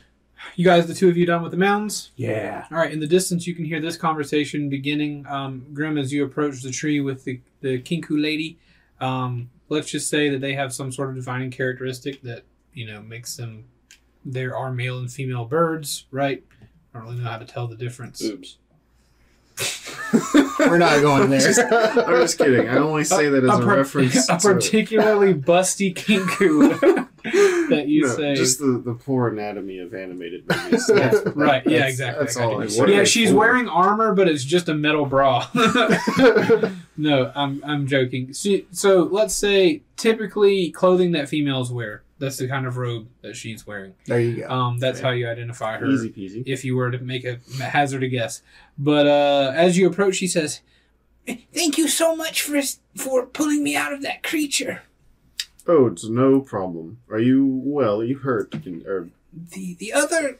You 0.54 0.64
guys, 0.64 0.86
the 0.86 0.94
two 0.94 1.08
of 1.08 1.16
you 1.16 1.24
done 1.24 1.42
with 1.42 1.52
the 1.52 1.56
mountains? 1.56 2.10
Yeah. 2.16 2.66
All 2.70 2.76
right. 2.76 2.92
In 2.92 3.00
the 3.00 3.06
distance, 3.06 3.46
you 3.46 3.54
can 3.54 3.64
hear 3.64 3.80
this 3.80 3.96
conversation 3.96 4.68
beginning. 4.68 5.26
Um, 5.26 5.66
Grim, 5.72 5.96
as 5.96 6.12
you 6.12 6.24
approach 6.24 6.62
the 6.62 6.70
tree 6.70 7.00
with 7.00 7.24
the 7.24 7.40
the 7.60 7.80
Kenku 7.80 8.20
lady, 8.22 8.58
um, 9.00 9.50
let's 9.68 9.90
just 9.90 10.08
say 10.08 10.28
that 10.28 10.40
they 10.40 10.52
have 10.54 10.72
some 10.74 10.92
sort 10.92 11.10
of 11.10 11.14
defining 11.14 11.50
characteristic 11.50 12.20
that 12.22 12.44
you 12.74 12.86
know 12.86 13.00
makes 13.00 13.36
them. 13.36 13.64
There 14.24 14.56
are 14.56 14.70
male 14.70 14.98
and 14.98 15.10
female 15.10 15.46
birds, 15.46 16.06
right? 16.10 16.44
I 16.94 16.98
don't 16.98 17.08
really 17.08 17.22
know 17.22 17.30
how 17.30 17.38
to 17.38 17.46
tell 17.46 17.66
the 17.66 17.76
difference. 17.76 18.22
Oops. 18.22 18.58
We're 20.58 20.78
not 20.78 21.00
going 21.00 21.30
there. 21.30 22.04
I'm 22.06 22.22
just 22.22 22.38
kidding. 22.38 22.68
I 22.68 22.76
only 22.76 23.04
say 23.04 23.28
that 23.28 23.42
as 23.44 23.58
a, 23.58 23.62
par- 23.62 23.76
reference 23.76 24.28
a 24.30 24.38
to 24.38 24.54
particularly 24.54 25.34
busty 25.34 25.94
kenku 25.94 27.08
that 27.70 27.84
you 27.88 28.02
no, 28.02 28.16
say. 28.16 28.34
just 28.34 28.58
the, 28.58 28.82
the 28.84 28.94
poor 28.94 29.28
anatomy 29.28 29.78
of 29.78 29.94
animated 29.94 30.44
movies. 30.48 30.86
That's- 30.86 31.22
right, 31.36 31.62
yeah, 31.66 31.86
exactly. 31.86 32.24
That's 32.24 32.36
all 32.36 32.64
you. 32.64 32.70
I 32.76 32.80
What 32.80 32.88
yeah, 32.88 33.04
she's 33.04 33.30
for? 33.30 33.36
wearing 33.38 33.68
armor, 33.68 34.14
but 34.14 34.28
it's 34.28 34.44
just 34.44 34.68
a 34.68 34.74
metal 34.74 35.06
bra. 35.06 35.46
no, 36.96 37.32
I'm 37.34 37.62
I'm 37.64 37.86
joking. 37.86 38.32
So, 38.32 38.58
so 38.70 39.02
let's 39.04 39.34
say 39.34 39.82
typically 39.96 40.70
clothing 40.70 41.12
that 41.12 41.28
females 41.28 41.72
wear. 41.72 42.02
That's 42.18 42.36
the 42.36 42.46
kind 42.46 42.66
of 42.66 42.76
robe 42.76 43.08
that 43.22 43.34
she's 43.34 43.66
wearing. 43.66 43.94
there 44.06 44.20
you 44.20 44.36
go. 44.44 44.48
Um, 44.48 44.78
that's 44.78 44.98
Okay. 45.00 45.06
how 45.08 45.12
you 45.12 45.28
identify 45.28 45.76
her. 45.78 45.86
Easy 45.86 46.08
peasy. 46.10 46.42
If 46.46 46.64
you 46.64 46.76
were 46.76 46.90
to 46.92 46.98
make 46.98 47.24
a 47.24 47.38
hazard 47.60 48.04
a 48.04 48.08
guess, 48.08 48.42
but 48.78 49.08
uh, 49.08 49.52
as 49.56 49.76
you 49.76 49.88
approach, 49.88 50.16
she 50.16 50.28
says, 50.28 50.60
Thank 51.52 51.78
you 51.78 51.88
so 51.88 52.14
much 52.14 52.42
for 52.42 52.60
for 52.96 53.26
pulling 53.26 53.62
me 53.64 53.74
out 53.76 53.92
of 53.92 54.02
that 54.02 54.22
creature. 54.22 54.82
Oh, 55.66 55.86
it's 55.86 56.08
no 56.08 56.40
problem. 56.40 56.98
Are 57.10 57.20
you 57.20 57.46
well? 57.46 58.00
Are 58.00 58.04
you 58.04 58.18
hurt? 58.18 58.54
Or 58.86 59.08
The 59.52 59.74
the 59.78 59.92
other 59.92 60.38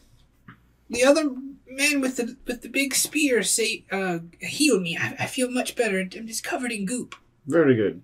the 0.91 1.05
other 1.05 1.31
man 1.67 2.01
with 2.01 2.17
the 2.17 2.37
with 2.47 2.63
the 2.63 2.69
big 2.69 2.95
spear 2.95 3.43
say 3.43 3.85
uh 3.91 4.19
healed 4.41 4.83
me. 4.83 4.97
I, 4.97 5.17
I 5.21 5.27
feel 5.27 5.51
much 5.51 5.77
better. 5.77 6.01
I'm 6.01 6.27
just 6.27 6.45
covered 6.45 6.73
in 6.73 6.85
goop. 6.87 7.15
very 7.47 7.75
good. 7.77 8.03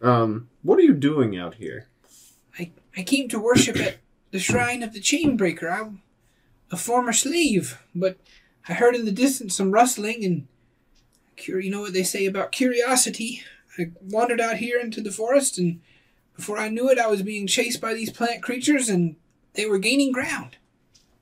Um, 0.00 0.48
what 0.62 0.78
are 0.78 0.82
you 0.82 0.94
doing 0.94 1.38
out 1.38 1.54
here? 1.54 1.88
I 2.58 2.72
I 2.96 3.02
came 3.04 3.28
to 3.28 3.38
worship 3.38 3.76
at 3.76 3.98
the 4.32 4.40
shrine 4.40 4.82
of 4.82 4.92
the 4.92 5.00
Chainbreaker. 5.00 5.70
I'm 5.72 6.02
a 6.72 6.76
former 6.76 7.12
slave, 7.12 7.78
but 7.94 8.16
I 8.68 8.72
heard 8.74 8.96
in 8.96 9.04
the 9.04 9.12
distance 9.12 9.54
some 9.56 9.70
rustling 9.70 10.24
and 10.24 10.48
cur- 11.36 11.60
you 11.60 11.70
know 11.70 11.82
what 11.82 11.92
they 11.92 12.02
say 12.02 12.26
about 12.26 12.50
curiosity. 12.50 13.42
I 13.78 13.92
wandered 14.02 14.40
out 14.40 14.56
here 14.56 14.78
into 14.80 15.00
the 15.00 15.12
forest 15.12 15.56
and 15.58 15.80
before 16.42 16.58
I 16.58 16.68
knew 16.68 16.90
it 16.90 16.98
I 16.98 17.06
was 17.06 17.22
being 17.22 17.46
chased 17.46 17.80
by 17.80 17.94
these 17.94 18.10
plant 18.10 18.42
creatures 18.42 18.88
and 18.88 19.14
they 19.54 19.64
were 19.64 19.78
gaining 19.78 20.10
ground. 20.10 20.56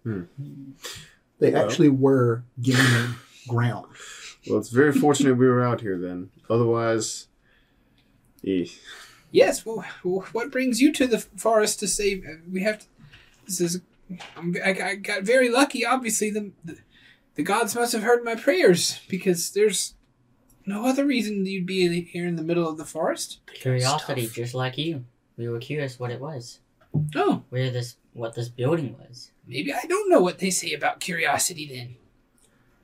They 0.03 1.51
well. 1.51 1.63
actually 1.63 1.91
were 1.91 2.43
gaining 2.63 3.17
ground. 3.47 3.89
Well, 4.49 4.59
it's 4.59 4.71
very 4.71 4.93
fortunate 4.93 5.37
we 5.37 5.47
were 5.47 5.63
out 5.63 5.83
here 5.83 5.99
then. 5.99 6.31
Otherwise, 6.49 7.29
eh. 8.47 8.65
Yes, 9.31 9.67
well, 9.67 9.85
well, 10.03 10.27
what 10.33 10.51
brings 10.51 10.81
you 10.81 10.91
to 10.95 11.07
the 11.07 11.19
forest 11.19 11.81
to 11.81 11.87
save? 11.87 12.25
uh, 12.27 12.37
We 12.51 12.63
have 12.63 12.79
to. 12.79 12.87
This 13.45 13.61
is. 13.61 13.81
I'm, 14.39 14.57
I, 14.65 14.71
I 14.83 14.95
got 14.95 15.23
very 15.25 15.51
lucky. 15.51 15.85
Obviously, 15.85 16.31
the, 16.31 16.51
the 16.65 16.79
the 17.35 17.43
gods 17.43 17.75
must 17.75 17.93
have 17.93 18.03
heard 18.03 18.25
my 18.25 18.37
prayers 18.37 19.01
because 19.07 19.51
there's 19.51 19.95
no 20.71 20.87
other 20.87 21.05
reason 21.05 21.45
you'd 21.45 21.67
be 21.67 21.85
in- 21.85 22.07
here 22.07 22.27
in 22.27 22.37
the 22.37 22.43
middle 22.43 22.69
of 22.69 22.79
the 22.79 22.85
forest. 22.85 23.41
Curiosity, 23.53 24.29
just 24.29 24.55
like 24.55 24.79
you. 24.79 25.05
We 25.37 25.49
were 25.49 25.59
curious 25.59 25.99
what 25.99 26.11
it 26.11 26.21
was. 26.21 26.61
Oh, 27.15 27.43
Where 27.51 27.71
this, 27.71 27.97
what 28.13 28.35
this 28.35 28.49
building 28.49 28.97
was. 28.99 29.31
maybe 29.47 29.73
I 29.73 29.85
don't 29.89 30.11
know 30.11 30.21
what 30.21 30.39
they 30.39 30.51
say 30.51 30.73
about 30.73 31.01
curiosity 31.01 31.67
then. 31.67 31.97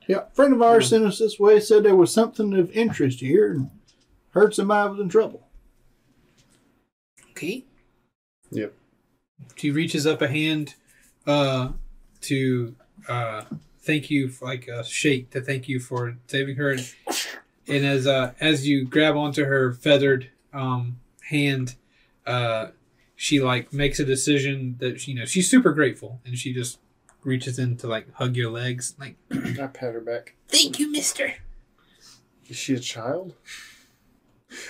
Yeah, 0.07 0.25
a 0.31 0.35
friend 0.35 0.53
of 0.55 0.63
ours 0.63 0.89
sent 0.89 1.05
us 1.05 1.19
this 1.19 1.39
way. 1.39 1.59
Said 1.59 1.83
there 1.83 1.97
was 1.97 2.13
something 2.13 2.55
of 2.55 2.71
interest 2.71 3.21
here, 3.21 3.51
and 3.51 3.71
heard 4.31 4.55
somebody 4.55 4.91
was 4.91 5.01
in 5.01 5.09
trouble. 5.09 5.49
Okay. 7.33 7.65
Yep. 8.53 8.73
She 9.57 9.71
reaches 9.71 10.07
up 10.07 10.23
a 10.23 10.29
hand 10.29 10.75
uh, 11.27 11.71
to 12.23 12.77
uh, 13.09 13.43
thank 13.81 14.09
you, 14.09 14.29
for, 14.29 14.45
like 14.45 14.69
a 14.69 14.85
shake 14.85 15.31
to 15.31 15.41
thank 15.41 15.69
you 15.69 15.81
for 15.81 16.17
saving 16.29 16.57
her. 16.57 16.71
And, 16.71 16.89
and 17.69 17.85
as 17.85 18.07
uh, 18.07 18.33
as 18.41 18.67
you 18.67 18.85
grab 18.85 19.17
onto 19.17 19.45
her 19.45 19.73
feathered 19.73 20.31
um, 20.53 20.99
hand, 21.31 21.75
uh, 22.27 22.69
she 23.17 23.41
like 23.41 23.73
makes 23.73 23.99
a 24.01 24.05
decision 24.05 24.77
that 24.79 25.07
you 25.09 25.15
know 25.15 25.25
she's 25.25 25.49
super 25.51 25.73
grateful, 25.73 26.21
and 26.25 26.39
she 26.39 26.53
just 26.53 26.79
reaches 27.25 27.59
in 27.59 27.77
to 27.79 27.87
like 27.89 28.13
hug 28.15 28.37
your 28.37 28.51
legs, 28.51 28.95
like 29.01 29.17
I 29.33 29.67
pat 29.67 29.95
her 29.95 30.01
back. 30.01 30.35
Thank 30.49 30.79
you, 30.79 30.91
Mister. 30.91 31.35
Is 32.49 32.57
she 32.57 32.75
a 32.75 32.79
child? 32.81 33.35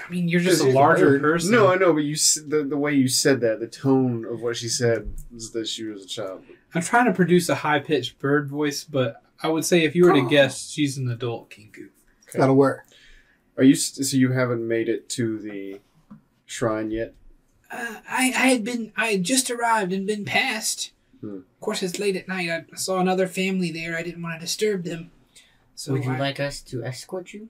I 0.06 0.10
mean 0.10 0.28
you're 0.28 0.40
just 0.40 0.62
a 0.64 0.70
larger 0.70 1.10
weird. 1.10 1.22
person. 1.22 1.52
No, 1.52 1.68
I 1.70 1.76
know, 1.76 1.92
but 1.92 2.02
you 2.02 2.14
s- 2.14 2.40
the 2.46 2.64
the 2.64 2.78
way 2.78 2.94
you 2.94 3.08
said 3.08 3.40
that, 3.42 3.60
the 3.60 3.66
tone 3.66 4.24
of 4.24 4.40
what 4.40 4.56
she 4.56 4.68
said 4.68 5.12
was 5.32 5.52
that 5.52 5.68
she 5.68 5.84
was 5.84 6.02
a 6.04 6.08
child. 6.08 6.42
I'm 6.74 6.80
trying 6.82 7.04
to 7.06 7.12
produce 7.12 7.48
a 7.50 7.54
high 7.56 7.78
pitched 7.80 8.18
bird 8.18 8.48
voice, 8.48 8.84
but 8.84 9.22
I 9.42 9.48
would 9.48 9.64
say 9.66 9.84
if 9.84 9.94
you 9.94 10.06
were 10.06 10.14
to 10.14 10.26
guess, 10.28 10.70
she's 10.70 10.96
an 10.96 11.10
adult 11.10 11.50
kenku. 11.50 11.90
That'll 12.34 12.56
work. 12.56 12.85
Are 13.56 13.64
you 13.64 13.74
so 13.74 14.16
you 14.16 14.32
haven't 14.32 14.66
made 14.66 14.88
it 14.88 15.08
to 15.10 15.38
the 15.38 15.80
shrine 16.44 16.90
yet? 16.90 17.14
Uh, 17.70 17.96
I, 18.08 18.26
I 18.26 18.46
had 18.48 18.64
been, 18.64 18.92
I 18.96 19.06
had 19.06 19.22
just 19.24 19.50
arrived 19.50 19.92
and 19.92 20.06
been 20.06 20.24
passed. 20.24 20.92
Hmm. 21.20 21.36
Of 21.38 21.60
course, 21.60 21.82
it's 21.82 21.98
late 21.98 22.16
at 22.16 22.28
night. 22.28 22.48
I 22.50 22.76
saw 22.76 23.00
another 23.00 23.26
family 23.26 23.72
there. 23.72 23.96
I 23.96 24.02
didn't 24.02 24.22
want 24.22 24.34
to 24.38 24.40
disturb 24.40 24.84
them. 24.84 25.10
So, 25.74 25.92
Would 25.92 26.04
you 26.04 26.12
I- 26.12 26.18
like 26.18 26.40
us 26.40 26.60
to 26.62 26.84
escort 26.84 27.32
you? 27.32 27.48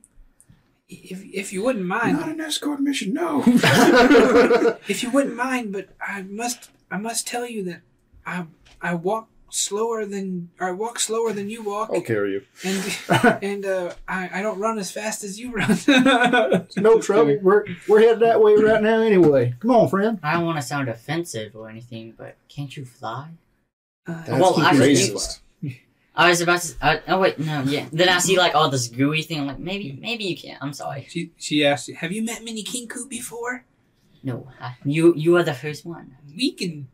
if 0.89 1.25
if 1.25 1.53
you 1.53 1.65
wouldn't 1.65 1.85
mind, 1.85 2.21
Not 2.21 2.29
an 2.29 2.41
escort 2.41 2.79
mission, 2.81 3.13
no. 3.13 3.43
if 4.89 5.03
you 5.03 5.11
wouldn't 5.11 5.35
mind, 5.35 5.73
but 5.73 5.89
I 6.01 6.23
must, 6.23 6.71
I 6.93 6.97
must 6.97 7.27
tell 7.27 7.45
you 7.45 7.65
that 7.65 7.81
I, 8.25 8.47
I 8.81 8.95
walk 8.95 9.29
slower 9.57 10.05
than, 10.05 10.51
or 10.61 10.69
I 10.69 10.73
walk 10.73 10.99
slower 11.01 11.33
than 11.33 11.49
you 11.51 11.63
walk, 11.63 11.91
I'll 11.93 12.01
carry 12.01 12.33
you. 12.33 12.43
and 12.65 12.99
and 13.43 13.67
uh, 13.67 13.95
I, 14.07 14.31
I 14.35 14.43
don't 14.43 14.59
run 14.59 14.79
as 14.79 14.91
fast 14.93 15.25
as 15.25 15.39
you 15.41 15.53
run. 15.53 15.77
no 16.77 17.01
trouble. 17.01 17.39
We're 17.43 17.65
we're 17.89 18.01
headed 18.01 18.21
that 18.21 18.41
way 18.43 18.55
right 18.55 18.83
now 18.83 19.01
anyway. 19.01 19.55
Come 19.61 19.71
on, 19.71 19.89
friend. 19.89 20.19
I 20.23 20.35
don't 20.35 20.45
want 20.45 20.57
to 20.59 20.63
sound 20.63 20.89
offensive 20.89 21.57
or 21.57 21.69
anything, 21.69 22.15
but 22.17 22.37
can't 22.49 22.77
you 22.77 22.85
fly? 22.85 23.31
Uh, 24.07 24.15
That's 24.25 24.31
Well, 24.41 24.61
I- 24.61 24.75
racist. 24.75 25.41
I 26.19 26.31
was 26.31 26.41
about 26.41 26.63
to. 26.63 26.75
I, 26.81 27.01
oh 27.09 27.21
wait, 27.21 27.39
no, 27.39 27.63
yeah. 27.65 27.87
Then 27.93 28.09
I 28.09 28.19
see 28.21 28.39
like 28.39 28.55
all 28.55 28.71
this 28.71 28.89
gooey 28.89 29.21
thing. 29.23 29.41
I'm 29.41 29.47
like, 29.47 29.59
maybe, 29.59 29.99
maybe 30.01 30.25
you 30.25 30.35
can't. 30.37 30.57
I'm 30.63 30.73
sorry. 30.73 31.07
She 31.11 31.33
she 31.37 31.63
asked, 31.63 31.91
have 31.91 32.11
you 32.11 32.23
met 32.25 32.43
many 32.43 32.65
kenku 32.65 33.07
before? 33.07 33.65
No, 34.23 34.49
I, 34.59 34.77
you 34.85 35.13
you 35.15 35.37
are 35.37 35.43
the 35.43 35.53
first 35.53 35.85
one. 35.85 36.17
We 36.35 36.53
can 36.53 36.89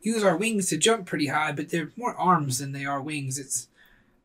use 0.00 0.22
our 0.24 0.36
wings 0.36 0.68
to 0.68 0.76
jump 0.76 1.06
pretty 1.06 1.26
high, 1.26 1.52
but 1.52 1.70
they're 1.70 1.90
more 1.96 2.14
arms 2.14 2.58
than 2.58 2.72
they 2.72 2.84
are 2.84 3.00
wings. 3.00 3.38
It's 3.38 3.68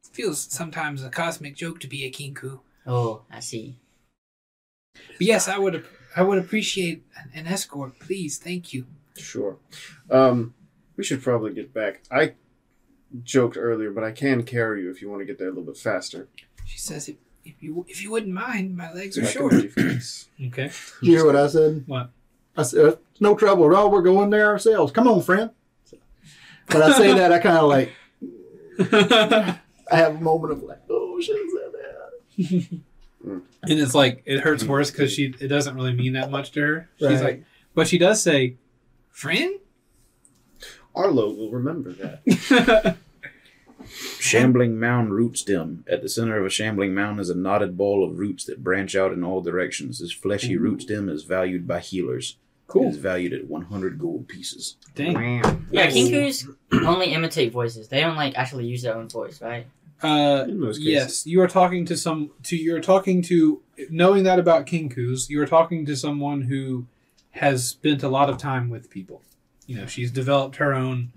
it 0.04 0.16
feels 0.16 0.40
sometimes 0.40 1.04
a 1.04 1.10
cosmic 1.10 1.56
joke 1.56 1.80
to 1.82 1.88
be 1.88 2.06
a 2.06 2.12
kenku. 2.12 2.60
Oh, 2.86 3.22
I 3.32 3.40
see. 3.40 3.78
But 4.94 5.22
yes, 5.22 5.48
I 5.48 5.58
would 5.58 5.86
I 6.16 6.24
would 6.24 6.38
appreciate 6.38 7.04
an, 7.18 7.32
an 7.34 7.48
escort, 7.48 8.00
please. 8.00 8.38
Thank 8.38 8.74
you. 8.74 8.86
Sure. 9.18 9.58
Um, 10.10 10.54
we 10.96 11.04
should 11.04 11.24
probably 11.24 11.54
get 11.54 11.74
back. 11.74 12.02
I 12.12 12.34
joked 13.24 13.58
earlier, 13.58 13.92
but 13.92 14.04
I 14.04 14.12
can 14.12 14.44
carry 14.44 14.84
you 14.84 14.92
if 14.92 15.02
you 15.02 15.10
want 15.10 15.22
to 15.22 15.26
get 15.26 15.38
there 15.38 15.48
a 15.48 15.52
little 15.52 15.64
bit 15.64 15.78
faster. 15.78 16.28
She 16.66 16.78
says 16.78 17.10
if, 17.10 17.16
if 17.46 17.62
you 17.62 17.86
if 17.88 18.02
you 18.02 18.12
wouldn't 18.12 18.34
mind, 18.34 18.76
my 18.76 18.92
legs 18.94 19.18
are 19.18 19.24
I 19.24 19.28
short. 19.28 19.54
okay. 19.54 20.18
Did 20.40 20.72
you 21.02 21.18
hear 21.18 21.26
what 21.26 21.36
I 21.36 21.48
said? 21.48 21.84
What? 21.88 22.10
I 22.56 22.64
said, 22.64 22.86
"Uh, 22.86 22.96
no 23.20 23.36
trouble 23.36 23.66
at 23.66 23.76
all. 23.76 23.90
We're 23.90 24.02
going 24.02 24.30
there 24.30 24.48
ourselves. 24.48 24.92
Come 24.92 25.08
on, 25.08 25.22
friend." 25.22 25.52
But 26.68 26.82
I 26.82 26.98
say 26.98 27.14
that 27.14 27.32
I 27.32 27.40
kind 27.40 27.58
of 27.58 27.70
like 27.70 27.92
I 29.92 29.98
have 29.98 30.16
a 30.16 30.22
moment 30.22 30.54
of 30.54 30.64
like, 30.64 30.82
oh, 30.90 31.20
should 31.22 31.38
have 31.38 31.50
said 31.50 31.72
that. 31.74 33.50
And 33.64 33.80
it's 33.80 33.96
like 33.96 34.24
it 34.26 34.42
hurts 34.42 34.64
mm-hmm. 34.64 34.72
worse 34.72 34.92
because 34.92 35.14
she 35.14 35.34
it 35.40 35.48
doesn't 35.48 35.76
really 35.76 35.94
mean 35.94 36.14
that 36.14 36.30
much 36.32 36.52
to 36.54 36.62
her. 36.62 36.90
She's 37.00 37.08
Right. 37.08 37.24
like, 37.24 37.44
but 37.74 37.88
she 37.88 37.98
does 37.98 38.22
say, 38.22 38.58
Friend? 39.10 39.60
Arlo 40.96 41.32
will 41.32 41.50
remember 41.50 41.92
that. 41.94 42.98
Shambling 44.20 44.80
mound 44.80 45.14
root 45.14 45.38
stem. 45.38 45.84
At 45.90 46.02
the 46.02 46.10
center 46.10 46.38
of 46.40 46.46
a 46.46 46.50
shambling 46.50 46.94
mound 46.94 47.20
is 47.20 47.30
a 47.30 47.36
knotted 47.36 47.78
ball 47.78 48.04
of 48.04 48.18
roots 48.20 48.46
that 48.46 48.64
branch 48.64 48.96
out 48.96 49.12
in 49.12 49.24
all 49.24 49.42
directions. 49.42 50.00
This 50.00 50.12
fleshy 50.12 50.56
mm-hmm. 50.56 50.64
root 50.64 50.82
stem 50.84 51.10
is 51.10 51.24
valued 51.24 51.68
by 51.68 51.80
healers. 51.80 52.38
Cool. 52.74 52.86
It 52.88 52.90
is 52.90 52.98
valued 52.98 53.34
at 53.34 53.48
100 53.48 54.00
gold 54.00 54.28
pieces. 54.28 54.78
"Dang." 54.96 55.16
Yeah, 55.72 55.88
kenkus 55.92 56.48
only 56.86 57.14
imitate 57.14 57.52
voices. 57.52 57.88
They 57.88 58.02
don't 58.02 58.16
like 58.16 58.36
actually 58.36 58.66
use 58.66 58.82
their 58.82 58.96
own 58.96 59.08
voice, 59.10 59.42
right? 59.42 59.68
Uh, 60.02 60.46
In 60.50 60.60
most 60.60 60.78
cases. 60.80 60.92
yes, 60.92 61.28
you 61.28 61.40
are 61.42 61.48
talking 61.48 61.86
to 61.86 61.96
some. 61.96 62.32
To 62.44 62.58
you're 62.58 62.82
talking 62.82 63.22
to 63.24 63.62
knowing 63.92 64.24
that 64.24 64.40
about 64.40 64.66
kenkus. 64.66 65.30
You 65.30 65.40
are 65.42 65.46
talking 65.46 65.86
to 65.86 65.96
someone 65.96 66.42
who 66.42 66.88
has 67.32 67.68
spent 67.68 68.02
a 68.02 68.10
lot 68.10 68.28
of 68.30 68.38
time 68.40 68.70
with 68.70 68.90
people. 68.90 69.22
You 69.68 69.78
know, 69.78 69.86
she's 69.86 70.10
developed 70.12 70.56
her 70.56 70.74
own 70.74 71.12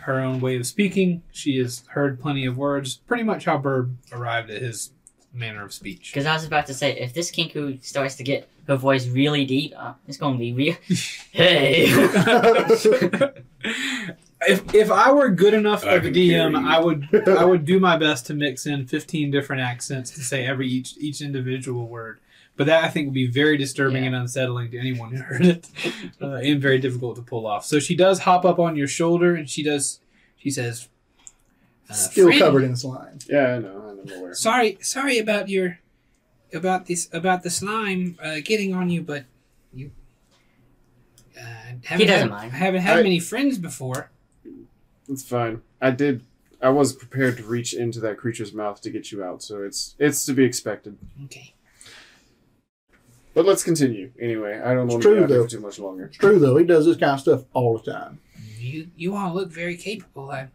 her 0.00 0.20
own 0.20 0.40
way 0.40 0.56
of 0.56 0.66
speaking. 0.66 1.22
She 1.30 1.58
has 1.58 1.84
heard 1.88 2.20
plenty 2.20 2.44
of 2.46 2.56
words. 2.58 2.96
Pretty 3.06 3.22
much 3.22 3.44
how 3.44 3.58
Burb 3.58 3.94
arrived 4.12 4.50
at 4.50 4.60
his 4.60 4.90
manner 5.36 5.64
of 5.64 5.72
speech. 5.72 6.10
Because 6.12 6.26
I 6.26 6.34
was 6.34 6.44
about 6.44 6.66
to 6.66 6.74
say, 6.74 6.98
if 6.98 7.12
this 7.14 7.30
kenku 7.30 7.82
starts 7.84 8.16
to 8.16 8.22
get 8.24 8.48
her 8.66 8.76
voice 8.76 9.06
really 9.06 9.44
deep, 9.44 9.72
uh, 9.76 9.92
it's 10.08 10.16
gonna 10.16 10.38
be 10.38 10.52
real. 10.52 10.74
hey. 11.32 11.86
if 14.48 14.74
if 14.74 14.90
I 14.90 15.12
were 15.12 15.28
good 15.30 15.54
enough 15.54 15.84
I 15.84 15.94
of 15.94 16.04
a 16.04 16.10
DM. 16.10 16.56
I 16.66 16.78
would 16.78 17.28
I 17.28 17.44
would 17.44 17.64
do 17.64 17.80
my 17.80 17.96
best 17.96 18.26
to 18.26 18.34
mix 18.34 18.66
in 18.66 18.86
fifteen 18.86 19.30
different 19.30 19.62
accents 19.62 20.10
to 20.12 20.20
say 20.20 20.46
every 20.46 20.68
each 20.68 20.96
each 20.98 21.20
individual 21.20 21.86
word. 21.88 22.20
But 22.56 22.66
that 22.68 22.84
I 22.84 22.88
think 22.88 23.08
would 23.08 23.14
be 23.14 23.26
very 23.26 23.58
disturbing 23.58 24.02
Yeah. 24.04 24.08
and 24.08 24.16
unsettling 24.16 24.70
to 24.70 24.78
anyone 24.78 25.12
who 25.12 25.22
heard 25.22 25.44
it, 25.44 25.68
uh, 26.22 26.36
and 26.36 26.60
very 26.60 26.78
difficult 26.78 27.16
to 27.16 27.22
pull 27.22 27.46
off. 27.46 27.66
So 27.66 27.78
she 27.78 27.94
does 27.94 28.20
hop 28.20 28.46
up 28.46 28.58
on 28.58 28.76
your 28.76 28.88
shoulder, 28.88 29.34
and 29.34 29.48
she 29.48 29.62
does. 29.62 30.00
She 30.38 30.48
says, 30.50 30.88
uh, 31.90 31.92
Still 31.94 32.28
friend. 32.28 32.40
covered 32.40 32.64
in 32.64 32.74
slime. 32.76 33.18
Yeah, 33.28 33.56
I 33.56 33.58
know. 33.58 33.85
I'm. 34.10 34.34
Sorry 34.34 34.78
sorry 34.80 35.18
about 35.18 35.48
your 35.48 35.78
about 36.52 36.86
this 36.86 37.08
about 37.12 37.42
the 37.42 37.50
slime 37.50 38.16
uh, 38.22 38.36
getting 38.44 38.74
on 38.74 38.88
you, 38.90 39.02
but 39.02 39.24
you 39.72 39.90
uh, 41.38 41.42
haven't 41.84 42.06
doesn't 42.06 42.08
had, 42.08 42.30
mind. 42.30 42.52
haven't 42.52 42.80
had 42.82 42.98
I- 42.98 43.02
many 43.02 43.18
friends 43.20 43.58
before. 43.58 44.10
It's 45.08 45.22
fine. 45.22 45.62
I 45.80 45.90
did. 45.92 46.22
I 46.60 46.70
was 46.70 46.92
prepared 46.94 47.36
to 47.36 47.44
reach 47.44 47.74
into 47.74 48.00
that 48.00 48.16
creature's 48.16 48.52
mouth 48.52 48.80
to 48.80 48.90
get 48.90 49.12
you 49.12 49.22
out, 49.22 49.42
so 49.42 49.62
it's 49.62 49.94
it's 49.98 50.24
to 50.26 50.32
be 50.32 50.44
expected. 50.44 50.96
Okay. 51.26 51.54
But 53.34 53.44
let's 53.44 53.62
continue. 53.62 54.12
Anyway, 54.18 54.58
I 54.64 54.72
don't 54.72 54.86
It's 54.86 54.92
want 54.94 55.02
to 55.02 55.08
true, 55.10 55.16
be 55.18 55.22
out 55.24 55.28
here 55.28 55.46
too 55.46 55.60
much 55.60 55.78
longer. 55.78 56.06
It's 56.06 56.16
true 56.16 56.38
though. 56.38 56.56
He 56.56 56.64
does 56.64 56.86
this 56.86 56.96
kind 56.96 57.12
of 57.12 57.20
stuff 57.20 57.44
all 57.52 57.76
the 57.78 57.92
time. 57.92 58.18
You 58.58 58.88
you 58.96 59.14
all 59.14 59.34
look 59.34 59.50
very 59.50 59.76
capable. 59.76 60.30
I, 60.30 60.48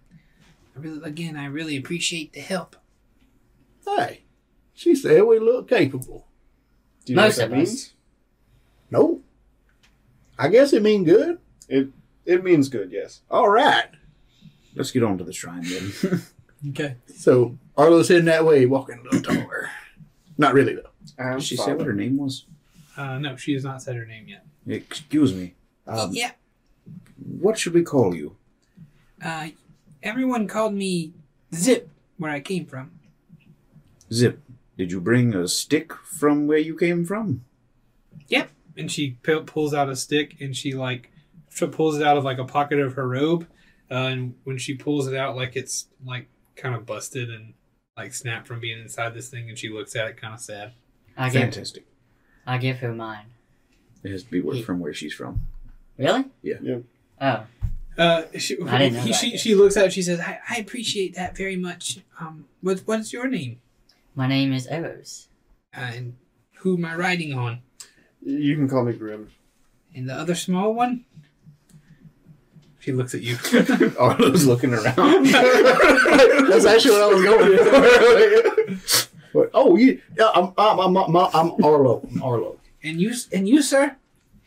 I 0.75 0.79
really 0.79 1.01
again 1.03 1.37
I 1.37 1.45
really 1.45 1.77
appreciate 1.77 2.33
the 2.33 2.39
help. 2.41 2.75
Hey, 3.97 4.23
she 4.73 4.95
said 4.95 5.23
we 5.23 5.39
look 5.39 5.67
capable. 5.69 6.27
Do 7.05 7.13
you 7.13 7.17
know 7.17 7.25
what 7.25 7.35
that 7.35 7.45
of 7.47 7.51
us. 7.53 7.57
means? 7.57 7.93
No, 8.89 9.21
I 10.37 10.47
guess 10.49 10.73
it 10.73 10.81
mean 10.81 11.03
good. 11.03 11.39
It 11.67 11.89
it 12.25 12.43
means 12.43 12.69
good, 12.69 12.91
yes. 12.91 13.21
All 13.29 13.49
right. 13.49 13.85
Let's 14.75 14.91
get 14.91 15.03
on 15.03 15.17
to 15.17 15.23
the 15.23 15.33
shrine 15.33 15.63
then. 15.63 16.21
"Okay, 16.69 16.95
So 17.15 17.57
Arlo's 17.75 18.07
heading 18.07 18.25
that 18.25 18.45
way, 18.45 18.65
walking 18.65 18.99
a 18.99 19.03
little 19.03 19.21
taller. 19.21 19.69
Not 20.37 20.53
really 20.53 20.75
though. 20.75 20.89
I'm 21.19 21.39
Did 21.39 21.43
she 21.43 21.57
say 21.57 21.73
what 21.73 21.87
her 21.87 21.93
name 21.93 22.17
was? 22.17 22.45
uh, 22.97 23.17
no, 23.17 23.35
she 23.35 23.53
has 23.53 23.63
not 23.63 23.81
said 23.81 23.95
her 23.95 24.05
name 24.05 24.27
yet." 24.27 24.45
Excuse 24.67 25.33
me. 25.33 25.55
Um, 25.87 26.11
yeah. 26.13 26.31
What 27.39 27.57
should 27.57 27.73
we 27.73 27.81
call 27.83 28.15
you? 28.15 28.35
Uh, 29.23 29.49
everyone 30.03 30.47
called 30.47 30.73
me 30.73 31.13
Zip 31.53 31.89
where 32.17 32.31
I 32.31 32.39
came 32.39 32.65
from. 32.65 32.91
Zip. 34.13 34.41
Did 34.77 34.91
you 34.91 34.99
bring 35.01 35.33
a 35.35 35.47
stick 35.47 35.93
from 35.93 36.47
where 36.47 36.57
you 36.57 36.75
came 36.77 37.05
from? 37.05 37.43
Yep. 38.27 38.49
And 38.77 38.91
she 38.91 39.17
pu- 39.23 39.43
pulls 39.43 39.73
out 39.73 39.89
a 39.89 39.95
stick 39.95 40.37
and 40.39 40.55
she 40.55 40.73
like 40.73 41.11
tr- 41.51 41.65
pulls 41.67 41.97
it 41.97 42.03
out 42.03 42.17
of 42.17 42.23
like 42.23 42.37
a 42.37 42.45
pocket 42.45 42.79
of 42.79 42.93
her 42.93 43.07
robe 43.07 43.45
uh, 43.89 43.95
and 43.95 44.35
when 44.43 44.57
she 44.57 44.73
pulls 44.73 45.07
it 45.07 45.15
out 45.15 45.35
like 45.35 45.55
it's 45.55 45.87
like 46.05 46.27
kind 46.55 46.73
of 46.75 46.85
busted 46.85 47.29
and 47.29 47.53
like 47.97 48.13
snapped 48.13 48.47
from 48.47 48.59
being 48.59 48.79
inside 48.79 49.13
this 49.13 49.29
thing 49.29 49.49
and 49.49 49.57
she 49.59 49.69
looks 49.69 49.95
at 49.95 50.07
it 50.07 50.17
kind 50.17 50.33
of 50.33 50.39
sad 50.39 50.73
I 51.17 51.29
give, 51.29 51.41
Fantastic. 51.41 51.85
I 52.47 52.57
give 52.57 52.77
her 52.79 52.93
mine. 52.93 53.25
It 54.03 54.11
has 54.11 54.23
to 54.23 54.31
be 54.31 54.41
where- 54.41 54.63
from 54.63 54.79
where 54.79 54.93
she's 54.93 55.13
from. 55.13 55.45
Really? 55.97 56.25
Yeah. 56.41 56.55
Yeah. 56.61 56.77
Oh, 57.19 57.43
uh, 57.97 58.23
she, 58.39 58.57
I 58.63 58.77
didn't 58.77 58.93
know 58.95 59.01
he- 59.01 59.11
that 59.11 59.17
she, 59.19 59.37
she 59.37 59.53
looks 59.55 59.75
at 59.77 59.85
it 59.87 59.93
she 59.93 60.01
says 60.01 60.19
I, 60.21 60.39
I 60.49 60.55
appreciate 60.57 61.15
that 61.15 61.35
very 61.37 61.57
much. 61.57 61.99
Um, 62.19 62.45
what 62.61 62.79
what's 62.85 63.11
your 63.13 63.27
name? 63.27 63.59
My 64.15 64.27
name 64.27 64.53
is 64.53 64.67
Eros. 64.67 65.27
And 65.73 66.15
who 66.57 66.77
am 66.77 66.85
I 66.85 66.95
riding 66.95 67.33
on? 67.37 67.59
You 68.21 68.55
can 68.55 68.69
call 68.69 68.83
me 68.83 68.93
Grim. 68.93 69.29
And 69.95 70.09
the 70.09 70.13
other 70.13 70.35
small 70.35 70.73
one? 70.73 71.05
she 72.81 72.91
looks 72.91 73.13
at 73.13 73.21
you 73.21 73.37
oh, 73.53 73.93
Arlo's 73.99 74.45
looking 74.45 74.73
around. 74.73 74.95
That's 75.25 76.65
actually 76.65 76.91
what 76.91 77.03
I 77.03 77.13
was 77.13 77.23
going 77.23 78.77
for. 78.77 79.07
But, 79.33 79.49
oh, 79.53 79.77
you, 79.77 80.01
yeah, 80.17 80.29
I'm, 80.35 80.51
I'm, 80.57 80.77
I'm, 80.77 80.97
I'm, 80.97 81.15
I'm 81.15 81.63
Arlo. 81.63 82.05
I'm 82.11 82.21
Arlo. 82.21 82.57
And 82.83 82.99
you 82.99 83.13
and 83.31 83.47
you, 83.47 83.61
sir? 83.61 83.95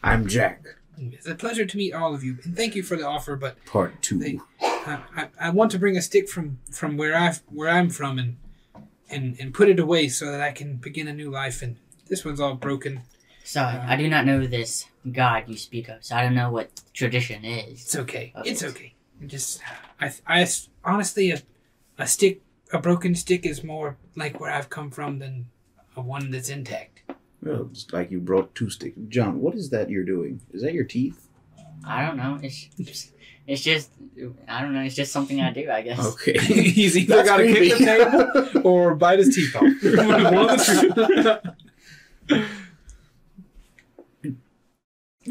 I'm 0.02 0.26
Jack. 0.26 0.62
It's 0.98 1.26
a 1.26 1.34
pleasure 1.34 1.64
to 1.64 1.76
meet 1.78 1.94
all 1.94 2.14
of 2.14 2.22
you, 2.22 2.36
and 2.44 2.54
thank 2.54 2.74
you 2.74 2.82
for 2.82 2.94
the 2.94 3.06
offer. 3.06 3.34
But 3.34 3.64
Part 3.64 4.02
two. 4.02 4.18
They- 4.18 4.40
I, 4.60 4.98
I, 5.16 5.28
I 5.40 5.50
want 5.50 5.70
to 5.70 5.78
bring 5.78 5.96
a 5.96 6.02
stick 6.02 6.28
from 6.28 6.58
from 6.70 6.98
where 6.98 7.16
I 7.16 7.32
where 7.48 7.70
I'm 7.70 7.88
from 7.88 8.18
and 8.18 8.36
and 9.10 9.36
and 9.40 9.54
put 9.54 9.68
it 9.68 9.78
away 9.78 10.08
so 10.08 10.30
that 10.30 10.40
I 10.40 10.52
can 10.52 10.76
begin 10.76 11.08
a 11.08 11.12
new 11.12 11.30
life. 11.30 11.62
And 11.62 11.76
this 12.08 12.24
one's 12.24 12.40
all 12.40 12.54
broken. 12.54 13.02
Sorry, 13.44 13.76
I 13.76 13.94
um, 13.94 13.98
do 13.98 14.08
not 14.08 14.24
know 14.24 14.46
this 14.46 14.86
god 15.12 15.44
you 15.48 15.56
speak 15.56 15.88
of, 15.88 16.04
so 16.04 16.16
I 16.16 16.22
don't 16.22 16.34
know 16.34 16.50
what 16.50 16.80
tradition 16.92 17.44
is. 17.44 17.82
It's 17.82 17.96
okay. 17.96 18.32
It's 18.44 18.62
it. 18.62 18.70
okay. 18.70 18.94
It 19.20 19.26
just 19.28 19.60
I 20.00 20.12
I 20.26 20.46
honestly 20.84 21.30
a, 21.30 21.42
a 21.98 22.06
stick 22.06 22.42
a 22.72 22.78
broken 22.78 23.14
stick 23.14 23.46
is 23.46 23.62
more 23.62 23.96
like 24.16 24.40
where 24.40 24.50
I've 24.50 24.70
come 24.70 24.90
from 24.90 25.18
than 25.18 25.46
a 25.96 26.00
one 26.00 26.30
that's 26.30 26.48
intact. 26.48 27.02
Well, 27.42 27.68
it's 27.70 27.92
like 27.92 28.10
you 28.10 28.20
brought 28.20 28.54
two 28.54 28.70
sticks. 28.70 28.98
John, 29.08 29.40
what 29.40 29.54
is 29.54 29.70
that 29.70 29.90
you're 29.90 30.04
doing? 30.04 30.40
Is 30.52 30.62
that 30.62 30.72
your 30.72 30.84
teeth? 30.84 31.28
I 31.86 32.06
don't 32.06 32.16
know. 32.16 32.38
It's 32.42 32.68
just, 32.80 33.12
it's 33.46 33.62
just 33.62 33.90
I 34.48 34.62
don't 34.62 34.72
know. 34.74 34.82
It's 34.82 34.94
just 34.94 35.12
something 35.12 35.40
I 35.40 35.52
do. 35.52 35.70
I 35.70 35.82
guess. 35.82 35.98
Okay. 35.98 36.38
He's 36.38 36.96
either 36.96 37.24
got 37.24 37.38
to 37.38 37.46
kick 37.46 37.78
the 37.78 37.84
table 37.84 38.66
or 38.68 38.94
bite 38.94 39.18
his 39.18 39.34
teeth 39.34 39.54
off. 39.56 39.62
One 39.82 40.50
of 40.50 40.58
the 40.58 41.52
two. 42.28 42.44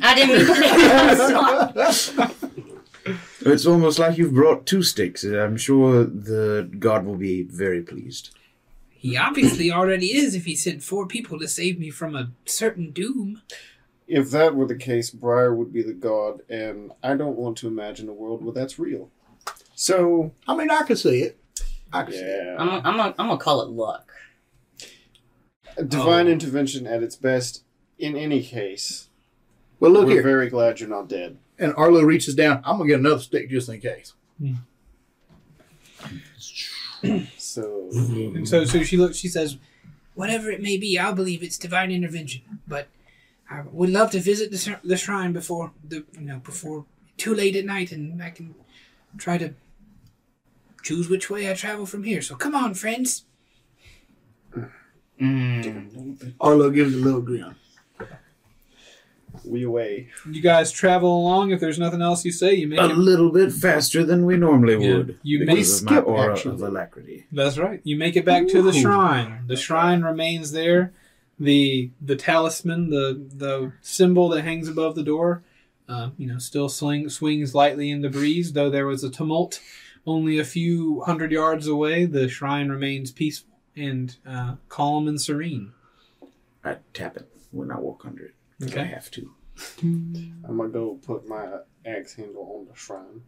I 0.02 0.16
didn't 0.16 0.38
mean 0.38 0.48
to. 2.26 2.54
It's 3.46 3.66
almost 3.66 4.00
like 4.00 4.18
you've 4.18 4.34
brought 4.34 4.66
two 4.66 4.82
sticks. 4.84 5.24
I'm 5.24 5.58
sure 5.58 6.06
the 6.06 6.70
god 6.80 7.06
will 7.06 7.18
be 7.18 7.44
very 7.44 7.82
pleased. 7.82 8.30
He 8.90 9.18
obviously 9.18 9.70
already 9.70 10.16
is 10.16 10.34
if 10.34 10.46
he 10.46 10.56
sent 10.56 10.82
four 10.82 11.06
people 11.06 11.38
to 11.40 11.48
save 11.48 11.78
me 11.78 11.90
from 11.90 12.16
a 12.16 12.32
certain 12.46 12.92
doom. 12.92 13.42
If 14.14 14.30
that 14.32 14.56
were 14.56 14.68
the 14.68 14.76
case, 14.76 15.10
Briar 15.10 15.56
would 15.56 15.74
be 15.74 15.82
the 15.82 15.94
god, 15.94 16.42
and 16.50 16.92
I 17.02 17.16
don't 17.16 17.36
want 17.36 17.58
to 17.58 17.68
imagine 17.68 18.08
a 18.10 18.14
world 18.14 18.44
where 18.44 18.54
that's 18.54 18.78
real. 18.78 19.10
So, 19.74 20.32
I 20.48 20.56
mean, 20.56 20.70
I 20.70 20.84
can 20.84 20.96
see 20.96 21.22
it. 21.24 21.40
I 21.92 22.04
can 22.04 22.14
see 22.14 22.20
it. 22.20 22.56
I'm 22.60 22.68
gonna, 22.68 22.82
I'm 22.86 22.98
gonna, 22.98 23.16
I'm 23.18 23.28
gonna 23.28 23.38
call 23.38 23.62
it 23.62 23.70
luck. 23.70 24.12
Divine 25.88 26.28
Oh. 26.28 26.32
intervention 26.32 26.86
at 26.86 27.02
its 27.02 27.16
best, 27.16 27.64
in 27.98 28.16
any 28.16 28.44
case. 28.44 29.10
Well, 29.80 29.92
look 29.92 30.06
we're 30.06 30.14
here. 30.14 30.24
very 30.24 30.48
glad 30.50 30.80
you're 30.80 30.90
not 30.90 31.10
dead. 31.10 31.38
And 31.58 31.74
Arlo 31.76 32.02
reaches 32.04 32.36
down. 32.36 32.58
I'm 32.64 32.78
gonna 32.78 32.88
get 32.90 33.00
another 33.00 33.20
stick 33.20 33.50
just 33.50 33.68
in 33.70 33.80
case. 33.82 34.14
So, 37.38 37.90
And 37.92 38.48
so, 38.48 38.64
so 38.66 38.82
she 38.84 38.96
looks. 38.98 39.18
She 39.18 39.28
says, 39.28 39.58
Whatever 40.16 40.50
it 40.52 40.62
may 40.62 40.78
be, 40.78 40.98
I'll 40.98 41.14
believe 41.14 41.44
it's 41.44 41.58
divine 41.58 41.92
intervention. 41.92 42.42
But 42.68 42.88
I 43.54 43.62
would 43.72 43.90
love 43.90 44.10
to 44.12 44.20
visit 44.20 44.52
the, 44.52 44.80
the 44.84 44.98
shrine 44.98 45.32
before 45.34 45.72
the 45.88 46.00
you 46.20 46.26
know 46.30 46.40
before 46.40 46.86
too 47.18 47.34
late 47.36 47.56
at 47.56 47.66
night, 47.66 47.92
and 47.92 48.22
I 48.24 48.30
can 48.32 48.56
try 49.18 49.38
to 49.38 49.54
choose 50.82 51.08
which 51.10 51.30
way 51.30 51.50
I 51.50 51.54
travel 51.54 51.86
from 51.86 52.04
here. 52.04 52.22
So 52.22 52.36
come 52.36 52.56
on, 52.56 52.74
friends. 52.74 53.26
Mm. 55.22 56.34
Arlo 56.42 56.70
gives 56.70 56.94
a 56.94 56.98
little 56.98 57.22
grin. 57.22 57.56
we 59.46 59.64
away. 59.64 60.10
"You 60.30 60.42
guys 60.42 60.72
travel 60.72 61.10
along. 61.22 61.52
If 61.52 61.60
there's 61.60 61.80
nothing 61.80 62.02
else 62.02 62.24
you 62.26 62.32
say, 62.32 62.54
you 62.56 62.68
make 62.68 62.80
A 62.80 62.90
it." 62.90 62.98
little 62.98 63.32
bit 63.32 63.52
faster 63.52 64.04
than 64.06 64.26
we 64.26 64.38
normally 64.38 64.78
Yeah. 64.84 64.98
would. 64.98 65.20
You 65.24 65.40
may 65.40 65.56
because 65.56 65.82
of 65.82 65.86
my 65.90 65.96
skip, 65.96 66.08
aura 66.08 66.34
actually. 66.34 66.56
of 66.56 66.62
alacrity. 66.62 67.26
That's 67.32 67.58
right. 67.58 67.82
You 67.84 67.98
make 67.98 68.16
it 68.16 68.26
back 68.26 68.48
to 68.50 68.62
the 68.62 68.74
shrine. 68.74 69.44
The 69.48 69.56
shrine 69.56 70.02
remains 70.02 70.52
there. 70.52 70.94
The 71.40 71.92
the 72.02 72.16
talisman, 72.16 72.90
the 72.90 73.26
the 73.34 73.74
symbol 73.82 74.30
that 74.30 74.44
hangs 74.44 74.68
above 74.68 74.96
the 74.96 75.04
door, 75.04 75.44
uh, 75.90 76.12
you 76.18 76.28
know, 76.28 76.38
still 76.38 76.70
sling, 76.70 77.10
swings 77.10 77.56
lightly 77.56 77.90
in 77.90 78.02
the 78.02 78.10
breeze. 78.10 78.54
Though 78.54 78.70
there 78.70 78.86
was 78.88 79.04
a 79.04 79.10
tumult 79.10 79.60
only 80.06 80.38
a 80.38 80.44
few 80.46 81.02
hundred 81.02 81.32
yards 81.32 81.66
away, 81.68 82.06
the 82.06 82.30
shrine 82.30 82.70
remains 82.70 83.12
peaceful 83.12 83.50
and 83.76 84.16
uh, 84.28 84.56
calm 84.70 85.08
and 85.08 85.20
serene. 85.20 85.72
I 86.64 86.78
tap 86.94 87.18
it 87.18 87.28
when 87.52 87.72
I 87.72 87.80
walk 87.80 88.06
under 88.06 88.26
it. 88.26 88.34
'cause 88.62 88.78
I 88.78 88.84
have 88.84 89.10
to. 89.12 89.32
I'm 89.82 90.58
gonna 90.58 90.70
go 90.70 91.00
put 91.06 91.28
my 91.28 91.48
axe 91.86 92.14
handle 92.16 92.60
on 92.60 92.68
the 92.72 92.76
shrine. 92.80 93.24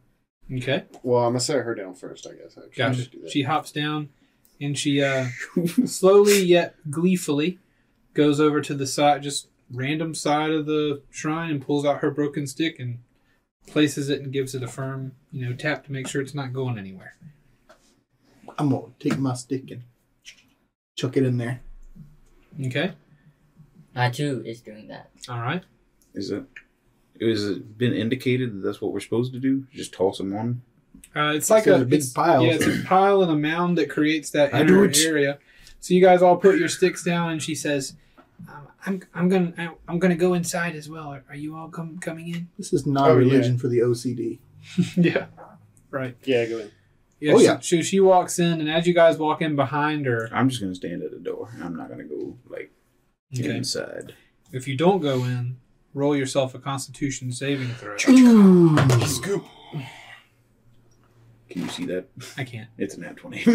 Okay, 0.54 0.84
Well, 1.02 1.24
I'm 1.24 1.32
gonna 1.32 1.40
set 1.40 1.58
her 1.66 1.74
down 1.74 1.96
first, 1.96 2.28
I 2.28 2.34
guess. 2.36 2.56
I 2.58 2.62
gotcha. 2.76 3.02
should 3.02 3.12
do 3.12 3.22
that. 3.24 3.32
She 3.32 3.42
hops 3.42 3.72
down, 3.72 4.10
and 4.62 4.78
she 4.78 5.02
uh, 5.02 5.28
slowly 5.86 6.44
yet 6.44 6.76
gleefully 6.90 7.58
goes 8.16 8.40
over 8.40 8.62
to 8.62 8.74
the 8.74 8.88
side, 8.88 9.22
just 9.22 9.50
random 9.72 10.16
side 10.16 10.50
of 10.52 10.66
the 10.66 11.04
shrine, 11.12 11.52
and 11.52 11.62
pulls 11.62 11.86
out 11.86 12.00
her 12.00 12.10
broken 12.10 12.48
stick 12.48 12.80
and 12.80 13.00
places 13.68 14.10
it 14.10 14.22
and 14.22 14.32
gives 14.34 14.56
it 14.56 14.64
a 14.64 14.68
firm, 14.68 15.12
you 15.32 15.46
know, 15.48 15.56
tap 15.56 15.86
to 15.86 15.92
make 15.92 16.08
sure 16.08 16.22
it's 16.22 16.34
not 16.34 16.52
going 16.54 16.78
anywhere. 16.80 17.16
I'm 18.58 18.70
gonna 18.70 18.88
take 19.00 19.18
my 19.20 19.34
stick 19.34 19.70
and 19.72 19.84
chuck 20.98 21.18
it 21.18 21.24
in 21.26 21.38
there. 21.38 21.62
Okay, 22.68 22.94
I 23.96 24.10
too 24.10 24.42
is 24.46 24.62
doing 24.62 24.88
that. 24.88 25.10
all 25.30 25.42
right. 25.42 25.64
Is 26.14 26.32
it? 26.32 26.44
Is 27.20 27.46
it 27.46 27.78
been 27.78 27.94
indicated 27.94 28.54
that 28.54 28.60
that's 28.66 28.82
what 28.82 28.92
we're 28.94 29.00
supposed 29.02 29.34
to 29.34 29.40
do? 29.40 29.66
Just 29.74 29.94
toss 29.94 30.18
them 30.18 30.36
on? 30.36 30.62
Uh, 31.16 31.34
it's 31.36 31.50
like 31.50 31.60
Instead 31.66 31.80
a 31.80 31.82
of 31.84 31.90
big 31.90 32.00
it's- 32.00 32.14
piles. 32.14 32.46
Yeah, 32.46 32.54
it's 32.54 32.66
a 32.68 32.84
pile 32.86 33.22
and 33.22 33.32
a 33.32 33.36
mound 33.36 33.78
that 33.78 33.90
creates 33.90 34.30
that 34.32 34.54
I 34.54 34.64
do 34.64 34.84
inner 34.84 34.94
area. 35.06 35.40
So 35.80 35.94
you 35.94 36.02
guys 36.02 36.22
all 36.22 36.36
put 36.38 36.58
your 36.58 36.68
sticks 36.70 37.04
down, 37.04 37.32
and 37.32 37.42
she 37.44 37.56
says, 37.56 37.96
Um, 38.48 38.68
I'm 38.86 39.02
I'm 39.14 39.30
gonna 39.30 39.54
I- 39.58 39.76
I'm 39.88 40.00
gonna 40.00 40.16
go 40.16 40.34
inside 40.34 40.76
as 40.76 40.90
well. 40.90 41.08
Are, 41.10 41.24
are 41.30 41.36
you 41.36 41.56
all 41.56 41.70
com- 41.70 41.98
coming 42.00 42.30
in? 42.30 42.50
This 42.58 42.74
is 42.74 42.86
not 42.86 43.10
Oh, 43.10 43.18
a 43.18 43.22
yeah. 43.22 43.32
religion 43.32 43.58
for 43.58 43.68
the 43.68 43.80
OCD. 43.80 44.40
"Yeah, 44.98 45.26
right." 45.92 46.16
Yeah, 46.24 46.46
go 46.46 46.60
in. 46.60 46.72
Yeah, 47.20 47.34
Oh, 47.34 47.38
she- 47.40 47.46
yeah. 47.46 47.60
So 47.60 47.82
she 47.82 48.00
walks 48.00 48.40
in, 48.40 48.60
and 48.60 48.70
as 48.70 48.86
you 48.88 48.94
guys 48.94 49.18
walk 49.18 49.42
in 49.42 49.56
behind 49.56 50.06
her, 50.06 50.30
I'm 50.32 50.50
just 50.50 50.62
gonna 50.62 50.76
stand 50.76 51.02
at 51.04 51.12
the 51.12 51.20
door. 51.20 51.50
I'm 51.64 51.76
not 51.76 51.90
gonna 51.90 52.04
go 52.04 52.38
like 52.50 52.72
okay, 53.38 53.56
inside. 53.58 54.14
if 54.52 54.68
you 54.68 54.76
don't 54.78 55.02
go 55.02 55.24
in, 55.24 55.58
roll 55.94 56.16
yourself 56.16 56.54
a 56.56 56.60
Constitution 56.60 57.32
saving 57.32 57.70
throw. 57.70 57.98
Scoop. 59.06 59.46
Can 61.56 61.64
you 61.64 61.70
see 61.70 61.86
that? 61.86 62.08
I 62.38 62.44
can't. 62.44 62.68
It's 62.78 62.96
a 62.96 63.00
nat 63.00 63.16
twenty. 63.16 63.46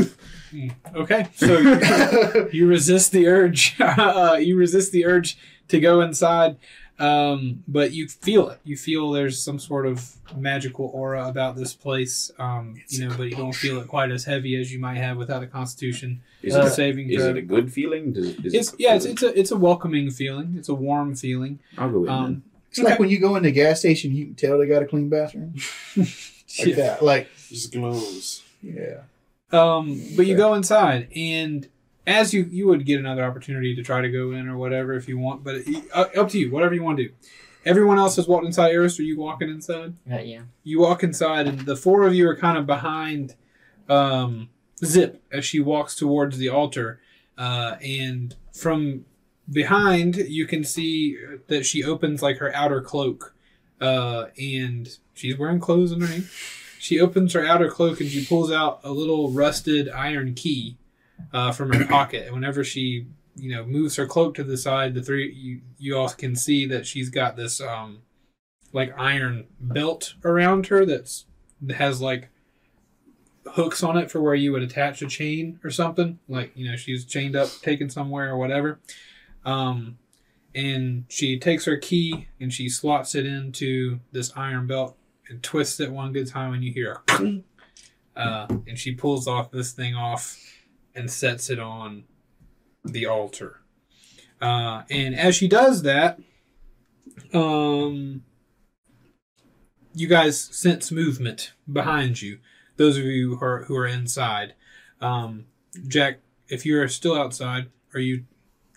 Okay, 0.95 1.29
so 1.35 2.49
you 2.51 2.67
resist 2.67 3.13
the 3.13 3.27
urge. 3.27 3.77
uh, 3.81 4.39
you 4.41 4.57
resist 4.57 4.91
the 4.93 5.05
urge 5.05 5.37
to 5.69 5.79
go 5.79 6.01
inside, 6.01 6.57
um, 6.99 7.63
but 7.69 7.93
you 7.93 8.09
feel 8.09 8.49
it. 8.49 8.59
You 8.65 8.79
feel 8.79 9.11
there's 9.11 9.45
some 9.45 9.59
sort 9.59 9.87
of 9.87 10.17
magical 10.35 10.87
aura 10.95 11.29
about 11.29 11.57
this 11.57 11.75
place. 11.75 12.31
Um, 12.39 12.81
you 12.89 13.07
know, 13.07 13.15
but 13.15 13.25
you 13.25 13.37
don't 13.37 13.55
feel 13.55 13.79
it 13.83 13.87
quite 13.87 14.11
as 14.11 14.25
heavy 14.25 14.59
as 14.59 14.73
you 14.73 14.79
might 14.79 14.97
have 14.97 15.19
without 15.19 15.43
a 15.43 15.47
Constitution 15.47 16.23
is, 16.43 16.57
Uh, 16.57 16.61
it, 16.61 16.71
saving 16.71 17.11
is 17.11 17.17
throw. 17.17 17.29
it 17.33 17.37
a 17.37 17.43
good 17.43 17.71
feeling? 17.71 18.15
Does, 18.15 18.29
is 18.29 18.55
it's 18.55 18.73
it 18.73 18.81
yeah, 18.81 18.95
it's, 18.95 19.05
it's 19.05 19.23
a 19.23 19.39
it's 19.39 19.51
a 19.51 19.59
welcoming 19.59 20.11
feeling. 20.11 20.55
It's 20.57 20.71
a 20.71 20.75
warm 20.75 21.15
feeling. 21.15 21.59
I'll 21.77 21.91
go 21.91 22.05
in. 22.05 22.09
Um, 22.09 22.43
It's 22.71 22.79
like 22.79 22.99
when 22.99 23.11
you 23.11 23.19
go 23.19 23.37
in 23.37 23.43
the 23.43 23.53
gas 23.53 23.81
station, 23.81 24.15
you 24.15 24.25
can 24.25 24.37
tell 24.37 24.59
they 24.59 24.67
got 24.67 24.83
a 24.83 24.87
clean 24.87 25.11
bathroom. 25.11 25.53
Like 26.59 26.67
yeah. 26.67 26.75
that. 26.77 27.03
Like, 27.05 27.29
Just 27.51 27.73
glows. 27.73 28.43
yeah. 28.63 29.03
Um, 29.53 30.01
but 30.17 30.27
you 30.27 30.37
go 30.37 30.55
inside, 30.55 31.09
and 31.15 31.69
as 32.07 32.33
you 32.33 32.45
you 32.45 32.69
would 32.69 32.87
get 32.87 33.01
another 33.01 33.25
opportunity 33.25 33.75
to 33.75 33.83
try 33.83 34.01
to 34.01 34.09
go 34.09 34.31
in 34.31 34.49
or 34.49 34.57
whatever 34.57 34.95
if 34.95 35.09
you 35.09 35.19
want, 35.19 35.43
but 35.43 35.57
it, 35.57 35.85
uh, 35.93 36.07
up 36.17 36.29
to 36.31 36.39
you, 36.39 36.51
whatever 36.51 36.75
you 36.75 36.83
want 36.85 36.99
to 36.99 37.09
do. 37.09 37.15
Everyone 37.65 37.99
else 37.99 38.17
has 38.17 38.27
walked 38.27 38.47
inside. 38.47 38.71
Eros, 38.73 38.99
are 38.99 39.03
you 39.03 39.19
walking 39.19 39.51
inside? 39.51 39.95
Uh, 40.11 40.21
yeah. 40.21 40.43
You 40.65 40.81
walk 40.81 41.03
inside, 41.03 41.47
and 41.49 41.61
the 41.61 41.77
four 41.77 42.05
of 42.05 42.15
you 42.15 42.29
are 42.29 42.37
kind 42.37 42.57
of 42.57 42.67
behind 42.67 43.35
um, 43.89 44.49
Zip 44.85 45.21
as 45.33 45.45
she 45.45 45.61
walks 45.61 45.97
towards 45.97 46.39
the 46.39 46.49
altar, 46.49 47.01
uh, 47.37 47.77
and 47.85 48.37
from 48.55 49.05
behind 49.51 50.17
you 50.17 50.47
can 50.47 50.63
see 50.63 51.19
that 51.49 51.67
she 51.67 51.83
opens 51.83 52.23
like 52.23 52.39
her 52.39 52.55
outer 52.55 52.81
cloak, 52.81 53.35
uh, 53.81 54.27
and 54.39 54.97
she's 55.13 55.37
wearing 55.37 55.59
clothes 55.59 55.93
underneath. 55.93 56.57
She 56.81 56.99
opens 56.99 57.35
her 57.35 57.45
outer 57.45 57.69
cloak 57.69 58.01
and 58.01 58.09
she 58.09 58.25
pulls 58.25 58.51
out 58.51 58.81
a 58.83 58.91
little 58.91 59.31
rusted 59.31 59.91
iron 59.91 60.33
key 60.33 60.79
uh, 61.31 61.53
from 61.53 61.75
her 61.75 61.85
pocket. 61.89 62.25
And 62.25 62.35
whenever 62.35 62.65
she, 62.65 63.07
you 63.37 63.55
know, 63.55 63.67
moves 63.67 63.97
her 63.97 64.07
cloak 64.07 64.35
to 64.37 64.45
the 64.45 64.57
side, 64.57 64.95
the 64.95 65.03
three 65.03 65.31
you 65.31 65.61
you 65.77 65.99
all 65.99 66.09
can 66.09 66.35
see 66.35 66.65
that 66.69 66.87
she's 66.87 67.11
got 67.11 67.37
this 67.37 67.61
um, 67.61 67.99
like 68.73 68.99
iron 68.99 69.47
belt 69.61 70.15
around 70.25 70.69
her 70.69 70.87
that's 70.87 71.27
that 71.61 71.77
has 71.77 72.01
like 72.01 72.31
hooks 73.47 73.83
on 73.83 73.99
it 73.99 74.11
for 74.11 74.23
where 74.23 74.35
you 74.35 74.51
would 74.53 74.63
attach 74.63 75.03
a 75.03 75.07
chain 75.07 75.61
or 75.63 75.69
something. 75.69 76.19
Like 76.29 76.53
you 76.55 76.71
know, 76.71 76.77
she's 76.77 77.05
chained 77.05 77.37
up, 77.37 77.51
taken 77.61 77.91
somewhere 77.91 78.31
or 78.31 78.39
whatever. 78.39 78.81
Um, 79.45 79.99
and 80.55 81.05
she 81.11 81.39
takes 81.39 81.67
her 81.67 81.77
key 81.77 82.29
and 82.41 82.51
she 82.51 82.71
slots 82.71 83.15
it 83.15 83.27
into 83.27 84.01
this 84.13 84.33
iron 84.35 84.67
belt 84.67 84.97
and 85.31 85.43
twists 85.43 85.81
it 85.81 85.91
one 85.91 86.13
good 86.13 86.27
time 86.27 86.53
and 86.53 86.63
you 86.63 86.73
hear 86.73 86.99
a 87.09 87.43
uh, 88.17 88.47
and 88.67 88.79
she 88.79 88.93
pulls 88.93 89.27
off 89.27 89.51
this 89.51 89.73
thing 89.73 89.95
off 89.95 90.39
and 90.95 91.11
sets 91.11 91.49
it 91.49 91.59
on 91.59 92.05
the 92.85 93.07
altar 93.07 93.61
uh, 94.43 94.83
and 94.91 95.15
as 95.15 95.35
she 95.35 95.49
does 95.49 95.83
that 95.83 96.19
um, 97.33 98.23
you 99.95 100.09
guys 100.09 100.39
sense 100.39 100.91
movement 100.91 101.53
behind 101.73 102.21
you 102.21 102.39
those 102.77 102.99
of 102.99 103.05
you 103.05 103.37
who 103.37 103.45
are, 103.45 103.65
who 103.65 103.77
are 103.77 103.87
inside 103.87 104.55
um, 105.01 105.47
jack 105.87 106.19
if 106.49 106.67
you're 106.67 106.89
still 106.89 107.15
outside 107.15 107.69
are 107.95 108.01
you 108.01 108.25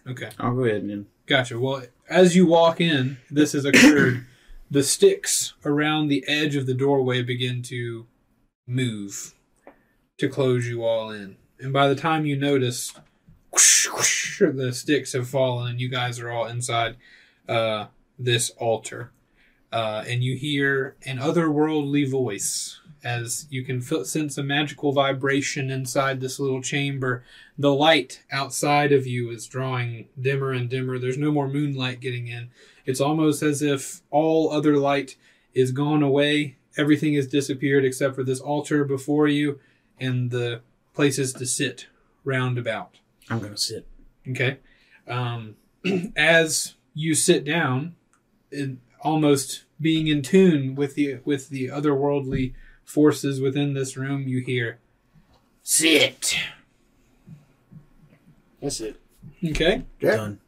okay 0.07 0.29
I'll 0.39 0.55
go 0.55 0.63
ahead 0.63 0.83
and. 0.83 1.07
Gotcha. 1.25 1.57
Well, 1.59 1.83
as 2.09 2.35
you 2.35 2.45
walk 2.45 2.81
in, 2.81 3.17
this 3.31 3.53
has 3.53 3.65
occurred. 3.65 4.25
The 4.73 4.81
sticks 4.81 5.53
around 5.63 6.07
the 6.07 6.27
edge 6.27 6.55
of 6.55 6.65
the 6.65 6.73
doorway 6.73 7.21
begin 7.21 7.61
to 7.61 8.07
move 8.65 9.35
to 10.17 10.27
close 10.27 10.67
you 10.67 10.83
all 10.83 11.11
in. 11.11 11.37
and 11.59 11.71
by 11.71 11.87
the 11.87 11.93
time 11.95 12.25
you 12.25 12.35
notice, 12.35 12.91
whoosh, 13.51 13.87
whoosh, 13.91 14.39
the 14.39 14.73
sticks 14.73 15.13
have 15.13 15.29
fallen, 15.29 15.69
and 15.69 15.79
you 15.79 15.87
guys 15.87 16.19
are 16.19 16.31
all 16.31 16.47
inside 16.47 16.95
uh, 17.47 17.85
this 18.17 18.49
altar. 18.57 19.11
Uh, 19.71 20.03
and 20.07 20.23
you 20.23 20.35
hear 20.35 20.95
an 21.05 21.19
otherworldly 21.19 22.09
voice 22.09 22.79
as 23.03 23.47
you 23.49 23.63
can 23.63 23.81
feel, 23.81 24.05
sense 24.05 24.37
a 24.37 24.43
magical 24.43 24.91
vibration 24.91 25.69
inside 25.69 26.21
this 26.21 26.39
little 26.39 26.61
chamber. 26.61 27.23
The 27.57 27.73
light 27.73 28.23
outside 28.31 28.91
of 28.91 29.05
you 29.05 29.29
is 29.29 29.47
drawing 29.47 30.07
dimmer 30.19 30.51
and 30.51 30.69
dimmer. 30.69 30.97
There's 30.97 31.17
no 31.17 31.31
more 31.31 31.47
moonlight 31.47 31.99
getting 31.99 32.27
in. 32.27 32.49
It's 32.85 33.01
almost 33.01 33.43
as 33.43 33.61
if 33.61 34.01
all 34.09 34.51
other 34.51 34.77
light 34.77 35.17
is 35.53 35.71
gone 35.71 36.01
away. 36.01 36.57
Everything 36.77 37.13
has 37.15 37.27
disappeared 37.27 37.85
except 37.85 38.15
for 38.15 38.23
this 38.23 38.39
altar 38.39 38.83
before 38.83 39.27
you 39.27 39.59
and 39.99 40.31
the 40.31 40.61
places 40.93 41.33
to 41.33 41.45
sit 41.45 41.87
round 42.23 42.57
about. 42.57 42.99
I'm 43.29 43.39
gonna 43.39 43.57
sit. 43.57 43.87
Okay. 44.27 44.57
Um, 45.07 45.55
as 46.15 46.75
you 46.93 47.15
sit 47.15 47.43
down, 47.43 47.95
in, 48.51 48.79
almost 49.01 49.65
being 49.81 50.07
in 50.07 50.21
tune 50.21 50.75
with 50.75 50.95
the 50.95 51.19
with 51.25 51.49
the 51.49 51.67
otherworldly 51.67 52.53
forces 52.85 53.41
within 53.41 53.73
this 53.73 53.97
room, 53.97 54.27
you 54.27 54.41
hear, 54.41 54.79
"Sit." 55.61 56.35
That's 58.61 58.79
it. 58.79 58.99
Okay. 59.43 59.83
Yeah. 59.99 60.15
Done. 60.15 60.39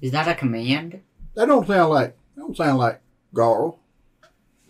Is 0.00 0.12
that 0.12 0.28
a 0.28 0.34
command? 0.34 1.02
That 1.34 1.46
don't 1.46 1.66
sound 1.66 1.90
like 1.90 2.16
that 2.34 2.40
don't 2.40 2.56
sound 2.56 2.78
like 2.78 3.00
Garl. 3.34 3.78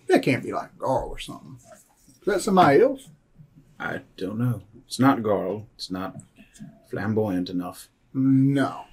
That 0.09 0.23
can't 0.23 0.43
be 0.43 0.53
like 0.53 0.77
Garl 0.79 1.09
or 1.09 1.19
something. 1.19 1.59
Is 2.21 2.27
that 2.27 2.41
somebody 2.41 2.81
else? 2.81 3.09
I 3.79 4.01
don't 4.17 4.39
know. 4.39 4.63
It's 4.87 4.99
not 4.99 5.19
Garl. 5.19 5.67
It's 5.75 5.91
not 5.91 6.17
flamboyant 6.91 7.49
enough. 7.49 7.89
No. 8.13 8.85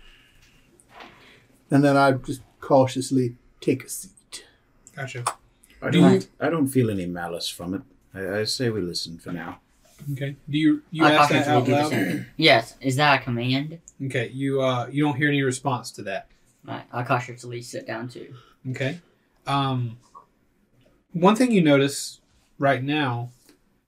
And 1.70 1.84
then 1.84 1.96
I 1.96 2.12
just 2.14 2.42
cautiously 2.60 3.36
take 3.62 3.84
a 3.84 3.90
seat. 3.90 4.46
Gotcha. 4.96 5.24
I 5.82 5.90
Do 5.90 6.02
don't. 6.02 6.14
you- 6.14 6.28
I 6.40 6.50
don't 6.50 6.68
feel 6.68 6.90
any 6.90 7.06
malice 7.06 7.50
from 7.50 7.74
it. 7.74 7.82
I, 8.14 8.40
I 8.40 8.44
say 8.44 8.70
we 8.70 8.82
listen 8.82 9.18
for 9.18 9.32
now. 9.32 9.60
Okay. 10.14 10.36
Do 10.50 10.58
you 10.58 10.82
you 10.92 11.06
I 11.06 11.12
ask 11.14 11.30
that 11.32 11.48
out 11.48 11.68
loud? 11.68 11.90
same. 11.90 12.26
Yes. 12.38 12.76
Is 12.82 12.96
that 12.96 13.22
a 13.22 13.24
command? 13.24 13.80
Okay. 14.06 14.30
You 14.30 14.62
uh 14.62 14.88
you 14.92 15.04
don't 15.04 15.16
hear 15.16 15.28
any 15.30 15.42
response 15.44 15.92
to 15.92 16.04
that. 16.04 16.28
Right. 16.66 16.84
I 16.92 17.04
cautiously 17.04 17.62
sit 17.62 17.86
down 17.88 18.10
too. 18.10 18.34
Okay. 18.72 19.00
Um, 19.48 19.98
one 21.14 21.36
thing 21.36 21.52
you 21.52 21.62
notice 21.62 22.20
right 22.60 22.84
now 22.84 23.32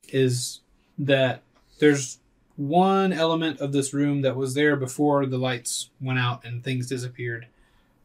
is 0.10 0.62
that 0.98 1.42
there's 1.80 2.20
one 2.56 3.14
element 3.14 3.60
of 3.60 3.72
this 3.72 3.94
room 3.94 4.22
that 4.22 4.36
was 4.36 4.54
there 4.56 4.76
before 4.76 5.26
the 5.26 5.38
lights 5.38 5.90
went 6.02 6.18
out 6.20 6.44
and 6.46 6.64
things 6.64 6.88
disappeared 6.88 7.48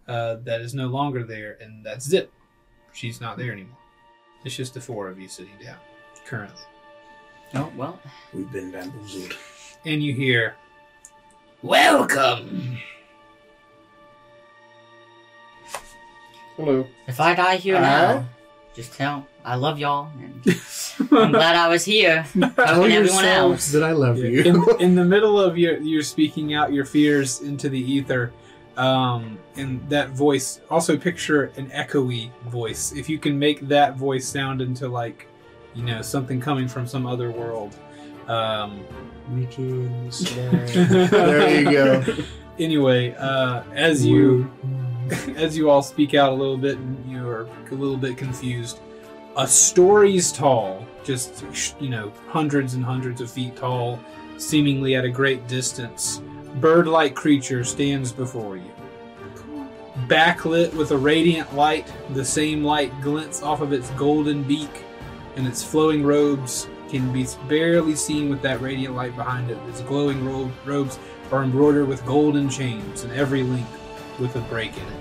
uh, 0.07 0.37
that 0.45 0.61
is 0.61 0.73
no 0.75 0.89
longer 0.89 1.23
there, 1.25 1.57
and 1.61 1.85
that's 1.85 2.07
Zip. 2.07 2.31
She's 2.93 3.21
not 3.21 3.37
there 3.39 3.53
anymore. 3.53 3.77
It's 4.45 4.57
just 4.57 4.75
the 4.75 4.81
four 4.81 5.09
of 5.09 5.19
you 5.19 5.29
sitting 5.29 5.55
down 5.63 5.77
currently. 6.25 6.63
Oh 7.55 7.73
well. 7.77 8.01
We've 8.33 8.51
been 8.51 8.71
bamboozled. 8.71 9.37
And 9.85 10.03
you 10.03 10.15
hear, 10.15 10.55
Welcome! 11.63 12.79
Hello. 16.57 16.87
If 17.07 17.21
I 17.21 17.35
die 17.35 17.57
here 17.57 17.77
Aye. 17.77 17.81
now, 17.81 18.05
uh-huh. 18.11 18.23
just 18.75 18.93
tell 18.95 19.27
I 19.45 19.55
love 19.55 19.79
y'all. 19.79 20.11
And 20.21 20.43
I'm 21.13 21.33
glad 21.33 21.57
I 21.57 21.69
was 21.69 21.85
here. 21.85 22.27
Tell 22.33 22.51
Helping 22.51 22.93
everyone 22.93 23.25
yourselves 23.25 23.53
else. 23.53 23.73
that 23.73 23.83
I 23.83 23.93
love 23.93 24.19
you. 24.19 24.43
in, 24.43 24.81
in 24.81 24.95
the 24.95 25.05
middle 25.15 25.41
of 25.41 25.57
your 25.57 25.79
you're 25.79 26.03
speaking 26.03 26.53
out 26.55 26.73
your 26.73 26.85
fears 26.85 27.41
into 27.41 27.69
the 27.69 27.79
ether 27.81 28.33
um, 28.79 29.39
and 29.57 29.87
that 29.91 30.11
voice 30.11 30.61
also 30.71 30.97
picture 30.97 31.47
an 31.57 31.69
echoey 31.71 32.31
voice. 32.47 32.93
If 32.93 33.09
you 33.09 33.19
can 33.19 33.39
make 33.39 33.61
that 33.69 33.97
voice 33.97 34.27
sound 34.27 34.63
into 34.63 34.89
like 34.89 35.27
you 35.75 35.83
know 35.83 36.01
something 36.01 36.41
coming 36.41 36.69
from 36.69 36.87
some 36.87 37.07
other 37.07 37.31
world 37.31 37.77
um, 38.29 38.85
there 41.11 41.61
you 41.61 41.71
go. 41.71 42.05
anyway 42.59 43.15
uh, 43.15 43.63
as 43.75 44.05
you 44.07 44.51
as 45.37 45.57
you 45.57 45.71
all 45.71 45.83
speak 45.83 46.15
out 46.15 46.33
a 46.33 46.35
little 46.35 46.57
bit 46.57 46.77
and 46.79 47.11
you 47.11 47.27
are 47.27 47.49
a 47.71 47.75
little 47.75 47.97
bit 47.97 48.17
confused. 48.17 48.81
A 49.37 49.47
stories 49.47 50.33
tall 50.33 50.87
just 51.05 51.45
you 51.81 51.89
know 51.89 52.13
hundreds 52.29 52.75
and 52.75 52.85
hundreds 52.85 53.21
of 53.21 53.31
feet 53.31 53.57
tall 53.57 53.99
seemingly 54.37 54.95
at 54.95 55.05
a 55.05 55.11
great 55.11 55.47
distance 55.49 56.23
bird-like 56.61 57.15
creature 57.15 57.65
stands 57.65 58.13
before 58.13 58.57
you. 58.57 58.71
Backlit 60.07 60.73
with 60.75 60.93
a 60.93 60.97
radiant 60.97 61.55
light 61.55 61.93
the 62.11 62.25
same 62.25 62.65
light 62.65 62.93
glints 63.03 63.43
off 63.43 63.61
of 63.61 63.73
its 63.73 63.91
golden 63.91 64.43
beak 64.43 64.85
and 65.37 65.47
its 65.47 65.63
flowing 65.63 66.05
robes 66.05 66.69
can 66.89 67.13
be 67.13 67.27
barely 67.49 67.95
seen 67.95 68.29
with 68.31 68.41
that 68.43 68.61
radiant 68.61 68.95
light 68.95 69.15
behind 69.17 69.51
it. 69.51 69.59
Its 69.69 69.83
glowing 69.83 70.25
ro- 70.25 70.51
robes 70.65 70.99
are 71.31 71.43
embroidered 71.43 71.87
with 71.87 72.05
golden 72.07 72.49
chains 72.49 73.05
and 73.05 73.13
every 73.13 73.43
link 73.43 73.67
with 74.19 74.35
a 74.37 74.41
break 74.43 74.77
in 74.77 74.83
it. 74.83 75.01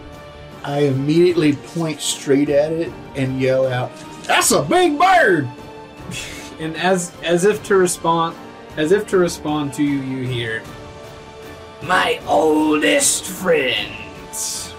I 0.64 0.80
immediately 0.80 1.54
point 1.54 2.02
straight 2.02 2.50
at 2.50 2.72
it 2.72 2.92
and 3.16 3.40
yell 3.40 3.68
out, 3.68 3.92
"That's 4.24 4.52
a 4.52 4.62
big 4.62 5.00
bird!" 5.00 5.48
and 6.60 6.76
as 6.76 7.14
as 7.24 7.46
if 7.46 7.64
to 7.66 7.76
respond 7.78 8.36
as 8.76 8.92
if 8.92 9.08
to 9.08 9.18
respond 9.18 9.74
to 9.74 9.84
you 9.84 10.00
you 10.02 10.26
hear 10.26 10.62
my 11.84 12.20
oldest 12.28 13.26
friends 13.26 14.74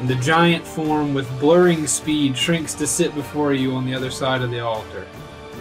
and 0.00 0.08
the 0.08 0.14
giant 0.16 0.64
form 0.66 1.14
with 1.14 1.28
blurring 1.40 1.86
speed 1.86 2.36
shrinks 2.36 2.74
to 2.74 2.86
sit 2.86 3.14
before 3.14 3.52
you 3.52 3.72
on 3.74 3.84
the 3.84 3.94
other 3.94 4.10
side 4.10 4.42
of 4.42 4.50
the 4.50 4.60
altar 4.60 5.06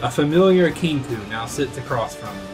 a 0.02 0.10
familiar 0.10 0.72
kenku 0.72 1.30
now 1.30 1.46
sits 1.46 1.78
across 1.78 2.16
from 2.16 2.36
you 2.36 2.48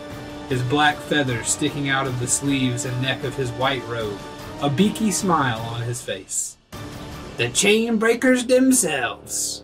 his 0.49 0.63
black 0.63 0.97
feathers 0.97 1.47
sticking 1.47 1.89
out 1.89 2.07
of 2.07 2.19
the 2.19 2.27
sleeves 2.27 2.85
and 2.85 3.01
neck 3.01 3.23
of 3.23 3.35
his 3.35 3.51
white 3.51 3.85
robe 3.87 4.17
a 4.61 4.69
beaky 4.69 5.11
smile 5.11 5.59
on 5.61 5.81
his 5.81 6.01
face 6.01 6.57
the 7.37 7.49
chain 7.49 7.97
breakers 7.97 8.45
themselves 8.45 9.63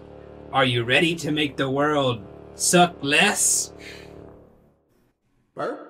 are 0.56 0.64
you 0.64 0.86
ready 0.86 1.16
to 1.16 1.32
make 1.32 1.58
the 1.58 1.70
world 1.70 2.24
suck 2.56 2.96
less? 3.02 3.74
Bird? 5.54 5.85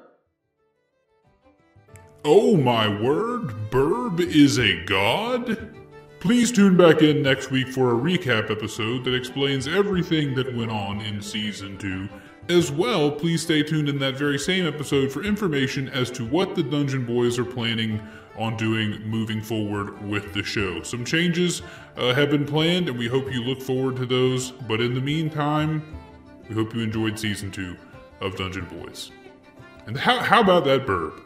Oh 2.27 2.57
my 2.57 2.87
word, 2.87 3.69
Burb 3.69 4.19
is 4.19 4.57
a 4.57 4.83
god? 4.85 5.75
Please 6.19 6.51
tune 6.51 6.75
back 6.75 7.03
in 7.03 7.21
next 7.21 7.51
week 7.51 7.67
for 7.67 7.91
a 7.91 7.93
recap 7.95 8.49
episode 8.49 9.03
that 9.03 9.13
explains 9.13 9.67
everything 9.67 10.33
that 10.33 10.55
went 10.55 10.71
on 10.71 11.01
in 11.01 11.21
season 11.21 11.77
2. 11.77 12.09
As 12.49 12.71
well, 12.71 13.11
please 13.11 13.43
stay 13.43 13.61
tuned 13.61 13.89
in 13.89 13.99
that 13.99 14.15
very 14.15 14.39
same 14.39 14.65
episode 14.65 15.11
for 15.11 15.23
information 15.23 15.87
as 15.89 16.09
to 16.09 16.25
what 16.25 16.55
the 16.55 16.63
Dungeon 16.63 17.05
Boys 17.05 17.37
are 17.37 17.45
planning 17.45 18.01
on 18.39 18.57
doing 18.57 19.03
moving 19.03 19.39
forward 19.39 20.01
with 20.09 20.33
the 20.33 20.41
show. 20.41 20.81
Some 20.81 21.05
changes 21.05 21.61
uh, 21.95 22.15
have 22.15 22.31
been 22.31 22.47
planned, 22.47 22.89
and 22.89 22.97
we 22.97 23.07
hope 23.07 23.31
you 23.31 23.43
look 23.43 23.61
forward 23.61 23.97
to 23.97 24.07
those. 24.07 24.49
But 24.49 24.81
in 24.81 24.95
the 24.95 24.99
meantime, 24.99 25.95
we 26.49 26.55
hope 26.55 26.73
you 26.73 26.81
enjoyed 26.81 27.19
season 27.19 27.51
2 27.51 27.77
of 28.21 28.35
Dungeon 28.35 28.65
Boys. 28.65 29.11
And 29.85 29.95
how, 29.95 30.17
how 30.17 30.41
about 30.41 30.65
that 30.65 30.87
burb? 30.87 31.21